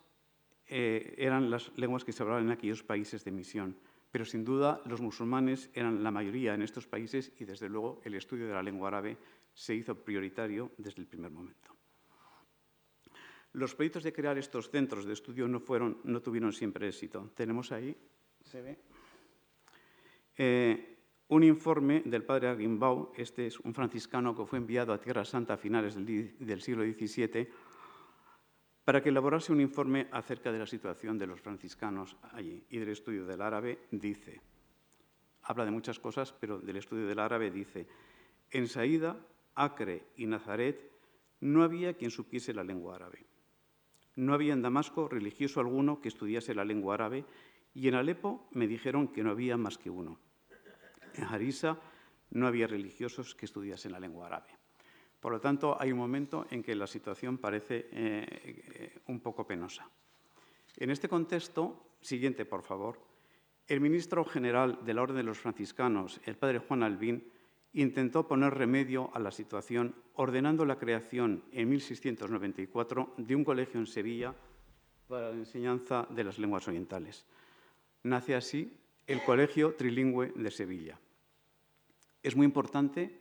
eh, 0.69 1.15
eran 1.17 1.49
las 1.49 1.71
lenguas 1.77 2.05
que 2.05 2.11
se 2.11 2.21
hablaban 2.21 2.45
en 2.45 2.51
aquellos 2.51 2.83
países 2.83 3.23
de 3.23 3.31
misión, 3.31 3.75
pero 4.11 4.23
sin 4.23 4.45
duda 4.45 4.81
los 4.85 5.01
musulmanes 5.01 5.69
eran 5.73 6.03
la 6.03 6.11
mayoría 6.11 6.53
en 6.53 6.61
estos 6.61 6.87
países 6.87 7.31
y 7.39 7.45
desde 7.45 7.69
luego 7.69 8.01
el 8.05 8.13
estudio 8.13 8.47
de 8.47 8.53
la 8.53 8.63
lengua 8.63 8.89
árabe 8.89 9.17
se 9.53 9.75
hizo 9.75 9.95
prioritario 9.95 10.71
desde 10.77 11.01
el 11.01 11.07
primer 11.07 11.31
momento. 11.31 11.75
Los 13.53 13.73
proyectos 13.73 14.03
de 14.03 14.13
crear 14.13 14.37
estos 14.37 14.69
centros 14.69 15.05
de 15.05 15.13
estudio 15.13 15.47
no, 15.47 15.59
fueron, 15.59 15.97
no 16.03 16.21
tuvieron 16.21 16.53
siempre 16.53 16.87
éxito. 16.87 17.31
Tenemos 17.35 17.71
ahí, 17.71 17.95
se 18.43 18.61
ve, 18.61 18.77
eh, 20.37 20.97
un 21.29 21.43
informe 21.43 22.01
del 22.05 22.23
padre 22.23 22.47
Arguimbau, 22.47 23.11
este 23.17 23.47
es 23.47 23.59
un 23.59 23.73
franciscano 23.73 24.35
que 24.35 24.45
fue 24.45 24.59
enviado 24.59 24.93
a 24.93 25.01
Tierra 25.01 25.25
Santa 25.25 25.55
a 25.55 25.57
finales 25.57 25.95
del, 25.95 26.35
del 26.39 26.61
siglo 26.61 26.83
XVII, 26.83 27.49
para 28.89 29.03
que 29.03 29.09
elaborase 29.09 29.53
un 29.53 29.61
informe 29.61 30.09
acerca 30.09 30.51
de 30.51 30.57
la 30.57 30.65
situación 30.65 31.19
de 31.19 31.27
los 31.27 31.39
franciscanos 31.39 32.17
allí 32.33 32.65
y 32.71 32.79
del 32.79 32.89
estudio 32.89 33.23
del 33.23 33.39
árabe, 33.39 33.85
dice, 33.91 34.41
habla 35.43 35.63
de 35.63 35.69
muchas 35.69 35.99
cosas, 35.99 36.33
pero 36.33 36.57
del 36.57 36.77
estudio 36.77 37.05
del 37.05 37.19
árabe 37.19 37.51
dice, 37.51 37.85
en 38.49 38.67
Saída, 38.67 39.15
Acre 39.53 40.07
y 40.15 40.25
Nazaret 40.25 40.91
no 41.39 41.61
había 41.61 41.93
quien 41.93 42.09
supiese 42.09 42.51
la 42.51 42.63
lengua 42.63 42.95
árabe. 42.95 43.27
No 44.15 44.33
había 44.33 44.53
en 44.53 44.63
Damasco 44.63 45.07
religioso 45.07 45.59
alguno 45.59 46.01
que 46.01 46.07
estudiase 46.07 46.55
la 46.55 46.65
lengua 46.65 46.95
árabe 46.95 47.25
y 47.75 47.89
en 47.89 47.93
Alepo 47.93 48.49
me 48.53 48.65
dijeron 48.65 49.09
que 49.09 49.23
no 49.23 49.29
había 49.29 49.55
más 49.55 49.77
que 49.77 49.91
uno. 49.91 50.19
En 51.13 51.25
Harisa 51.25 51.79
no 52.31 52.47
había 52.47 52.65
religiosos 52.65 53.35
que 53.35 53.45
estudiasen 53.45 53.91
la 53.91 53.99
lengua 53.99 54.25
árabe. 54.25 54.58
Por 55.19 55.33
lo 55.33 55.39
tanto, 55.39 55.75
hay 55.79 55.91
un 55.91 55.97
momento 55.97 56.45
en 56.49 56.63
que 56.63 56.75
la 56.75 56.87
situación 56.87 57.37
parece 57.37 57.87
eh, 57.91 58.25
eh, 58.31 58.99
un 59.07 59.19
poco 59.19 59.45
penosa. 59.45 59.89
En 60.77 60.89
este 60.89 61.09
contexto, 61.09 61.97
siguiente, 61.99 62.45
por 62.45 62.63
favor, 62.63 62.99
el 63.67 63.81
ministro 63.81 64.23
general 64.23 64.79
de 64.83 64.93
la 64.93 65.01
Orden 65.01 65.17
de 65.17 65.23
los 65.23 65.39
Franciscanos, 65.39 66.21
el 66.25 66.37
padre 66.37 66.59
Juan 66.59 66.83
Albín, 66.83 67.23
intentó 67.73 68.27
poner 68.27 68.53
remedio 68.53 69.11
a 69.13 69.19
la 69.19 69.31
situación 69.31 69.93
ordenando 70.15 70.65
la 70.65 70.79
creación 70.79 71.43
en 71.51 71.69
1694 71.69 73.13
de 73.17 73.35
un 73.35 73.43
colegio 73.43 73.79
en 73.79 73.87
Sevilla 73.87 74.33
para 75.07 75.29
la 75.29 75.35
enseñanza 75.35 76.07
de 76.09 76.23
las 76.23 76.39
lenguas 76.39 76.67
orientales. 76.67 77.25
Nace 78.03 78.35
así 78.35 78.77
el 79.05 79.23
Colegio 79.23 79.75
Trilingüe 79.75 80.31
de 80.35 80.51
Sevilla. 80.51 80.99
Es 82.21 82.35
muy 82.35 82.45
importante, 82.45 83.19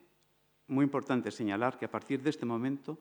muy 0.68 0.84
importante 0.84 1.30
señalar 1.30 1.78
que 1.78 1.86
a 1.86 1.90
partir 1.90 2.22
de 2.22 2.30
este 2.30 2.46
momento 2.46 2.98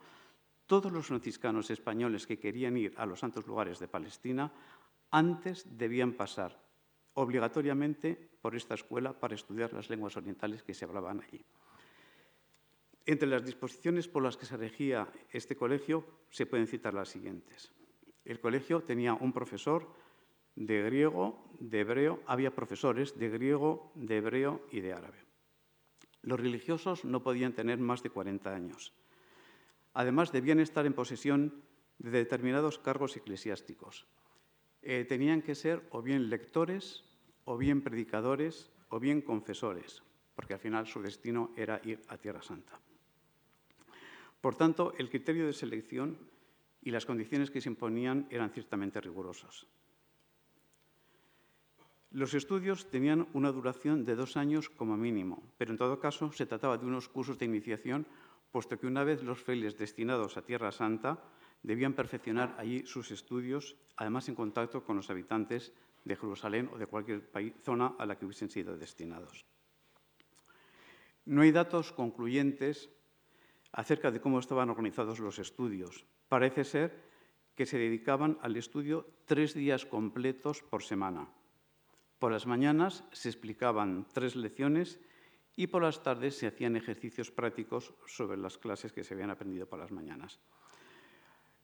todos 0.66 0.92
los 0.92 1.08
franciscanos 1.08 1.70
españoles 1.70 2.28
que 2.28 2.40
querían 2.40 2.76
ir 2.76 2.94
a 2.98 3.06
los 3.06 3.20
santos 3.20 3.48
lugares 3.48 3.80
de 3.80 3.88
Palestina 3.88 4.52
antes 5.12 5.78
debían 5.78 6.14
pasar 6.14 6.60
obligatoriamente 7.14 8.16
por 8.42 8.56
esta 8.56 8.76
escuela 8.76 9.14
para 9.14 9.36
estudiar 9.36 9.74
las 9.74 9.90
lenguas 9.90 10.18
orientales 10.18 10.64
que 10.64 10.74
se 10.74 10.86
hablaban 10.86 11.22
allí. 11.22 11.44
Entre 13.06 13.28
las 13.28 13.46
disposiciones 13.46 14.08
por 14.08 14.22
las 14.22 14.36
que 14.36 14.46
se 14.46 14.58
regía 14.58 15.08
este 15.32 15.56
colegio 15.56 16.06
se 16.30 16.46
pueden 16.46 16.68
citar 16.68 16.94
las 16.94 17.10
siguientes. 17.10 17.72
El 18.26 18.42
colegio 18.42 18.84
tenía 18.84 19.14
un 19.14 19.32
profesor 19.32 19.88
de 20.56 20.82
griego, 20.84 21.50
de 21.60 21.80
hebreo, 21.80 22.22
había 22.26 22.54
profesores 22.54 23.18
de 23.18 23.30
griego, 23.30 23.92
de 23.96 24.18
hebreo 24.18 24.68
y 24.72 24.82
de 24.82 24.94
árabe. 24.94 25.27
Los 26.22 26.40
religiosos 26.40 27.06
no 27.06 27.24
podían 27.24 27.54
tener 27.54 27.80
más 27.80 28.04
de 28.04 28.10
40 28.10 28.54
años. 28.54 28.94
Además, 29.94 30.32
debían 30.32 30.60
estar 30.60 30.86
en 30.86 30.94
posesión 30.94 31.64
de 32.00 32.12
determinados 32.12 32.80
cargos 32.80 33.18
eclesiásticos. 33.18 34.06
Eh, 34.82 35.06
tenían 35.08 35.42
que 35.42 35.56
ser 35.56 35.88
o 35.90 36.02
bien 36.02 36.30
lectores, 36.30 37.04
o 37.46 37.58
bien 37.58 37.82
predicadores, 37.82 38.70
o 38.90 39.00
bien 39.00 39.22
confesores, 39.22 40.04
porque 40.36 40.54
al 40.54 40.60
final 40.60 40.86
su 40.86 41.02
destino 41.02 41.52
era 41.56 41.82
ir 41.84 42.02
a 42.08 42.18
Tierra 42.18 42.42
Santa. 42.42 42.80
Por 44.42 44.56
tanto, 44.56 44.94
el 44.98 45.10
criterio 45.10 45.48
de 45.48 45.54
selección 45.54 46.18
y 46.82 46.92
las 46.92 47.06
condiciones 47.06 47.50
que 47.50 47.62
se 47.62 47.70
imponían 47.70 48.28
eran 48.30 48.52
ciertamente 48.52 49.02
rigurosos. 49.02 49.68
Los 52.12 52.34
estudios 52.34 52.90
tenían 52.90 53.28
una 53.34 53.52
duración 53.52 54.06
de 54.06 54.16
dos 54.16 54.38
años 54.38 54.70
como 54.70 54.96
mínimo, 54.96 55.44
pero 55.58 55.72
en 55.72 55.78
todo 55.78 56.00
caso 56.00 56.32
se 56.32 56.46
trataba 56.46 56.78
de 56.78 56.86
unos 56.86 57.10
cursos 57.10 57.38
de 57.38 57.46
iniciación, 57.46 58.08
puesto 58.52 58.80
que 58.80 58.88
una 58.88 59.04
vez 59.04 59.24
los 59.24 59.44
frailes 59.44 59.78
destinados 59.78 60.38
a 60.38 60.42
Tierra 60.42 60.72
Santa 60.72 61.20
debían 61.64 61.94
perfeccionar 61.94 62.56
allí 62.58 62.86
sus 62.86 63.12
estudios, 63.12 63.76
además 63.98 64.30
en 64.30 64.36
contacto 64.36 64.86
con 64.86 64.96
los 64.96 65.10
habitantes 65.10 65.74
de 66.06 66.16
Jerusalén 66.16 66.70
o 66.72 66.78
de 66.78 66.88
cualquier 66.88 67.28
zona 67.62 67.96
a 68.00 68.06
la 68.06 68.18
que 68.18 68.26
hubiesen 68.26 68.50
sido 68.50 68.78
destinados. 68.78 69.46
No 71.26 71.42
hay 71.42 71.52
datos 71.52 71.92
concluyentes 71.92 72.90
acerca 73.74 74.12
de 74.12 74.22
cómo 74.22 74.40
estaban 74.40 74.70
organizados 74.70 75.20
los 75.20 75.40
estudios. 75.40 76.06
Parece 76.30 76.64
ser 76.64 77.04
que 77.54 77.66
se 77.66 77.78
dedicaban 77.78 78.38
al 78.42 78.56
estudio 78.56 79.12
tres 79.26 79.54
días 79.54 79.86
completos 79.86 80.64
por 80.64 80.84
semana. 80.84 81.28
Por 82.20 82.32
las 82.32 82.48
mañanas 82.48 83.04
se 83.12 83.30
explicaban 83.30 84.08
tres 84.14 84.36
lecciones 84.36 85.00
y 85.56 85.68
por 85.68 85.84
las 85.84 86.04
tardes 86.04 86.38
se 86.38 86.48
hacían 86.48 86.76
ejercicios 86.76 87.32
prácticos 87.32 87.94
sobre 88.06 88.38
las 88.38 88.58
clases 88.58 88.92
que 88.92 89.04
se 89.04 89.14
habían 89.14 89.30
aprendido 89.30 89.68
por 89.68 89.80
las 89.80 89.92
mañanas. 89.92 90.40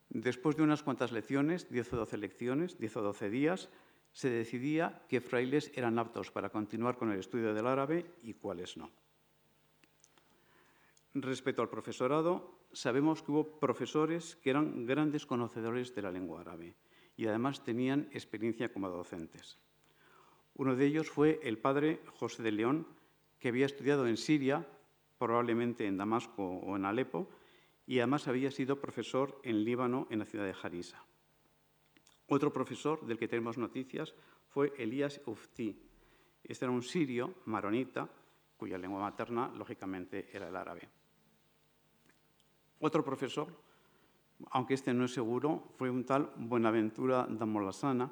Después 0.10 0.56
de 0.56 0.64
unas 0.64 0.84
cuantas 0.84 1.12
lecciones, 1.12 1.70
10 1.72 1.94
o 1.94 1.98
12 1.98 2.18
lecciones, 2.18 2.78
10 2.78 2.98
o 2.98 3.02
12 3.02 3.30
días, 3.30 3.70
se 4.12 4.30
decidía 4.30 5.02
qué 5.10 5.22
frailes 5.22 5.72
eran 5.74 5.98
aptos 5.98 6.30
para 6.30 6.50
continuar 6.50 6.98
con 6.98 7.12
el 7.12 7.20
estudio 7.20 7.54
del 7.54 7.66
árabe 7.66 8.06
y 8.22 8.36
cuáles 8.36 8.78
no. 8.78 8.92
Respecto 11.16 11.62
al 11.64 11.70
profesorado, 11.70 12.60
sabemos 12.72 13.24
que 13.24 13.32
hubo 13.32 13.60
profesores 13.60 14.36
que 14.36 14.52
eran 14.52 14.86
grandes 14.86 15.26
conocedores 15.26 15.94
de 15.96 16.02
la 16.02 16.12
lengua 16.12 16.42
árabe 16.42 16.76
y 17.16 17.26
además 17.26 17.64
tenían 17.64 18.10
experiencia 18.12 18.72
como 18.72 18.90
docentes. 18.90 19.60
Uno 20.56 20.76
de 20.76 20.86
ellos 20.86 21.10
fue 21.10 21.40
el 21.44 21.58
padre 21.58 22.02
José 22.20 22.44
de 22.44 22.52
León, 22.52 22.88
que 23.40 23.50
había 23.50 23.66
estudiado 23.66 24.08
en 24.08 24.18
Siria, 24.18 24.68
probablemente 25.18 25.88
en 25.88 25.98
Damasco 25.98 26.44
o 26.44 26.76
en 26.76 26.86
Alepo, 26.86 27.28
y 27.86 28.00
además 28.00 28.28
había 28.28 28.52
sido 28.52 28.80
profesor 28.80 29.40
en 29.44 29.64
Líbano, 29.64 30.08
en 30.10 30.20
la 30.20 30.26
ciudad 30.26 30.46
de 30.46 30.54
Jarisa. 30.54 31.04
Otro 32.28 32.54
profesor 32.54 33.06
del 33.06 33.18
que 33.18 33.28
tenemos 33.28 33.58
noticias 33.58 34.14
fue 34.48 34.74
Elías 34.78 35.22
Ufti. 35.26 35.78
Este 36.44 36.66
era 36.66 36.72
un 36.72 36.84
sirio 36.84 37.36
maronita, 37.46 38.10
cuya 38.58 38.78
lengua 38.78 39.02
materna, 39.02 39.52
lógicamente, 39.56 40.30
era 40.32 40.48
el 40.48 40.56
árabe. 40.56 40.88
Otro 42.80 43.04
profesor, 43.04 43.48
aunque 44.52 44.74
este 44.76 44.94
no 44.94 45.06
es 45.06 45.14
seguro, 45.14 45.74
fue 45.78 45.90
un 45.90 46.06
tal 46.06 46.32
Buenaventura 46.38 47.28
da 47.30 47.46
Molasana, 47.46 48.12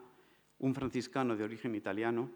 un 0.62 0.74
franciscano 0.74 1.36
de 1.36 1.44
origen 1.44 1.76
italiano 1.76 2.30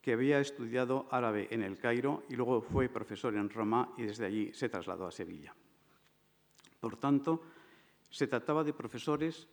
que 0.00 0.12
había 0.12 0.40
estudiado 0.40 1.06
árabe 1.10 1.48
en 1.50 1.62
el 1.62 1.78
Cairo 1.78 2.24
y 2.28 2.36
luego 2.36 2.60
fue 2.62 2.88
profesor 2.88 3.34
en 3.36 3.50
Roma 3.50 3.92
y 3.96 4.02
desde 4.02 4.26
allí 4.26 4.52
se 4.52 4.68
trasladó 4.68 5.06
a 5.06 5.12
Sevilla. 5.12 5.54
Por 6.80 6.96
tanto, 6.96 7.42
se 8.08 8.26
trataba 8.26 8.64
de 8.64 8.72
profesores 8.72 9.46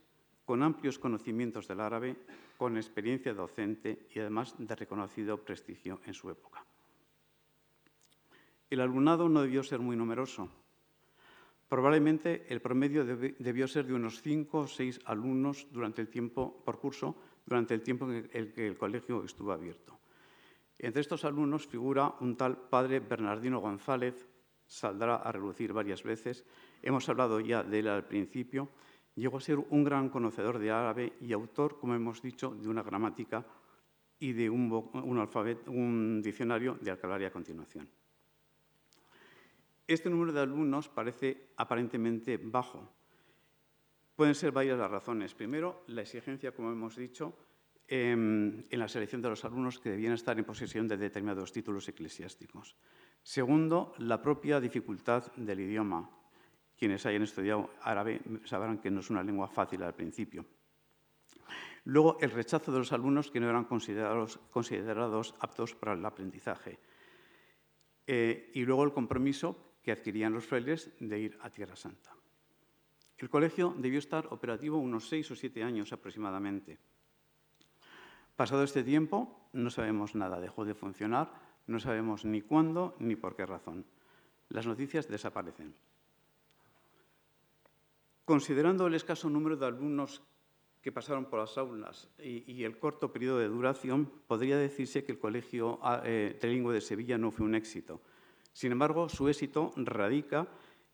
con 0.44 0.62
amplios 0.62 0.98
conocimientos 0.98 1.68
del 1.68 1.80
árabe, 1.80 2.16
con 2.56 2.76
experiencia 2.76 3.34
docente 3.34 4.08
y 4.14 4.18
además 4.18 4.54
de 4.56 4.74
reconocido 4.74 5.44
prestigio 5.44 6.00
en 6.06 6.14
su 6.14 6.30
época. 6.30 6.64
El 8.70 8.80
alumnado 8.80 9.28
no 9.28 9.42
debió 9.42 9.62
ser 9.62 9.80
muy 9.80 9.96
numeroso, 9.96 10.48
Probablemente 11.68 12.46
el 12.48 12.62
promedio 12.62 13.04
debió 13.04 13.68
ser 13.68 13.84
de 13.86 13.92
unos 13.92 14.22
cinco 14.22 14.60
o 14.60 14.66
seis 14.66 15.00
alumnos 15.04 15.68
durante 15.70 16.00
el 16.00 16.08
tiempo 16.08 16.64
por 16.64 16.80
curso, 16.80 17.14
durante 17.48 17.74
el 17.74 17.82
tiempo 17.82 18.10
en 18.10 18.28
el 18.32 18.52
que 18.52 18.66
el 18.66 18.76
colegio 18.76 19.24
estuvo 19.24 19.52
abierto. 19.52 19.98
Entre 20.78 21.00
estos 21.00 21.24
alumnos 21.24 21.66
figura 21.66 22.14
un 22.20 22.36
tal 22.36 22.56
padre 22.56 23.00
Bernardino 23.00 23.60
González, 23.60 24.28
saldrá 24.66 25.16
a 25.16 25.32
relucir 25.32 25.72
varias 25.72 26.02
veces. 26.02 26.44
Hemos 26.82 27.08
hablado 27.08 27.40
ya 27.40 27.64
de 27.64 27.80
él 27.80 27.88
al 27.88 28.04
principio. 28.04 28.68
Llegó 29.16 29.38
a 29.38 29.40
ser 29.40 29.58
un 29.58 29.82
gran 29.82 30.10
conocedor 30.10 30.58
de 30.58 30.70
árabe 30.70 31.14
y 31.20 31.32
autor, 31.32 31.80
como 31.80 31.94
hemos 31.94 32.22
dicho, 32.22 32.54
de 32.54 32.68
una 32.68 32.82
gramática 32.82 33.44
y 34.20 34.32
de 34.32 34.50
un, 34.50 34.70
un 35.66 36.22
diccionario 36.22 36.78
de 36.80 36.90
Alcalá 36.90 37.26
a 37.26 37.30
continuación. 37.30 37.88
Este 39.86 40.10
número 40.10 40.32
de 40.32 40.40
alumnos 40.40 40.88
parece 40.88 41.48
aparentemente 41.56 42.36
bajo. 42.36 42.97
Pueden 44.18 44.34
ser 44.34 44.50
varias 44.50 44.76
las 44.76 44.90
razones. 44.90 45.32
Primero, 45.32 45.84
la 45.86 46.02
exigencia, 46.02 46.50
como 46.50 46.72
hemos 46.72 46.96
dicho, 46.96 47.38
em, 47.86 48.64
en, 48.68 48.78
la 48.80 48.88
selección 48.88 49.22
de 49.22 49.28
los 49.28 49.44
alumnos 49.44 49.78
que 49.78 49.90
debían 49.90 50.12
estar 50.12 50.36
en 50.36 50.44
posesión 50.44 50.88
de 50.88 50.96
determinados 50.96 51.52
títulos 51.52 51.86
eclesiásticos. 51.86 52.74
Segundo, 53.22 53.94
la 53.98 54.20
propia 54.20 54.58
dificultad 54.58 55.30
del 55.36 55.60
idioma. 55.60 56.10
Quienes 56.76 57.06
hayan 57.06 57.22
estudiado 57.22 57.70
árabe 57.82 58.20
sabrán 58.42 58.78
que 58.78 58.90
no 58.90 58.98
es 58.98 59.10
una 59.10 59.22
lengua 59.22 59.46
fácil 59.46 59.84
al 59.84 59.94
principio. 59.94 60.44
Luego, 61.84 62.18
el 62.20 62.32
rechazo 62.32 62.72
de 62.72 62.78
los 62.78 62.92
alumnos 62.92 63.30
que 63.30 63.38
no 63.38 63.48
eran 63.48 63.66
considerados, 63.66 65.34
aptos 65.38 65.76
para 65.76 65.92
el 65.92 66.04
aprendizaje. 66.04 66.80
Eh, 68.04 68.50
y 68.52 68.64
luego 68.64 68.82
el 68.82 68.92
compromiso 68.92 69.76
que 69.80 69.92
adquirían 69.92 70.32
los 70.32 70.44
frailes 70.44 70.90
de 70.98 71.20
ir 71.20 71.38
a 71.40 71.50
Tierra 71.50 71.76
Santa. 71.76 72.17
El 73.18 73.28
colegio 73.28 73.74
debió 73.76 73.98
estar 73.98 74.28
operativo 74.30 74.78
unos 74.78 75.08
seis 75.08 75.30
o 75.30 75.36
siete 75.36 75.62
años 75.62 75.92
aproximadamente. 75.92 76.78
Pasado 78.36 78.62
este 78.62 78.84
tiempo, 78.84 79.50
no 79.52 79.70
sabemos 79.70 80.14
nada, 80.14 80.40
dejó 80.40 80.64
de 80.64 80.74
funcionar, 80.74 81.32
no 81.66 81.80
sabemos 81.80 82.24
ni 82.24 82.42
cuándo 82.42 82.94
ni 83.00 83.16
por 83.16 83.34
qué 83.34 83.44
razón. 83.44 83.84
Las 84.50 84.66
noticias 84.66 85.08
desaparecen. 85.08 85.74
Considerando 88.24 88.86
el 88.86 88.94
escaso 88.94 89.28
número 89.28 89.56
de 89.56 89.66
alumnos 89.66 90.22
que 90.80 90.92
pasaron 90.92 91.24
por 91.24 91.40
las 91.40 91.58
aulas 91.58 92.08
y, 92.18 92.62
el 92.62 92.78
corto 92.78 93.12
periodo 93.12 93.38
de 93.38 93.48
duración, 93.48 94.06
podría 94.28 94.56
decirse 94.56 95.02
que 95.02 95.12
el 95.12 95.18
Colegio 95.18 95.80
eh, 96.04 96.36
Trilingüe 96.40 96.74
de 96.74 96.80
Sevilla 96.80 97.18
no 97.18 97.32
fue 97.32 97.46
un 97.46 97.56
éxito. 97.56 98.00
Sin 98.52 98.70
embargo, 98.70 99.08
su 99.08 99.28
éxito 99.28 99.72
radica 99.76 100.42
en 100.42 100.46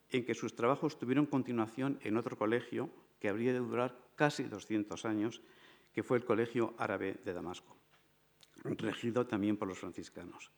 que 0.09 0.33
sus 0.33 0.55
trabajos 0.55 0.97
tuvieron 0.97 1.25
continuación 1.25 1.99
en 2.03 2.17
otro 2.17 2.37
colegio 2.37 2.89
que 3.19 3.29
habría 3.29 3.53
de 3.53 3.59
durar 3.59 3.97
casi 4.15 4.43
200 4.43 5.03
años, 5.05 5.41
que 5.93 6.03
fue 6.03 6.17
el 6.17 6.25
Colegio 6.25 6.73
Árabe 6.77 7.19
de 7.25 7.33
Damasco, 7.33 7.75
regido 8.63 9.25
también 9.25 9.57
por 9.57 9.67
los 9.67 9.79
franciscanos. 9.79 10.51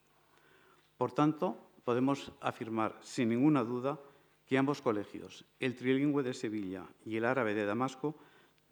Por 0.98 1.12
tanto, 1.12 1.72
podemos 1.84 2.32
afirmar 2.42 2.98
sin 3.02 3.30
ninguna 3.30 3.64
duda 3.64 4.00
que 4.46 4.58
ambos 4.58 4.82
colegios, 4.82 5.46
el 5.60 5.76
trilingüe 5.76 6.24
de 6.24 6.34
Sevilla 6.34 6.88
y 7.06 7.18
el 7.18 7.26
árabe 7.26 7.54
de 7.54 7.66
Damasco, 7.66 8.18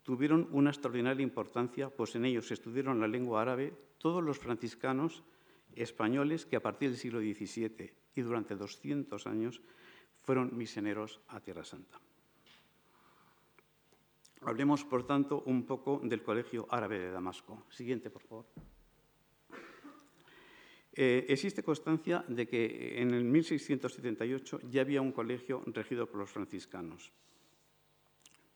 tuvieron 0.03 0.47
una 0.51 0.69
extraordinaria 0.69 1.23
importancia, 1.23 1.89
pues 1.89 2.15
en 2.15 2.25
ellos 2.25 2.51
estudiaron 2.51 2.99
la 2.99 3.07
lengua 3.07 3.41
árabe 3.41 3.73
todos 3.97 4.23
los 4.23 4.39
franciscanos 4.39 5.23
españoles 5.75 6.45
que 6.45 6.55
a 6.55 6.61
partir 6.61 6.89
del 6.89 6.99
siglo 6.99 7.19
XVII 7.19 7.91
y 8.15 8.21
durante 8.21 8.55
200 8.55 9.27
años 9.27 9.61
fueron 10.25 10.57
misioneros 10.57 11.21
a 11.29 11.39
Tierra 11.39 11.63
Santa. 11.63 11.99
Hablemos, 14.41 14.83
por 14.83 15.05
tanto, 15.05 15.43
un 15.45 15.65
poco 15.65 16.01
del 16.03 16.21
Colegio 16.21 16.67
Árabe 16.69 16.99
de 16.99 17.11
Damasco. 17.11 17.63
Siguiente, 17.69 18.09
por 18.09 18.21
favor. 18.23 18.45
Eh, 20.97 21.25
existe 21.29 21.61
constancia 21.61 22.23
de 22.27 22.47
que 22.47 23.01
en 23.01 23.13
el 23.13 23.23
1678 23.23 24.61
ya 24.69 24.81
había 24.81 25.01
un 25.01 25.11
colegio 25.11 25.61
regido 25.67 26.07
por 26.07 26.19
los 26.19 26.29
franciscanos 26.29 27.11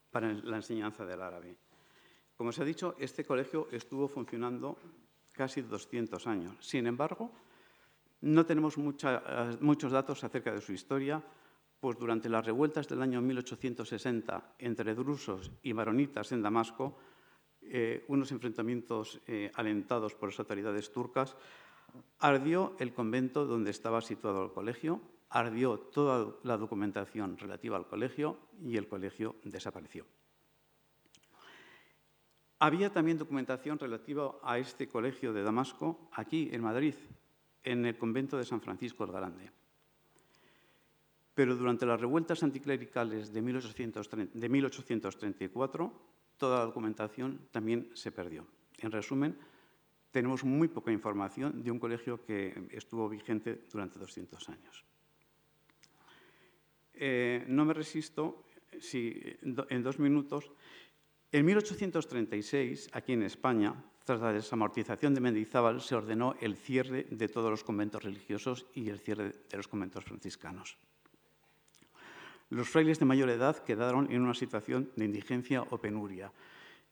para 0.10 0.32
la 0.34 0.58
enseñanza 0.58 1.06
del 1.06 1.22
árabe. 1.22 1.58
Como 2.38 2.52
se 2.52 2.62
ha 2.62 2.66
dicho, 2.66 2.96
este 2.98 3.26
colegio 3.26 3.68
estuvo 3.72 4.08
funcionando 4.08 4.78
casi 5.34 5.62
200 5.62 6.26
años. 6.28 6.56
Sin 6.62 6.88
embargo, 6.88 7.32
no 8.22 8.46
tenemos 8.46 8.76
eh, 8.78 9.58
muchos 9.60 9.92
datos 9.92 10.24
acerca 10.24 10.54
de 10.54 10.62
su 10.62 10.72
historia, 10.72 11.22
pues 11.80 11.98
durante 11.98 12.30
las 12.30 12.46
revueltas 12.46 12.88
del 12.88 13.02
año 13.02 13.22
1860 13.22 14.56
entre 14.60 14.96
drusos 14.96 15.52
y 15.64 15.74
maronitas 15.74 16.32
en 16.32 16.42
Damasco, 16.42 16.98
eh, 17.62 18.06
unos 18.08 18.32
enfrentamientos 18.32 19.22
eh, 19.28 19.52
alentados 19.56 20.16
por 20.16 20.30
las 20.30 20.40
autoridades 20.40 20.92
turcas, 20.92 21.36
ardió 22.20 22.76
el 22.80 22.94
convento 22.94 23.46
donde 23.46 23.72
estaba 23.72 24.02
situado 24.02 24.44
el 24.44 24.52
colegio, 24.52 25.02
ardió 25.30 25.80
toda 25.80 26.36
la 26.44 26.58
documentación 26.58 27.38
relativa 27.38 27.78
al 27.78 27.88
colegio 27.88 28.38
y 28.62 28.78
el 28.78 28.88
colegio 28.88 29.36
desapareció. 29.44 30.06
Había 32.60 32.92
también 32.92 33.18
documentación 33.18 33.80
relativa 33.80 34.36
a 34.44 34.58
este 34.58 34.90
colegio 34.90 35.32
de 35.32 35.44
Damasco, 35.44 36.10
aquí 36.12 36.50
en 36.52 36.62
Madrid, 36.62 36.96
en 37.64 37.86
el 37.86 37.98
convento 37.98 38.38
de 38.38 38.44
San 38.44 38.60
Francisco 38.60 39.06
el 39.06 39.12
Grande. 39.12 39.59
Pero 41.40 41.56
durante 41.56 41.86
las 41.86 42.02
revueltas 42.02 42.44
anticlericales 42.44 43.32
de, 43.32 43.42
1834, 43.42 45.94
toda 46.36 46.60
la 46.60 46.66
documentación 46.66 47.48
también 47.50 47.90
se 47.94 48.12
perdió. 48.12 48.46
En 48.80 48.92
resumen, 48.92 49.38
tenemos 50.12 50.44
muy 50.44 50.68
poca 50.68 50.92
información 50.92 51.64
de 51.64 51.72
un 51.72 51.80
colegio 51.80 52.26
que 52.26 52.68
estuvo 52.72 53.08
vigente 53.08 53.64
durante 53.72 54.00
200 54.00 54.50
años. 54.50 54.84
Eh, 56.96 57.46
no 57.48 57.64
me 57.64 57.74
resisto, 57.74 58.44
si 58.78 59.24
en 59.42 59.82
dos 59.82 59.98
minutos, 59.98 60.52
en 61.32 61.46
1836, 61.46 62.90
aquí 62.92 63.14
en 63.14 63.24
España, 63.24 63.82
tras 64.04 64.20
la 64.20 64.34
desamortización 64.34 65.14
de 65.14 65.22
Mendizábal, 65.22 65.80
se 65.80 65.96
ordenó 65.96 66.36
el 66.42 66.58
cierre 66.58 67.08
de 67.10 67.30
todos 67.30 67.50
los 67.50 67.64
conventos 67.64 68.04
religiosos 68.04 68.66
y 68.76 68.90
el 68.90 69.00
cierre 69.00 69.32
de 69.50 69.56
los 69.56 69.70
conventos 69.70 70.04
franciscanos. 70.04 70.78
Los 72.50 72.68
frailes 72.68 73.00
de 73.00 73.06
mayor 73.06 73.30
edad 73.30 73.58
quedaron 73.64 74.12
en 74.12 74.22
una 74.22 74.34
situación 74.34 74.92
de 74.96 75.06
indigencia 75.06 75.62
o 75.70 75.78
penuria. 75.78 76.32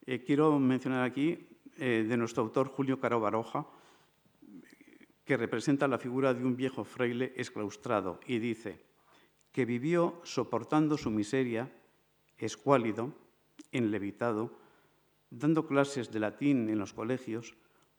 Eh, 0.06 0.24
quiero 0.24 0.60
mencionar 0.60 1.04
aquí 1.04 1.48
eh, 1.78 2.06
de 2.08 2.18
nuestro 2.18 2.44
autor 2.44 2.68
Julio 2.70 3.00
Caro 3.00 3.20
Baroja, 3.20 3.66
que 5.26 5.36
representa 5.36 5.88
la 5.88 5.98
figura 5.98 6.34
de 6.34 6.46
un 6.46 6.56
viejo 6.56 6.86
fraile 6.86 7.34
exclaustrado 7.36 8.20
y 8.26 8.40
dice 8.40 8.80
que 9.52 9.66
vivió 9.66 10.22
soportando 10.24 10.98
su 10.98 11.10
miseria, 11.10 11.70
escuálido, 12.38 13.14
enlevitado, 13.72 14.58
dando 15.30 15.68
clases 15.68 16.12
de 16.12 16.20
latín 16.20 16.70
en 16.70 16.80
los 16.80 16.94
colegios 16.94 17.56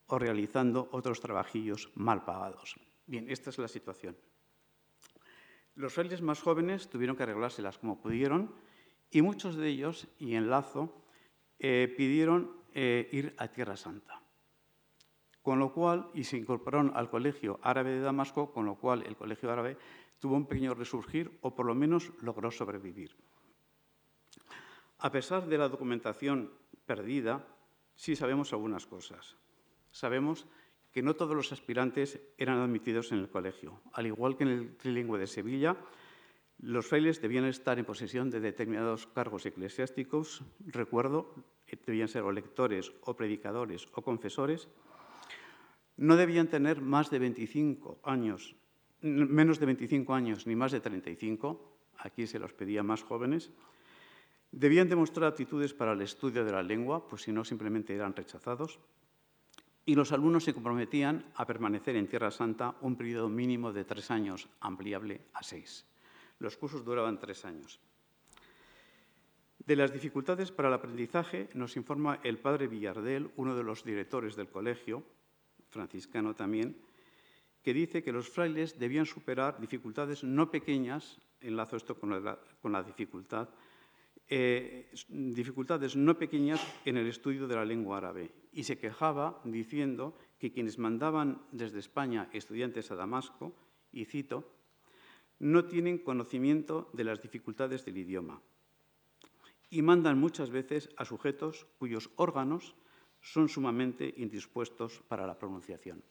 o 0.06 0.18
realizando 0.18 0.88
otros 0.92 1.20
trabajillos 1.20 1.90
mal 1.94 2.24
pagados. 2.24 2.76
Bien, 3.06 3.26
esta 3.28 3.50
es 3.50 3.58
la 3.58 3.68
situación. 3.68 4.16
Los 5.78 5.92
frailes 5.92 6.22
más 6.22 6.42
jóvenes 6.42 6.90
tuvieron 6.90 7.14
que 7.14 7.22
arreglárselas 7.22 7.78
como 7.78 8.00
pudieron 8.00 8.52
y 9.12 9.22
muchos 9.22 9.54
de 9.54 9.68
ellos, 9.68 10.08
y 10.18 10.34
en 10.34 10.50
lazo, 10.50 11.04
eh, 11.60 11.94
pidieron 11.96 12.50
eh, 12.74 13.08
ir 13.12 13.32
a 13.38 13.46
Tierra 13.46 13.76
Santa. 13.76 14.20
Con 15.40 15.60
lo 15.60 15.72
cual, 15.72 16.10
y 16.14 16.24
se 16.24 16.36
incorporaron 16.36 16.90
al 16.96 17.08
Colegio 17.08 17.60
Árabe 17.62 17.92
de 17.92 18.00
Damasco, 18.00 18.52
con 18.52 18.66
lo 18.66 18.74
cual 18.74 19.04
el 19.06 19.16
Colegio 19.16 19.52
Árabe 19.52 19.78
tuvo 20.18 20.34
un 20.34 20.46
pequeño 20.46 20.74
resurgir 20.74 21.38
o 21.42 21.54
por 21.54 21.64
lo 21.66 21.76
menos 21.76 22.10
logró 22.22 22.50
sobrevivir. 22.50 23.14
A 24.98 25.12
pesar 25.12 25.46
de 25.46 25.58
la 25.58 25.68
documentación 25.68 26.50
perdida, 26.86 27.46
sí 27.94 28.16
sabemos 28.16 28.52
algunas 28.52 28.84
cosas. 28.84 29.36
Sabemos 29.92 30.48
no 31.02 31.14
todos 31.14 31.36
los 31.36 31.52
aspirantes 31.52 32.20
eran 32.36 32.58
admitidos 32.58 33.12
en 33.12 33.18
el 33.18 33.28
colegio. 33.28 33.80
Al 33.92 34.06
igual 34.06 34.36
que 34.36 34.44
en 34.44 34.50
el 34.50 34.76
trilingüe 34.76 35.18
de 35.18 35.26
Sevilla, 35.26 35.76
los 36.60 36.86
frailes 36.86 37.20
debían 37.20 37.44
estar 37.44 37.78
en 37.78 37.84
posesión 37.84 38.30
de 38.30 38.40
determinados 38.40 39.06
cargos 39.06 39.46
eclesiásticos, 39.46 40.42
recuerdo, 40.66 41.34
debían 41.86 42.08
ser 42.08 42.22
o 42.22 42.32
lectores 42.32 42.92
o 43.02 43.14
predicadores 43.14 43.88
o 43.92 44.02
confesores, 44.02 44.68
no 45.96 46.16
debían 46.16 46.48
tener 46.48 46.80
más 46.80 47.10
de 47.10 47.18
25 47.18 48.00
años, 48.02 48.56
menos 49.00 49.58
de 49.60 49.66
25 49.66 50.14
años 50.14 50.46
ni 50.46 50.56
más 50.56 50.72
de 50.72 50.80
35, 50.80 51.78
aquí 51.98 52.26
se 52.26 52.38
los 52.38 52.52
pedía 52.52 52.82
más 52.82 53.02
jóvenes, 53.02 53.52
Debían 54.50 54.88
demostrar 54.88 55.28
aptitudes 55.28 55.74
para 55.74 55.92
el 55.92 56.00
estudio 56.00 56.44
de 56.44 56.52
la 56.52 56.62
lengua, 56.62 57.06
pues 57.06 57.22
si 57.22 57.32
no 57.32 57.44
simplemente 57.44 57.94
eran 57.94 58.16
rechazados. 58.16 58.78
Y 59.88 59.94
los 59.94 60.12
alumnos 60.12 60.44
se 60.44 60.52
comprometían 60.52 61.24
a 61.34 61.46
permanecer 61.46 61.96
en 61.96 62.08
Tierra 62.08 62.30
Santa 62.30 62.76
un 62.82 62.94
periodo 62.94 63.30
mínimo 63.30 63.72
de 63.72 63.86
tres 63.86 64.10
años, 64.10 64.46
ampliable 64.60 65.22
a 65.32 65.42
seis. 65.42 65.86
Los 66.40 66.58
cursos 66.58 66.84
duraban 66.84 67.18
tres 67.18 67.46
años. 67.46 67.80
De 69.64 69.76
las 69.76 69.90
dificultades 69.90 70.52
para 70.52 70.68
el 70.68 70.74
aprendizaje 70.74 71.48
nos 71.54 71.74
informa 71.78 72.20
el 72.22 72.36
padre 72.36 72.68
Villardel, 72.68 73.30
uno 73.36 73.56
de 73.56 73.62
los 73.62 73.82
directores 73.82 74.36
del 74.36 74.50
colegio, 74.50 75.04
franciscano 75.70 76.34
también, 76.34 76.76
que 77.62 77.72
dice 77.72 78.02
que 78.02 78.12
los 78.12 78.28
frailes 78.28 78.78
debían 78.78 79.06
superar 79.06 79.58
dificultades 79.58 80.22
no 80.22 80.50
pequeñas, 80.50 81.16
enlazo 81.40 81.76
esto 81.76 81.98
con 81.98 82.22
la, 82.22 82.38
con 82.60 82.72
la 82.72 82.82
dificultad, 82.82 83.48
eh, 84.28 84.90
dificultades 85.08 85.96
no 85.96 86.18
pequeñas 86.18 86.60
en 86.84 86.96
el 86.96 87.06
estudio 87.06 87.48
de 87.48 87.56
la 87.56 87.64
lengua 87.64 87.96
árabe 87.96 88.30
y 88.52 88.64
se 88.64 88.76
quejaba 88.76 89.40
diciendo 89.44 90.14
que 90.38 90.52
quienes 90.52 90.78
mandaban 90.78 91.42
desde 91.52 91.78
España 91.78 92.28
estudiantes 92.32 92.90
a 92.90 92.94
Damasco, 92.94 93.54
y 93.90 94.04
cito, 94.04 94.52
no 95.38 95.64
tienen 95.64 95.98
conocimiento 95.98 96.90
de 96.92 97.04
las 97.04 97.22
dificultades 97.22 97.84
del 97.84 97.96
idioma 97.96 98.42
y 99.70 99.82
mandan 99.82 100.18
muchas 100.18 100.50
veces 100.50 100.90
a 100.96 101.04
sujetos 101.04 101.66
cuyos 101.78 102.10
órganos 102.16 102.74
son 103.20 103.48
sumamente 103.48 104.14
indispuestos 104.16 105.02
para 105.08 105.26
la 105.26 105.38
pronunciación. 105.38 106.02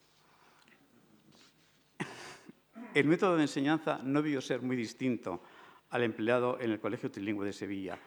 El 2.94 3.08
método 3.08 3.36
de 3.36 3.44
enseñanza 3.44 4.00
no 4.04 4.22
debió 4.22 4.42
ser 4.42 4.62
muy 4.62 4.76
distinto 4.76 5.42
al 5.90 6.04
empleado 6.04 6.60
en 6.60 6.72
el 6.72 6.80
Colegio 6.80 7.12
Trilingüe 7.12 7.46
de 7.46 7.54
Sevilla. 7.54 8.00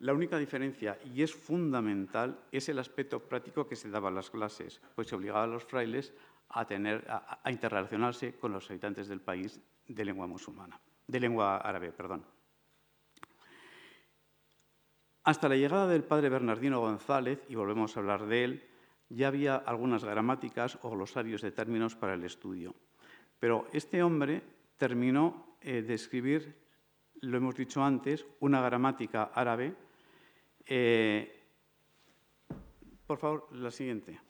La 0.00 0.12
única 0.12 0.38
diferencia, 0.38 0.98
y 1.04 1.22
es 1.22 1.34
fundamental, 1.34 2.38
es 2.52 2.68
el 2.68 2.78
aspecto 2.78 3.20
práctico 3.20 3.66
que 3.66 3.76
se 3.76 3.90
daba 3.90 4.08
en 4.08 4.14
las 4.14 4.30
clases, 4.30 4.80
pues 4.94 5.08
se 5.08 5.16
obligaba 5.16 5.42
a 5.42 5.48
los 5.48 5.64
frailes 5.64 6.14
a, 6.50 6.64
tener, 6.64 7.04
a, 7.10 7.50
interrelacionarse 7.50 8.36
con 8.36 8.52
los 8.52 8.70
habitantes 8.70 9.08
del 9.08 9.20
país 9.20 9.60
de 9.86 10.04
lengua 10.04 10.26
musulmana, 10.26 10.80
de 11.06 11.20
lengua 11.20 11.56
árabe, 11.56 11.90
perdón. 11.92 12.24
Hasta 15.24 15.48
la 15.48 15.56
llegada 15.56 15.88
del 15.88 16.04
padre 16.04 16.28
Bernardino 16.28 16.80
González, 16.80 17.44
y 17.48 17.56
volvemos 17.56 17.96
a 17.96 18.00
hablar 18.00 18.26
de 18.26 18.44
él, 18.44 18.68
ya 19.10 19.28
había 19.28 19.56
algunas 19.56 20.04
gramáticas 20.04 20.78
o 20.82 20.90
glosarios 20.90 21.42
de 21.42 21.52
términos 21.52 21.96
para 21.96 22.14
el 22.14 22.24
estudio. 22.24 22.74
Pero 23.40 23.66
este 23.72 24.02
hombre 24.02 24.42
terminó 24.76 25.56
eh, 25.60 25.82
de 25.82 25.94
escribir 25.94 26.56
lo 27.22 27.36
hemos 27.36 27.54
dicho 27.54 27.82
antes, 27.82 28.26
una 28.40 28.60
gramática 28.60 29.30
árabe. 29.34 29.74
Eh, 30.66 31.34
por 33.06 33.18
favor, 33.18 33.48
la 33.52 33.70
siguiente. 33.70 34.20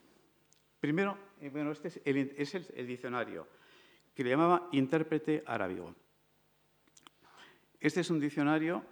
Primero, 0.80 1.18
eh, 1.40 1.50
bueno, 1.50 1.72
este 1.72 1.88
es, 1.88 2.00
el, 2.04 2.86
diccionario, 2.86 3.48
que 4.14 4.22
le 4.22 4.30
llamaba 4.30 4.68
intérprete 4.72 5.42
arábigo. 5.46 5.94
Este 7.80 8.00
es 8.00 8.10
un 8.10 8.20
diccionario 8.20 8.84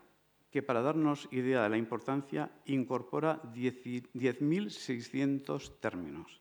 que, 0.50 0.62
para 0.62 0.82
darnos 0.82 1.28
idea 1.30 1.62
de 1.62 1.68
la 1.68 1.76
importancia, 1.76 2.50
incorpora 2.66 3.40
10.600 3.42 5.80
términos. 5.80 6.40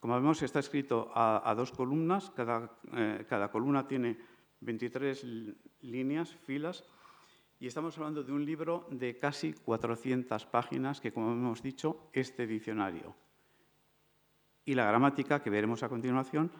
Como 0.00 0.14
vemos, 0.14 0.42
está 0.42 0.58
escrito 0.60 1.10
a, 1.14 1.54
dos 1.56 1.72
columnas, 1.72 2.30
cada, 2.30 2.78
eh, 2.92 3.24
cada 3.28 3.50
columna 3.50 3.86
tiene 3.86 4.18
23 4.60 5.24
líneas, 5.86 6.34
filas, 6.44 6.84
y 7.58 7.66
estamos 7.66 7.96
hablando 7.96 8.22
de 8.22 8.32
un 8.32 8.44
libro 8.44 8.86
de 8.90 9.18
casi 9.18 9.54
400 9.54 10.44
páginas 10.46 11.00
que, 11.00 11.12
como 11.12 11.32
hemos 11.32 11.62
dicho, 11.62 12.10
este 12.12 12.46
diccionario. 12.46 13.14
Y 14.64 14.74
la 14.74 14.86
gramática, 14.86 15.42
que 15.42 15.48
veremos 15.48 15.82
a 15.82 15.88
continuación, 15.88 16.50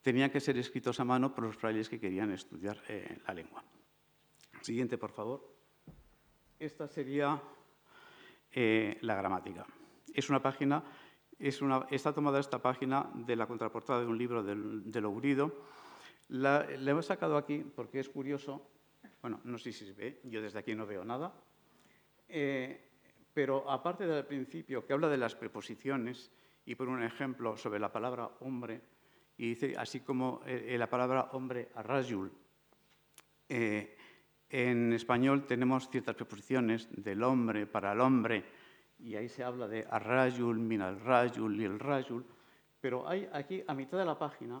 tenía 0.00 0.30
que 0.30 0.40
ser 0.40 0.56
escritos 0.56 1.00
a 1.00 1.04
mano 1.04 1.34
por 1.34 1.44
los 1.44 1.56
frailes 1.56 1.88
que 1.88 2.00
querían 2.00 2.32
estudiar 2.32 2.78
eh, 2.88 3.18
la 3.26 3.34
lengua. 3.34 3.62
Siguiente, 4.62 4.96
por 4.96 5.12
favor. 5.12 5.54
Esta 6.58 6.88
sería 6.88 7.40
eh, 8.50 8.96
la 9.02 9.16
gramática. 9.16 9.66
Es 10.14 10.30
una 10.30 10.40
página, 10.40 10.82
es 11.38 11.60
una, 11.60 11.86
está 11.90 12.12
tomada 12.12 12.40
esta 12.40 12.62
página 12.62 13.10
de 13.14 13.36
la 13.36 13.46
contraportada 13.46 14.00
de 14.00 14.06
un 14.06 14.16
libro 14.16 14.42
del, 14.42 14.90
del 14.90 15.04
la, 16.28 16.66
hemos 16.70 17.06
sacado 17.06 17.36
aquí 17.36 17.64
porque 17.74 18.00
es 18.00 18.08
curioso. 18.08 18.70
Bueno, 19.20 19.40
no 19.44 19.58
sé 19.58 19.72
si 19.72 19.86
se 19.86 19.92
ve, 19.92 20.20
yo 20.24 20.42
desde 20.42 20.58
aquí 20.58 20.74
no 20.74 20.86
veo 20.86 21.04
nada. 21.04 21.32
Eh, 22.28 22.88
pero 23.32 23.70
aparte 23.70 24.06
del 24.06 24.24
principio 24.24 24.84
que 24.86 24.92
habla 24.92 25.08
de 25.08 25.16
las 25.16 25.34
preposiciones, 25.34 26.30
y 26.64 26.74
por 26.74 26.88
un 26.88 27.02
ejemplo 27.02 27.56
sobre 27.56 27.78
la 27.78 27.90
palabra 27.90 28.30
hombre, 28.40 28.80
y 29.38 29.50
dice 29.50 29.74
así 29.78 30.00
como 30.00 30.42
eh, 30.44 30.76
la 30.78 30.90
palabra 30.90 31.30
hombre, 31.32 31.70
arrayul. 31.74 32.30
Eh, 33.48 33.96
en 34.50 34.92
español 34.92 35.46
tenemos 35.46 35.88
ciertas 35.88 36.14
preposiciones 36.14 36.88
del 36.90 37.22
hombre, 37.22 37.66
para 37.66 37.92
el 37.92 38.00
hombre, 38.00 38.44
y 38.98 39.14
ahí 39.14 39.28
se 39.28 39.44
habla 39.44 39.68
de 39.68 39.86
arrayul, 39.88 40.58
min 40.58 40.82
al 40.82 41.00
rayul 41.00 41.60
y 41.60 41.64
el 41.64 41.78
rayul, 41.78 42.24
pero 42.80 43.08
hay 43.08 43.28
aquí 43.32 43.62
a 43.66 43.74
mitad 43.74 43.98
de 43.98 44.04
la 44.04 44.18
página, 44.18 44.60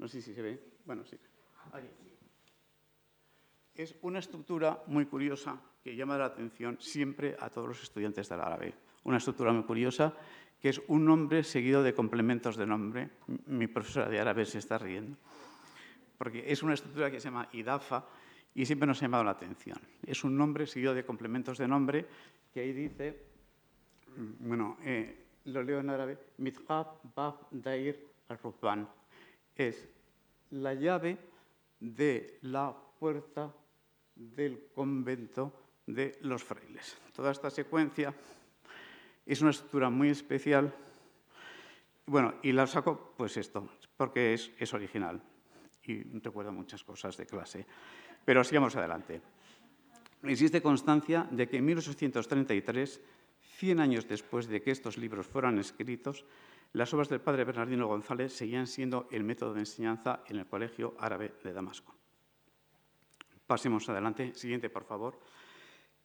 no 0.00 0.08
sé 0.08 0.22
si 0.22 0.32
se 0.32 0.40
ve, 0.40 0.58
bueno, 0.86 1.04
sí, 1.04 1.16
Es 3.74 3.94
una 4.00 4.18
estructura 4.18 4.82
muy 4.86 5.04
curiosa 5.04 5.60
que 5.84 5.94
llama 5.94 6.16
la 6.16 6.24
atención 6.24 6.78
siempre 6.80 7.36
a 7.38 7.50
todos 7.50 7.68
los 7.68 7.82
estudiantes 7.82 8.28
del 8.28 8.40
árabe. 8.40 8.74
Una 9.04 9.18
estructura 9.18 9.52
muy 9.52 9.64
curiosa 9.64 10.14
que 10.58 10.70
es 10.70 10.80
un 10.88 11.04
nombre 11.04 11.44
seguido 11.44 11.82
de 11.82 11.94
complementos 11.94 12.56
de 12.56 12.66
nombre. 12.66 13.10
Mi 13.46 13.66
profesora 13.66 14.08
de 14.08 14.20
árabe 14.20 14.44
se 14.46 14.58
está 14.58 14.78
riendo. 14.78 15.16
Porque 16.16 16.44
es 16.50 16.62
una 16.62 16.74
estructura 16.74 17.10
que 17.10 17.20
se 17.20 17.28
llama 17.28 17.48
idafa 17.52 18.04
y 18.54 18.64
siempre 18.64 18.86
nos 18.86 18.98
ha 18.98 19.06
llamado 19.06 19.24
la 19.24 19.32
atención. 19.32 19.78
Es 20.04 20.24
un 20.24 20.36
nombre 20.36 20.66
seguido 20.66 20.94
de 20.94 21.04
complementos 21.04 21.58
de 21.58 21.68
nombre 21.68 22.06
que 22.52 22.60
ahí 22.60 22.72
dice, 22.72 23.22
mm, 24.16 24.48
bueno, 24.48 24.78
eh, 24.82 25.26
lo 25.44 25.62
leo 25.62 25.80
en 25.80 25.90
árabe, 25.90 26.18
Mitqab 26.38 27.14
Bab 27.14 27.48
Dair 27.50 28.06
al 28.28 28.38
Es 29.60 29.86
la 30.52 30.72
llave 30.72 31.18
de 31.80 32.38
la 32.40 32.74
puerta 32.98 33.54
del 34.14 34.70
convento 34.74 35.52
de 35.86 36.16
los 36.22 36.42
frailes. 36.42 36.96
Toda 37.14 37.30
esta 37.30 37.50
secuencia 37.50 38.14
es 39.26 39.42
una 39.42 39.50
estructura 39.50 39.90
muy 39.90 40.08
especial. 40.08 40.74
Bueno, 42.06 42.36
y 42.42 42.52
la 42.52 42.66
saco, 42.66 43.12
pues 43.18 43.36
esto, 43.36 43.68
porque 43.98 44.32
es, 44.32 44.50
es 44.58 44.72
original 44.72 45.20
y 45.82 46.04
recuerda 46.20 46.50
muchas 46.50 46.82
cosas 46.82 47.18
de 47.18 47.26
clase. 47.26 47.66
Pero 48.24 48.42
sigamos 48.42 48.74
adelante. 48.76 49.20
Existe 50.22 50.62
constancia 50.62 51.28
de 51.30 51.46
que 51.46 51.58
en 51.58 51.66
1833, 51.66 53.00
100 53.60 53.78
años 53.78 54.08
después 54.08 54.48
de 54.48 54.62
que 54.62 54.70
estos 54.70 54.96
libros 54.96 55.26
fueran 55.26 55.58
escritos, 55.58 56.24
las 56.72 56.94
obras 56.94 57.10
del 57.10 57.20
padre 57.20 57.44
Bernardino 57.44 57.86
González 57.86 58.32
seguían 58.32 58.66
siendo 58.66 59.06
el 59.10 59.22
método 59.22 59.52
de 59.52 59.60
enseñanza 59.60 60.24
en 60.28 60.38
el 60.38 60.46
Colegio 60.46 60.94
Árabe 60.98 61.34
de 61.44 61.52
Damasco. 61.52 61.94
Pasemos 63.46 63.86
adelante. 63.90 64.32
Siguiente, 64.34 64.70
por 64.70 64.84
favor. 64.84 65.20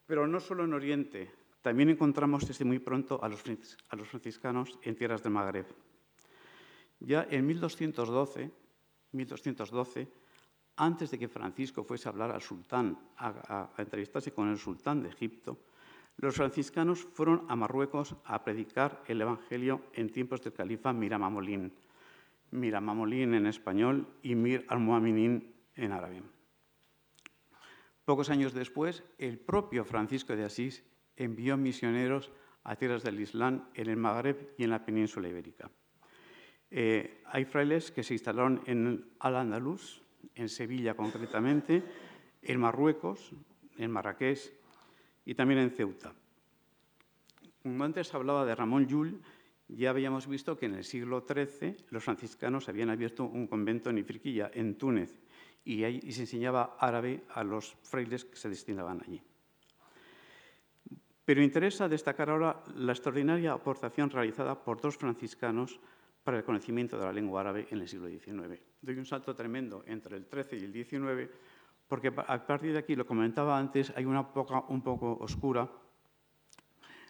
Pero 0.06 0.28
no 0.28 0.42
solo 0.42 0.66
en 0.66 0.74
Oriente, 0.74 1.32
también 1.62 1.88
encontramos 1.90 2.46
desde 2.46 2.66
muy 2.66 2.80
pronto 2.80 3.24
a 3.24 3.30
los, 3.30 3.42
franciscanos 3.42 4.78
en 4.82 4.98
tierras 4.98 5.24
del 5.24 5.32
Magreb. 5.32 5.68
Ya 7.00 7.26
en 7.30 7.48
1212, 7.48 8.52
1212 9.14 10.08
antes 10.76 11.10
de 11.10 11.18
que 11.18 11.30
Francisco 11.30 11.86
fuese 11.86 12.10
a 12.10 12.12
hablar 12.12 12.32
al 12.32 12.42
sultán, 12.42 13.00
a, 13.16 13.70
entrevistarse 13.78 14.34
con 14.34 14.50
el 14.50 14.58
sultán 14.58 15.02
de 15.02 15.08
Egipto, 15.08 15.58
los 16.18 16.36
franciscanos 16.36 17.08
fueron 17.14 17.46
a 17.50 17.56
Marruecos 17.56 18.16
a 18.24 18.44
predicar 18.44 19.04
el 19.08 19.22
Evangelio 19.22 19.82
en 19.94 20.12
tiempos 20.12 20.42
del 20.42 20.54
califa 20.54 20.94
Miramamolín. 20.94 21.74
Miramamolín 22.52 23.34
en 23.34 23.48
español 23.48 24.08
y 24.22 24.36
Mir 24.36 24.66
al-Muaminin 24.70 25.54
en 25.76 25.92
árabe. 25.92 26.24
Pocos 28.06 28.30
años 28.30 28.54
después, 28.54 29.04
el 29.18 29.40
propio 29.40 29.84
Francisco 29.84 30.36
de 30.36 30.46
Asís 30.46 30.84
envió 31.18 31.58
misioneros 31.58 32.32
a 32.64 32.76
tierras 32.76 33.04
del 33.04 33.20
Islam 33.20 33.68
en 33.74 33.90
el 33.90 33.98
Magreb 33.98 34.54
y 34.58 34.64
en 34.64 34.70
la 34.70 34.86
península 34.86 35.28
ibérica. 35.28 35.70
Eh, 36.72 37.22
hay 37.26 37.46
frailes 37.46 37.92
que 37.92 38.04
se 38.04 38.14
instalaron 38.14 38.62
en 38.66 39.06
Al-Andalus, 39.20 40.02
en 40.34 40.50
Sevilla 40.50 40.96
concretamente, 40.96 41.84
en 42.42 42.60
Marruecos, 42.60 43.32
en 43.78 43.92
Marrakech 43.92 44.52
y 45.26 45.36
también 45.36 45.60
en 45.60 45.72
Ceuta. 45.72 46.14
Como 47.62 47.84
antes 47.84 48.14
hablaba 48.14 48.46
de 48.46 48.56
Ramón 48.56 48.88
Llull, 48.88 49.20
ya 49.68 49.90
habíamos 49.90 50.28
visto 50.28 50.58
que 50.58 50.68
en 50.68 50.76
el 50.76 50.84
siglo 50.84 51.26
XIII 51.28 51.76
los 51.90 52.04
franciscanos 52.04 52.70
habían 52.70 52.92
abierto 52.92 53.26
un 53.26 53.48
convento 53.48 53.90
en 53.90 53.98
Ifriquilla, 53.98 54.52
en 54.54 54.78
Túnez, 54.78 55.20
y, 55.64 55.84
ahí, 55.84 56.00
se 56.12 56.22
enseñaba 56.22 56.78
árabe 56.80 57.24
a 57.34 57.44
los 57.44 57.76
frailes 57.82 58.26
que 58.26 58.38
se 58.38 58.50
destinaban 58.50 59.02
allí. 59.02 59.20
Pero 61.26 61.42
interesa 61.42 61.90
destacar 61.90 62.30
ahora 62.30 62.64
la 62.76 62.92
extraordinaria 62.92 63.54
aportación 63.54 64.12
realizada 64.12 64.64
por 64.64 64.80
dos 64.80 64.96
franciscanos 64.96 65.80
para 66.24 66.38
el 66.38 66.44
conocimiento 66.44 67.00
de 67.00 67.06
la 67.06 67.12
lengua 67.12 67.42
árabe 67.42 67.68
en 67.72 67.82
el 67.82 67.88
siglo 67.88 68.08
XIX. 68.08 68.62
Doy 68.80 68.98
un 68.98 69.06
salto 69.06 69.34
tremendo 69.34 69.84
entre 69.88 70.18
el 70.18 70.26
XIII 70.26 70.60
y 70.60 70.66
el 70.66 70.86
XIX, 70.86 71.32
porque 71.88 72.08
a 72.08 72.46
partir 72.46 72.74
de 72.74 72.80
aquí, 72.80 72.96
lo 72.96 73.06
comentaba 73.06 73.58
antes, 73.58 73.94
hay 73.96 74.06
una 74.06 74.22
época 74.22 74.64
un 74.70 74.82
poco 74.82 75.18
oscura. 75.22 75.70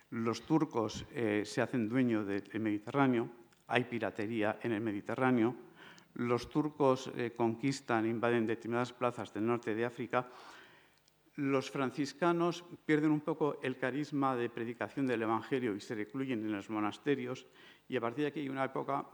Los 0.10 0.42
turcos 0.46 1.06
eh, 1.12 1.44
se 1.46 1.62
hacen 1.62 1.90
dueños 1.90 2.28
del 2.28 2.60
Mediterráneo, 2.60 3.30
hay 3.68 3.86
piratería 3.86 4.60
en 4.62 4.74
el 4.74 4.82
Mediterráneo, 4.82 5.56
los 6.16 6.50
turcos 6.50 7.12
eh, 7.16 7.34
conquistan, 7.36 8.06
invaden 8.06 8.48
determinadas 8.48 8.94
plazas 8.94 9.34
del 9.34 9.46
norte 9.46 9.76
de 9.76 9.86
África, 9.86 10.28
los 11.36 11.70
franciscanos 11.70 12.64
pierden 12.86 13.12
un 13.12 13.20
poco 13.20 13.60
el 13.62 13.78
carisma 13.78 14.36
de 14.36 14.50
predicación 14.50 15.06
del 15.06 15.24
Evangelio 15.24 15.76
y 15.76 15.82
se 15.82 15.96
recluyen 15.96 16.46
en 16.46 16.54
los 16.54 16.70
monasterios. 16.70 17.46
Y 17.90 17.98
a 17.98 18.02
partir 18.02 18.24
de 18.24 18.30
aquí 18.30 18.40
hay 18.40 18.50
una 18.50 18.64
época 18.64 19.06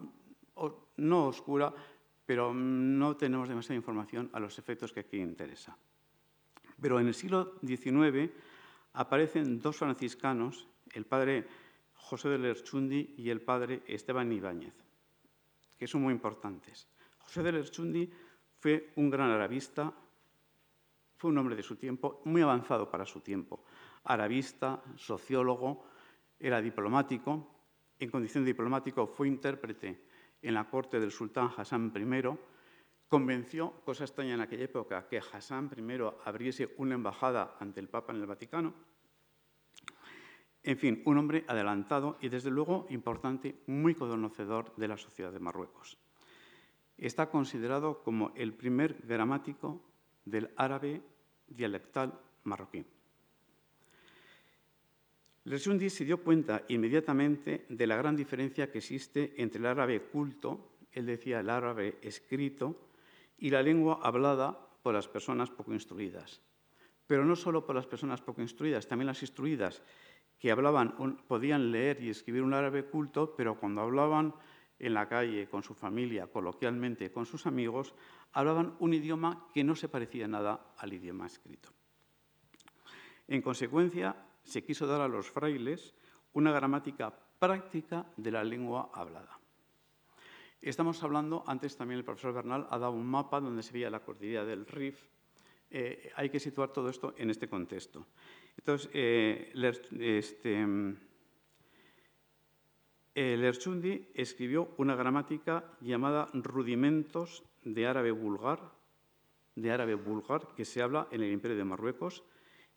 no 0.97 1.25
oscura, 1.25 1.73
pero 2.31 2.53
no 2.53 3.17
tenemos 3.17 3.49
demasiada 3.49 3.75
información 3.75 4.29
a 4.31 4.39
los 4.39 4.57
efectos 4.57 4.93
que 4.93 5.01
aquí 5.01 5.17
interesa. 5.17 5.75
Pero 6.79 6.97
en 6.97 7.07
el 7.07 7.13
siglo 7.13 7.59
XIX 7.59 8.31
aparecen 8.93 9.59
dos 9.59 9.75
franciscanos, 9.75 10.65
el 10.93 11.03
padre 11.03 11.45
José 11.93 12.29
de 12.29 12.37
Lerchundi 12.37 13.15
y 13.17 13.29
el 13.29 13.41
padre 13.41 13.83
Esteban 13.85 14.31
Ibáñez, 14.31 14.73
que 15.77 15.87
son 15.87 16.03
muy 16.03 16.13
importantes. 16.13 16.87
José 17.17 17.43
de 17.43 17.51
Lerchundi 17.51 18.09
fue 18.61 18.93
un 18.95 19.09
gran 19.09 19.29
arabista, 19.29 19.93
fue 21.17 21.31
un 21.31 21.37
hombre 21.37 21.57
de 21.57 21.63
su 21.63 21.75
tiempo, 21.75 22.21
muy 22.23 22.41
avanzado 22.41 22.89
para 22.89 23.05
su 23.05 23.19
tiempo. 23.19 23.65
Arabista, 24.05 24.81
sociólogo, 24.95 25.83
era 26.39 26.61
diplomático, 26.61 27.45
en 27.99 28.09
condición 28.09 28.45
de 28.45 28.51
diplomático 28.51 29.05
fue 29.05 29.27
intérprete 29.27 30.10
en 30.41 30.53
la 30.53 30.69
corte 30.69 30.99
del 30.99 31.11
sultán 31.11 31.51
Hassan 31.55 31.93
I, 31.95 32.37
convenció, 33.07 33.71
cosa 33.83 34.05
extraña 34.05 34.35
en 34.35 34.41
aquella 34.41 34.65
época, 34.65 35.07
que 35.07 35.19
Hassan 35.19 35.69
I 35.77 36.01
abriese 36.25 36.73
una 36.77 36.95
embajada 36.95 37.57
ante 37.59 37.79
el 37.79 37.89
Papa 37.89 38.13
en 38.13 38.21
el 38.21 38.27
Vaticano. 38.27 38.73
En 40.63 40.77
fin, 40.77 41.01
un 41.05 41.17
hombre 41.17 41.43
adelantado 41.47 42.17
y 42.21 42.29
desde 42.29 42.51
luego 42.51 42.85
importante, 42.89 43.63
muy 43.67 43.95
conocedor 43.95 44.75
de 44.75 44.87
la 44.87 44.97
sociedad 44.97 45.31
de 45.31 45.39
Marruecos. 45.39 45.97
Está 46.97 47.29
considerado 47.29 48.03
como 48.03 48.31
el 48.35 48.53
primer 48.53 49.01
gramático 49.07 49.81
del 50.23 50.51
árabe 50.55 51.01
dialectal 51.47 52.19
marroquí. 52.43 52.85
Lersundi 55.43 55.89
se 55.89 56.05
dio 56.05 56.21
cuenta 56.21 56.63
inmediatamente 56.67 57.65
de 57.67 57.87
la 57.87 57.97
gran 57.97 58.15
diferencia 58.15 58.71
que 58.71 58.77
existe 58.77 59.33
entre 59.37 59.59
el 59.59 59.65
árabe 59.65 60.01
culto, 60.01 60.77
él 60.91 61.07
decía 61.07 61.39
el 61.39 61.49
árabe 61.49 61.97
escrito, 62.01 62.89
y 63.37 63.49
la 63.49 63.63
lengua 63.63 63.99
hablada 64.03 64.55
por 64.83 64.93
las 64.93 65.07
personas 65.07 65.49
poco 65.49 65.73
instruidas. 65.73 66.41
Pero 67.07 67.25
no 67.25 67.35
solo 67.35 67.65
por 67.65 67.75
las 67.75 67.87
personas 67.87 68.21
poco 68.21 68.41
instruidas, 68.41 68.87
también 68.87 69.07
las 69.07 69.21
instruidas, 69.23 69.81
que 70.37 70.51
hablaban, 70.51 70.95
podían 71.27 71.71
leer 71.71 72.01
y 72.01 72.09
escribir 72.09 72.41
un 72.41 72.53
árabe 72.53 72.85
culto, 72.85 73.35
pero 73.35 73.59
cuando 73.59 73.81
hablaban 73.81 74.33
en 74.79 74.93
la 74.93 75.07
calle, 75.07 75.47
con 75.47 75.61
su 75.61 75.75
familia, 75.75 76.27
coloquialmente, 76.27 77.11
con 77.11 77.27
sus 77.27 77.45
amigos, 77.45 77.93
hablaban 78.33 78.75
un 78.79 78.93
idioma 78.93 79.47
que 79.53 79.63
no 79.63 79.75
se 79.75 79.87
parecía 79.89 80.27
nada 80.27 80.73
al 80.77 80.93
idioma 80.93 81.27
escrito. 81.27 81.69
En 83.27 83.41
consecuencia, 83.43 84.15
se 84.43 84.63
quiso 84.63 84.87
dar 84.87 85.01
a 85.01 85.07
los 85.07 85.29
frailes 85.29 85.93
una 86.33 86.51
gramática 86.51 87.13
práctica 87.39 88.05
de 88.17 88.31
la 88.31 88.43
lengua 88.43 88.91
hablada. 88.93 89.39
Estamos 90.61 91.01
hablando, 91.03 91.43
antes 91.47 91.75
también 91.75 91.97
el 91.97 92.05
profesor 92.05 92.33
Bernal 92.33 92.67
ha 92.69 92.77
dado 92.77 92.93
un 92.93 93.07
mapa 93.07 93.41
donde 93.41 93.63
se 93.63 93.73
veía 93.73 93.89
la 93.89 94.03
cordillera 94.03 94.45
del 94.45 94.67
Rif. 94.67 95.07
Eh, 95.71 96.11
hay 96.15 96.29
que 96.29 96.39
situar 96.39 96.71
todo 96.71 96.89
esto 96.89 97.15
en 97.17 97.31
este 97.31 97.49
contexto. 97.49 98.05
Entonces, 98.57 98.91
eh, 98.93 99.51
este, 99.99 100.67
Lerchundi 103.15 104.09
escribió 104.13 104.69
una 104.77 104.95
gramática 104.95 105.65
llamada 105.81 106.29
Rudimentos 106.33 107.43
de 107.63 107.87
árabe 107.87 108.11
vulgar, 108.11 108.59
de 109.55 109.71
árabe 109.71 109.95
vulgar, 109.95 110.53
que 110.55 110.65
se 110.65 110.81
habla 110.81 111.07
en 111.11 111.23
el 111.23 111.31
Imperio 111.31 111.57
de 111.57 111.63
Marruecos, 111.63 112.23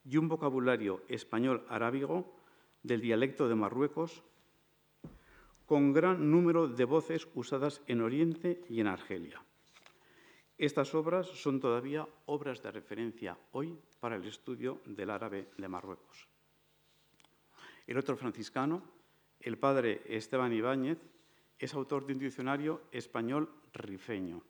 y 0.04 0.16
un 0.16 0.28
vocabulario 0.28 1.02
español-arábigo 1.08 2.36
del 2.82 3.00
dialecto 3.00 3.48
de 3.48 3.54
Marruecos, 3.54 4.22
con 5.66 5.92
gran 5.92 6.30
número 6.30 6.68
de 6.68 6.84
voces 6.84 7.26
usadas 7.34 7.80
en 7.86 8.02
Oriente 8.02 8.60
y 8.68 8.80
en 8.80 8.86
Argelia. 8.86 9.42
Estas 10.58 10.94
obras 10.94 11.26
son 11.26 11.58
todavía 11.58 12.06
obras 12.26 12.62
de 12.62 12.70
referencia 12.70 13.36
hoy 13.52 13.76
para 13.98 14.16
el 14.16 14.24
estudio 14.26 14.80
del 14.84 15.10
árabe 15.10 15.48
de 15.56 15.68
Marruecos. 15.68 16.28
El 17.86 17.98
otro 17.98 18.16
franciscano, 18.16 18.82
el 19.40 19.58
padre 19.58 20.02
Esteban 20.06 20.52
Ibáñez, 20.52 20.98
es 21.58 21.74
autor 21.74 22.06
de 22.06 22.12
un 22.12 22.18
diccionario 22.18 22.82
español 22.92 23.50
rifeño. 23.72 24.42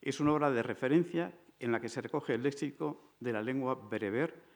Es 0.00 0.20
una 0.20 0.32
obra 0.32 0.50
de 0.50 0.62
referencia 0.62 1.32
en 1.58 1.72
la 1.72 1.80
que 1.80 1.88
se 1.88 2.00
recoge 2.00 2.34
el 2.34 2.42
léxico 2.42 3.14
de 3.20 3.32
la 3.32 3.42
lengua 3.42 3.74
bereber 3.74 4.48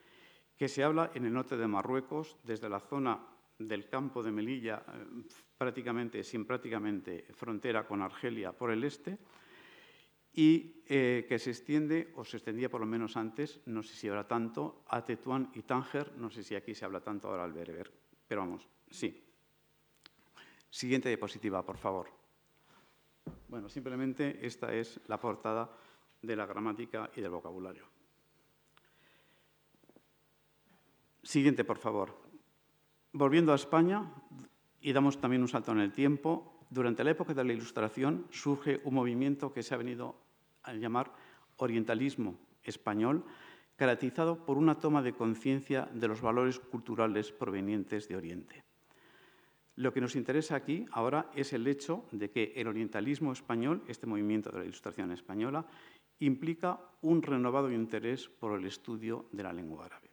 que 0.56 0.68
se 0.68 0.84
habla 0.84 1.10
en 1.14 1.24
el 1.24 1.32
norte 1.32 1.56
de 1.56 1.66
Marruecos, 1.66 2.36
desde 2.44 2.68
la 2.68 2.80
zona 2.80 3.20
del 3.58 3.88
campo 3.88 4.22
de 4.22 4.30
Melilla, 4.30 4.84
eh, 4.86 5.24
prácticamente, 5.58 6.22
sin 6.22 6.46
prácticamente 6.46 7.26
frontera 7.34 7.86
con 7.86 8.02
Argelia 8.02 8.52
por 8.52 8.70
el 8.70 8.84
este, 8.84 9.18
y 10.34 10.82
eh, 10.86 11.26
que 11.28 11.38
se 11.38 11.50
extiende, 11.50 12.12
o 12.16 12.24
se 12.24 12.38
extendía 12.38 12.70
por 12.70 12.80
lo 12.80 12.86
menos 12.86 13.16
antes, 13.16 13.60
no 13.66 13.82
sé 13.82 13.94
si 13.94 14.08
ahora 14.08 14.26
tanto, 14.26 14.84
a 14.88 15.04
Tetuán 15.04 15.50
y 15.54 15.62
Tánger, 15.62 16.16
no 16.16 16.30
sé 16.30 16.42
si 16.42 16.54
aquí 16.54 16.74
se 16.74 16.84
habla 16.84 17.00
tanto 17.00 17.28
ahora 17.28 17.44
al 17.44 17.52
bereber, 17.52 17.92
pero 18.26 18.42
vamos, 18.42 18.68
sí. 18.90 19.22
Siguiente 20.70 21.08
diapositiva, 21.08 21.64
por 21.64 21.76
favor. 21.76 22.08
Bueno, 23.48 23.68
simplemente 23.68 24.38
esta 24.46 24.72
es 24.72 25.00
la 25.06 25.20
portada 25.20 25.70
de 26.22 26.36
la 26.36 26.46
gramática 26.46 27.10
y 27.14 27.20
del 27.20 27.30
vocabulario. 27.30 27.84
Siguiente, 31.22 31.64
por 31.64 31.78
favor. 31.78 32.16
Volviendo 33.12 33.52
a 33.52 33.56
España, 33.56 34.10
y 34.80 34.92
damos 34.92 35.20
también 35.20 35.42
un 35.42 35.48
salto 35.48 35.72
en 35.72 35.80
el 35.80 35.92
tiempo, 35.92 36.66
durante 36.70 37.04
la 37.04 37.10
época 37.10 37.34
de 37.34 37.44
la 37.44 37.52
Ilustración 37.52 38.26
surge 38.30 38.80
un 38.84 38.94
movimiento 38.94 39.52
que 39.52 39.62
se 39.62 39.74
ha 39.74 39.78
venido 39.78 40.16
a 40.62 40.72
llamar 40.72 41.12
orientalismo 41.58 42.38
español, 42.62 43.24
caracterizado 43.76 44.44
por 44.44 44.56
una 44.56 44.78
toma 44.78 45.02
de 45.02 45.12
conciencia 45.12 45.88
de 45.92 46.08
los 46.08 46.20
valores 46.20 46.58
culturales 46.58 47.30
provenientes 47.30 48.08
de 48.08 48.16
Oriente. 48.16 48.64
Lo 49.76 49.92
que 49.92 50.00
nos 50.00 50.16
interesa 50.16 50.56
aquí 50.56 50.86
ahora 50.92 51.30
es 51.34 51.52
el 51.52 51.66
hecho 51.66 52.04
de 52.10 52.30
que 52.30 52.52
el 52.56 52.68
orientalismo 52.68 53.32
español, 53.32 53.82
este 53.88 54.06
movimiento 54.06 54.50
de 54.50 54.58
la 54.58 54.64
Ilustración 54.64 55.12
española, 55.12 55.66
implica 56.26 56.80
un 57.02 57.22
renovado 57.22 57.70
interés 57.72 58.28
por 58.28 58.58
el 58.58 58.64
estudio 58.64 59.26
de 59.32 59.42
la 59.42 59.52
lengua 59.52 59.86
árabe. 59.86 60.10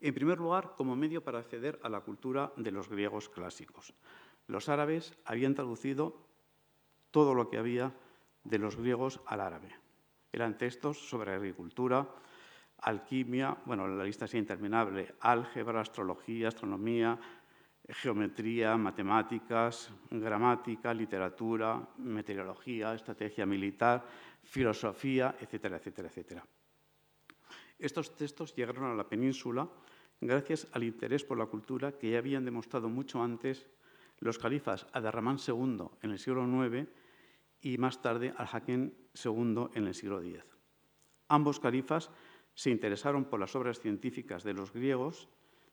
En 0.00 0.14
primer 0.14 0.38
lugar, 0.38 0.74
como 0.76 0.94
medio 0.94 1.24
para 1.24 1.40
acceder 1.40 1.80
a 1.82 1.88
la 1.88 2.00
cultura 2.00 2.52
de 2.56 2.70
los 2.70 2.88
griegos 2.88 3.28
clásicos. 3.28 3.92
Los 4.46 4.68
árabes 4.68 5.14
habían 5.24 5.54
traducido 5.54 6.22
todo 7.10 7.34
lo 7.34 7.50
que 7.50 7.58
había 7.58 7.92
de 8.44 8.58
los 8.58 8.76
griegos 8.76 9.20
al 9.26 9.40
árabe. 9.40 9.74
Eran 10.30 10.56
textos 10.56 11.08
sobre 11.08 11.34
agricultura, 11.34 12.08
alquimia, 12.78 13.58
bueno, 13.64 13.88
la 13.88 14.04
lista 14.04 14.26
es 14.26 14.34
interminable, 14.34 15.16
álgebra, 15.20 15.80
astrología, 15.80 16.48
astronomía, 16.48 17.18
geometría, 17.88 18.76
matemáticas, 18.76 19.90
gramática, 20.10 20.92
literatura, 20.92 21.80
meteorología, 21.98 22.94
estrategia 22.94 23.46
militar, 23.46 24.04
filosofía, 24.42 25.36
etcétera, 25.40 25.78
etcétera, 25.78 26.08
etcétera. 26.08 26.46
Estos 27.78 28.14
textos 28.16 28.54
llegaron 28.54 28.84
a 28.84 28.94
la 28.94 29.08
península 29.08 29.68
gracias 30.20 30.66
al 30.72 30.84
interés 30.84 31.24
por 31.24 31.38
la 31.38 31.46
cultura 31.46 31.92
que 31.92 32.10
ya 32.10 32.18
habían 32.18 32.44
demostrado 32.44 32.88
mucho 32.88 33.22
antes 33.22 33.66
los 34.18 34.38
califas 34.38 34.86
Adarramán 34.92 35.38
II 35.46 35.84
en 36.02 36.10
el 36.10 36.18
siglo 36.18 36.44
IX 36.44 36.88
y 37.60 37.78
más 37.78 38.02
tarde 38.02 38.34
Al-Hakim 38.36 38.92
II 39.14 39.68
en 39.74 39.86
el 39.86 39.94
siglo 39.94 40.20
X. 40.20 40.44
Ambos 41.28 41.60
califas 41.60 42.10
se 42.54 42.70
interesaron 42.70 43.26
por 43.26 43.38
las 43.38 43.54
obras 43.54 43.80
científicas 43.80 44.42
de 44.42 44.54
los 44.54 44.72
griegos 44.72 45.28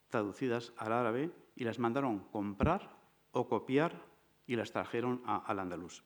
traducidas 0.10 0.74
al 0.78 0.94
árabe 0.94 1.32
y 1.56 1.64
las 1.64 1.80
mandaron 1.80 2.20
comprar 2.32 2.96
o 3.32 3.48
copiar 3.48 4.06
y 4.46 4.56
las 4.56 4.72
trajeron 4.72 5.22
al 5.26 5.60
andaluz. 5.60 6.04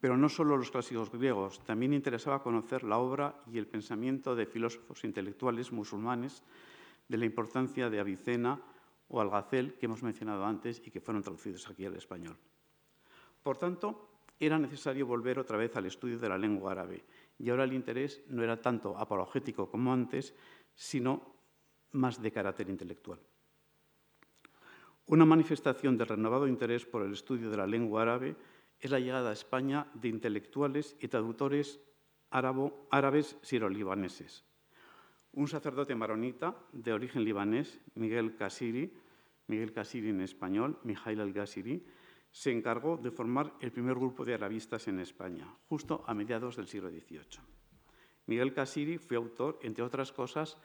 Pero 0.00 0.16
no 0.16 0.28
solo 0.28 0.56
los 0.56 0.70
clásicos 0.70 1.10
griegos, 1.12 1.60
también 1.64 1.92
interesaba 1.92 2.42
conocer 2.42 2.84
la 2.84 2.98
obra 2.98 3.42
y 3.52 3.58
el 3.58 3.66
pensamiento 3.66 4.34
de 4.34 4.46
filósofos 4.46 5.04
intelectuales 5.04 5.72
musulmanes 5.72 6.42
de 7.08 7.18
la 7.18 7.26
importancia 7.26 7.90
de 7.90 8.00
Avicena 8.00 8.60
o 9.08 9.20
Algacel, 9.20 9.74
que 9.74 9.86
hemos 9.86 10.02
mencionado 10.02 10.44
antes 10.44 10.80
y 10.86 10.90
que 10.90 11.00
fueron 11.00 11.22
traducidos 11.22 11.68
aquí 11.68 11.84
al 11.84 11.96
español. 11.96 12.38
Por 13.42 13.58
tanto, 13.58 14.08
era 14.38 14.58
necesario 14.58 15.06
volver 15.06 15.38
otra 15.38 15.58
vez 15.58 15.76
al 15.76 15.86
estudio 15.86 16.18
de 16.18 16.28
la 16.28 16.38
lengua 16.38 16.72
árabe, 16.72 17.04
y 17.38 17.50
ahora 17.50 17.64
el 17.64 17.74
interés 17.74 18.22
no 18.28 18.42
era 18.42 18.60
tanto 18.60 18.96
apologético 18.96 19.70
como 19.70 19.92
antes, 19.92 20.34
sino 20.74 21.34
más 21.92 22.22
de 22.22 22.32
carácter 22.32 22.70
intelectual. 22.70 23.18
Una 25.10 25.24
manifestación 25.24 25.98
de 25.98 26.04
renovado 26.04 26.46
interés 26.46 26.86
por 26.86 27.02
el 27.02 27.14
estudio 27.14 27.50
de 27.50 27.56
la 27.56 27.66
lengua 27.66 28.02
árabe 28.02 28.36
es 28.78 28.92
la 28.92 29.00
llegada 29.00 29.30
a 29.30 29.32
España 29.32 29.88
de 29.94 30.06
intelectuales 30.06 30.94
y 31.00 31.08
traductores 31.08 31.80
árabes 32.30 33.36
siro-libaneses. 33.42 34.44
Un 35.32 35.48
sacerdote 35.48 35.96
maronita 35.96 36.54
de 36.70 36.92
origen 36.92 37.24
libanés, 37.24 37.80
Miguel 37.96 38.36
Kasiri, 38.36 38.94
Miguel 39.48 39.72
Kasiri 39.72 40.10
en 40.10 40.20
español, 40.20 40.78
Mijail 40.84 41.20
al-Gasiri, 41.20 41.84
se 42.30 42.52
encargó 42.52 42.96
de 42.96 43.10
formar 43.10 43.52
el 43.58 43.72
primer 43.72 43.96
grupo 43.96 44.24
de 44.24 44.34
arabistas 44.34 44.86
en 44.86 45.00
España, 45.00 45.52
justo 45.68 46.04
a 46.06 46.14
mediados 46.14 46.54
del 46.54 46.68
siglo 46.68 46.88
XVIII. 46.88 47.42
Miguel 48.26 48.54
Kasiri 48.54 48.96
fue 48.96 49.16
autor, 49.16 49.58
entre 49.62 49.82
otras 49.82 50.12
cosas, 50.12 50.56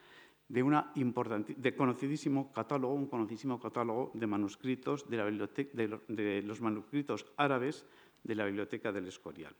de, 0.48 1.76
conocidísimo 1.76 2.52
catálogo, 2.52 2.94
un 2.94 3.08
conocidísimo 3.08 3.60
catálogo 3.60 4.12
de 4.14 4.28
manuscritos 4.28 5.10
de, 5.10 5.18
la 5.18 6.42
los 6.42 6.62
manuscritos 6.62 7.26
árabes 7.38 7.86
de 8.24 8.36
la 8.36 8.46
Biblioteca 8.46 8.92
del 8.92 9.08
Escorial. 9.08 9.56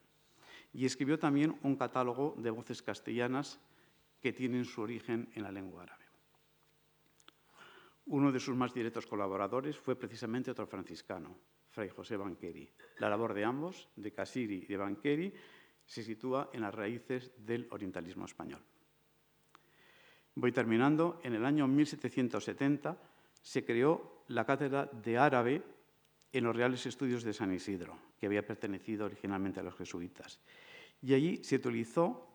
Y 0.74 0.86
escribió 0.86 1.18
también 1.18 1.58
un 1.64 1.76
catálogo 1.76 2.36
de 2.38 2.50
voces 2.52 2.82
castellanas 2.82 3.60
que 4.22 4.34
tienen 4.34 4.66
su 4.66 4.82
origen 4.82 5.30
en 5.34 5.44
la 5.44 5.52
lengua 5.52 5.84
árabe. 5.84 6.06
Uno 8.08 8.32
de 8.32 8.40
sus 8.40 8.56
más 8.56 8.74
directos 8.74 9.08
colaboradores 9.08 9.78
fue 9.78 9.96
precisamente 9.96 10.52
otro 10.52 10.68
franciscano, 10.68 11.38
Fray 11.70 11.90
José 11.90 12.18
Banqueri. 12.18 12.70
La 13.00 13.10
labor 13.10 13.34
de 13.34 13.44
ambos, 13.44 13.90
de 13.96 14.14
Casiri 14.14 14.64
y 14.64 14.68
de 14.68 14.78
Banqueri, 14.78 15.34
se 15.86 16.04
sitúa 16.04 16.50
en 16.54 16.62
las 16.62 16.74
raíces 16.74 17.32
del 17.38 17.68
orientalismo 17.72 18.26
español. 18.26 18.62
Voy 20.36 20.52
terminando. 20.52 21.20
En 21.24 21.34
el 21.34 21.46
año 21.46 21.68
1770 21.68 22.98
se 23.42 23.64
creó 23.64 24.24
la 24.28 24.46
cátedra 24.46 24.86
de 24.86 25.18
árabe 25.18 25.64
en 26.34 26.44
los 26.44 26.56
Reales 26.56 26.86
Estudios 26.86 27.24
de 27.24 27.34
San 27.34 27.54
Isidro, 27.54 27.98
que 28.20 28.26
había 28.26 28.46
pertenecido 28.46 29.06
originalmente 29.06 29.62
a 29.62 29.64
los 29.64 29.76
jesuitas. 29.76 30.42
Y 31.02 31.14
allí 31.14 31.44
se 31.44 31.56
utilizó 31.56 32.28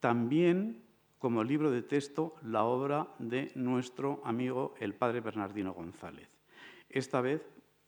también 0.00 0.82
como 1.18 1.44
libro 1.44 1.70
de 1.70 1.82
texto 1.82 2.34
la 2.42 2.64
obra 2.64 3.14
de 3.18 3.52
nuestro 3.54 4.20
amigo 4.24 4.74
el 4.80 4.94
padre 4.94 5.20
Bernardino 5.20 5.72
González. 5.72 6.28
Esta 6.88 7.20
vez, 7.20 7.42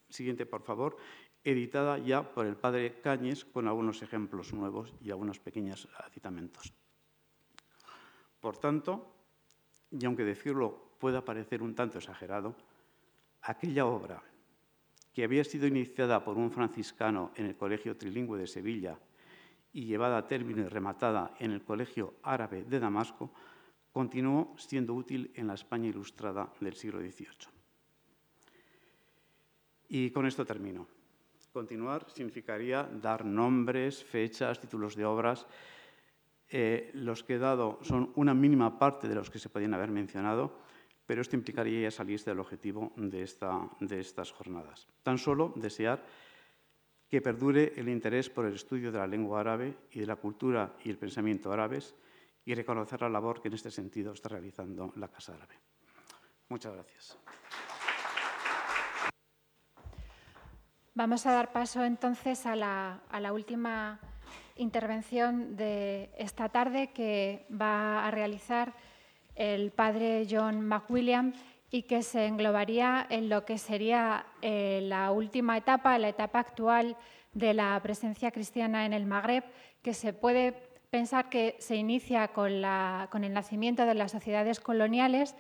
siguiente 0.09 0.47
por 0.47 0.63
favor, 0.63 0.97
editada 1.43 1.99
ya 1.99 2.33
por 2.33 2.47
el 2.47 2.57
padre 2.57 3.01
Cáñez 3.01 3.45
con 3.45 3.67
algunos 3.67 4.03
ejemplos 4.03 4.53
nuevos 4.53 4.95
y 5.01 5.11
algunos 5.11 5.41
pequeños 5.41 5.89
aditamentos. 6.05 6.73
Por 8.41 8.57
tanto, 8.59 9.18
y 9.91 10.05
aunque 10.05 10.25
decirlo 10.25 10.93
pueda 10.99 11.25
parecer 11.25 11.63
un 11.63 11.75
tanto 11.75 11.99
exagerado, 11.99 12.55
aquella 13.43 13.87
obra 13.87 14.23
que 15.13 15.25
había 15.25 15.45
sido 15.45 15.67
iniciada 15.67 16.25
por 16.25 16.37
un 16.37 16.51
franciscano 16.51 17.33
en 17.35 17.47
el 17.47 17.57
Colegio 17.57 17.97
Trilingüe 17.97 18.39
de 18.39 18.47
Sevilla 18.47 18.99
y 19.73 19.85
llevada 19.85 20.19
a 20.19 20.27
término 20.27 20.63
y 20.63 20.69
rematada 20.69 21.35
en 21.39 21.53
el 21.53 21.63
Colegio 21.63 22.15
Árabe 22.23 22.65
de 22.65 22.81
Damasco, 22.81 23.33
continuó 23.93 24.55
siendo 24.57 24.95
útil 24.95 25.33
en 25.35 25.47
la 25.47 25.55
España 25.55 25.89
ilustrada 25.89 26.53
del 26.61 26.75
siglo 26.75 27.01
XVIII. 27.01 27.49
Y 29.89 30.11
con 30.11 30.27
esto 30.27 30.45
termino. 30.45 30.87
Continuar 31.53 32.09
significaría 32.11 32.85
dar 32.85 33.25
nombres, 33.25 34.05
fechas, 34.05 34.61
títulos 34.61 34.95
de 34.95 35.05
obras. 35.05 35.47
Eh, 36.51 36.91
los 36.95 37.23
que 37.23 37.35
he 37.35 37.39
dado 37.39 37.79
son 37.83 38.13
una 38.17 38.33
mínima 38.35 38.79
parte 38.79 39.07
de 39.07 39.15
los 39.15 39.31
que 39.31 39.39
se 39.39 39.51
podían 39.51 39.75
haber 39.75 39.91
mencionado 39.91 40.67
pero 41.09 41.23
esto 41.23 41.37
implicaría 41.37 41.81
ya 41.81 41.91
salirse 41.91 42.29
del 42.29 42.39
objetivo 42.39 42.93
de, 42.97 43.23
estas 43.23 44.31
jornadas. 44.31 44.87
Tan 45.03 45.17
solo 45.17 45.55
desear 45.57 46.05
que 47.09 47.23
perdure 47.23 47.73
el 47.77 47.89
interés 47.89 48.29
por 48.29 48.45
el 48.45 48.53
estudio 48.53 48.93
de 48.93 48.99
la 48.99 49.07
lengua 49.07 49.41
árabe 49.41 49.75
y 49.91 50.01
de 50.01 50.07
la 50.07 50.17
cultura 50.17 50.77
y 50.85 50.91
el 50.91 50.99
pensamiento 50.99 51.51
árabes 51.51 51.95
y 52.45 52.55
reconocer 52.55 53.01
la 53.01 53.09
labor 53.09 53.41
que 53.41 53.49
en 53.49 53.55
este 53.55 53.71
sentido 53.71 54.13
está 54.13 54.29
realizando 54.29 54.93
la 54.97 55.09
Casa 55.09 55.33
Árabe. 55.33 55.55
Muchas 56.51 56.75
gracias. 56.75 57.19
Vamos 60.95 61.25
a 61.25 61.33
dar 61.33 61.53
paso 61.53 61.83
entonces 61.85 62.45
a 62.45 62.55
la, 62.55 63.01
a 63.09 63.19
la 63.19 63.33
última 63.33 63.99
intervención 64.59 65.57
de 65.57 66.11
esta 66.19 66.49
tarde 66.51 66.93
que 66.93 67.47
va 67.51 68.07
a 68.07 68.11
realizar 68.11 68.75
el 69.35 69.71
padre 69.71 70.27
John 70.29 70.61
McWilliam, 70.61 71.33
y 71.71 71.83
que 71.83 72.03
se 72.03 72.27
englobaría 72.27 73.07
en 73.11 73.29
lo 73.29 73.45
que 73.45 73.59
sería 73.59 74.27
eh, 74.41 74.81
la 74.83 75.11
última 75.13 75.57
etapa, 75.57 75.99
la 75.99 76.09
etapa 76.09 76.41
actual 76.41 76.97
de 77.35 77.53
la 77.55 77.79
presencia 77.83 78.31
cristiana 78.31 78.87
en 78.87 78.93
el 78.93 79.05
Magreb, 79.05 79.45
que 79.83 79.93
se 79.93 80.13
puede 80.13 80.55
pensar 80.91 81.29
que 81.29 81.57
se 81.59 81.77
inicia 81.77 82.29
con, 82.29 82.53
el 82.53 83.33
nacimiento 83.33 83.85
de 83.85 83.95
las 83.95 84.13
sociedades 84.13 84.61
coloniales, 84.61 85.37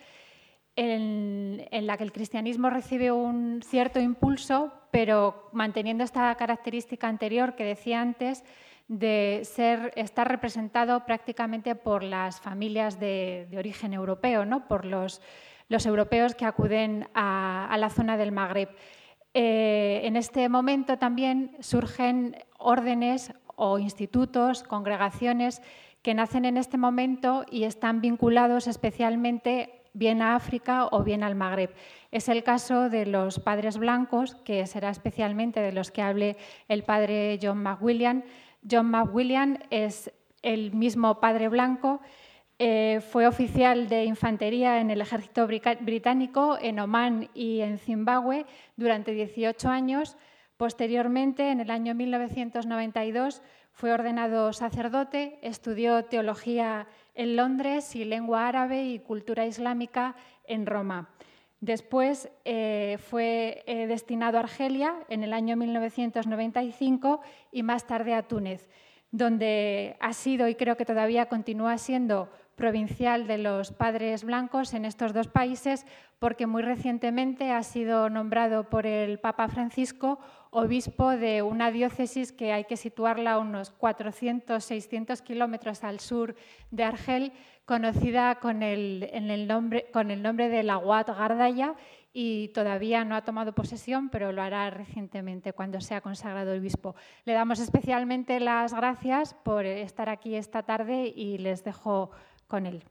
en, 0.76 1.66
la 1.72 1.96
que 1.96 2.04
el 2.04 2.12
cristianismo 2.12 2.70
recibe 2.70 3.10
un 3.10 3.62
cierto 3.64 3.98
impulso, 3.98 4.72
pero 4.90 5.48
manteniendo 5.52 6.04
esta 6.04 6.32
característica 6.36 7.08
anterior 7.08 7.56
que 7.56 7.64
decía 7.64 8.00
antes, 8.00 8.44
de 8.88 9.42
ser, 9.44 9.92
estar 9.96 10.26
representado 10.26 11.04
prácticamente 11.04 11.74
por 11.74 12.02
las 12.02 12.40
familias 12.40 12.98
de, 12.98 13.46
origen 13.56 13.92
europeo, 13.92 14.46
¿no? 14.46 14.66
por 14.66 14.84
los, 14.86 15.20
europeos 15.68 16.34
que 16.34 16.46
acuden 16.46 17.06
a, 17.14 17.76
la 17.78 17.90
zona 17.90 18.16
del 18.16 18.32
Magreb. 18.32 18.70
Eh, 19.34 20.00
en 20.04 20.16
este 20.16 20.48
momento 20.48 20.98
también 20.98 21.56
surgen 21.60 22.36
órdenes 22.58 23.32
o 23.56 23.78
institutos, 23.78 24.62
congregaciones 24.62 25.60
que 26.02 26.14
nacen 26.14 26.46
en 26.46 26.56
este 26.56 26.78
momento 26.78 27.44
y 27.50 27.64
están 27.64 28.00
vinculados 28.00 28.66
especialmente 28.66 29.82
bien 29.92 30.22
a 30.22 30.36
África 30.36 30.86
o 30.90 31.02
bien 31.02 31.22
al 31.22 31.34
Magreb. 31.34 31.74
Es 32.10 32.28
el 32.28 32.42
caso 32.42 32.88
de 32.88 33.04
los 33.04 33.40
padres 33.40 33.76
blancos, 33.76 34.36
que 34.44 34.66
será 34.66 34.90
especialmente 34.90 35.60
de 35.60 35.72
los 35.72 35.90
que 35.90 36.02
hable 36.02 36.36
el 36.68 36.84
padre 36.84 37.38
John 37.42 37.62
McWilliam, 37.62 38.22
John 38.68 38.90
McWilliam 38.90 39.58
es 39.70 40.12
el 40.42 40.72
mismo 40.72 41.20
padre 41.20 41.48
blanco, 41.48 42.00
eh, 42.60 43.00
fue 43.12 43.28
oficial 43.28 43.88
de 43.88 44.04
infantería 44.04 44.80
en 44.80 44.90
el 44.90 45.00
ejército 45.00 45.46
británico 45.46 46.58
en 46.60 46.80
Omán 46.80 47.30
y 47.32 47.60
en 47.60 47.78
Zimbabue 47.78 48.46
durante 48.76 49.12
18 49.12 49.68
años. 49.68 50.16
Posteriormente, 50.56 51.50
en 51.50 51.60
el 51.60 51.70
año 51.70 51.94
1992, 51.94 53.42
fue 53.72 53.92
ordenado 53.92 54.52
sacerdote, 54.52 55.38
estudió 55.42 56.06
teología 56.06 56.88
en 57.14 57.36
Londres 57.36 57.94
y 57.94 58.04
lengua 58.04 58.48
árabe 58.48 58.82
y 58.82 58.98
cultura 58.98 59.46
islámica 59.46 60.16
en 60.44 60.66
Roma. 60.66 61.10
Después 61.60 62.30
eh, 62.44 62.98
fue 63.00 63.64
eh, 63.66 63.86
destinado 63.88 64.36
a 64.38 64.42
Argelia 64.42 64.94
en 65.08 65.24
el 65.24 65.32
año 65.32 65.56
1995 65.56 67.20
y 67.50 67.62
más 67.64 67.86
tarde 67.86 68.14
a 68.14 68.22
Túnez, 68.22 68.68
donde 69.10 69.96
ha 70.00 70.12
sido 70.12 70.46
y 70.46 70.54
creo 70.54 70.76
que 70.76 70.84
todavía 70.84 71.26
continúa 71.26 71.76
siendo 71.78 72.30
provincial 72.54 73.26
de 73.26 73.38
los 73.38 73.72
padres 73.72 74.24
blancos 74.24 74.74
en 74.74 74.84
estos 74.84 75.12
dos 75.12 75.28
países, 75.28 75.84
porque 76.18 76.46
muy 76.46 76.62
recientemente 76.62 77.50
ha 77.50 77.62
sido 77.62 78.08
nombrado 78.10 78.68
por 78.68 78.86
el 78.86 79.18
Papa 79.18 79.48
Francisco 79.48 80.18
obispo 80.50 81.10
de 81.10 81.42
una 81.42 81.70
diócesis 81.70 82.32
que 82.32 82.52
hay 82.52 82.64
que 82.64 82.76
situarla 82.76 83.32
a 83.32 83.38
unos 83.38 83.70
400, 83.70 84.62
600 84.62 85.22
kilómetros 85.22 85.84
al 85.84 86.00
sur 86.00 86.34
de 86.70 86.84
Argel, 86.84 87.32
conocida 87.64 88.36
con 88.36 88.62
el, 88.62 89.46
nombre, 89.46 89.90
con 89.92 90.10
el 90.10 90.22
nombre 90.22 90.48
de 90.48 90.62
Gardaya 90.62 91.74
y 92.12 92.48
todavía 92.48 93.04
no 93.04 93.14
ha 93.14 93.24
tomado 93.24 93.54
posesión, 93.54 94.08
pero 94.08 94.32
lo 94.32 94.42
hará 94.42 94.70
recientemente 94.70 95.52
cuando 95.52 95.80
sea 95.80 96.00
consagrado 96.00 96.52
el 96.52 96.60
obispo. 96.60 96.96
Le 97.24 97.34
damos 97.34 97.60
especialmente 97.60 98.40
las 98.40 98.72
gracias 98.72 99.34
por 99.34 99.66
estar 99.66 100.08
aquí 100.08 100.34
esta 100.34 100.62
tarde 100.62 101.12
y 101.14 101.38
les 101.38 101.62
dejo 101.62 102.10
con 102.46 102.66
él. 102.66 102.82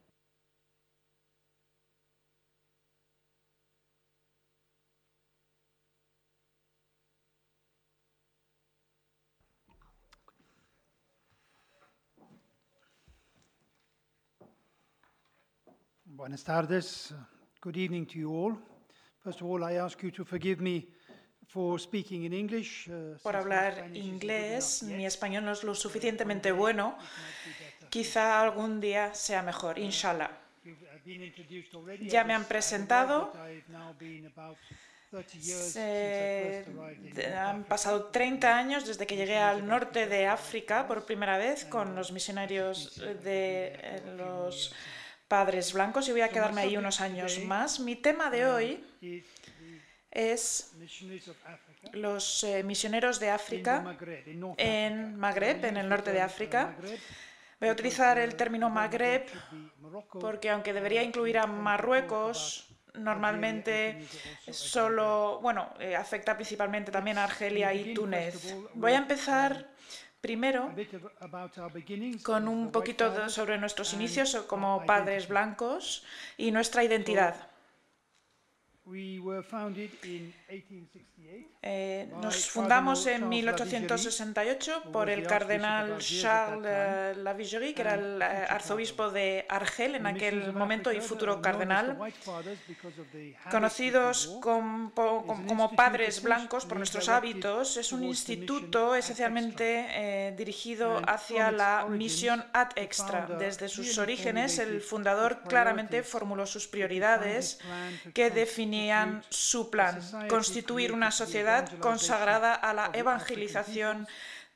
Buenas 16.17 16.43
tardes. 16.43 17.13
Good 17.61 17.77
evening 17.77 18.07
to 18.07 18.17
you 18.17 18.33
all. 18.33 18.57
First 19.23 19.41
of 19.41 19.47
all, 19.47 19.63
I 19.63 19.75
ask 19.75 20.01
you 20.01 20.09
to 20.13 20.25
forgive 20.25 20.59
me 20.59 20.87
for 21.45 21.79
speaking 21.79 22.23
in 22.23 22.33
English. 22.33 22.89
Uh, 22.89 23.19
Por 23.21 23.35
hablar 23.35 23.95
inglés, 23.95 24.81
mi 24.81 25.05
español 25.05 25.45
no 25.45 25.51
es 25.51 25.63
lo 25.63 25.75
suficientemente 25.75 26.51
bueno. 26.51 26.97
Quizá 27.91 28.41
algún 28.41 28.81
día 28.81 29.13
sea 29.13 29.43
mejor, 29.43 29.77
inshallah. 29.77 30.31
Ya 32.01 32.23
me 32.23 32.33
han 32.33 32.45
presentado. 32.45 33.31
han 37.37 37.63
pasado 37.65 38.05
30 38.05 38.57
años 38.57 38.87
desde 38.87 39.05
que 39.05 39.15
llegué 39.15 39.37
al 39.37 39.67
norte 39.67 40.07
de 40.07 40.25
África 40.25 40.87
por 40.87 41.05
primera 41.05 41.37
vez 41.37 41.63
con 41.65 41.95
los 41.95 42.11
misionarios 42.11 42.97
de 43.23 43.67
eh, 43.75 44.01
los 44.17 44.73
padres 45.27 45.73
blancos 45.73 46.07
y 46.07 46.11
voy 46.11 46.21
a 46.21 46.29
quedarme 46.29 46.61
ahí 46.61 46.77
unos 46.77 47.01
años 47.01 47.39
más. 47.39 47.79
Mi 47.79 47.95
tema 47.95 48.29
de 48.29 48.45
hoy 48.45 48.83
es 50.11 50.73
los 51.93 52.43
eh, 52.43 52.63
misioneros 52.63 53.19
de 53.19 53.29
África 53.29 53.97
en 54.57 55.15
Magreb, 55.15 55.65
en 55.65 55.77
el 55.77 55.89
norte 55.89 56.11
de 56.11 56.21
África. 56.21 56.75
Voy 57.59 57.69
a 57.69 57.71
utilizar 57.71 58.17
el 58.19 58.35
término 58.35 58.69
Magreb 58.69 59.25
porque 60.19 60.49
aunque 60.49 60.73
debería 60.73 61.03
incluir 61.03 61.37
a 61.39 61.47
Marruecos, 61.47 62.67
normalmente 62.93 64.07
solo, 64.51 65.39
bueno, 65.41 65.73
eh, 65.79 65.95
afecta 65.95 66.35
principalmente 66.35 66.91
también 66.91 67.17
a 67.17 67.23
Argelia 67.23 67.73
y 67.73 67.93
Túnez. 67.93 68.55
Voy 68.73 68.93
a 68.93 68.97
empezar 68.97 69.69
Primero, 70.21 70.73
con 72.23 72.47
un 72.47 72.71
poquito 72.71 73.29
sobre 73.29 73.57
nuestros 73.57 73.93
inicios 73.93 74.35
como 74.47 74.85
padres 74.85 75.27
blancos 75.27 76.03
y 76.37 76.51
nuestra 76.51 76.83
identidad. 76.83 77.35
Eh, 81.61 82.09
nos 82.21 82.49
fundamos 82.49 83.05
en 83.07 83.27
1868 83.27 84.83
por 84.93 85.09
el 85.09 85.27
cardenal 85.27 85.97
Charles 85.99 87.17
Lavigerie, 87.17 87.73
que 87.73 87.81
era 87.81 87.95
el 87.95 88.21
eh, 88.21 88.25
arzobispo 88.47 89.09
de 89.09 89.45
Argel 89.49 89.95
en 89.95 90.05
aquel 90.05 90.53
momento 90.53 90.93
y 90.93 91.01
futuro 91.01 91.41
cardenal, 91.41 91.97
conocidos 93.51 94.37
como, 94.41 94.93
como 94.93 95.75
padres 95.75 96.23
blancos 96.23 96.65
por 96.65 96.77
nuestros 96.77 97.09
hábitos. 97.09 97.75
Es 97.75 97.91
un 97.91 98.05
instituto 98.05 98.95
esencialmente 98.95 99.87
eh, 99.89 100.33
dirigido 100.37 101.01
hacia 101.05 101.51
la 101.51 101.85
misión 101.89 102.45
ad 102.53 102.69
extra. 102.77 103.27
Desde 103.37 103.67
sus 103.67 103.97
orígenes, 103.97 104.59
el 104.59 104.79
fundador 104.79 105.41
claramente 105.41 106.03
formuló 106.03 106.45
sus 106.45 106.67
prioridades 106.67 107.59
que 108.13 108.29
definían 108.29 108.76
su 109.29 109.69
plan, 109.69 109.99
constituir 110.29 110.91
una 110.91 111.11
sociedad 111.11 111.69
consagrada 111.79 112.53
a 112.53 112.73
la 112.73 112.89
evangelización 112.93 114.07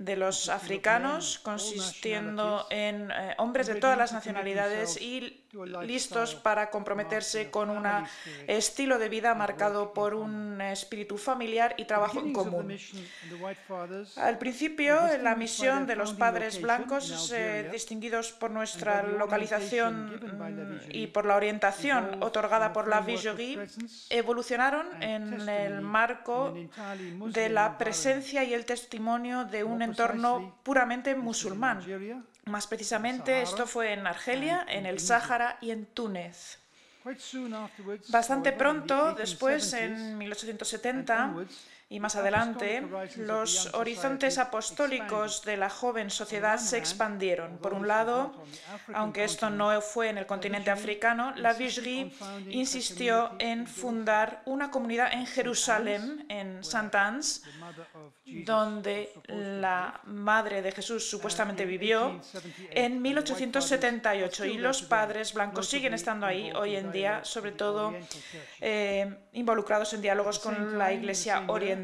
de 0.05 0.15
los 0.15 0.49
africanos, 0.49 1.39
consistiendo 1.39 2.65
en 2.69 3.11
eh, 3.11 3.35
hombres 3.37 3.67
de 3.67 3.75
todas 3.75 3.97
las 3.97 4.13
nacionalidades 4.13 4.99
y 4.99 5.43
listos 5.83 6.35
para 6.35 6.69
comprometerse 6.69 7.51
con 7.51 7.69
un 7.69 7.85
estilo 8.47 8.97
de 8.97 9.09
vida 9.09 9.35
marcado 9.35 9.93
por 9.93 10.15
un 10.15 10.61
espíritu 10.61 11.17
familiar 11.17 11.75
y 11.77 11.85
trabajo 11.85 12.19
en 12.19 12.33
común. 12.33 12.77
Al 14.15 14.37
principio, 14.37 14.99
la 15.21 15.35
misión 15.35 15.85
de 15.85 15.95
los 15.95 16.13
padres 16.13 16.61
blancos, 16.61 17.31
eh, 17.35 17.69
distinguidos 17.71 18.31
por 18.31 18.51
nuestra 18.51 19.03
localización 19.03 20.19
y 20.89 21.07
por 21.07 21.25
la 21.25 21.35
orientación 21.35 22.23
otorgada 22.23 22.73
por 22.73 22.87
la 22.87 23.01
Vigerie, 23.01 23.67
evolucionaron 24.09 25.03
en 25.03 25.47
el 25.49 25.81
marco 25.81 26.55
de 27.27 27.49
la 27.49 27.77
presencia 27.77 28.43
y 28.43 28.53
el 28.53 28.65
testimonio 28.65 29.45
de 29.45 29.63
un 29.63 29.81
entorno 29.91 30.59
puramente 30.63 31.15
musulmán. 31.15 31.81
Más 32.45 32.67
precisamente, 32.67 33.41
esto 33.41 33.67
fue 33.67 33.93
en 33.93 34.07
Argelia, 34.07 34.65
en 34.67 34.85
el 34.85 34.99
Sáhara 34.99 35.57
y 35.61 35.71
en 35.71 35.85
Túnez. 35.85 36.59
Bastante 38.09 38.51
pronto, 38.51 39.13
después, 39.13 39.73
en 39.73 40.17
1870, 40.17 41.33
y 41.91 41.99
más 41.99 42.15
adelante, 42.15 42.81
los 43.17 43.73
horizontes 43.73 44.37
apostólicos 44.37 45.43
de 45.43 45.57
la 45.57 45.69
joven 45.69 46.09
sociedad 46.09 46.57
se 46.57 46.77
expandieron. 46.77 47.57
Por 47.57 47.73
un 47.73 47.85
lado, 47.85 48.31
aunque 48.93 49.25
esto 49.25 49.49
no 49.49 49.81
fue 49.81 50.07
en 50.07 50.17
el 50.17 50.25
continente 50.25 50.71
africano, 50.71 51.33
la 51.35 51.51
Vigerie 51.51 52.13
insistió 52.49 53.31
en 53.39 53.67
fundar 53.67 54.41
una 54.45 54.71
comunidad 54.71 55.11
en 55.11 55.25
Jerusalén, 55.25 56.25
en 56.29 56.63
Saint-Anne, 56.63 57.19
donde 58.45 59.11
la 59.27 59.99
madre 60.05 60.61
de 60.61 60.71
Jesús 60.71 61.09
supuestamente 61.09 61.65
vivió 61.65 62.21
en 62.69 63.01
1878 63.01 64.45
y 64.45 64.57
los 64.57 64.81
padres 64.83 65.33
blancos 65.33 65.67
siguen 65.67 65.93
estando 65.93 66.25
ahí 66.25 66.53
hoy 66.53 66.77
en 66.77 66.93
día, 66.93 67.25
sobre 67.25 67.51
todo 67.51 67.93
eh, 68.61 69.27
involucrados 69.33 69.93
en 69.93 70.01
diálogos 70.01 70.39
con 70.39 70.77
la 70.77 70.93
Iglesia 70.93 71.43
Oriental. 71.47 71.80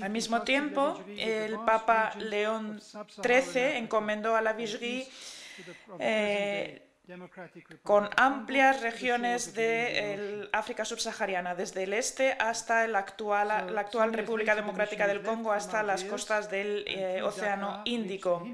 Al 0.00 0.10
mismo 0.10 0.42
tiempo, 0.42 1.02
el 1.16 1.58
Papa 1.60 2.12
León 2.18 2.80
XIII 2.80 3.76
encomendó 3.78 4.36
a 4.36 4.42
la 4.42 4.52
Vigerie 4.52 5.08
eh, 5.98 6.88
con 7.82 8.08
amplias 8.16 8.80
regiones 8.80 9.54
de 9.54 10.48
África 10.52 10.84
subsahariana, 10.84 11.54
desde 11.54 11.82
el 11.82 11.94
este 11.94 12.32
hasta 12.32 12.86
la 12.86 13.00
actual, 13.00 13.48
la 13.48 13.80
actual 13.80 14.12
República 14.12 14.54
Democrática 14.54 15.06
del 15.06 15.22
Congo, 15.22 15.52
hasta 15.52 15.82
las 15.82 16.04
costas 16.04 16.50
del 16.50 16.84
eh, 16.86 17.22
Océano 17.22 17.82
Índico. 17.84 18.46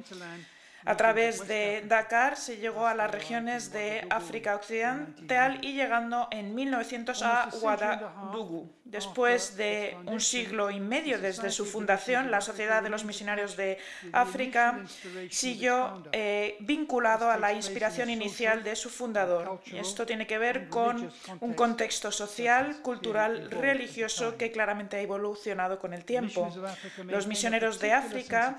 A 0.89 0.97
través 0.97 1.47
de 1.47 1.83
Dakar 1.87 2.39
se 2.39 2.57
llegó 2.57 2.87
a 2.87 2.95
las 2.95 3.11
regiones 3.11 3.71
de 3.73 4.07
África 4.09 4.57
Occidental 4.57 5.59
y 5.61 5.75
llegando 5.75 6.29
en 6.31 6.55
1900 6.55 7.23
a 7.23 7.51
Ouagadougou. 7.53 8.73
Después 8.87 9.59
de 9.59 9.99
un 10.07 10.19
siglo 10.19 10.71
y 10.71 10.81
medio 10.81 11.19
desde 11.19 11.51
su 11.51 11.67
fundación, 11.67 12.31
la 12.31 12.41
Sociedad 12.41 12.83
de 12.83 12.89
los 12.89 13.05
Misionarios 13.05 13.55
de 13.55 13.77
África 14.13 14.81
siguió 15.29 16.05
eh, 16.13 16.57
vinculado 16.61 17.31
a 17.31 17.37
la 17.37 17.53
inspiración 17.53 18.09
inicial 18.09 18.65
de 18.65 18.75
su 18.75 18.89
fundador. 18.89 19.61
Esto 19.71 20.07
tiene 20.07 20.27
que 20.27 20.39
ver 20.39 20.71
con 20.71 21.13
un 21.41 21.53
contexto 21.53 22.11
social, 22.11 22.81
cultural, 22.81 23.51
religioso 23.51 24.39
que 24.39 24.51
claramente 24.51 24.97
ha 24.97 25.03
evolucionado 25.03 25.79
con 25.79 25.93
el 25.93 26.07
tiempo. 26.07 26.51
Los 27.05 27.27
misioneros 27.27 27.79
de 27.79 27.93
África 27.93 28.59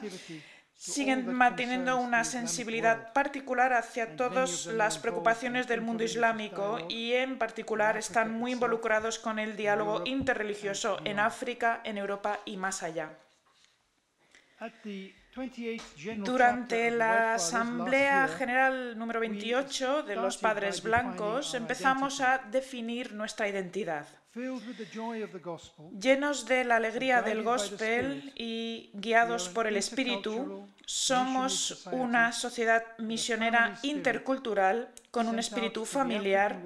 siguen 0.80 1.34
manteniendo 1.34 1.97
una 1.97 2.23
sensibilidad 2.23 3.11
particular 3.11 3.73
hacia 3.73 4.15
todas 4.15 4.65
las 4.65 4.97
preocupaciones 4.97 5.68
del 5.68 5.81
mundo 5.81 6.06
islámico 6.06 6.80
y 6.88 7.11
en 7.11 7.38
particular 7.38 7.97
están 7.97 8.31
muy 8.31 8.53
involucrados 8.53 9.19
con 9.19 9.39
el 9.39 9.57
diálogo 9.57 10.03
interreligioso 10.06 10.97
en 11.03 11.19
África, 11.19 11.81
en 11.84 11.97
Europa 11.97 12.39
y 12.45 12.56
más 12.56 12.81
allá. 12.81 13.11
Durante 16.18 16.91
la 16.91 17.34
Asamblea 17.34 18.30
General 18.30 18.97
número 18.97 19.19
28 19.19 20.03
de 20.03 20.15
los 20.15 20.38
Padres 20.38 20.81
Blancos 20.81 21.56
empezamos 21.56 22.22
a 22.22 22.38
definir 22.38 23.11
nuestra 23.11 23.49
identidad. 23.49 24.07
Llenos 25.99 26.45
de 26.45 26.64
la 26.64 26.76
alegría 26.76 27.23
del 27.23 27.41
gospel 27.41 28.31
y 28.35 28.91
guiados 28.93 29.49
por 29.49 29.65
el 29.65 29.76
Espíritu, 29.76 30.68
somos 30.85 31.88
una 31.91 32.31
sociedad 32.31 32.84
misionera 32.99 33.80
intercultural 33.81 34.93
con 35.10 35.27
un 35.27 35.39
espíritu 35.39 35.84
familiar 35.84 36.61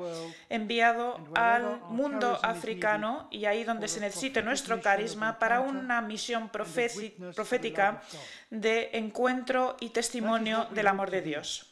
enviado 0.49 1.25
al 1.35 1.79
mundo 1.89 2.37
africano 2.43 3.29
y 3.31 3.45
ahí 3.45 3.63
donde 3.63 3.87
se 3.87 4.01
necesite 4.01 4.41
nuestro 4.41 4.81
carisma 4.81 5.39
para 5.39 5.61
una 5.61 6.01
misión 6.01 6.49
profética 6.49 8.01
de 8.49 8.89
encuentro 8.91 9.77
y 9.79 9.89
testimonio 9.89 10.67
del 10.71 10.87
amor 10.87 11.09
de 11.11 11.21
Dios. 11.21 11.69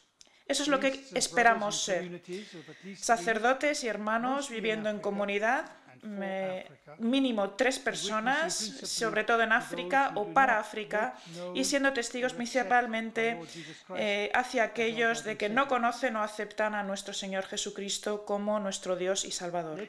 Eso 0.48 0.62
es 0.64 0.68
lo 0.68 0.80
que 0.80 1.04
esperamos 1.14 1.82
ser. 1.82 2.22
Sacerdotes 2.96 3.84
y 3.84 3.88
hermanos 3.88 4.50
viviendo 4.50 4.90
en 4.90 4.98
comunidad 4.98 5.70
mínimo 6.98 7.50
tres 7.50 7.78
personas, 7.78 8.54
sobre 8.54 9.22
todo 9.24 9.42
en 9.42 9.52
África 9.52 10.12
o 10.16 10.26
para 10.34 10.58
África, 10.58 11.14
y 11.54 11.64
siendo 11.64 11.92
testigos 11.92 12.34
principalmente 12.34 13.38
eh, 13.96 14.30
hacia 14.34 14.64
aquellos 14.64 15.24
de 15.24 15.36
que 15.36 15.48
no 15.48 15.68
conocen 15.68 16.16
o 16.16 16.22
aceptan 16.22 16.74
a 16.74 16.82
nuestro 16.82 17.14
Señor 17.14 17.44
Jesucristo 17.44 18.24
como 18.24 18.58
nuestro 18.58 18.96
Dios 18.96 19.24
y 19.24 19.30
Salvador. 19.30 19.88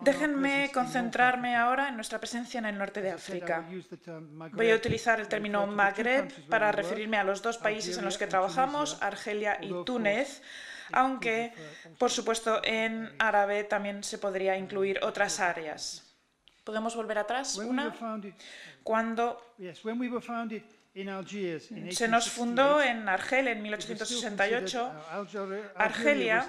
Déjenme 0.00 0.70
concentrarme 0.72 1.56
ahora 1.56 1.88
en 1.88 1.96
nuestra 1.96 2.18
presencia 2.18 2.58
en 2.58 2.66
el 2.66 2.78
norte 2.78 3.02
de 3.02 3.10
África. 3.10 3.64
Voy 4.52 4.70
a 4.70 4.74
utilizar 4.74 5.20
el 5.20 5.28
término 5.28 5.66
Magreb 5.66 6.32
para 6.48 6.72
referirme 6.72 7.18
a 7.18 7.24
los 7.24 7.42
dos 7.42 7.58
países 7.58 7.98
en 7.98 8.04
los 8.04 8.16
que 8.16 8.26
trabajamos, 8.26 8.96
Argelia 9.02 9.58
y 9.60 9.72
Túnez 9.84 10.42
aunque, 10.92 11.52
por 11.98 12.10
supuesto, 12.10 12.60
en 12.64 13.14
árabe 13.18 13.64
también 13.64 14.04
se 14.04 14.18
podría 14.18 14.56
incluir 14.56 15.00
otras 15.02 15.40
áreas. 15.40 16.14
¿Podemos 16.64 16.96
volver 16.96 17.18
atrás? 17.18 17.56
Una. 17.56 17.94
Cuando 18.82 19.54
se 21.90 22.06
nos 22.06 22.30
fundó 22.30 22.80
en 22.80 23.08
Argel 23.08 23.48
en 23.48 23.62
1868. 23.62 24.92
Argelia 25.74 26.48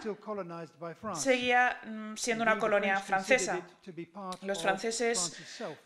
seguía 1.15 1.79
mm, 1.83 2.15
siendo 2.15 2.43
una 2.43 2.59
colonia 2.59 2.99
francesa. 2.99 3.59
Los 4.43 4.61
franceses 4.61 5.35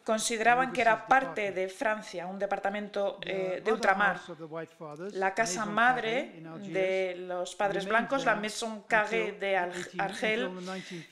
consideraban 0.04 0.74
que 0.74 0.82
era 0.82 1.08
parte 1.08 1.54
de 1.54 1.70
Francia, 1.70 2.28
un 2.28 2.38
departamento 2.38 3.20
eh, 3.22 3.62
de 3.64 3.72
ultramar. 3.72 4.20
La 5.14 5.34
casa 5.34 5.66
madre 5.66 6.44
de 6.62 7.16
los 7.18 7.56
padres 7.56 7.86
blancos, 7.86 8.26
la 8.26 8.36
Maison 8.36 8.84
Carré 8.84 9.32
de 9.34 9.56
Argel, 9.56 10.52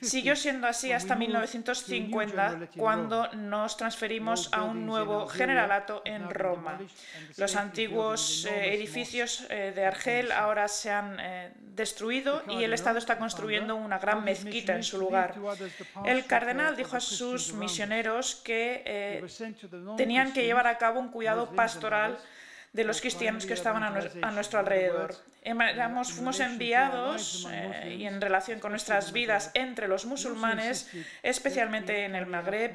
siguió 0.02 0.36
siendo 0.36 0.66
así 0.66 0.92
hasta 0.92 1.16
1950, 1.16 2.68
cuando 2.76 3.32
nos 3.32 3.78
transferimos 3.78 4.52
a 4.52 4.64
un 4.64 4.84
nuevo 4.84 5.26
generalato 5.28 6.02
en 6.04 6.28
Roma. 6.28 6.78
Los 7.38 7.54
antiguos 7.54 8.46
eh, 8.46 8.74
edificios 8.74 9.46
eh, 9.48 9.72
de 9.74 9.84
Argel 9.84 10.32
ahora 10.32 10.66
se 10.66 10.90
han 10.90 11.18
eh, 11.20 11.52
destruido 11.56 12.42
y 12.48 12.64
el 12.64 12.72
Estado 12.72 12.98
está 12.98 13.16
construyendo 13.16 13.76
una 13.76 13.98
gran 13.98 14.24
mezquita 14.24 14.74
en 14.74 14.82
su 14.82 14.98
lugar. 14.98 15.36
El 16.04 16.26
cardenal 16.26 16.76
dijo 16.76 16.96
a 16.96 17.00
sus 17.00 17.52
misioneros 17.52 18.34
que 18.34 19.22
tenían 19.96 20.32
que 20.32 20.44
llevar 20.44 20.66
a 20.66 20.78
cabo 20.78 20.98
un 20.98 21.10
cuidado 21.10 21.50
pastoral 21.50 22.18
de 22.72 22.84
los 22.84 23.00
cristianos 23.00 23.46
que 23.46 23.54
estaban 23.54 23.84
a, 23.84 24.30
nuestro 24.32 24.58
alrededor. 24.58 25.14
Fuimos 26.12 26.40
enviados 26.40 27.48
eh, 27.50 27.96
y 27.98 28.06
en 28.06 28.20
relación 28.20 28.60
con 28.60 28.72
nuestras 28.72 29.12
vidas 29.12 29.50
entre 29.54 29.88
los 29.88 30.06
musulmanes, 30.06 30.90
especialmente 31.22 32.04
en 32.04 32.14
el 32.14 32.26
Magreb, 32.26 32.72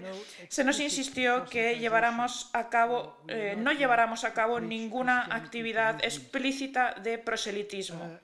se 0.50 0.64
nos 0.64 0.80
insistió 0.80 1.46
que 1.46 1.80
lleváramos 1.80 2.50
a 2.54 2.70
cabo, 2.70 3.18
eh, 3.28 3.56
no 3.58 3.72
lleváramos 3.72 4.24
a 4.24 4.34
cabo 4.34 4.60
ninguna 4.60 5.28
actividad 5.32 6.04
explícita 6.04 6.94
de 7.02 7.18
proselitismo. 7.18 8.20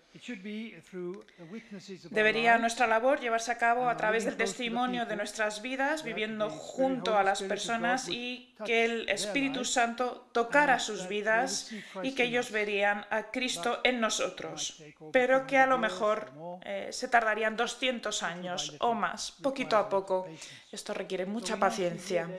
Debería 2.09 2.57
nuestra 2.57 2.87
labor 2.87 3.19
llevarse 3.19 3.51
a 3.51 3.57
cabo 3.57 3.87
a 3.87 3.95
través 3.95 4.25
del 4.25 4.35
testimonio 4.35 5.05
de 5.05 5.15
nuestras 5.15 5.61
vidas, 5.61 6.03
viviendo 6.03 6.49
junto 6.49 7.15
a 7.15 7.23
las 7.23 7.43
personas 7.43 8.09
y 8.09 8.55
que 8.65 8.85
el 8.85 9.09
Espíritu 9.09 9.63
Santo 9.63 10.27
tocara 10.31 10.79
sus 10.79 11.07
vidas 11.07 11.71
y 12.01 12.15
que 12.15 12.23
ellos 12.23 12.51
verían 12.51 13.05
a 13.11 13.29
Cristo 13.31 13.81
en 13.83 14.01
nosotros, 14.01 14.38
pero 15.11 15.45
que 15.45 15.57
a 15.57 15.65
lo 15.65 15.77
mejor 15.77 16.31
eh, 16.63 16.89
se 16.91 17.07
tardarían 17.07 17.55
200 17.55 18.23
años 18.23 18.75
o 18.79 18.93
más, 18.93 19.31
poquito 19.31 19.77
a 19.77 19.89
poco. 19.89 20.27
Esto 20.71 20.93
requiere 20.93 21.25
mucha 21.25 21.57
paciencia. 21.57 22.29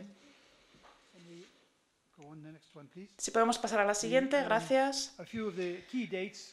Si 3.17 3.31
podemos 3.31 3.59
pasar 3.59 3.81
a 3.81 3.85
la 3.85 3.95
siguiente, 3.95 4.43
gracias. 4.43 5.15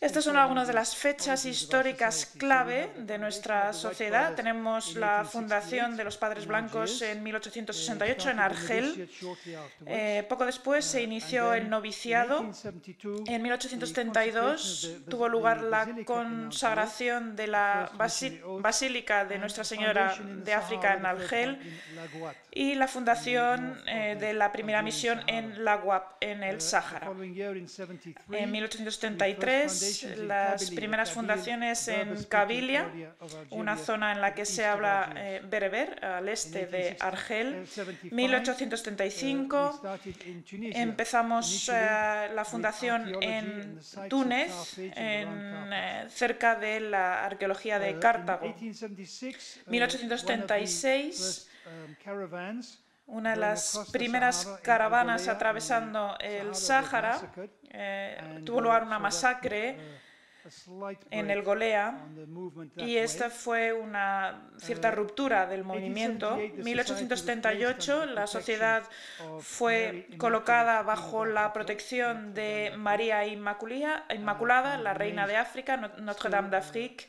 Estas 0.02 0.24
son 0.24 0.38
algunas 0.38 0.68
de 0.68 0.74
las 0.74 0.96
fechas 0.96 1.46
históricas 1.46 2.34
clave 2.38 2.92
de 2.98 3.18
nuestra 3.18 3.74
sociedad. 3.74 4.36
Tenemos 4.36 4.96
la 4.96 5.26
fundación 5.26 5.98
de 5.98 6.04
los 6.04 6.18
Padres 6.18 6.46
Blancos 6.46 7.02
en 7.02 7.24
1868 7.24 8.30
en 8.30 8.40
Argel. 8.40 9.10
Eh, 9.86 10.26
poco 10.30 10.46
después 10.46 10.86
se 10.86 11.02
inició 11.02 11.54
el 11.54 11.70
noviciado. 11.70 12.52
En 13.26 13.42
1832 13.42 14.92
tuvo 15.10 15.28
lugar 15.30 15.62
la 15.64 15.88
consagración 16.06 17.36
de 17.36 17.48
la 17.48 17.92
Basílica 17.96 19.26
de 19.26 19.38
Nuestra 19.38 19.64
Señora 19.64 20.16
de 20.22 20.54
África 20.54 20.94
en 20.94 21.06
Argel 21.06 21.60
y 22.52 22.76
la 22.76 22.88
fundación 22.88 23.82
eh, 23.88 24.18
de 24.20 24.34
la 24.34 24.52
primera 24.52 24.82
misión 24.82 25.22
en 25.28 25.58
del 25.58 25.68
agua 25.68 26.17
en 26.20 26.44
el 26.44 26.62
Sáhara. 26.62 27.12
En 28.32 28.52
1873, 28.52 30.18
las 30.20 30.72
primeras 30.72 31.12
fundaciones 31.12 31.88
en 31.88 32.24
Kabilia, 32.26 32.92
una 33.52 33.78
zona 33.78 34.12
en 34.12 34.22
la 34.22 34.34
que 34.34 34.46
se 34.46 34.66
habla 34.66 35.14
eh, 35.16 35.42
bereber, 35.44 36.04
al 36.04 36.30
este 36.30 36.66
de 36.68 36.98
Argel. 37.00 37.66
1835, 38.12 39.82
empezamos 40.74 41.70
eh, 41.70 42.30
la 42.34 42.46
fundación 42.46 43.22
en 43.22 43.80
Túnez, 44.10 44.78
en, 44.78 45.74
eh, 45.74 46.06
cerca 46.10 46.56
de 46.56 46.80
la 46.80 47.26
arqueología 47.26 47.80
de 47.80 48.00
Cartago. 48.00 48.56
1836, 49.68 51.50
una 53.08 53.32
de 53.32 53.38
las 53.38 53.88
primeras 53.92 54.46
caravanas 54.62 55.28
atravesando 55.28 56.16
el 56.20 56.54
Sáhara, 56.56 57.20
eh, 57.70 58.42
tuvo 58.46 58.62
lugar 58.62 58.84
una 58.84 59.00
masacre 59.00 59.78
en 61.12 61.30
el 61.30 61.42
Golea 61.44 62.08
y 62.78 62.98
esta 62.98 63.30
fue 63.30 63.74
una 63.74 64.50
cierta 64.58 64.92
ruptura 64.92 65.46
del 65.46 65.64
movimiento. 65.64 66.38
1878 66.38 68.06
la 68.06 68.28
sociedad 68.28 68.84
fue 69.40 70.08
colocada 70.18 70.82
bajo 70.84 71.26
la 71.26 71.54
protección 71.54 72.34
de 72.34 72.74
María 72.78 73.26
Inmaculada, 73.28 74.78
la 74.78 74.94
reina 74.94 75.28
de 75.28 75.36
África, 75.38 75.78
Notre 75.78 76.30
Dame 76.30 76.50
d'Afrique 76.50 77.08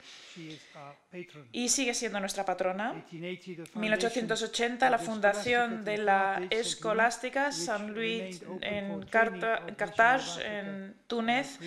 y 1.52 1.68
sigue 1.68 1.94
siendo 1.94 2.20
nuestra 2.20 2.44
patrona. 2.44 3.04
1880, 3.10 4.90
la 4.90 4.98
fundación 4.98 5.84
de 5.84 5.98
la 5.98 6.46
Escolástica 6.50 7.52
San 7.52 7.94
Luis 7.94 8.42
en 8.60 9.02
Carthage, 9.06 10.44
en 10.44 10.96
Túnez, 11.06 11.58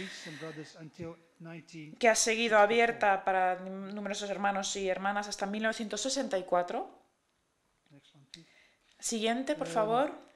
que 1.99 2.09
ha 2.09 2.15
seguido 2.15 2.57
abierta 2.57 3.23
para 3.23 3.59
numerosos 3.59 4.29
hermanos 4.29 4.75
y 4.75 4.87
hermanas 4.87 5.27
hasta 5.27 5.45
1964. 5.45 7.01
Siguiente, 8.99 9.55
por 9.55 9.67
favor. 9.67 10.31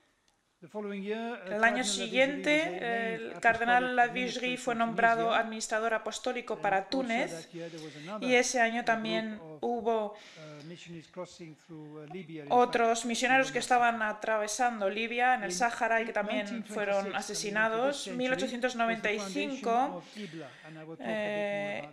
El 0.61 1.63
año 1.63 1.83
siguiente, 1.83 3.13
el 3.13 3.39
cardenal 3.39 3.95
Lavigerie 3.95 4.57
fue 4.57 4.73
nombrado 4.73 5.33
administrador 5.33 5.93
apostólico 5.93 6.57
para 6.57 6.89
Túnez 6.89 7.49
y 8.21 8.33
ese 8.33 8.59
año 8.61 8.83
también 8.83 9.39
hubo 9.61 10.15
otros 12.49 13.05
misioneros 13.05 13.51
que 13.51 13.59
estaban 13.59 14.01
atravesando 14.01 14.89
Libia 14.89 15.35
en 15.35 15.43
el 15.43 15.51
Sáhara 15.51 16.01
y 16.01 16.05
que 16.05 16.13
también 16.13 16.65
fueron 16.65 17.15
asesinados. 17.15 18.07
1895, 18.07 20.03
eh, 20.99 21.87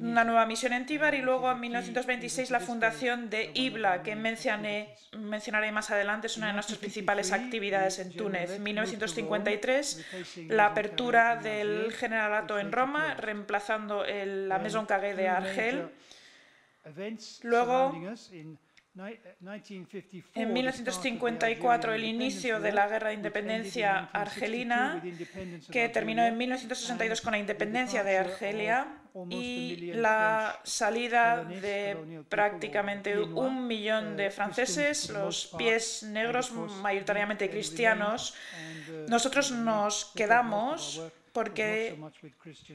una 0.00 0.24
nueva 0.24 0.46
misión 0.46 0.72
en 0.72 0.86
Tíbar 0.86 1.14
y 1.14 1.22
luego 1.22 1.50
en 1.50 1.60
1926 1.60 2.50
la 2.50 2.60
fundación 2.60 3.30
de 3.30 3.50
Ibla, 3.54 4.02
que 4.02 4.16
mencioné, 4.16 4.94
mencionaré 5.12 5.72
más 5.72 5.90
adelante, 5.90 6.26
es 6.26 6.36
una 6.36 6.48
de 6.48 6.52
nuestras 6.54 6.78
principales 6.78 7.32
actividades 7.32 7.98
en 7.98 8.12
Túnez. 8.12 8.58
1953, 8.58 10.06
la 10.48 10.66
apertura 10.66 11.36
del 11.36 11.92
generalato 11.92 12.58
en 12.58 12.72
Roma, 12.72 13.14
reemplazando 13.14 14.04
el, 14.04 14.48
la 14.48 14.58
Maison 14.58 14.86
Carré 14.86 15.14
de 15.14 15.28
Argel. 15.28 15.88
Luego, 17.42 17.92
en 20.34 20.52
1954, 20.52 21.92
el 21.92 22.04
inicio 22.04 22.60
de 22.60 22.72
la 22.72 22.88
Guerra 22.88 23.08
de 23.08 23.14
Independencia 23.14 24.08
argelina, 24.12 25.02
que 25.70 25.88
terminó 25.90 26.24
en 26.24 26.38
1962 26.38 27.20
con 27.20 27.32
la 27.32 27.38
independencia 27.38 28.02
de 28.02 28.16
Argelia 28.16 28.86
y 29.28 29.92
la 29.94 30.58
salida 30.62 31.44
de 31.44 32.24
prácticamente 32.28 33.18
un 33.18 33.66
millón 33.66 34.16
de 34.16 34.30
franceses, 34.30 35.10
los 35.10 35.52
pies 35.58 36.02
negros, 36.04 36.52
mayoritariamente 36.52 37.50
cristianos. 37.50 38.34
Nosotros 39.08 39.50
nos 39.50 40.06
quedamos 40.16 41.02
porque 41.36 41.94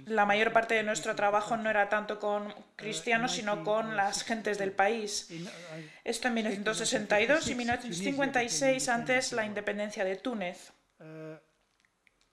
la 0.05 0.27
mayor 0.27 0.53
parte 0.53 0.75
de 0.75 0.83
nuestro 0.83 1.15
trabajo 1.15 1.57
no 1.57 1.67
era 1.67 1.89
tanto 1.89 2.19
con 2.19 2.53
cristianos, 2.75 3.31
sino 3.31 3.63
con 3.63 3.95
las 3.95 4.23
gentes 4.23 4.59
del 4.59 4.71
país. 4.71 5.29
Esto 6.03 6.27
en 6.27 6.35
1962 6.35 7.47
y 7.47 7.55
1956, 7.55 8.87
antes 8.89 9.31
la 9.31 9.47
independencia 9.47 10.05
de 10.05 10.15
Túnez. 10.15 10.73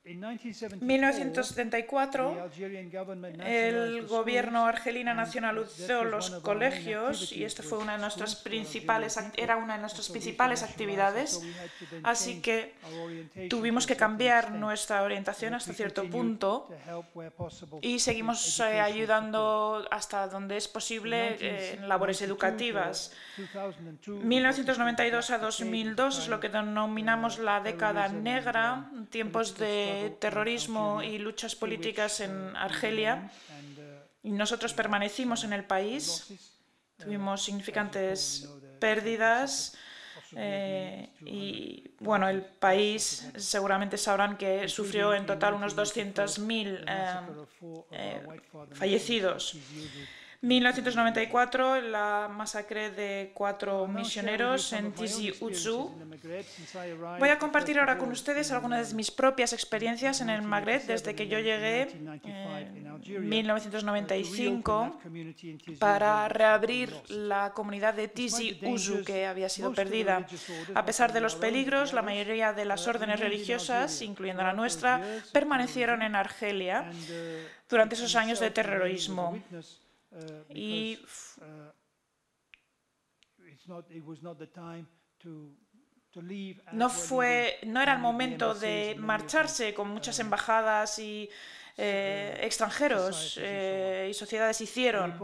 En 0.09 0.87
1974, 0.87 2.51
el 3.45 4.07
gobierno 4.07 4.65
argelino 4.65 5.13
nacionalizó 5.13 6.03
los 6.05 6.31
colegios 6.41 7.31
y 7.31 7.45
esto 7.45 7.63
fue 7.63 7.77
una 7.77 7.93
de 7.93 7.99
nuestras 7.99 8.35
principales, 8.37 9.19
era 9.37 9.59
una 9.59 9.75
de 9.75 9.81
nuestras 9.81 10.09
principales 10.09 10.63
actividades, 10.63 11.43
así 12.05 12.41
que 12.41 12.73
tuvimos 13.51 13.87
que 13.87 13.97
cambiar 13.97 14.53
nuestra 14.53 15.03
orientación 15.03 15.53
hasta 15.53 15.75
cierto 15.75 16.05
punto 16.09 16.71
y 17.83 17.99
seguimos 17.99 18.61
eh, 18.61 18.81
ayudando 18.81 19.87
hasta 19.91 20.27
donde 20.27 20.57
es 20.57 20.69
posible 20.69 21.37
eh, 21.39 21.75
en 21.75 21.87
labores 21.87 22.23
educativas. 22.23 23.13
1992 24.07 25.31
a 25.31 25.39
2002 25.39 26.19
es 26.19 26.29
lo 26.29 26.41
que 26.41 26.49
denominamos 26.49 27.39
la 27.39 27.61
década 27.61 28.09
negra, 28.09 28.91
tiempos 29.11 29.59
de 29.59 29.98
terrorismo 30.21 31.03
y 31.03 31.19
luchas 31.19 31.55
políticas 31.55 32.21
en 32.21 32.57
Argelia 32.57 33.31
y 34.23 34.31
nosotros 34.31 34.73
permanecimos 34.73 35.45
en 35.45 35.53
el 35.53 35.65
país. 35.65 36.27
Tuvimos 36.97 37.45
significantes 37.45 38.49
pérdidas 38.81 39.77
eh, 40.37 41.09
y 41.25 41.95
bueno, 42.01 42.29
el 42.29 42.43
país 42.43 43.31
seguramente 43.37 43.97
sabrán 43.97 44.37
que 44.37 44.69
sufrió 44.69 45.15
en 45.15 45.27
total 45.27 45.55
unos 45.55 45.77
200.000 45.77 46.85
eh, 46.87 47.87
eh, 47.93 48.23
fallecidos. 48.73 49.57
1994, 50.41 51.81
la 51.81 52.29
masacre 52.31 52.91
de 52.91 53.33
cuatro 53.35 53.89
misioneros 53.89 54.73
en 54.73 54.93
Tizi 54.93 55.33
Ouzou. 55.41 55.91
Voy 57.19 57.31
a 57.31 57.41
compartir 57.41 57.81
ahora 57.81 57.99
con 57.99 58.13
ustedes 58.13 58.53
algunas 58.53 58.91
de 58.91 58.95
mis 58.95 59.11
propias 59.11 59.53
experiencias 59.53 60.21
en 60.21 60.31
el 60.31 60.43
Magreb 60.43 60.87
desde 60.87 61.17
que 61.17 61.27
yo 61.27 61.41
llegué 61.41 61.89
en 61.91 63.29
1995 63.29 65.01
para 65.81 66.29
reabrir 66.29 66.95
la 67.09 67.53
comunidad 67.53 67.95
de 67.95 68.07
Tizi 68.07 68.61
Ouzou 68.63 69.03
que 69.03 69.27
había 69.27 69.49
sido 69.49 69.75
perdida. 69.75 70.25
A 70.73 70.85
pesar 70.85 71.13
de 71.13 71.21
los 71.21 71.35
peligros, 71.35 71.93
la 71.93 72.03
mayoría 72.03 72.53
de 72.53 72.65
las 72.65 72.87
órdenes 72.87 73.19
religiosas, 73.19 74.03
incluyendo 74.03 74.45
la 74.45 74.53
nuestra, 74.53 75.03
permanecieron 75.33 76.03
en 76.03 76.15
Argelia 76.15 76.93
durante 77.69 77.97
esos 77.97 78.15
años 78.15 78.39
de 78.39 78.53
terrorismo 78.53 79.37
y 80.55 80.99
no 86.73 86.89
fue 86.89 87.59
no 87.67 87.83
era 87.83 87.93
el 87.95 87.99
momento 87.99 88.55
de 88.55 88.97
marcharse 88.99 89.75
con 89.75 89.89
muchas 89.89 90.19
embajadas 90.19 90.99
y 90.99 91.29
eh, 91.81 92.37
extranjeros 92.43 93.39
eh, 93.41 94.09
y 94.11 94.15
sociedades 94.15 94.61
hicieron. 94.61 95.15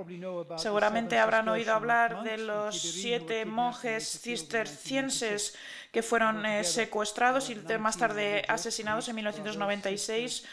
Seguramente 0.57 1.19
habrán 1.19 1.49
oído 1.49 1.75
hablar 1.75 2.23
de 2.23 2.39
los 2.39 2.81
siete 2.81 3.45
monjes 3.45 4.21
cistercienses 4.23 5.57
que 5.91 6.05
fueron 6.05 6.47
eh, 6.47 6.63
secuestrados 6.63 7.51
y 7.51 7.57
más 7.81 7.99
tarde 7.99 8.45
asesinados 8.47 9.09
en 9.09 9.17
1996. 9.17 10.45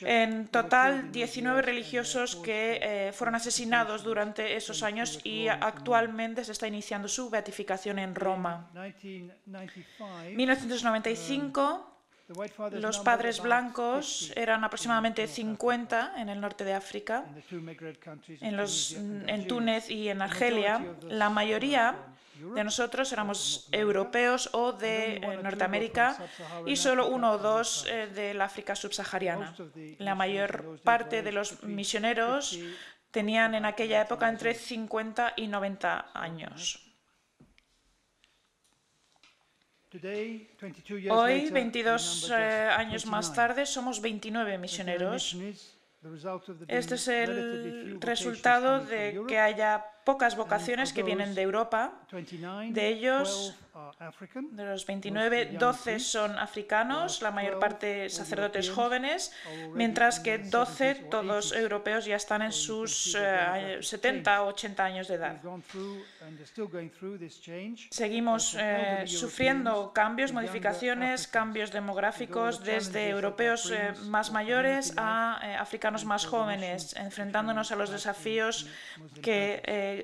En 0.00 0.48
total, 0.48 1.12
19 1.12 1.62
religiosos 1.62 2.34
que 2.34 3.12
fueron 3.14 3.36
asesinados 3.36 4.02
durante 4.02 4.56
esos 4.56 4.82
años 4.82 5.20
y 5.22 5.46
actualmente 5.46 6.44
se 6.44 6.50
está 6.50 6.66
iniciando 6.66 7.06
su 7.06 7.30
beatificación 7.30 8.00
en 8.00 8.16
Roma. 8.16 8.68
1995 10.34 11.95
los 12.72 12.98
padres 12.98 13.40
blancos 13.40 14.32
eran 14.34 14.64
aproximadamente 14.64 15.26
50 15.28 16.20
en 16.20 16.28
el 16.28 16.40
norte 16.40 16.64
de 16.64 16.74
África, 16.74 17.24
en, 18.40 18.56
los, 18.56 18.92
en 18.94 19.46
Túnez 19.46 19.90
y 19.90 20.08
en 20.08 20.22
Argelia. 20.22 20.84
La 21.02 21.30
mayoría 21.30 21.94
de 22.54 22.64
nosotros 22.64 23.12
éramos 23.12 23.68
europeos 23.72 24.50
o 24.52 24.72
de 24.72 25.16
eh, 25.16 25.38
Norteamérica 25.42 26.16
y 26.66 26.76
solo 26.76 27.08
uno 27.08 27.32
o 27.32 27.38
dos 27.38 27.86
eh, 27.88 28.08
del 28.08 28.40
África 28.40 28.74
subsahariana. 28.74 29.54
La 29.98 30.14
mayor 30.14 30.80
parte 30.82 31.22
de 31.22 31.32
los 31.32 31.62
misioneros 31.62 32.58
tenían 33.10 33.54
en 33.54 33.64
aquella 33.64 34.02
época 34.02 34.28
entre 34.28 34.52
50 34.54 35.34
y 35.36 35.46
90 35.46 36.10
años. 36.12 36.85
Hoy, 41.10 41.50
22 41.50 42.30
eh, 42.30 42.34
años 42.76 43.06
más 43.06 43.32
tarde, 43.34 43.66
somos 43.66 44.00
29 44.00 44.58
misioneros. 44.58 45.36
Este 46.68 46.94
es 46.94 47.08
el 47.08 48.00
resultado 48.00 48.84
de 48.84 49.22
que 49.26 49.38
haya 49.38 49.84
pocas 50.06 50.36
vocaciones 50.36 50.92
que 50.92 51.02
vienen 51.02 51.34
de 51.34 51.42
Europa. 51.42 51.92
De 52.70 52.86
ellos, 52.86 53.56
de 54.52 54.64
los 54.64 54.86
29, 54.86 55.56
12 55.58 55.98
son 55.98 56.38
africanos, 56.38 57.20
la 57.22 57.32
mayor 57.32 57.58
parte 57.58 58.08
sacerdotes 58.08 58.70
jóvenes, 58.70 59.32
mientras 59.74 60.20
que 60.20 60.38
12, 60.38 60.94
todos 61.10 61.52
europeos, 61.52 62.04
ya 62.04 62.14
están 62.16 62.42
en 62.42 62.52
sus 62.52 63.18
70 63.80 64.42
o 64.42 64.48
80 64.48 64.84
años 64.84 65.08
de 65.08 65.14
edad. 65.14 65.40
Seguimos 67.90 68.56
eh, 68.58 69.04
sufriendo 69.06 69.92
cambios, 69.92 70.32
modificaciones, 70.32 71.26
cambios 71.26 71.72
demográficos 71.72 72.62
desde 72.62 73.08
europeos 73.08 73.70
eh, 73.70 73.92
más 74.06 74.30
mayores 74.30 74.94
a 74.96 75.40
eh, 75.42 75.54
africanos 75.56 76.04
más 76.04 76.26
jóvenes, 76.26 76.94
enfrentándonos 76.96 77.72
a 77.72 77.76
los 77.76 77.90
desafíos 77.90 78.68
que 79.20 79.95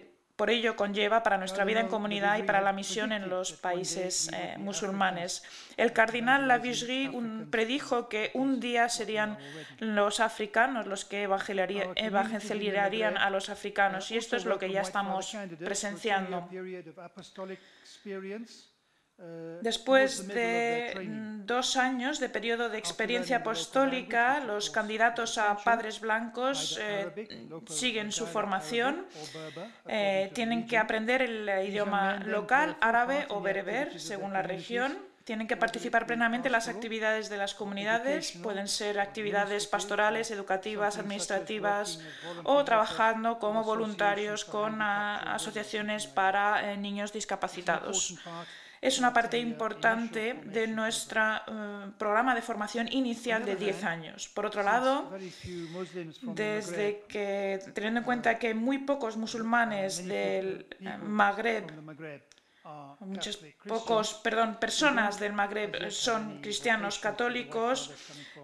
por 0.43 0.51
ello 0.51 0.75
conlleva 0.75 1.23
para 1.23 1.39
nuestra 1.39 1.65
vida 1.65 1.79
en 1.79 1.87
comunidad 1.87 2.37
y 2.37 2.43
para 2.43 2.61
la 2.61 2.73
misión 2.73 3.13
en 3.13 3.29
los 3.29 3.53
países 3.53 4.29
eh, 4.33 4.57
musulmanes. 4.59 5.45
El 5.77 5.93
cardenal 5.93 6.49
Lavigry 6.49 7.13
predijo 7.49 8.09
que 8.09 8.33
un 8.35 8.59
día 8.59 8.89
serían 8.89 9.39
los 9.79 10.19
africanos 10.19 10.89
los 10.89 11.05
que 11.05 11.23
evangelizarían 11.23 13.17
a 13.19 13.31
los 13.31 13.51
africanos 13.51 14.11
y 14.11 14.17
esto 14.17 14.35
es 14.35 14.45
lo 14.45 14.59
que 14.59 14.69
ya 14.69 14.81
estamos 14.81 15.37
presenciando. 15.61 16.49
Después 19.63 20.27
de 20.27 20.93
dos 21.47 21.77
años 21.77 22.19
de 22.19 22.29
periodo 22.29 22.69
de 22.69 22.79
experiencia 22.79 23.39
apostólica, 23.39 24.41
los 24.41 24.71
candidatos 24.71 25.39
a 25.39 25.57
padres 25.57 26.01
blancos 26.01 26.79
eh, 26.81 27.29
siguen 27.69 28.11
su 28.11 28.27
formación, 28.27 29.07
eh, 29.87 30.31
tienen 30.35 30.67
que 30.67 30.79
aprender 30.79 31.23
el 31.23 31.49
idioma 31.69 32.17
local, 32.25 32.77
árabe 32.81 33.27
o 33.29 33.41
bereber, 33.41 34.01
según 34.01 34.33
la 34.33 34.43
región. 34.43 34.99
Tienen 35.23 35.47
que 35.47 35.57
participar 35.57 36.05
plenamente 36.07 36.49
en 36.49 36.53
las 36.53 36.67
actividades 36.67 37.31
de 37.31 37.37
las 37.37 37.55
comunidades, 37.55 38.33
pueden 38.43 38.67
ser 38.67 38.99
actividades 38.99 39.69
pastorales, 39.69 40.33
educativas, 40.33 40.99
administrativas 40.99 42.01
o 42.43 42.65
trabajando 42.65 43.39
como 43.39 43.63
voluntarios 43.63 44.45
con 44.45 44.83
asociaciones 44.83 46.09
para 46.09 46.73
eh, 46.73 46.77
niños 46.77 47.13
discapacitados 47.13 48.19
es 48.83 48.99
una 48.99 49.13
parte 49.13 49.39
importante 49.39 50.35
de 50.45 50.67
nuestro 50.67 51.23
eh, 51.23 51.93
programa 51.97 52.35
de 52.35 52.43
formación 52.43 52.89
inicial 52.91 53.45
de 53.45 53.55
10 53.55 53.85
años. 53.85 54.29
Por 54.29 54.45
otro 54.45 54.65
lado, 54.65 55.09
desde 56.23 57.05
que, 57.09 57.61
teniendo 57.75 58.01
en 58.01 58.05
cuenta 58.05 58.41
que 58.41 58.55
muy 58.55 58.79
pocos 58.79 59.17
musulmanes 59.17 60.05
del 60.05 60.67
eh, 60.81 60.99
Magreb 60.99 61.71
Muchos 63.01 63.41
pocos, 63.67 64.15
perdón, 64.15 64.57
personas 64.61 65.19
del 65.19 65.33
Magreb 65.33 65.91
son 65.91 66.41
cristianos 66.41 67.01
católicos. 67.01 67.93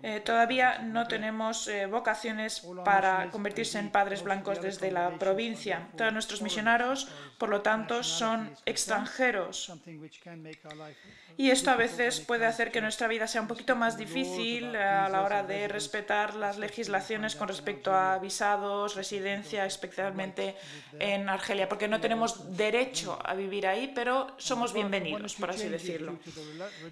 Eh, 0.03 0.19
todavía 0.19 0.81
no 0.81 1.07
tenemos 1.07 1.71
vocaciones 1.89 2.67
para 2.85 3.31
convertirse 3.31 3.79
en 3.79 3.91
padres 3.91 4.25
blancos 4.25 4.61
desde 4.61 4.91
la 4.91 5.17
provincia. 5.19 5.89
Todos 5.97 6.13
nuestros 6.13 6.43
misioneros, 6.43 7.09
por 7.39 7.49
lo 7.49 7.63
tanto, 7.63 8.03
son 8.03 8.51
extranjeros. 8.67 9.73
Y 11.37 11.51
esto 11.51 11.71
a 11.71 11.77
veces 11.77 12.19
puede 12.19 12.47
hacer 12.47 12.73
que 12.73 12.81
nuestra 12.81 13.07
vida 13.07 13.29
sea 13.29 13.41
un 13.41 13.47
poquito 13.47 13.77
más 13.77 13.97
difícil 13.97 14.75
a 14.75 15.09
la 15.09 15.23
hora 15.23 15.45
de 15.45 15.69
respetar 15.69 16.35
las 16.35 16.59
legislaciones 16.59 17.37
con 17.37 17.47
respecto 17.47 17.95
a 17.95 18.19
visados, 18.19 18.97
residencia, 18.97 19.65
especialmente 19.65 20.57
en 20.99 21.29
Argelia, 21.29 21.69
porque 21.69 21.87
no 21.87 22.01
tenemos 22.01 22.57
derecho 22.57 23.17
a 23.25 23.35
vivir 23.35 23.69
ahí, 23.69 23.93
pero 23.95 24.35
somos 24.37 24.73
bienvenidos, 24.73 25.37
por 25.37 25.51
así 25.51 25.69
decirlo. 25.69 26.19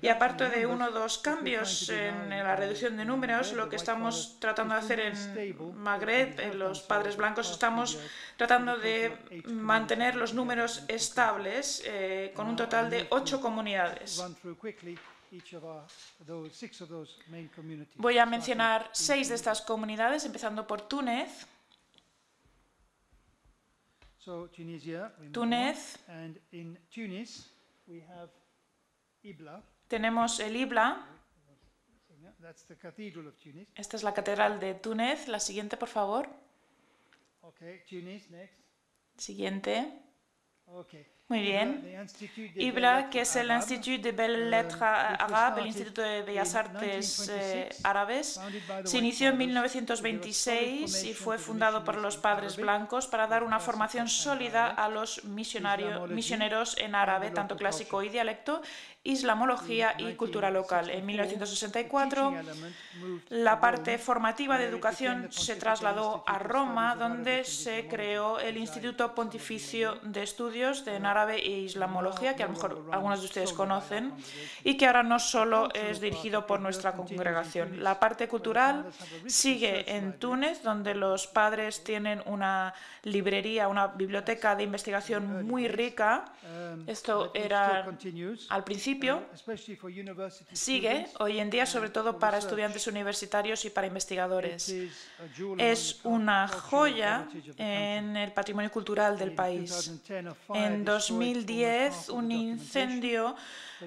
Y 0.01 0.06
aparte 0.06 0.48
de 0.48 0.64
uno 0.66 0.86
o 0.86 0.90
dos 0.93 1.18
cambios 1.18 1.89
en 1.89 2.31
la 2.31 2.55
reducción 2.55 2.97
de 2.97 3.05
números, 3.05 3.52
lo 3.52 3.68
que 3.68 3.74
estamos 3.74 4.36
tratando 4.39 4.74
de 4.74 4.81
hacer 4.81 5.01
en 5.01 5.77
Magreb, 5.77 6.39
en 6.39 6.60
los 6.60 6.82
padres 6.82 7.16
blancos, 7.16 7.51
estamos 7.51 7.98
tratando 8.36 8.77
de 8.77 9.16
mantener 9.47 10.14
los 10.14 10.36
números 10.37 10.85
estables 10.87 11.83
eh, 11.85 12.33
con 12.37 12.47
un 12.47 12.55
total 12.55 12.91
de 12.91 13.07
ocho 13.11 13.41
comunidades. 13.41 14.23
Voy 17.97 18.19
a 18.19 18.27
mencionar 18.27 18.89
seis 18.93 19.29
de 19.29 19.35
estas 19.35 19.61
comunidades, 19.63 20.25
empezando 20.25 20.67
por 20.67 20.83
Túnez. 20.83 21.47
Túnez. 25.33 25.99
Tenemos 29.89 30.41
el 30.41 30.57
Ibla. 30.57 31.07
Esta 33.75 33.97
es 33.97 34.03
la 34.03 34.15
catedral 34.15 34.61
de 34.61 34.75
Túnez. 34.75 35.29
La 35.29 35.41
siguiente, 35.41 35.77
por 35.77 35.89
favor. 35.89 36.29
Siguiente. 39.17 40.06
Muy 41.28 41.40
bien. 41.40 41.84
IBLA, 42.55 43.10
que 43.10 43.22
es 43.22 43.34
el 43.34 43.51
Institut 43.51 44.01
de 44.01 44.12
Belles 44.12 44.48
Lettres 44.48 44.80
Arabes, 44.80 45.60
el 45.60 45.66
Instituto 45.66 46.02
de 46.02 46.22
Bellas 46.22 46.55
Artes 46.55 47.28
eh, 47.28 47.68
Árabes, 47.82 48.40
se 48.84 48.98
inició 48.98 49.30
en 49.30 49.38
1926 49.38 51.05
y 51.05 51.14
fue 51.14 51.38
fundado 51.38 51.82
por 51.82 51.97
los 51.97 52.16
padres 52.16 52.56
blancos 52.56 53.09
para 53.09 53.26
dar 53.26 53.43
una 53.43 53.59
formación 53.59 54.09
sólida 54.09 54.68
a 54.68 54.88
los 54.88 55.24
misioneros 55.24 56.76
en 56.78 56.94
árabe, 56.94 57.32
tanto 57.32 57.56
clásico 57.56 58.05
y 58.05 58.09
dialecto, 58.09 58.62
islamología 59.07 59.95
y 59.99 60.15
cultura 60.15 60.51
local. 60.51 60.91
En 60.91 61.07
1964, 61.07 62.35
la 63.28 63.61
parte 63.61 63.99
formativa 63.99 64.59
de 64.59 64.65
educación 64.65 65.28
se 65.31 65.57
trasladó 65.57 66.24
a 66.27 66.39
Roma, 66.39 66.97
donde 66.97 67.45
se 67.45 67.87
creó 67.89 68.41
el 68.41 68.57
Instituto 68.57 69.15
Pontificio 69.15 69.99
de 70.03 70.23
Estudios 70.23 70.85
de 70.85 70.97
Árabe 70.97 71.37
e 71.37 71.61
Islamología, 71.61 72.35
que 72.35 72.43
a 72.43 72.47
lo 72.47 72.55
mejor 72.55 72.89
algunos 72.91 73.20
de 73.20 73.27
ustedes 73.27 73.53
conocen, 73.53 74.12
y 74.65 74.77
que 74.77 74.87
ahora 74.87 75.03
no 75.03 75.19
solo 75.19 75.69
es 75.73 76.01
dirigido 76.01 76.47
por 76.47 76.61
nuestra 76.61 76.93
congregación. 76.93 77.83
La 77.83 78.01
parte 78.01 78.28
cultural 78.28 78.87
sigue 79.27 79.97
en 79.97 80.19
Túnez, 80.19 80.62
donde 80.62 80.95
los 80.95 81.27
padres 81.27 81.85
tienen 81.85 82.23
una 82.27 82.74
librería, 83.05 83.69
una 83.69 83.87
biblioteca 83.89 84.57
de 84.57 84.65
investigación 84.65 85.47
muy 85.47 85.69
rica. 85.69 86.24
Esto 86.87 87.31
era 87.35 87.87
al 88.49 88.65
principio 88.65 88.95
sigue 90.52 91.06
hoy 91.18 91.39
en 91.39 91.51
día 91.51 91.66
sobre 91.66 91.90
todo 91.90 92.18
para 92.18 92.39
estudiantes 92.39 92.86
universitarios 92.86 93.64
y 93.64 93.70
para 93.70 93.86
investigadores. 93.86 94.74
Es 95.59 96.01
una 96.05 96.48
joya 96.48 97.28
en 97.56 98.16
el 98.16 98.32
patrimonio 98.32 98.70
cultural 98.70 99.18
del 99.18 99.32
país. 99.32 99.93
En 100.55 100.85
2010 100.85 102.09
un 102.10 102.32
incendio 102.32 103.36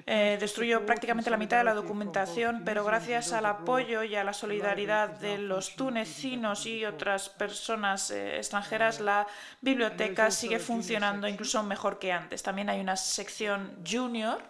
eh, 0.06 0.36
destruyó 0.38 0.86
prácticamente 0.86 1.30
la 1.30 1.36
mitad 1.36 1.58
de 1.58 1.64
la 1.64 1.74
documentación, 1.74 2.62
pero 2.64 2.84
gracias 2.84 3.32
al 3.32 3.46
apoyo 3.46 4.04
y 4.04 4.14
a 4.14 4.22
la 4.22 4.32
solidaridad 4.32 5.08
de 5.08 5.38
los 5.38 5.74
tunecinos 5.74 6.66
y 6.66 6.84
otras 6.84 7.28
personas 7.28 8.10
eh, 8.10 8.36
extranjeras, 8.36 9.00
la 9.00 9.26
biblioteca 9.60 10.30
sigue 10.30 10.60
funcionando 10.60 11.26
incluso 11.26 11.62
mejor 11.62 11.98
que 11.98 12.12
antes. 12.12 12.42
También 12.42 12.68
hay 12.68 12.80
una 12.80 12.96
sección 12.96 13.76
junior 13.88 14.40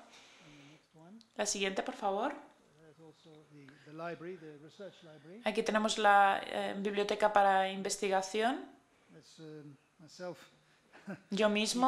la 1.40 1.46
siguiente, 1.46 1.82
por 1.82 1.94
favor. 1.94 2.34
Aquí 5.44 5.62
tenemos 5.62 5.96
la 5.98 6.40
eh, 6.44 6.74
biblioteca 6.78 7.32
para 7.32 7.70
investigación. 7.70 8.52
Yo 11.30 11.48
mismo 11.48 11.86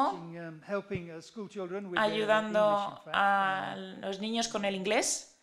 ayudando 1.95 3.01
a 3.13 3.75
los 4.01 4.19
niños 4.19 4.47
con 4.47 4.65
el 4.65 4.75
inglés. 4.75 5.37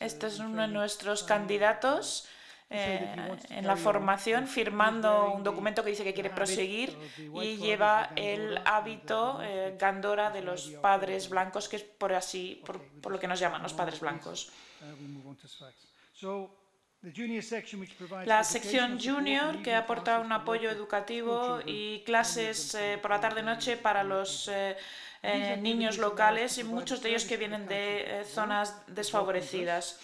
Este 0.00 0.26
es 0.26 0.38
uno 0.38 0.62
de 0.62 0.68
nuestros 0.68 1.22
candidatos 1.22 2.28
eh, 2.70 3.14
en 3.50 3.66
la 3.66 3.76
formación 3.76 4.46
firmando 4.46 5.32
un 5.32 5.42
documento 5.42 5.82
que 5.82 5.90
dice 5.90 6.04
que 6.04 6.12
quiere 6.12 6.30
proseguir 6.30 6.96
y 7.42 7.56
lleva 7.56 8.10
el 8.14 8.60
hábito 8.64 9.40
eh, 9.42 9.76
gandora 9.78 10.30
de 10.30 10.42
los 10.42 10.68
padres 10.82 11.28
blancos, 11.28 11.68
que 11.68 11.76
es 11.76 11.82
por 11.82 12.12
así, 12.12 12.62
por, 12.66 12.80
por, 13.00 13.12
lo 13.12 13.18
que 13.18 13.26
nos 13.26 13.40
llaman 13.40 13.62
los 13.62 13.72
padres 13.72 14.00
blancos. 14.00 14.50
La 18.26 18.42
sección 18.42 18.98
junior, 18.98 19.62
que 19.62 19.72
aporta 19.74 20.18
un 20.18 20.32
apoyo 20.32 20.68
educativo 20.68 21.60
y 21.64 22.02
clases 22.04 22.74
eh, 22.74 22.98
por 23.00 23.12
la 23.12 23.20
tarde-noche 23.20 23.76
para 23.76 24.02
los 24.02 24.48
eh, 24.48 24.76
eh, 25.22 25.56
niños 25.58 25.98
locales 25.98 26.58
y 26.58 26.64
muchos 26.64 27.00
de 27.00 27.10
ellos 27.10 27.24
que 27.24 27.36
vienen 27.36 27.68
de 27.68 28.26
zonas 28.28 28.82
desfavorecidas. 28.88 30.00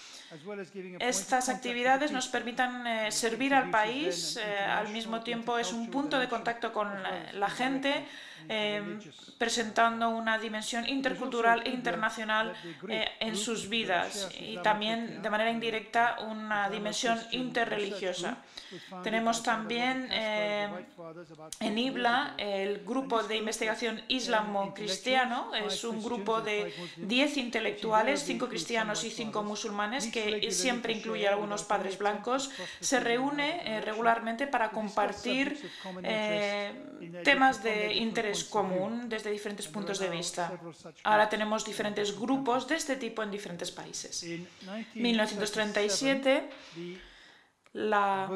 Estas 1.01 1.49
actividades 1.49 2.13
nos 2.13 2.29
permitan 2.29 2.85
servir 3.13 3.55
al 3.55 3.71
país, 3.71 4.39
al 4.69 4.89
mismo 4.89 5.23
tiempo 5.23 5.59
es 5.59 5.73
un 5.73 5.91
punto 5.91 6.19
de 6.19 6.29
contacto 6.29 6.73
con 6.73 6.89
la 7.35 7.51
gente 7.51 8.07
Em, 8.49 9.01
presentando 9.39 10.11
una 10.11 10.39
dimensión 10.39 10.87
intercultural 10.89 11.63
e 11.65 11.71
internacional 11.71 12.55
eh, 12.89 13.09
en 13.21 13.37
sus 13.37 13.69
vidas 13.69 14.29
y 14.39 14.59
también 14.59 15.23
de 15.23 15.31
manera 15.31 15.51
indirecta 15.51 16.17
una 16.21 16.69
dimensión 16.69 17.19
interreligiosa. 17.33 18.37
Tenemos 19.03 19.43
también 19.43 20.09
eh, 20.11 20.69
en 21.61 21.79
IBLA 21.79 22.35
el 22.39 22.85
grupo 22.85 23.23
de 23.23 23.37
investigación 23.37 24.03
islamo-cristiano. 24.09 25.55
Es 25.55 25.83
un 25.85 26.03
grupo 26.03 26.41
de 26.41 26.73
10 26.97 27.37
intelectuales, 27.39 28.23
5 28.23 28.49
cristianos 28.49 29.05
y 29.05 29.11
5 29.11 29.43
musulmanes, 29.43 30.09
que 30.09 30.24
siempre 30.51 30.93
incluye 30.93 31.27
a 31.29 31.33
algunos 31.33 31.63
padres 31.63 31.99
blancos. 31.99 32.51
Se 32.81 33.01
reúne 33.01 33.63
eh, 33.65 33.81
regularmente 33.81 34.47
para 34.47 34.71
compartir 34.71 35.59
temas 37.23 37.63
de 37.63 37.95
interés 37.95 38.45
común 38.45 39.09
desde 39.09 39.31
diferentes 39.31 39.69
puntos 39.69 39.99
de 39.99 40.09
vista. 40.09 40.53
Ahora 41.05 41.29
tenemos 41.29 41.65
diferentes 41.65 42.19
grupos 42.19 42.69
de 42.69 42.77
este 42.77 42.97
tipo 42.97 43.23
en 43.23 43.31
diferentes 43.31 43.71
países. 43.71 44.23
En 44.23 44.47
1937, 44.95 46.49
la 47.75 48.27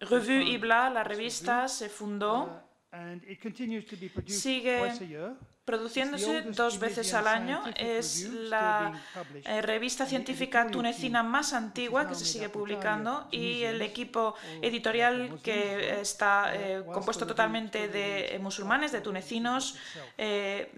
Revue 0.00 0.44
Ibla, 0.44 0.90
la 0.90 1.04
revista, 1.04 1.68
se 1.68 1.88
fundó. 1.88 2.62
Sigue 4.26 4.80
produciéndose 5.68 6.44
dos 6.62 6.78
veces 6.78 7.12
al 7.12 7.26
año. 7.26 7.62
Es 7.76 8.26
la 8.54 8.98
eh, 9.44 9.60
revista 9.60 10.06
científica 10.06 10.66
tunecina 10.70 11.22
más 11.22 11.52
antigua 11.52 12.08
que 12.08 12.14
se 12.14 12.24
sigue 12.24 12.48
publicando 12.48 13.28
y 13.30 13.64
el 13.64 13.82
equipo 13.82 14.34
editorial 14.62 15.38
que 15.42 16.00
está 16.00 16.54
eh, 16.54 16.82
compuesto 16.90 17.26
totalmente 17.26 17.88
de 17.88 18.34
eh, 18.34 18.38
musulmanes, 18.38 18.92
de 18.92 19.02
tunecinos, 19.02 19.76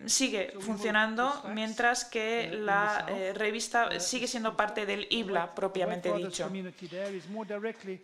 sigue 0.06 0.54
funcionando 0.58 1.24
mientras 1.54 2.04
que 2.04 2.50
la 2.52 3.06
revista 3.34 4.00
sigue 4.00 4.26
siendo 4.26 4.56
parte 4.56 4.86
del 4.86 5.06
IBLA 5.10 5.54
propiamente 5.54 6.12
dicho. 6.12 6.50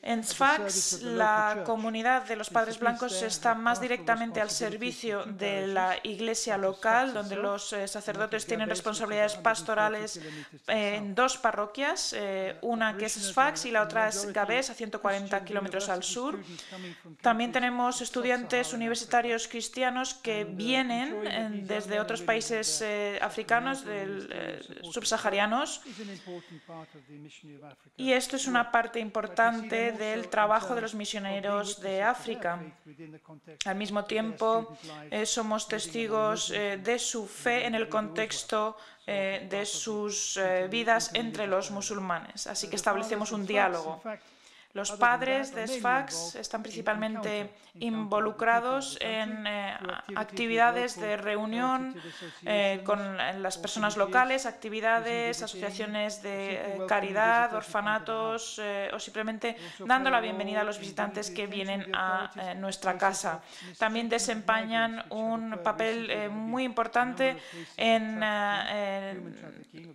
En 0.02 0.22
Sfax, 0.22 1.02
la 1.02 1.62
comunidad 1.66 2.22
de 2.28 2.36
los 2.36 2.48
padres 2.48 2.78
blancos 2.78 3.22
está 3.22 3.54
más 3.54 3.80
directamente 3.80 4.40
al 4.40 4.50
servicio 4.50 5.24
de 5.24 5.66
la 5.66 5.96
iglesia 6.04 6.56
local 6.56 6.75
donde 6.82 7.36
los 7.36 7.72
eh, 7.72 7.88
sacerdotes 7.88 8.46
tienen 8.46 8.68
responsabilidades 8.68 9.34
pastorales 9.36 10.20
en 10.66 11.14
dos 11.14 11.36
parroquias, 11.38 12.12
eh, 12.16 12.56
una 12.62 12.96
que 12.96 13.06
es 13.06 13.14
Sfax 13.14 13.64
y 13.64 13.70
la 13.70 13.82
otra 13.82 14.08
es 14.08 14.32
Gabés, 14.32 14.70
a 14.70 14.74
140 14.74 15.44
kilómetros 15.44 15.88
al 15.88 16.02
sur. 16.02 16.38
También 17.22 17.52
tenemos 17.52 18.00
estudiantes 18.00 18.72
universitarios 18.72 19.48
cristianos 19.48 20.14
que 20.14 20.44
vienen 20.44 21.66
desde 21.66 21.98
otros 21.98 22.22
países 22.22 22.80
eh, 22.82 23.18
africanos, 23.22 23.84
subsaharianos, 24.82 25.80
y 27.96 28.12
esto 28.12 28.36
es 28.36 28.46
una 28.46 28.70
parte 28.70 29.00
importante 29.00 29.92
del 29.92 30.28
trabajo 30.28 30.74
de 30.74 30.82
los 30.82 30.94
misioneros 30.94 31.80
de 31.80 32.02
África. 32.02 32.60
Al 33.64 33.76
mismo 33.76 34.04
tiempo, 34.04 34.76
somos 35.24 35.68
testigos 35.68 36.52
de 36.76 36.98
su 36.98 37.26
fe 37.26 37.66
en 37.66 37.74
el 37.74 37.88
contexto 37.88 38.76
eh, 39.06 39.46
de 39.48 39.64
sus 39.64 40.36
eh, 40.36 40.66
vidas 40.68 41.10
entre 41.14 41.46
los 41.46 41.70
musulmanes. 41.70 42.48
Así 42.48 42.68
que 42.68 42.74
establecemos 42.74 43.30
un 43.30 43.46
diálogo. 43.46 44.02
Los 44.76 44.92
padres 44.92 45.54
de 45.54 45.66
SFAX 45.66 46.34
están 46.34 46.62
principalmente 46.62 47.48
involucrados 47.80 48.98
en 49.00 49.46
eh, 49.46 49.74
actividades 50.14 51.00
de 51.00 51.16
reunión 51.16 51.94
eh, 52.44 52.82
con 52.84 53.16
las 53.16 53.56
personas 53.56 53.96
locales, 53.96 54.44
actividades, 54.44 55.42
asociaciones 55.42 56.22
de 56.22 56.54
eh, 56.54 56.78
caridad, 56.86 57.54
orfanatos 57.54 58.60
o 58.92 58.98
simplemente 58.98 59.56
dando 59.78 60.10
la 60.10 60.20
bienvenida 60.20 60.60
a 60.60 60.64
los 60.64 60.78
visitantes 60.78 61.30
que 61.30 61.46
vienen 61.46 61.94
a 61.94 62.30
nuestra 62.56 62.98
casa. 62.98 63.40
También 63.78 64.10
desempeñan 64.10 65.04
un 65.08 65.58
papel 65.64 66.30
muy 66.30 66.64
importante 66.64 67.38
en 67.78 68.22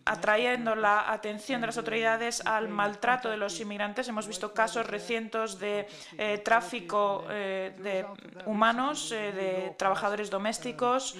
atrayendo 0.05 0.75
la 0.75 1.11
atención 1.11 1.61
de 1.61 1.67
las 1.67 1.77
autoridades 1.77 2.41
al 2.45 2.67
maltrato 2.67 3.29
de 3.29 3.37
los 3.37 3.59
inmigrantes. 3.59 4.07
Hemos 4.07 4.27
visto 4.27 4.53
casos 4.53 4.70
recientes 4.75 5.59
de 5.59 5.87
eh, 6.17 6.37
tráfico 6.39 7.25
eh, 7.29 7.73
de 7.77 8.05
humanos, 8.45 9.11
eh, 9.11 9.31
de 9.31 9.75
trabajadores 9.77 10.29
domésticos 10.29 11.15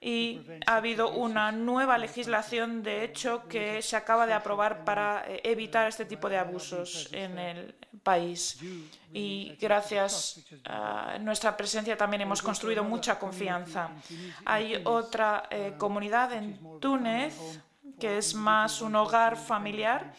y 0.00 0.40
ha 0.66 0.76
habido 0.76 1.10
una 1.10 1.52
nueva 1.52 1.98
legislación, 1.98 2.82
de 2.82 3.04
hecho, 3.04 3.48
que 3.48 3.82
se 3.82 3.96
acaba 3.96 4.26
de 4.26 4.32
aprobar 4.32 4.84
para 4.84 5.24
evitar 5.42 5.88
este 5.88 6.04
tipo 6.04 6.28
de 6.28 6.38
abusos 6.38 7.08
en 7.12 7.38
el 7.38 7.74
país. 8.02 8.58
Y 9.12 9.56
gracias 9.60 10.44
a 10.64 11.18
nuestra 11.20 11.56
presencia 11.56 11.96
también 11.96 12.22
hemos 12.22 12.42
construido 12.42 12.84
mucha 12.84 13.18
confianza. 13.18 13.90
Hay 14.44 14.80
otra 14.84 15.48
comunidad 15.78 16.32
en 16.32 16.58
Túnez 16.80 17.34
que 17.98 18.18
es 18.18 18.34
más 18.34 18.80
un 18.80 18.94
hogar 18.94 19.36
familiar 19.36 20.12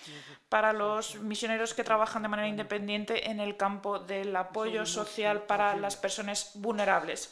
para 0.49 0.73
los 0.73 1.15
misioneros 1.21 1.73
que 1.75 1.83
trabajan 1.83 2.23
de 2.23 2.27
manera 2.27 2.47
independiente 2.47 3.29
en 3.29 3.39
el 3.39 3.55
campo 3.55 3.99
del 3.99 4.35
apoyo 4.35 4.85
social 4.85 5.43
para 5.43 5.75
las 5.75 5.95
personas 5.95 6.51
vulnerables. 6.55 7.31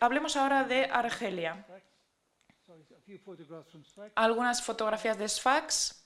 Hablemos 0.00 0.36
ahora 0.36 0.64
de 0.64 0.86
Argelia. 0.86 1.64
Algunas 4.16 4.62
fotografías 4.62 5.16
de 5.16 5.28
Sfax. 5.28 6.00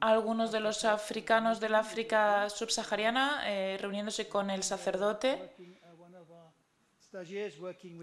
Algunos 0.00 0.52
de 0.52 0.60
los 0.60 0.84
africanos 0.86 1.60
del 1.60 1.74
África 1.74 2.48
subsahariana 2.48 3.42
eh, 3.44 3.76
reuniéndose 3.78 4.26
con 4.26 4.48
el 4.48 4.62
sacerdote 4.62 5.54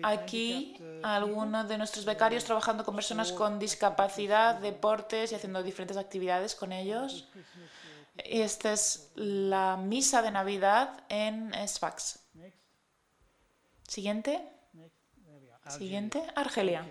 Aquí 0.03 0.76
algunos 1.03 1.69
de 1.69 1.77
nuestros 1.77 2.06
becarios 2.06 2.44
trabajando 2.44 2.84
con 2.84 2.95
personas 2.95 3.32
con 3.32 3.60
discapacidad, 3.60 4.56
deportes 4.56 5.32
y 5.32 5.36
haciendo 5.36 5.61
diferentes 5.61 5.98
actividades 5.98 6.56
con 6.56 6.72
ellos. 6.72 7.27
Y 8.23 8.41
esta 8.41 8.73
es 8.73 9.11
la 9.15 9.77
misa 9.77 10.22
de 10.22 10.32
Navidad 10.32 11.03
en 11.10 11.53
Sfax. 11.68 12.19
Siguiente. 13.88 14.41
Siguiente, 15.69 16.23
Argelia. 16.36 16.86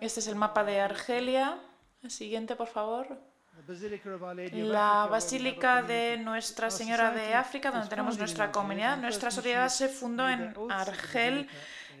Este 0.00 0.20
es 0.20 0.26
el 0.26 0.36
mapa 0.36 0.64
de 0.64 0.80
Argelia. 0.80 1.58
Siguiente, 2.08 2.56
por 2.56 2.68
favor. 2.68 3.31
La 4.52 5.06
Basílica 5.10 5.82
de 5.82 6.16
Nuestra 6.16 6.70
Señora 6.70 7.10
de 7.10 7.34
África, 7.34 7.70
donde 7.70 7.88
tenemos 7.88 8.18
nuestra 8.18 8.50
comunidad. 8.50 8.96
Nuestra 8.98 9.30
sociedad 9.30 9.68
se 9.68 9.88
fundó 9.88 10.28
en 10.28 10.54
Argel 10.70 11.48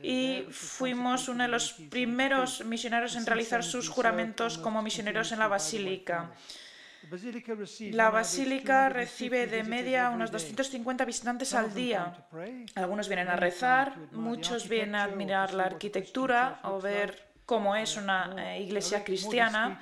y 0.02 0.46
fuimos 0.50 1.28
uno 1.28 1.44
de 1.44 1.48
los 1.48 1.72
primeros 1.90 2.64
misioneros 2.64 3.16
en 3.16 3.26
realizar 3.26 3.62
sus 3.62 3.88
juramentos 3.88 4.58
como 4.58 4.82
misioneros 4.82 5.32
en 5.32 5.38
la 5.38 5.48
Basílica. 5.48 6.30
La 7.92 8.10
basílica 8.10 8.88
recibe 8.88 9.46
de 9.46 9.64
media 9.64 10.10
unos 10.10 10.30
250 10.30 11.04
visitantes 11.04 11.52
al 11.52 11.74
día. 11.74 12.26
Algunos 12.74 13.08
vienen 13.08 13.28
a 13.28 13.36
rezar, 13.36 13.96
muchos 14.12 14.68
vienen 14.68 14.94
a 14.94 15.04
admirar 15.04 15.52
la 15.52 15.64
arquitectura 15.64 16.60
o 16.62 16.80
ver 16.80 17.31
como 17.52 17.76
es 17.76 17.98
una 17.98 18.34
eh, 18.38 18.62
iglesia 18.62 19.04
cristiana. 19.04 19.78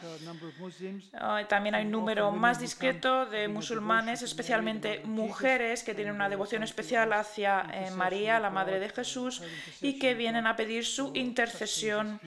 Ah, 1.15 1.41
también 1.49 1.77
hay 1.77 1.85
un 1.85 1.93
número 1.93 2.33
más 2.33 2.59
discreto 2.59 3.27
de 3.27 3.47
musulmanes, 3.47 4.23
especialmente 4.23 5.03
mujeres 5.05 5.85
que 5.85 5.95
tienen 5.95 6.17
una 6.17 6.29
devoción 6.29 6.65
especial 6.65 7.13
hacia 7.13 7.65
eh, 7.73 7.93
María, 7.93 8.41
la 8.41 8.51
Madre 8.51 8.81
de 8.81 8.89
Jesús, 8.89 9.41
y 9.81 10.01
que 10.01 10.15
vienen 10.15 10.49
a 10.49 10.57
pedir 10.57 10.85
su 10.85 11.13
intercesión 11.15 12.21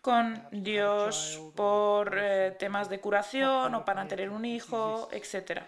con 0.00 0.42
Dios 0.50 1.38
por 1.54 2.16
eh, 2.18 2.56
temas 2.58 2.88
de 2.88 3.00
curación 3.00 3.74
o 3.74 3.84
para 3.84 4.08
tener 4.08 4.30
un 4.30 4.46
hijo, 4.46 5.10
etc. 5.12 5.60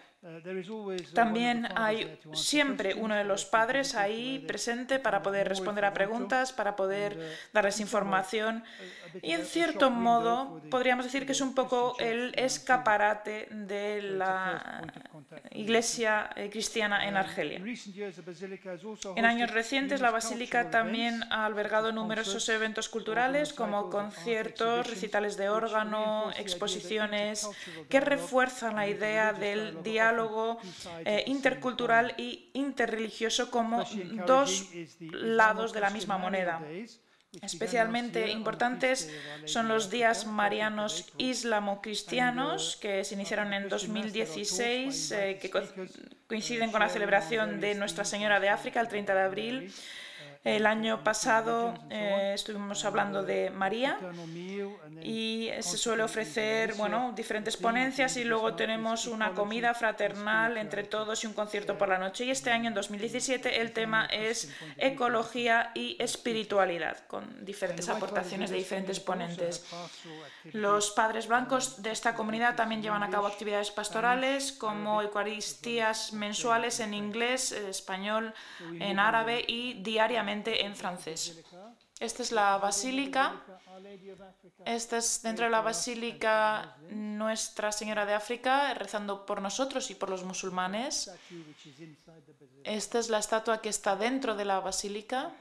También 1.14 1.66
hay 1.74 2.16
siempre 2.32 2.94
uno 2.94 3.16
de 3.16 3.24
los 3.24 3.44
padres 3.44 3.96
ahí 3.96 4.38
presente 4.46 5.00
para 5.00 5.20
poder 5.20 5.48
responder 5.48 5.84
a 5.84 5.92
preguntas, 5.92 6.52
para 6.52 6.76
poder 6.76 7.18
darles 7.52 7.80
información. 7.80 8.62
Y 9.20 9.32
en 9.32 9.44
cierto 9.44 9.90
modo 9.90 10.62
podríamos 10.70 11.06
decir 11.06 11.26
que 11.26 11.32
es 11.32 11.40
un 11.40 11.56
poco 11.56 11.96
el 11.98 12.32
escaparate 12.36 13.48
de 13.50 14.00
la 14.00 14.82
iglesia 15.50 16.30
eh, 16.36 16.48
cristiana 16.50 17.08
en 17.08 17.16
Argelia. 17.16 17.60
En 19.16 19.24
años 19.24 19.50
recientes 19.50 20.00
la 20.00 20.10
basílica 20.10 20.70
también 20.70 21.24
ha 21.32 21.46
albergado 21.46 21.90
numerosos 21.90 22.48
eventos 22.48 22.88
culturales 22.88 23.52
como 23.52 23.90
conciertos, 23.90 24.88
recitales 24.88 25.36
de 25.36 25.48
órgano, 25.48 26.30
exposiciones 26.36 27.48
que 27.88 28.00
refuerzan 28.00 28.76
la 28.76 28.86
idea 28.86 29.32
del 29.32 29.82
diálogo 29.82 30.11
eh, 31.04 31.24
intercultural 31.26 32.14
y 32.16 32.50
interreligioso 32.54 33.50
como 33.50 33.84
dos 34.26 34.68
lados 35.00 35.72
de 35.72 35.80
la 35.80 35.90
misma 35.90 36.18
moneda. 36.18 36.60
Especialmente 37.40 38.30
importantes 38.30 39.10
son 39.46 39.66
los 39.66 39.88
días 39.88 40.26
marianos 40.26 41.10
islamo-cristianos 41.16 42.76
que 42.76 43.04
se 43.04 43.14
iniciaron 43.14 43.54
en 43.54 43.70
2016, 43.70 45.12
eh, 45.12 45.38
que 45.40 45.50
coinciden 46.26 46.70
con 46.70 46.80
la 46.80 46.90
celebración 46.90 47.58
de 47.58 47.74
Nuestra 47.74 48.04
Señora 48.04 48.38
de 48.38 48.50
África 48.50 48.80
el 48.82 48.88
30 48.88 49.14
de 49.14 49.20
abril 49.22 49.72
el 50.44 50.66
año 50.66 51.04
pasado 51.04 51.72
eh, 51.88 52.32
estuvimos 52.34 52.84
hablando 52.84 53.22
de 53.22 53.50
María 53.50 53.96
y 55.00 55.50
se 55.60 55.78
suele 55.78 56.02
ofrecer 56.02 56.74
bueno, 56.74 57.12
diferentes 57.14 57.56
ponencias 57.56 58.16
y 58.16 58.24
luego 58.24 58.54
tenemos 58.54 59.06
una 59.06 59.34
comida 59.34 59.72
fraternal 59.72 60.56
entre 60.56 60.82
todos 60.82 61.22
y 61.22 61.28
un 61.28 61.32
concierto 61.32 61.78
por 61.78 61.88
la 61.88 61.98
noche. 61.98 62.24
Y 62.24 62.30
este 62.30 62.50
año, 62.50 62.68
en 62.68 62.74
2017, 62.74 63.60
el 63.60 63.72
tema 63.72 64.06
es 64.06 64.50
ecología 64.78 65.70
y 65.74 65.96
espiritualidad, 66.00 67.06
con 67.06 67.44
diferentes 67.44 67.88
aportaciones 67.88 68.50
de 68.50 68.56
diferentes 68.56 68.98
ponentes. 68.98 69.64
Los 70.52 70.90
padres 70.90 71.28
blancos 71.28 71.82
de 71.82 71.92
esta 71.92 72.14
comunidad 72.16 72.56
también 72.56 72.82
llevan 72.82 73.04
a 73.04 73.10
cabo 73.10 73.28
actividades 73.28 73.70
pastorales 73.70 74.50
como 74.50 75.02
eucaristías 75.02 76.12
mensuales 76.12 76.80
en 76.80 76.94
inglés, 76.94 77.52
español, 77.52 78.34
en 78.80 78.98
árabe 78.98 79.44
y 79.46 79.74
diariamente 79.74 80.31
en 80.32 80.74
francés. 80.76 81.38
Esta 82.00 82.22
es 82.22 82.32
la 82.32 82.58
basílica. 82.58 83.40
Esta 84.64 84.96
es 84.96 85.22
dentro 85.22 85.44
de 85.44 85.50
la 85.50 85.60
basílica 85.60 86.76
Nuestra 86.90 87.70
Señora 87.70 88.04
de 88.06 88.14
África, 88.14 88.74
rezando 88.74 89.24
por 89.24 89.40
nosotros 89.40 89.90
y 89.90 89.94
por 89.94 90.10
los 90.10 90.24
musulmanes. 90.24 91.10
Esta 92.64 92.98
es 92.98 93.08
la 93.08 93.18
estatua 93.18 93.60
que 93.60 93.68
está 93.68 93.94
dentro 93.96 94.34
de 94.34 94.44
la 94.44 94.60
basílica. 94.60 95.32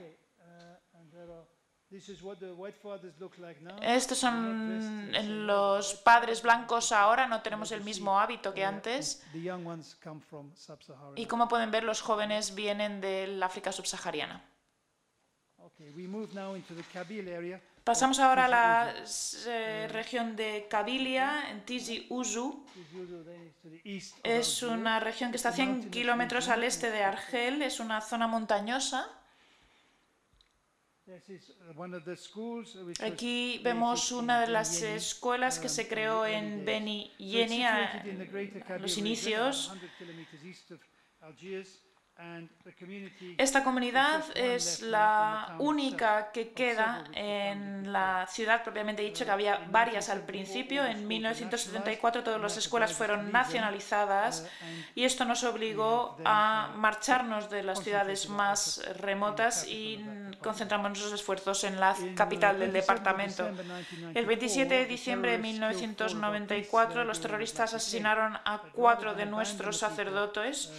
Estos 3.81 4.17
son 4.17 5.47
los 5.47 5.93
padres 5.95 6.41
blancos 6.41 6.91
ahora, 6.91 7.27
no 7.27 7.41
tenemos 7.41 7.71
el 7.73 7.81
mismo 7.81 8.17
hábito 8.17 8.53
que 8.53 8.63
antes. 8.63 9.21
Y 11.15 11.25
como 11.25 11.47
pueden 11.49 11.71
ver, 11.71 11.83
los 11.83 12.01
jóvenes 12.01 12.55
vienen 12.55 13.01
del 13.01 13.43
África 13.43 13.73
subsahariana. 13.73 14.50
Pasamos 17.83 18.19
ahora 18.19 18.45
a 18.45 18.47
la 18.47 18.93
eh, 19.47 19.87
región 19.91 20.35
de 20.35 20.67
Kabilia, 20.69 21.49
en 21.49 21.65
Tizi 21.65 22.05
Ouzou. 22.09 22.63
Es 24.23 24.61
una 24.61 24.99
región 24.99 25.31
que 25.31 25.37
está 25.37 25.49
a 25.49 25.53
100 25.53 25.89
kilómetros 25.89 26.47
al 26.49 26.63
este 26.63 26.91
de 26.91 27.03
Argel, 27.03 27.61
es 27.63 27.79
una 27.79 28.01
zona 28.01 28.27
montañosa. 28.27 29.09
Aquí 33.03 33.59
vemos 33.63 34.11
una 34.11 34.41
de 34.41 34.47
las 34.47 34.81
escuelas 34.83 35.59
que 35.59 35.67
se 35.67 35.87
creó 35.87 36.25
en 36.25 36.63
Beni 36.63 37.11
Yeni 37.17 37.65
a 37.65 38.03
los 38.79 38.97
inicios. 38.97 39.73
Esta 43.37 43.63
comunidad 43.63 44.23
es 44.35 44.81
la 44.81 45.55
única 45.59 46.31
que 46.31 46.51
queda 46.51 47.03
en 47.13 47.91
la 47.91 48.27
ciudad 48.29 48.63
propiamente 48.63 49.01
dicho, 49.01 49.25
que 49.25 49.31
había 49.31 49.67
varias 49.69 50.09
al 50.09 50.21
principio. 50.21 50.85
En 50.85 51.07
1974 51.07 52.23
todas 52.23 52.41
las 52.41 52.57
escuelas 52.57 52.93
fueron 52.93 53.31
nacionalizadas 53.31 54.47
y 54.95 55.03
esto 55.03 55.25
nos 55.25 55.43
obligó 55.43 56.17
a 56.25 56.71
marcharnos 56.75 57.49
de 57.49 57.63
las 57.63 57.83
ciudades 57.83 58.29
más 58.29 58.81
remotas 58.97 59.67
y 59.67 60.03
concentramos 60.41 60.89
nuestros 60.89 61.13
esfuerzos 61.13 61.63
en 61.63 61.79
la 61.79 61.95
capital 62.15 62.59
del 62.59 62.73
departamento. 62.73 63.49
El 64.13 64.25
27 64.25 64.73
de 64.73 64.85
diciembre 64.85 65.31
de 65.31 65.37
1994 65.39 67.03
los 67.03 67.21
terroristas 67.21 67.73
asesinaron 67.73 68.37
a 68.45 68.61
cuatro 68.73 69.13
de 69.13 69.25
nuestros 69.25 69.77
sacerdotes 69.77 70.71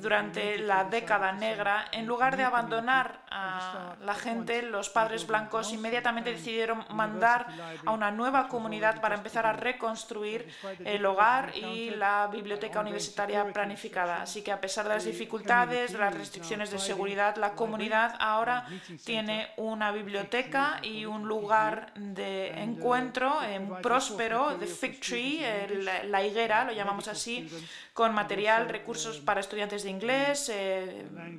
durante 0.00 0.58
la 0.58 0.79
década 0.84 1.32
negra, 1.32 1.86
en 1.92 2.06
lugar 2.06 2.36
de 2.36 2.44
abandonar 2.44 3.20
a 3.30 3.96
la 4.02 4.14
gente, 4.14 4.62
los 4.62 4.88
padres 4.88 5.26
blancos 5.26 5.72
inmediatamente 5.72 6.32
decidieron 6.32 6.84
mandar 6.90 7.46
a 7.84 7.92
una 7.92 8.10
nueva 8.10 8.48
comunidad 8.48 9.00
para 9.00 9.14
empezar 9.14 9.46
a 9.46 9.52
reconstruir 9.52 10.52
el 10.84 11.04
hogar 11.06 11.56
y 11.56 11.90
la 11.90 12.28
biblioteca 12.28 12.80
universitaria 12.80 13.44
planificada. 13.52 14.22
Así 14.22 14.42
que 14.42 14.52
a 14.52 14.60
pesar 14.60 14.88
de 14.88 14.94
las 14.94 15.04
dificultades, 15.04 15.92
de 15.92 15.98
las 15.98 16.14
restricciones 16.14 16.70
de 16.70 16.78
seguridad, 16.78 17.36
la 17.36 17.52
comunidad 17.52 18.16
ahora 18.18 18.66
tiene 19.04 19.50
una 19.56 19.92
biblioteca 19.92 20.80
y 20.82 21.04
un 21.04 21.26
lugar 21.26 21.92
de 21.94 22.48
encuentro 22.62 23.42
eh, 23.42 23.60
próspero, 23.82 24.56
de 24.58 24.66
Fig 24.66 25.00
Tree, 25.00 25.44
la 26.06 26.24
higuera, 26.24 26.64
lo 26.64 26.72
llamamos 26.72 27.08
así, 27.08 27.48
con 27.92 28.14
material, 28.14 28.68
recursos 28.68 29.18
para 29.18 29.40
estudiantes 29.40 29.82
de 29.82 29.90
inglés, 29.90 30.48
eh, 30.48 30.59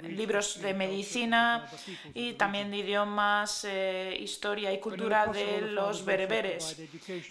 libros 0.04 0.62
de 0.62 0.74
medicina 0.74 1.70
y 2.14 2.34
también 2.34 2.72
de 2.72 2.78
idiomas, 2.78 3.66
eh, 3.66 4.18
historia 4.20 4.72
y 4.74 4.80
cultura 4.80 5.28
de 5.28 5.62
los 5.62 6.06
bereberes. 6.06 6.78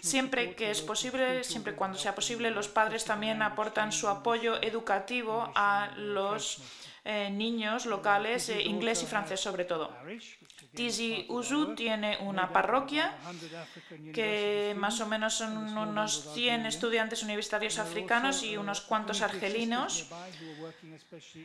Siempre 0.01 0.55
que 0.55 0.71
es 0.71 0.81
posible, 0.81 1.43
siempre 1.43 1.73
cuando 1.73 1.97
sea 1.97 2.15
posible, 2.15 2.51
los 2.51 2.67
padres 2.67 3.05
también 3.05 3.41
aportan 3.41 3.91
su 3.91 4.07
apoyo 4.07 4.61
educativo 4.61 5.51
a 5.55 5.91
los 5.97 6.61
eh, 7.03 7.29
niños 7.31 7.85
locales, 7.85 8.49
inglés 8.49 9.03
y 9.03 9.05
francés 9.05 9.39
sobre 9.39 9.65
todo. 9.65 9.91
Tizi 10.73 11.25
Ouzou 11.27 11.75
tiene 11.75 12.17
una 12.21 12.53
parroquia 12.53 13.13
que 14.13 14.73
más 14.77 15.01
o 15.01 15.07
menos 15.07 15.33
son 15.33 15.57
unos 15.77 16.31
100 16.33 16.65
estudiantes 16.65 17.23
universitarios 17.23 17.77
africanos 17.77 18.43
y 18.43 18.55
unos 18.55 18.79
cuantos 18.79 19.21
argelinos. 19.21 20.07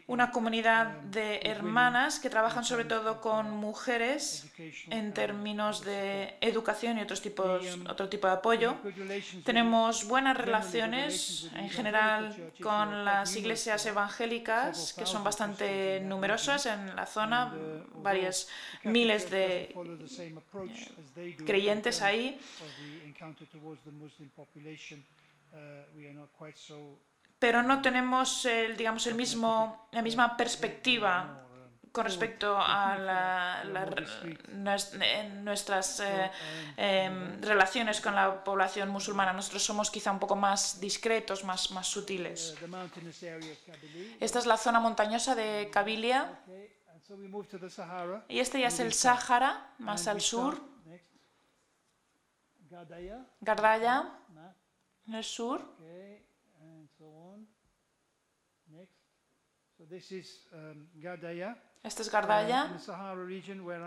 Una 0.06 0.30
comunidad 0.30 0.86
de 1.10 1.40
hermanas 1.42 2.20
que 2.20 2.30
trabajan 2.30 2.64
sobre 2.64 2.84
todo 2.84 3.20
con 3.20 3.50
mujeres 3.50 4.46
en 4.90 5.12
términos 5.12 5.84
de 5.84 6.36
educación 6.40 6.98
y 6.98 7.02
otros 7.02 7.20
tipos, 7.20 7.62
otro 7.88 8.08
tipo 8.08 8.28
de 8.28 8.34
apoyo. 8.34 8.76
Tenemos 9.44 10.06
buenas 10.06 10.36
relaciones 10.36 11.50
en 11.56 11.68
general 11.68 12.52
con 12.62 13.04
las 13.04 13.34
iglesias 13.34 13.86
evangélicas 13.86 14.92
que 14.92 15.04
son 15.04 15.24
bastante 15.24 16.00
numerosas 16.00 16.66
en 16.66 16.94
la 16.94 17.06
zona, 17.06 17.52
varias 17.96 18.48
miles 18.84 19.15
de 19.30 19.74
eh, 21.16 21.36
creyentes 21.44 22.02
ahí, 22.02 22.38
pero 27.38 27.62
no 27.62 27.82
tenemos 27.82 28.44
el, 28.44 28.76
digamos, 28.76 29.06
el 29.06 29.14
mismo, 29.14 29.88
la 29.92 30.02
misma 30.02 30.36
perspectiva 30.36 31.42
con 31.96 32.04
respecto 32.04 32.54
a 32.58 33.64
nuestras 35.42 36.00
eh, 36.00 36.30
em, 36.76 37.40
relaciones 37.40 38.02
con 38.02 38.14
la 38.14 38.44
población 38.44 38.90
musulmana. 38.90 39.32
Nosotros 39.32 39.62
somos 39.62 39.90
quizá 39.90 40.12
un 40.12 40.18
poco 40.18 40.36
más 40.36 40.78
discretos, 40.78 41.42
más, 41.44 41.70
más 41.70 41.86
sutiles. 41.86 42.54
Esta 44.20 44.38
es 44.40 44.46
la 44.46 44.58
zona 44.58 44.78
montañosa 44.78 45.34
de 45.34 45.70
Kabilia. 45.72 46.38
Y 48.28 48.38
este 48.40 48.60
ya 48.60 48.68
es 48.68 48.80
el 48.80 48.92
Sáhara, 48.92 49.74
más 49.78 50.06
al 50.08 50.20
sur. 50.20 50.60
Gardaya, 53.40 54.10
en 55.06 55.14
el 55.14 55.24
sur. 55.24 55.60
Este 61.82 62.02
es 62.02 62.10
Gardaya, 62.10 62.76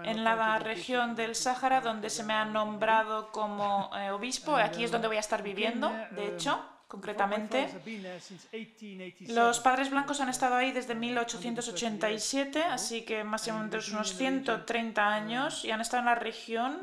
en 0.06 0.24
la 0.24 0.36
región 0.60 1.16
del 1.16 1.36
Sáhara 1.36 1.82
donde 1.82 2.10
se 2.10 2.24
me 2.24 2.34
ha 2.34 2.46
nombrado 2.46 3.32
como 3.32 3.90
eh, 3.98 4.12
obispo. 4.12 4.56
Aquí 4.56 4.84
es 4.86 4.92
donde 4.92 5.08
voy 5.10 5.18
a 5.18 5.20
estar 5.20 5.44
viviendo, 5.44 5.90
de 6.12 6.28
hecho. 6.36 6.64
Concretamente. 6.90 7.70
Los 9.28 9.60
padres 9.60 9.92
blancos 9.92 10.20
han 10.22 10.30
estado 10.30 10.56
ahí 10.56 10.72
desde 10.72 10.96
1887, 10.96 12.64
así 12.64 13.06
que 13.06 13.24
más 13.24 13.48
o 13.48 13.54
menos 13.54 13.90
unos 13.90 14.16
130 14.16 15.08
años, 15.08 15.64
y 15.64 15.72
han 15.72 15.82
estado 15.82 16.02
en 16.02 16.06
la 16.08 16.16
región. 16.16 16.82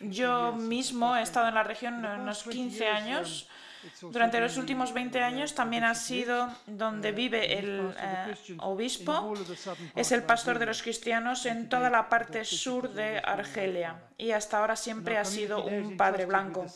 Yo 0.00 0.52
mismo 0.52 1.14
he 1.14 1.22
estado 1.22 1.48
en 1.48 1.54
la 1.54 1.64
región 1.64 2.04
unos 2.04 2.44
15 2.44 2.88
años. 2.88 3.48
Durante 4.00 4.40
los 4.40 4.56
últimos 4.56 4.92
20 4.92 5.20
años 5.20 5.54
también 5.54 5.84
ha 5.84 5.94
sido 5.94 6.48
donde 6.66 7.12
vive 7.12 7.58
el 7.58 7.94
eh, 7.98 8.34
obispo. 8.58 9.34
Es 9.94 10.12
el 10.12 10.22
pastor 10.22 10.58
de 10.58 10.66
los 10.66 10.82
cristianos 10.82 11.46
en 11.46 11.68
toda 11.68 11.90
la 11.90 12.08
parte 12.08 12.44
sur 12.44 12.92
de 12.92 13.18
Argelia 13.18 14.02
y 14.18 14.30
hasta 14.30 14.58
ahora 14.58 14.76
siempre 14.76 15.18
ha 15.18 15.24
sido 15.24 15.64
un 15.64 15.96
padre 15.96 16.26
blanco. 16.26 16.66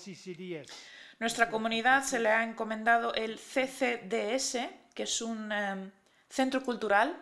Nuestra 1.18 1.48
comunidad 1.48 2.04
se 2.04 2.18
le 2.18 2.28
ha 2.28 2.44
encomendado 2.44 3.14
el 3.14 3.38
CCDS, 3.38 4.58
que 4.94 5.04
es 5.04 5.22
un 5.22 5.50
eh, 5.50 5.90
centro 6.28 6.62
cultural 6.62 7.16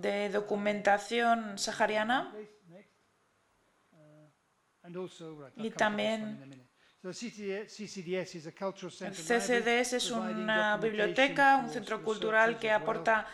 de 0.00 0.28
documentación 0.28 1.58
sahariana 1.58 2.32
y 5.56 5.70
también 5.70 6.68
el 7.04 7.14
CCDS 9.12 9.92
es 9.92 10.10
una 10.10 10.78
biblioteca, 10.78 11.58
un 11.58 11.68
centro 11.68 12.02
cultural 12.02 12.58
que 12.58 12.70
aporta 12.70 13.26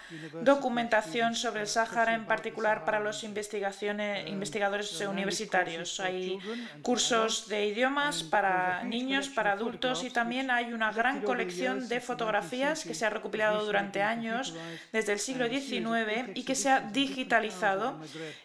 documentación 0.43 1.37
sobre 1.37 1.61
el 1.61 1.69
Sáhara, 1.69 2.15
en 2.15 2.27
particular 2.27 2.85
para 2.85 2.99
los 2.99 3.23
investigadores 3.23 5.01
universitarios. 5.03 6.01
Hay 6.01 6.41
cursos 6.83 7.47
de 7.47 7.67
idiomas 7.67 8.25
para 8.25 8.83
niños, 8.83 9.29
para 9.29 9.53
adultos 9.53 10.03
y 10.03 10.11
también 10.11 10.51
hay 10.51 10.73
una 10.73 10.91
gran 10.93 11.23
colección 11.23 11.89
de 11.89 12.01
fotografías 12.01 12.83
que 12.83 12.95
se 12.95 13.07
ha 13.07 13.11
recopilado 13.11 13.65
durante 13.65 14.03
años, 14.03 14.53
desde 14.93 15.13
el 15.13 15.21
siglo 15.21 15.49
XIX, 15.49 16.31
y 16.35 16.43
que 16.43 16.57
se 16.57 16.71
ha 16.71 16.81
digitalizado 16.81 18.01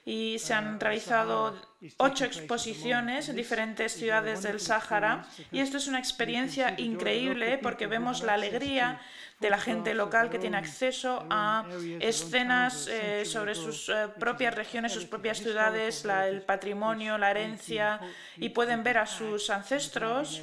y 0.05 0.37
se 0.37 0.53
han 0.53 0.79
realizado 0.79 1.55
ocho 1.97 2.25
exposiciones 2.25 3.29
en 3.29 3.35
diferentes 3.35 3.93
ciudades 3.93 4.43
del 4.43 4.59
Sáhara 4.59 5.27
y 5.51 5.59
esto 5.59 5.77
es 5.77 5.87
una 5.87 5.99
experiencia 5.99 6.75
increíble 6.77 7.59
porque 7.61 7.87
vemos 7.87 8.23
la 8.23 8.33
alegría 8.33 8.99
de 9.39 9.49
la 9.49 9.57
gente 9.59 9.93
local 9.93 10.29
que 10.29 10.39
tiene 10.39 10.57
acceso 10.57 11.25
a 11.29 11.65
escenas 11.99 12.87
eh, 12.87 13.25
sobre 13.25 13.53
sus 13.53 13.89
eh, 13.89 14.07
propias 14.17 14.55
regiones, 14.55 14.93
sus 14.93 15.05
propias 15.05 15.39
ciudades, 15.39 16.05
el 16.05 16.41
patrimonio, 16.41 17.17
la 17.17 17.31
herencia 17.31 17.99
y 18.37 18.49
pueden 18.49 18.83
ver 18.83 18.97
a 18.97 19.05
sus 19.05 19.49
ancestros. 19.49 20.41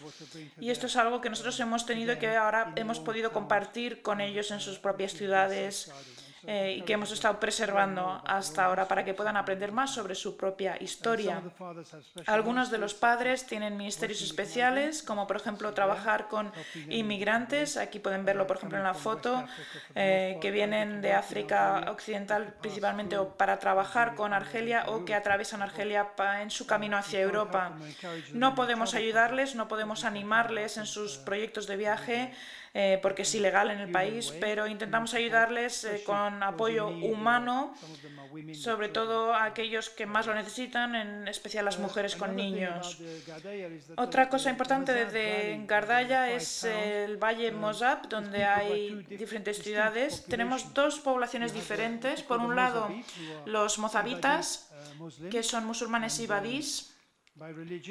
Y 0.61 0.71
esto 0.71 0.87
es 0.87 0.97
algo 0.97 1.23
que 1.23 1.31
nosotros 1.31 1.59
hemos 1.61 1.87
tenido 1.87 2.13
y 2.13 2.19
que 2.19 2.37
ahora 2.37 2.73
hemos 2.77 3.01
podido 3.01 3.33
compartir 3.33 4.03
con 4.03 4.21
ellos 4.21 4.51
en 4.51 4.61
sus 4.61 4.79
propias 4.79 5.13
ciudades 5.13 5.91
eh, 6.47 6.77
y 6.79 6.83
que 6.83 6.95
hemos 6.95 7.13
estado 7.13 7.39
preservando 7.39 8.23
hasta 8.27 8.65
ahora 8.65 8.89
para 8.89 9.05
que 9.05 9.15
puedan 9.15 9.37
aprender 9.37 9.73
más 9.73 9.95
sobre 9.95 10.15
su 10.15 10.37
propia 10.37 10.77
historia. 10.81 11.43
Algunos 12.27 12.71
de 12.71 12.79
los 12.79 12.95
padres 12.95 13.47
tienen 13.47 13.77
ministerios 13.77 14.23
especiales, 14.23 15.03
como 15.03 15.27
por 15.27 15.37
ejemplo 15.37 15.73
trabajar 15.73 16.29
con 16.29 16.53
inmigrantes. 16.89 17.77
Aquí 17.77 17.99
pueden 17.99 18.25
verlo, 18.25 18.47
por 18.47 18.57
ejemplo, 18.57 18.79
en 18.79 18.85
la 18.85 18.95
foto, 18.95 19.45
eh, 19.95 20.39
que 20.41 20.51
vienen 20.51 21.01
de 21.01 21.13
África 21.13 21.87
Occidental 21.91 22.55
principalmente 22.61 23.17
o 23.19 23.37
para 23.37 23.59
trabajar 23.59 24.15
con 24.15 24.33
Argelia 24.33 24.85
o 24.89 25.05
que 25.05 25.15
atraviesan 25.15 25.63
Argelia 25.63 26.13
en 26.41 26.51
su 26.51 26.67
camino 26.67 26.97
hacia 26.97 27.21
Europa. 27.21 27.73
No 28.33 28.55
podemos 28.55 28.95
ayudarles, 28.95 29.55
no 29.55 29.69
podemos 29.69 30.05
animarles 30.05 30.77
en 30.77 30.87
sus 30.87 31.19
proyectos 31.19 31.67
de 31.67 31.77
viaje. 31.77 32.33
Eh, 32.75 32.99
porque 33.03 33.21
es 33.21 33.35
ilegal 33.35 33.71
en 33.71 33.81
el 33.81 33.91
país, 33.91 34.33
pero 34.41 34.67
intentamos 34.67 35.13
ayudarles 35.13 35.85
eh, 35.85 36.03
con 36.07 36.43
apoyo 36.43 36.89
humano, 36.89 37.75
sobre 38.55 38.89
todo 38.89 39.35
a 39.35 39.45
aquellos 39.45 39.91
que 39.91 40.07
más 40.07 40.27
lo 40.27 40.35
necesitan, 40.35 40.95
en 40.95 41.29
especial 41.29 41.67
las 41.67 41.79
mujeres 41.79 42.17
con 42.17 42.35
niños. 42.35 42.99
Otra 43.99 44.31
cosa 44.31 44.49
importante 44.49 44.95
desde 44.95 45.63
Gardaya 45.67 46.33
es 46.33 46.65
el 46.65 47.19
Valle 47.19 47.53
Mozab, 47.53 48.09
donde 48.09 48.47
hay 48.47 49.05
diferentes 49.05 49.63
ciudades. 49.63 50.25
Tenemos 50.25 50.73
dos 50.73 50.99
poblaciones 50.99 51.53
diferentes. 51.53 52.23
Por 52.23 52.39
un 52.39 52.57
lado, 52.57 52.89
los 53.45 53.79
mozabitas, 53.79 54.73
que 55.31 55.43
son 55.43 55.67
musulmanes 55.67 56.19
y 56.21 56.27
badís, 56.27 56.92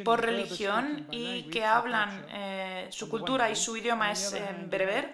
por 0.04 0.22
religión 0.22 1.08
y 1.10 1.44
que 1.44 1.66
hablan 1.66 2.26
eh, 2.30 2.88
su 2.92 3.10
cultura 3.10 3.50
y 3.50 3.56
su 3.56 3.76
idioma 3.76 4.12
es 4.12 4.34
eh, 4.34 4.42
bereber. 4.68 5.14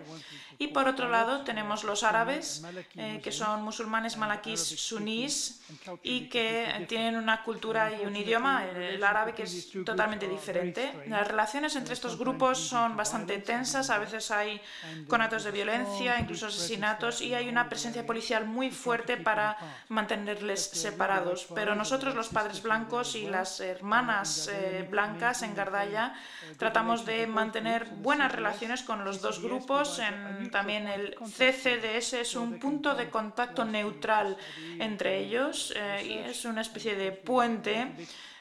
y 0.60 0.68
por 0.68 0.88
otro 0.88 1.08
lado 1.08 1.44
tenemos 1.44 1.84
los 1.84 2.04
árabes, 2.04 2.62
eh, 2.96 3.22
que 3.24 3.32
son 3.32 3.64
musulmanes 3.64 4.18
malaquíes 4.18 4.60
sunís 4.60 5.62
y 6.04 6.28
que 6.30 6.86
tienen 6.90 7.16
una 7.16 7.44
cultura 7.44 7.94
y 7.94 8.06
un 8.06 8.16
idioma, 8.16 8.66
el 8.66 9.04
árabe, 9.04 9.34
que 9.34 9.44
es 9.44 9.70
totalmente 9.86 10.28
diferente. 10.28 10.94
Las 11.08 11.28
relaciones 11.28 11.76
entre 11.76 11.94
estos 11.94 12.18
grupos 12.18 12.58
son 12.60 12.98
bastante 12.98 13.38
tensas, 13.38 13.90
a 13.90 13.98
veces 13.98 14.30
hay 14.32 14.60
conatos 15.08 15.46
de 15.46 15.52
violencia, 15.52 16.20
incluso 16.20 16.48
asesinatos, 16.48 17.22
y 17.22 17.34
hay 17.34 17.48
una 17.48 17.70
presencia 17.70 18.06
policial 18.06 18.46
muy 18.46 18.72
fuerte 18.72 19.16
para 19.16 19.58
mantenerles 19.88 20.64
separados. 20.64 21.48
Pero 21.56 21.76
nosotros, 21.76 22.14
los 22.14 22.28
padres 22.28 22.62
blancos 22.62 23.16
y 23.16 23.28
las 23.28 23.60
hermanas 23.62 24.17
eh, 24.48 24.88
blancas 24.90 25.44
en 25.44 25.54
Gardaya, 25.56 26.16
tratamos 26.58 27.06
de 27.06 27.28
mantener 27.28 27.86
buenas 27.86 28.32
relaciones 28.32 28.84
con 28.84 29.04
los 29.04 29.22
dos 29.22 29.42
grupos 29.42 30.00
en 30.00 30.50
también 30.52 30.88
el 30.88 31.16
CCDS 31.16 32.14
es 32.14 32.36
un 32.36 32.60
punto 32.60 32.96
de 32.96 33.10
contacto 33.10 33.66
neutral 33.66 34.38
entre 34.80 35.20
ellos 35.20 35.74
eh, 35.76 36.06
y 36.06 36.14
es 36.30 36.46
una 36.46 36.62
especie 36.62 36.96
de 36.96 37.12
puente 37.12 37.94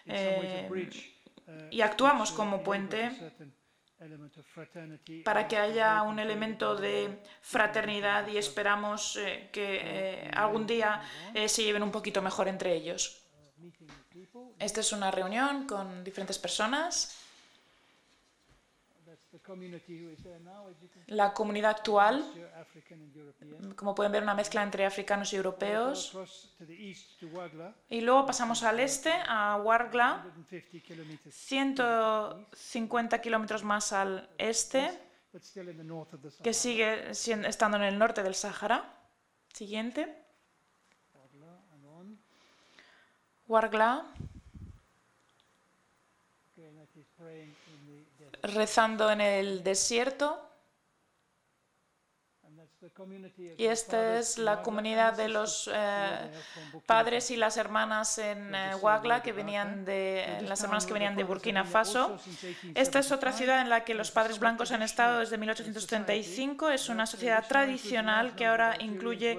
eh, 0.07 0.69
y 1.71 1.81
actuamos 1.81 2.33
como 2.33 2.63
puente 2.63 3.11
para 5.25 5.49
que 5.49 5.57
haya 5.57 6.03
un 6.03 6.19
elemento 6.19 6.77
de 6.77 7.23
fraternidad 7.41 8.27
y 8.29 8.37
esperamos 8.37 9.17
eh, 9.17 9.49
que 9.53 10.31
algún 10.35 10.67
día 10.67 11.01
se 11.47 11.63
lleven 11.63 11.83
un 11.83 11.91
poquito 11.91 12.21
mejor 12.21 12.49
entre 12.49 12.75
ellos. 12.75 13.23
Esta 14.59 14.81
es 14.81 14.93
una 14.93 15.11
reunión 15.11 15.67
con 15.67 16.03
diferentes 16.03 16.39
personas. 16.39 17.19
La 21.09 21.35
comunidad 21.35 21.73
actual, 21.73 22.25
como 23.77 23.95
pueden 23.95 24.13
ver, 24.13 24.23
una 24.23 24.35
mezcla 24.35 24.63
entre 24.63 24.87
africanos 24.87 25.33
y 25.33 25.37
europeos. 25.37 26.17
Y 27.89 28.01
luego 28.01 28.25
pasamos 28.27 28.63
al 28.63 28.81
este, 28.81 29.13
a 29.29 29.57
Wargla, 29.57 30.25
150 31.31 33.21
kilómetros 33.21 33.63
más 33.63 33.93
al 33.93 34.29
este, 34.39 34.91
que 36.43 36.55
sigue 36.55 37.11
estando 37.11 37.77
en 37.77 37.85
el 37.85 37.99
norte 37.99 38.23
del 38.23 38.35
Sáhara. 38.35 38.93
Siguiente. 39.53 40.23
Wargla 43.49 44.07
rezando 48.43 49.11
en 49.11 49.21
el 49.21 49.63
desierto. 49.63 50.43
Y 53.59 53.65
esta 53.67 54.19
es 54.19 54.39
la 54.39 54.63
comunidad 54.63 55.17
de 55.17 55.29
los 55.29 55.69
eh, 55.73 56.31
padres 56.87 57.31
y 57.31 57.37
las 57.37 57.57
hermanas 57.57 58.19
en 58.19 58.55
eh, 58.55 58.75
Wagla 58.77 59.23
que 59.23 59.33
venían 59.33 59.85
de 59.85 60.39
las 60.43 60.63
hermanas 60.63 60.87
que 60.87 60.93
venían 60.93 61.17
de 61.17 61.25
Burkina 61.25 61.65
Faso. 61.65 62.19
Esta 62.75 63.01
es 63.01 63.11
otra 63.13 63.33
ciudad 63.33 63.61
en 63.61 63.71
la 63.71 63.85
que 63.85 63.95
los 63.95 64.11
padres 64.11 64.39
blancos 64.39 64.71
han 64.71 64.83
estado 64.83 65.21
desde 65.21 65.37
1835. 65.37 66.71
Es 66.71 66.89
una 66.89 67.07
sociedad 67.07 67.47
tradicional 67.47 68.37
que 68.37 68.47
ahora 68.47 68.77
incluye 68.81 69.39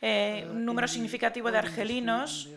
eh, 0.00 0.46
un 0.50 0.64
número 0.64 0.88
significativo 0.88 1.50
de 1.50 1.58
argelinos. 1.58 2.48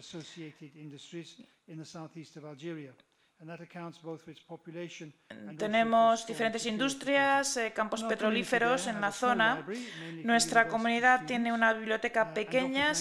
Tenemos 5.57 6.27
diferentes 6.27 6.65
industrias, 6.68 7.57
eh, 7.57 7.73
campos 7.73 8.03
petrolíferos 8.03 8.85
en 8.85 9.01
la 9.01 9.11
zona. 9.11 9.65
Nuestra 10.23 10.68
comunidad 10.68 11.26
tiene 11.26 11.51
una 11.51 11.73
biblioteca 11.73 12.30
uh, 12.30 12.34
pequeña, 12.35 12.93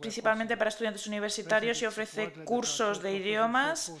principalmente 0.00 0.56
para 0.56 0.70
estudiantes 0.70 1.06
universitarios 1.06 1.80
y 1.82 1.86
ofrece 1.86 2.32
cursos 2.44 3.00
de 3.00 3.14
idiomas. 3.14 3.92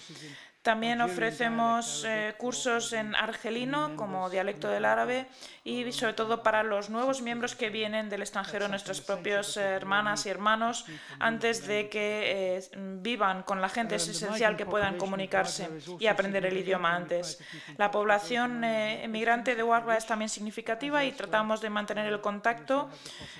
También 0.62 1.00
ofrecemos 1.00 2.04
eh, 2.06 2.34
cursos 2.36 2.92
en 2.92 3.14
argelino 3.14 3.96
como 3.96 4.28
dialecto 4.28 4.68
del 4.68 4.84
árabe 4.84 5.26
y 5.64 5.90
sobre 5.92 6.12
todo 6.12 6.42
para 6.42 6.62
los 6.62 6.90
nuevos 6.90 7.22
miembros 7.22 7.54
que 7.54 7.70
vienen 7.70 8.10
del 8.10 8.20
extranjero, 8.20 8.68
nuestras 8.68 9.00
propias 9.00 9.56
hermanas 9.56 10.26
y 10.26 10.28
hermanos, 10.28 10.84
antes 11.18 11.66
de 11.66 11.88
que 11.88 12.58
eh, 12.58 12.70
vivan 13.00 13.42
con 13.42 13.62
la 13.62 13.70
gente 13.70 13.94
es 13.94 14.06
esencial 14.06 14.58
que 14.58 14.66
puedan 14.66 14.98
comunicarse 14.98 15.66
y 15.98 16.06
aprender 16.08 16.44
el 16.44 16.58
idioma 16.58 16.94
antes. 16.94 17.38
La 17.78 17.90
población 17.90 18.62
eh, 18.62 19.02
emigrante 19.04 19.56
de 19.56 19.62
Wargla 19.62 19.96
es 19.96 20.04
también 20.04 20.28
significativa 20.28 21.06
y 21.06 21.12
tratamos 21.12 21.62
de 21.62 21.70
mantener 21.70 22.06
el 22.06 22.20
contacto 22.20 22.90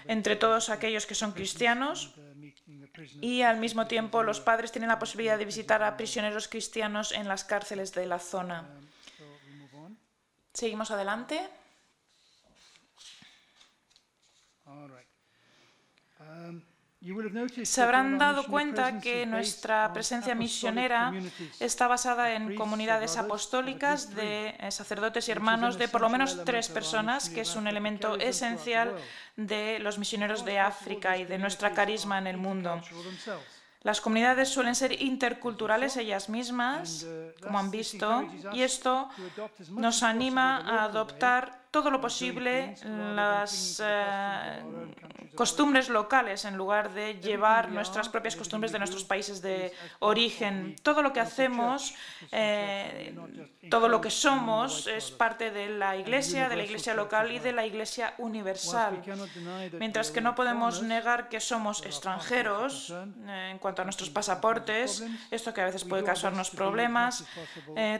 entre 0.06 0.36
todos 0.36 0.70
aquellos 0.70 1.04
que 1.04 1.14
son 1.14 1.32
cristianos 1.32 2.14
y 3.20 3.42
al 3.42 3.58
mismo 3.58 3.86
tiempo 3.86 4.22
los 4.22 4.40
padres 4.40 4.72
tienen 4.72 4.88
la 4.88 4.98
posibilidad 4.98 5.38
de 5.38 5.44
visitar 5.44 5.82
a 5.82 5.96
prisioneros 5.96 6.48
cristianos 6.48 7.12
en 7.12 7.28
las 7.28 7.44
cárceles 7.44 7.92
de 7.92 8.06
la 8.06 8.18
zona. 8.18 8.68
Seguimos 10.52 10.90
adelante. 10.90 11.48
Se 17.62 17.80
habrán 17.80 18.18
dado 18.18 18.44
cuenta 18.44 19.00
que 19.00 19.24
nuestra 19.24 19.90
presencia 19.90 20.34
misionera 20.34 21.14
está 21.58 21.88
basada 21.88 22.34
en 22.34 22.54
comunidades 22.54 23.16
apostólicas 23.16 24.14
de 24.14 24.54
eh, 24.58 24.70
sacerdotes 24.70 25.26
y 25.28 25.32
hermanos 25.32 25.78
de 25.78 25.88
por 25.88 26.02
lo 26.02 26.10
menos 26.10 26.44
tres 26.44 26.68
personas, 26.68 27.30
que 27.30 27.40
es 27.40 27.56
un 27.56 27.66
elemento 27.66 28.16
esencial 28.18 28.94
de 29.36 29.78
los 29.78 29.98
misioneros 29.98 30.44
de 30.44 30.58
África 30.58 31.16
y 31.16 31.24
de 31.24 31.38
nuestra 31.38 31.72
carisma 31.72 32.18
en 32.18 32.26
el 32.26 32.36
mundo. 32.36 32.78
Las 33.82 34.02
comunidades 34.02 34.50
suelen 34.50 34.74
ser 34.74 35.00
interculturales 35.00 35.96
ellas 35.96 36.28
mismas, 36.28 37.06
como 37.40 37.58
han 37.58 37.70
visto, 37.70 38.28
y 38.52 38.60
esto 38.60 39.08
nos 39.70 40.02
anima 40.02 40.58
a 40.58 40.84
adoptar 40.84 41.59
todo 41.70 41.90
lo 41.90 42.00
posible 42.00 42.74
las 43.14 43.80
eh, 43.84 44.62
costumbres 45.36 45.88
locales 45.88 46.44
en 46.44 46.56
lugar 46.56 46.92
de 46.92 47.14
llevar 47.14 47.70
nuestras 47.70 48.08
propias 48.08 48.34
costumbres 48.34 48.72
de 48.72 48.78
nuestros 48.78 49.04
países 49.04 49.40
de 49.40 49.72
origen. 50.00 50.74
Todo 50.82 51.00
lo 51.00 51.12
que 51.12 51.20
hacemos, 51.20 51.94
eh, 52.32 53.14
todo 53.70 53.88
lo 53.88 54.00
que 54.00 54.10
somos 54.10 54.88
es 54.88 55.12
parte 55.12 55.52
de 55.52 55.68
la 55.68 55.96
iglesia, 55.96 56.48
de 56.48 56.56
la 56.56 56.64
iglesia 56.64 56.94
local 56.94 57.30
y 57.30 57.38
de 57.38 57.52
la 57.52 57.64
iglesia 57.64 58.14
universal. 58.18 59.00
Mientras 59.78 60.10
que 60.10 60.20
no 60.20 60.34
podemos 60.34 60.82
negar 60.82 61.28
que 61.28 61.38
somos 61.38 61.86
extranjeros 61.86 62.90
eh, 62.90 63.50
en 63.52 63.58
cuanto 63.58 63.82
a 63.82 63.84
nuestros 63.84 64.10
pasaportes, 64.10 65.04
esto 65.30 65.54
que 65.54 65.60
a 65.60 65.66
veces 65.66 65.84
puede 65.84 66.02
causarnos 66.02 66.50
problemas, 66.50 67.24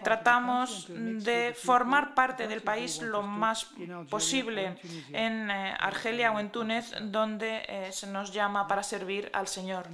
tratamos 0.03 0.87
de 0.89 1.55
formar 1.55 2.15
parte 2.15 2.49
del 2.49 2.63
país 2.63 3.01
lo 3.01 3.23
más 3.23 3.60
posible 4.09 4.77
en 5.13 5.51
eh, 5.51 5.75
Argelia 5.79 6.33
o 6.33 6.39
en 6.39 6.51
Túnez, 6.51 6.93
donde 7.03 7.65
eh, 7.69 7.93
se 7.93 8.07
nos 8.07 8.33
llama 8.33 8.67
para 8.67 8.83
servir 8.83 9.31
al 9.33 9.49
Señor. 9.49 9.89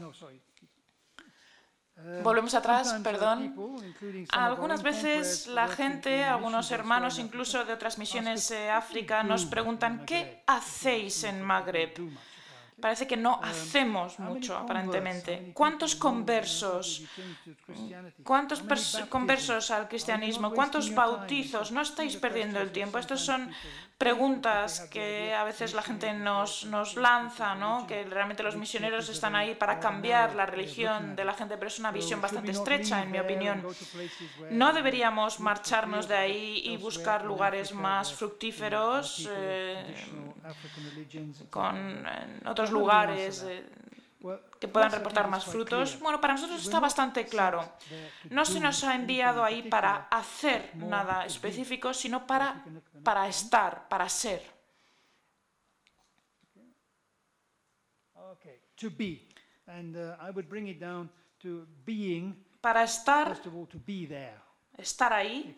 Volvemos 2.22 2.54
atrás, 2.54 2.94
perdón. 3.02 3.54
Algunas 4.30 4.82
veces 4.82 5.46
la 5.46 5.66
gente, 5.66 6.24
algunos 6.24 6.70
hermanos 6.70 7.18
incluso 7.18 7.64
de 7.64 7.72
otras 7.72 7.96
misiones 7.98 8.48
de 8.50 8.68
África, 8.70 9.22
nos 9.22 9.46
preguntan, 9.46 10.04
¿qué 10.04 10.42
hacéis 10.46 11.24
en 11.24 11.42
Magreb? 11.42 11.94
Parece 12.80 13.06
que 13.06 13.16
no 13.16 13.40
hacemos 13.42 14.18
mucho, 14.18 14.56
aparentemente. 14.56 15.50
¿Cuántos 15.54 15.96
conversos? 15.96 17.04
¿Cuántos 18.22 18.62
conversos 19.08 19.70
al 19.70 19.88
cristianismo? 19.88 20.52
¿Cuántos 20.52 20.94
bautizos? 20.94 21.72
No 21.72 21.80
estáis 21.80 22.16
perdiendo 22.16 22.60
el 22.60 22.70
tiempo. 22.72 22.98
Estos 22.98 23.22
son 23.22 23.50
preguntas 23.98 24.80
que 24.90 25.32
a 25.32 25.44
veces 25.44 25.72
la 25.72 25.80
gente 25.80 26.12
nos, 26.12 26.66
nos 26.66 26.96
lanza, 26.96 27.54
¿no? 27.54 27.86
que 27.86 28.04
realmente 28.04 28.42
los 28.42 28.54
misioneros 28.56 29.08
están 29.08 29.34
ahí 29.34 29.54
para 29.54 29.80
cambiar 29.80 30.34
la 30.34 30.44
religión 30.44 31.16
de 31.16 31.24
la 31.24 31.32
gente, 31.32 31.56
pero 31.56 31.68
es 31.68 31.78
una 31.78 31.92
visión 31.92 32.20
bastante 32.20 32.50
estrecha, 32.50 33.02
en 33.02 33.10
mi 33.10 33.18
opinión. 33.18 33.66
No 34.50 34.72
deberíamos 34.72 35.40
marcharnos 35.40 36.08
de 36.08 36.16
ahí 36.16 36.62
y 36.64 36.76
buscar 36.76 37.24
lugares 37.24 37.72
más 37.72 38.12
fructíferos 38.12 39.28
eh, 39.30 39.94
con 41.48 42.06
otros 42.44 42.70
lugares. 42.70 43.44
Eh, 43.48 43.64
que 44.60 44.68
puedan 44.68 44.90
reportar 44.90 45.28
más 45.28 45.44
frutos. 45.44 45.98
Bueno, 46.00 46.20
para 46.20 46.34
nosotros 46.34 46.62
está 46.62 46.80
bastante 46.80 47.26
claro. 47.26 47.60
No 48.30 48.44
se 48.44 48.60
nos 48.60 48.82
ha 48.84 48.94
enviado 48.94 49.44
ahí 49.44 49.62
para 49.62 50.08
hacer 50.10 50.72
nada 50.76 51.24
específico, 51.26 51.92
sino 51.94 52.26
para, 52.26 52.64
para 53.02 53.28
estar, 53.28 53.88
para 53.88 54.08
ser. 54.08 54.42
Para 62.60 62.82
estar, 62.84 63.36
estar 64.76 65.12
ahí. 65.12 65.56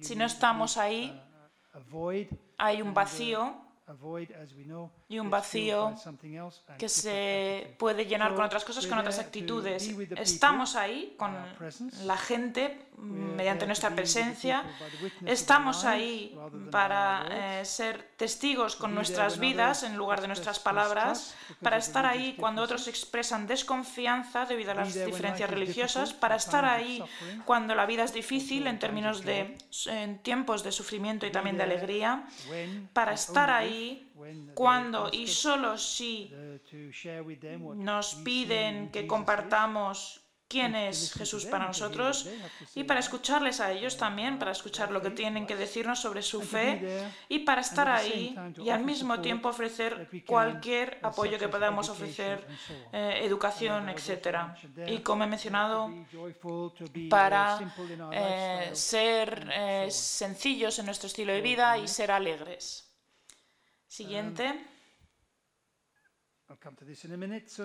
Si 0.00 0.14
no 0.14 0.24
estamos 0.24 0.76
ahí, 0.76 1.20
hay 2.58 2.82
un 2.82 2.92
vacío 2.94 3.69
y 5.08 5.18
un 5.18 5.30
vacío 5.30 5.94
que 6.78 6.88
se 6.88 7.74
puede 7.78 8.06
llenar 8.06 8.34
con 8.34 8.44
otras 8.44 8.64
cosas, 8.64 8.86
con 8.86 8.98
otras 8.98 9.18
actitudes. 9.18 9.88
Estamos 10.16 10.76
ahí 10.76 11.14
con 11.18 11.34
la 12.04 12.16
gente 12.16 12.89
mediante 13.00 13.66
nuestra 13.66 13.90
presencia. 13.90 14.64
Estamos 15.24 15.84
ahí 15.84 16.36
para 16.70 17.26
eh, 17.30 17.64
ser 17.64 18.10
testigos 18.16 18.76
con 18.76 18.94
nuestras 18.94 19.38
vidas 19.38 19.82
en 19.82 19.96
lugar 19.96 20.20
de 20.20 20.28
nuestras 20.28 20.58
palabras, 20.58 21.34
para 21.62 21.78
estar 21.78 22.04
ahí 22.06 22.36
cuando 22.38 22.62
otros 22.62 22.86
expresan 22.88 23.46
desconfianza 23.46 24.44
debido 24.44 24.72
a 24.72 24.74
las 24.74 24.94
diferencias 24.94 25.48
religiosas, 25.48 26.12
para 26.12 26.36
estar 26.36 26.64
ahí 26.64 27.02
cuando 27.44 27.74
la 27.74 27.86
vida 27.86 28.04
es 28.04 28.12
difícil 28.12 28.66
en 28.66 28.78
términos 28.78 29.24
de 29.24 29.56
en 29.86 30.18
tiempos 30.18 30.62
de 30.62 30.72
sufrimiento 30.72 31.26
y 31.26 31.32
también 31.32 31.56
de 31.56 31.62
alegría, 31.62 32.24
para 32.92 33.14
estar 33.14 33.50
ahí 33.50 34.10
cuando 34.54 35.08
y 35.10 35.26
solo 35.26 35.78
si 35.78 36.32
nos 37.76 38.14
piden 38.16 38.90
que 38.90 39.06
compartamos 39.06 40.19
quién 40.50 40.74
es 40.74 41.12
Jesús 41.12 41.46
para 41.46 41.68
nosotros 41.68 42.28
y 42.74 42.82
para 42.82 42.98
escucharles 42.98 43.60
a 43.60 43.70
ellos 43.70 43.96
también, 43.96 44.36
para 44.36 44.50
escuchar 44.50 44.90
lo 44.90 45.00
que 45.00 45.10
tienen 45.10 45.46
que 45.46 45.54
decirnos 45.54 46.00
sobre 46.00 46.22
su 46.22 46.42
fe 46.42 47.08
y 47.28 47.38
para 47.40 47.60
estar 47.60 47.88
ahí 47.88 48.36
y 48.58 48.70
al 48.70 48.84
mismo 48.84 49.20
tiempo 49.20 49.48
ofrecer 49.48 50.08
cualquier 50.26 50.98
apoyo 51.02 51.38
que 51.38 51.48
podamos 51.48 51.88
ofrecer, 51.88 52.44
eh, 52.92 53.20
educación, 53.22 53.88
etc. 53.90 54.38
Y 54.88 54.98
como 54.98 55.22
he 55.22 55.28
mencionado, 55.28 55.88
para 57.08 57.60
eh, 58.10 58.70
ser 58.72 59.48
eh, 59.52 59.86
sencillos 59.88 60.80
en 60.80 60.86
nuestro 60.86 61.06
estilo 61.06 61.32
de 61.32 61.42
vida 61.42 61.78
y 61.78 61.86
ser 61.86 62.10
alegres. 62.10 62.92
Siguiente. 63.86 64.79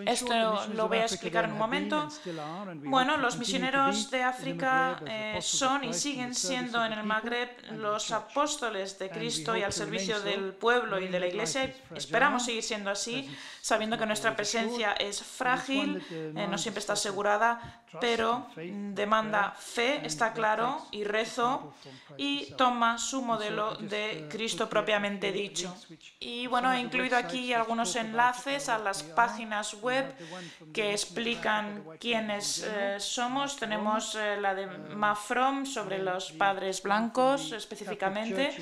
Esto 0.05 0.67
lo 0.73 0.87
voy 0.87 0.99
a 0.99 1.05
explicar 1.05 1.45
en 1.45 1.53
un 1.53 1.57
momento. 1.57 2.07
Bueno, 2.83 3.17
los 3.17 3.37
misioneros 3.37 4.11
de 4.11 4.21
África 4.23 4.99
eh, 5.07 5.39
son 5.41 5.83
y 5.83 5.93
siguen 5.93 6.35
siendo 6.35 6.83
en 6.85 6.93
el 6.93 7.03
Magreb 7.03 7.49
los 7.71 8.11
apóstoles 8.11 8.99
de 8.99 9.09
Cristo 9.09 9.55
y 9.57 9.63
al 9.63 9.73
servicio 9.73 10.19
del 10.21 10.53
pueblo 10.53 10.99
y 10.99 11.07
de 11.07 11.19
la 11.19 11.27
Iglesia. 11.27 11.73
Esperamos 11.95 12.45
seguir 12.45 12.63
siendo 12.63 12.89
así, 12.91 13.29
sabiendo 13.61 13.97
que 13.97 14.05
nuestra 14.05 14.35
presencia 14.35 14.93
es 14.93 15.21
frágil, 15.23 16.03
eh, 16.11 16.47
no 16.49 16.57
siempre 16.57 16.79
está 16.79 16.93
asegurada, 16.93 17.81
pero 17.99 18.47
demanda 18.55 19.51
fe, 19.57 20.05
está 20.05 20.33
claro, 20.33 20.85
y 20.91 21.03
rezo, 21.03 21.73
y 22.17 22.53
toma 22.57 22.97
su 22.97 23.21
modelo 23.21 23.75
de 23.75 24.27
Cristo 24.29 24.69
propiamente 24.69 25.31
dicho. 25.31 25.75
Y 26.19 26.47
bueno, 26.47 26.71
he 26.71 26.79
incluido 26.79 27.17
aquí 27.17 27.53
algunos 27.53 27.95
enlaces 27.95 28.69
a 28.69 28.77
las 28.77 29.03
páginas 29.03 29.73
web 29.75 30.05
que 30.73 30.91
explican 30.91 31.83
quiénes 31.99 32.63
eh, 32.63 32.97
somos. 32.99 33.57
Tenemos 33.57 34.15
eh, 34.15 34.37
la 34.39 34.53
de 34.55 34.67
Mafrom 34.67 35.65
sobre 35.65 35.99
los 35.99 36.31
padres 36.31 36.81
blancos 36.81 37.51
específicamente, 37.51 38.55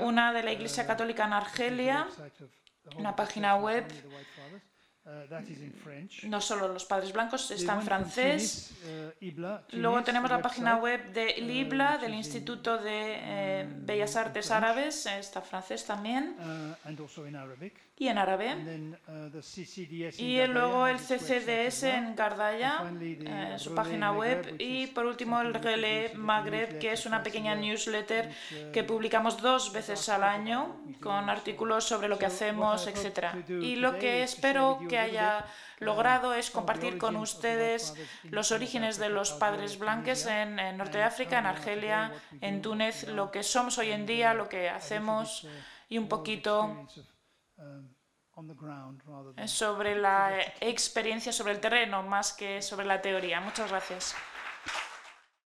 una 0.00 0.32
de 0.32 0.42
la 0.42 0.52
Iglesia 0.52 0.86
Católica 0.86 1.24
en 1.24 1.32
Argelia, 1.32 2.08
una 2.96 3.14
página 3.14 3.56
web 3.56 3.86
Uh, 4.04 4.71
no 6.24 6.40
solo 6.40 6.68
los 6.68 6.84
padres 6.84 7.12
blancos, 7.12 7.50
está 7.50 7.74
en 7.74 7.82
francés. 7.82 8.72
Uh, 9.20 9.76
Luego 9.76 10.02
tenemos 10.04 10.30
la 10.30 10.40
página 10.40 10.76
web 10.76 11.12
de 11.12 11.34
uh, 11.38 11.44
Libla, 11.44 11.98
del 11.98 12.14
Instituto 12.14 12.78
de 12.78 13.16
eh, 13.16 13.68
Bellas 13.68 14.14
Artes 14.14 14.50
Árabes, 14.50 15.06
está 15.06 15.40
francés 15.40 15.84
también, 15.84 16.36
y 18.02 18.08
en 18.08 18.18
árabe. 18.18 18.56
Y 20.18 20.44
luego 20.48 20.88
el 20.88 20.96
CCDS 20.96 21.84
en 21.84 22.16
Gardaya, 22.16 22.82
eh, 23.00 23.54
su 23.58 23.74
página 23.76 24.10
web. 24.10 24.56
Y 24.58 24.88
por 24.88 25.06
último 25.06 25.40
el 25.40 25.54
Relais 25.54 26.12
Maghreb, 26.16 26.80
que 26.80 26.92
es 26.92 27.06
una 27.06 27.22
pequeña 27.22 27.54
newsletter 27.54 28.34
que 28.72 28.82
publicamos 28.82 29.40
dos 29.40 29.72
veces 29.72 30.08
al 30.08 30.24
año 30.24 30.80
con 31.00 31.30
artículos 31.30 31.84
sobre 31.84 32.08
lo 32.08 32.18
que 32.18 32.26
hacemos, 32.26 32.88
etc. 32.88 33.36
Y 33.48 33.76
lo 33.76 33.96
que 33.98 34.24
espero 34.24 34.80
que 34.88 34.98
haya 34.98 35.44
logrado 35.78 36.34
es 36.34 36.50
compartir 36.50 36.98
con 36.98 37.14
ustedes 37.14 37.94
los 38.30 38.50
orígenes 38.50 38.98
de 38.98 39.10
los 39.10 39.30
padres 39.30 39.78
blancos 39.78 40.26
en, 40.26 40.56
Norte 40.76 40.98
de 40.98 41.04
África, 41.04 41.38
en 41.38 41.46
Argelia, 41.46 42.12
en 42.40 42.62
Túnez, 42.62 43.06
lo 43.06 43.30
que 43.30 43.44
somos 43.44 43.78
hoy 43.78 43.92
en 43.92 44.06
día, 44.06 44.34
lo 44.34 44.48
que 44.48 44.68
hacemos 44.68 45.46
y 45.88 45.98
un 45.98 46.08
poquito 46.08 46.88
sobre 49.46 49.94
la 49.96 50.40
experiencia 50.60 51.32
sobre 51.32 51.52
el 51.52 51.60
terreno 51.60 52.02
más 52.02 52.32
que 52.32 52.62
sobre 52.62 52.86
la 52.86 53.00
teoría. 53.00 53.40
Muchas 53.40 53.70
gracias. 53.70 54.14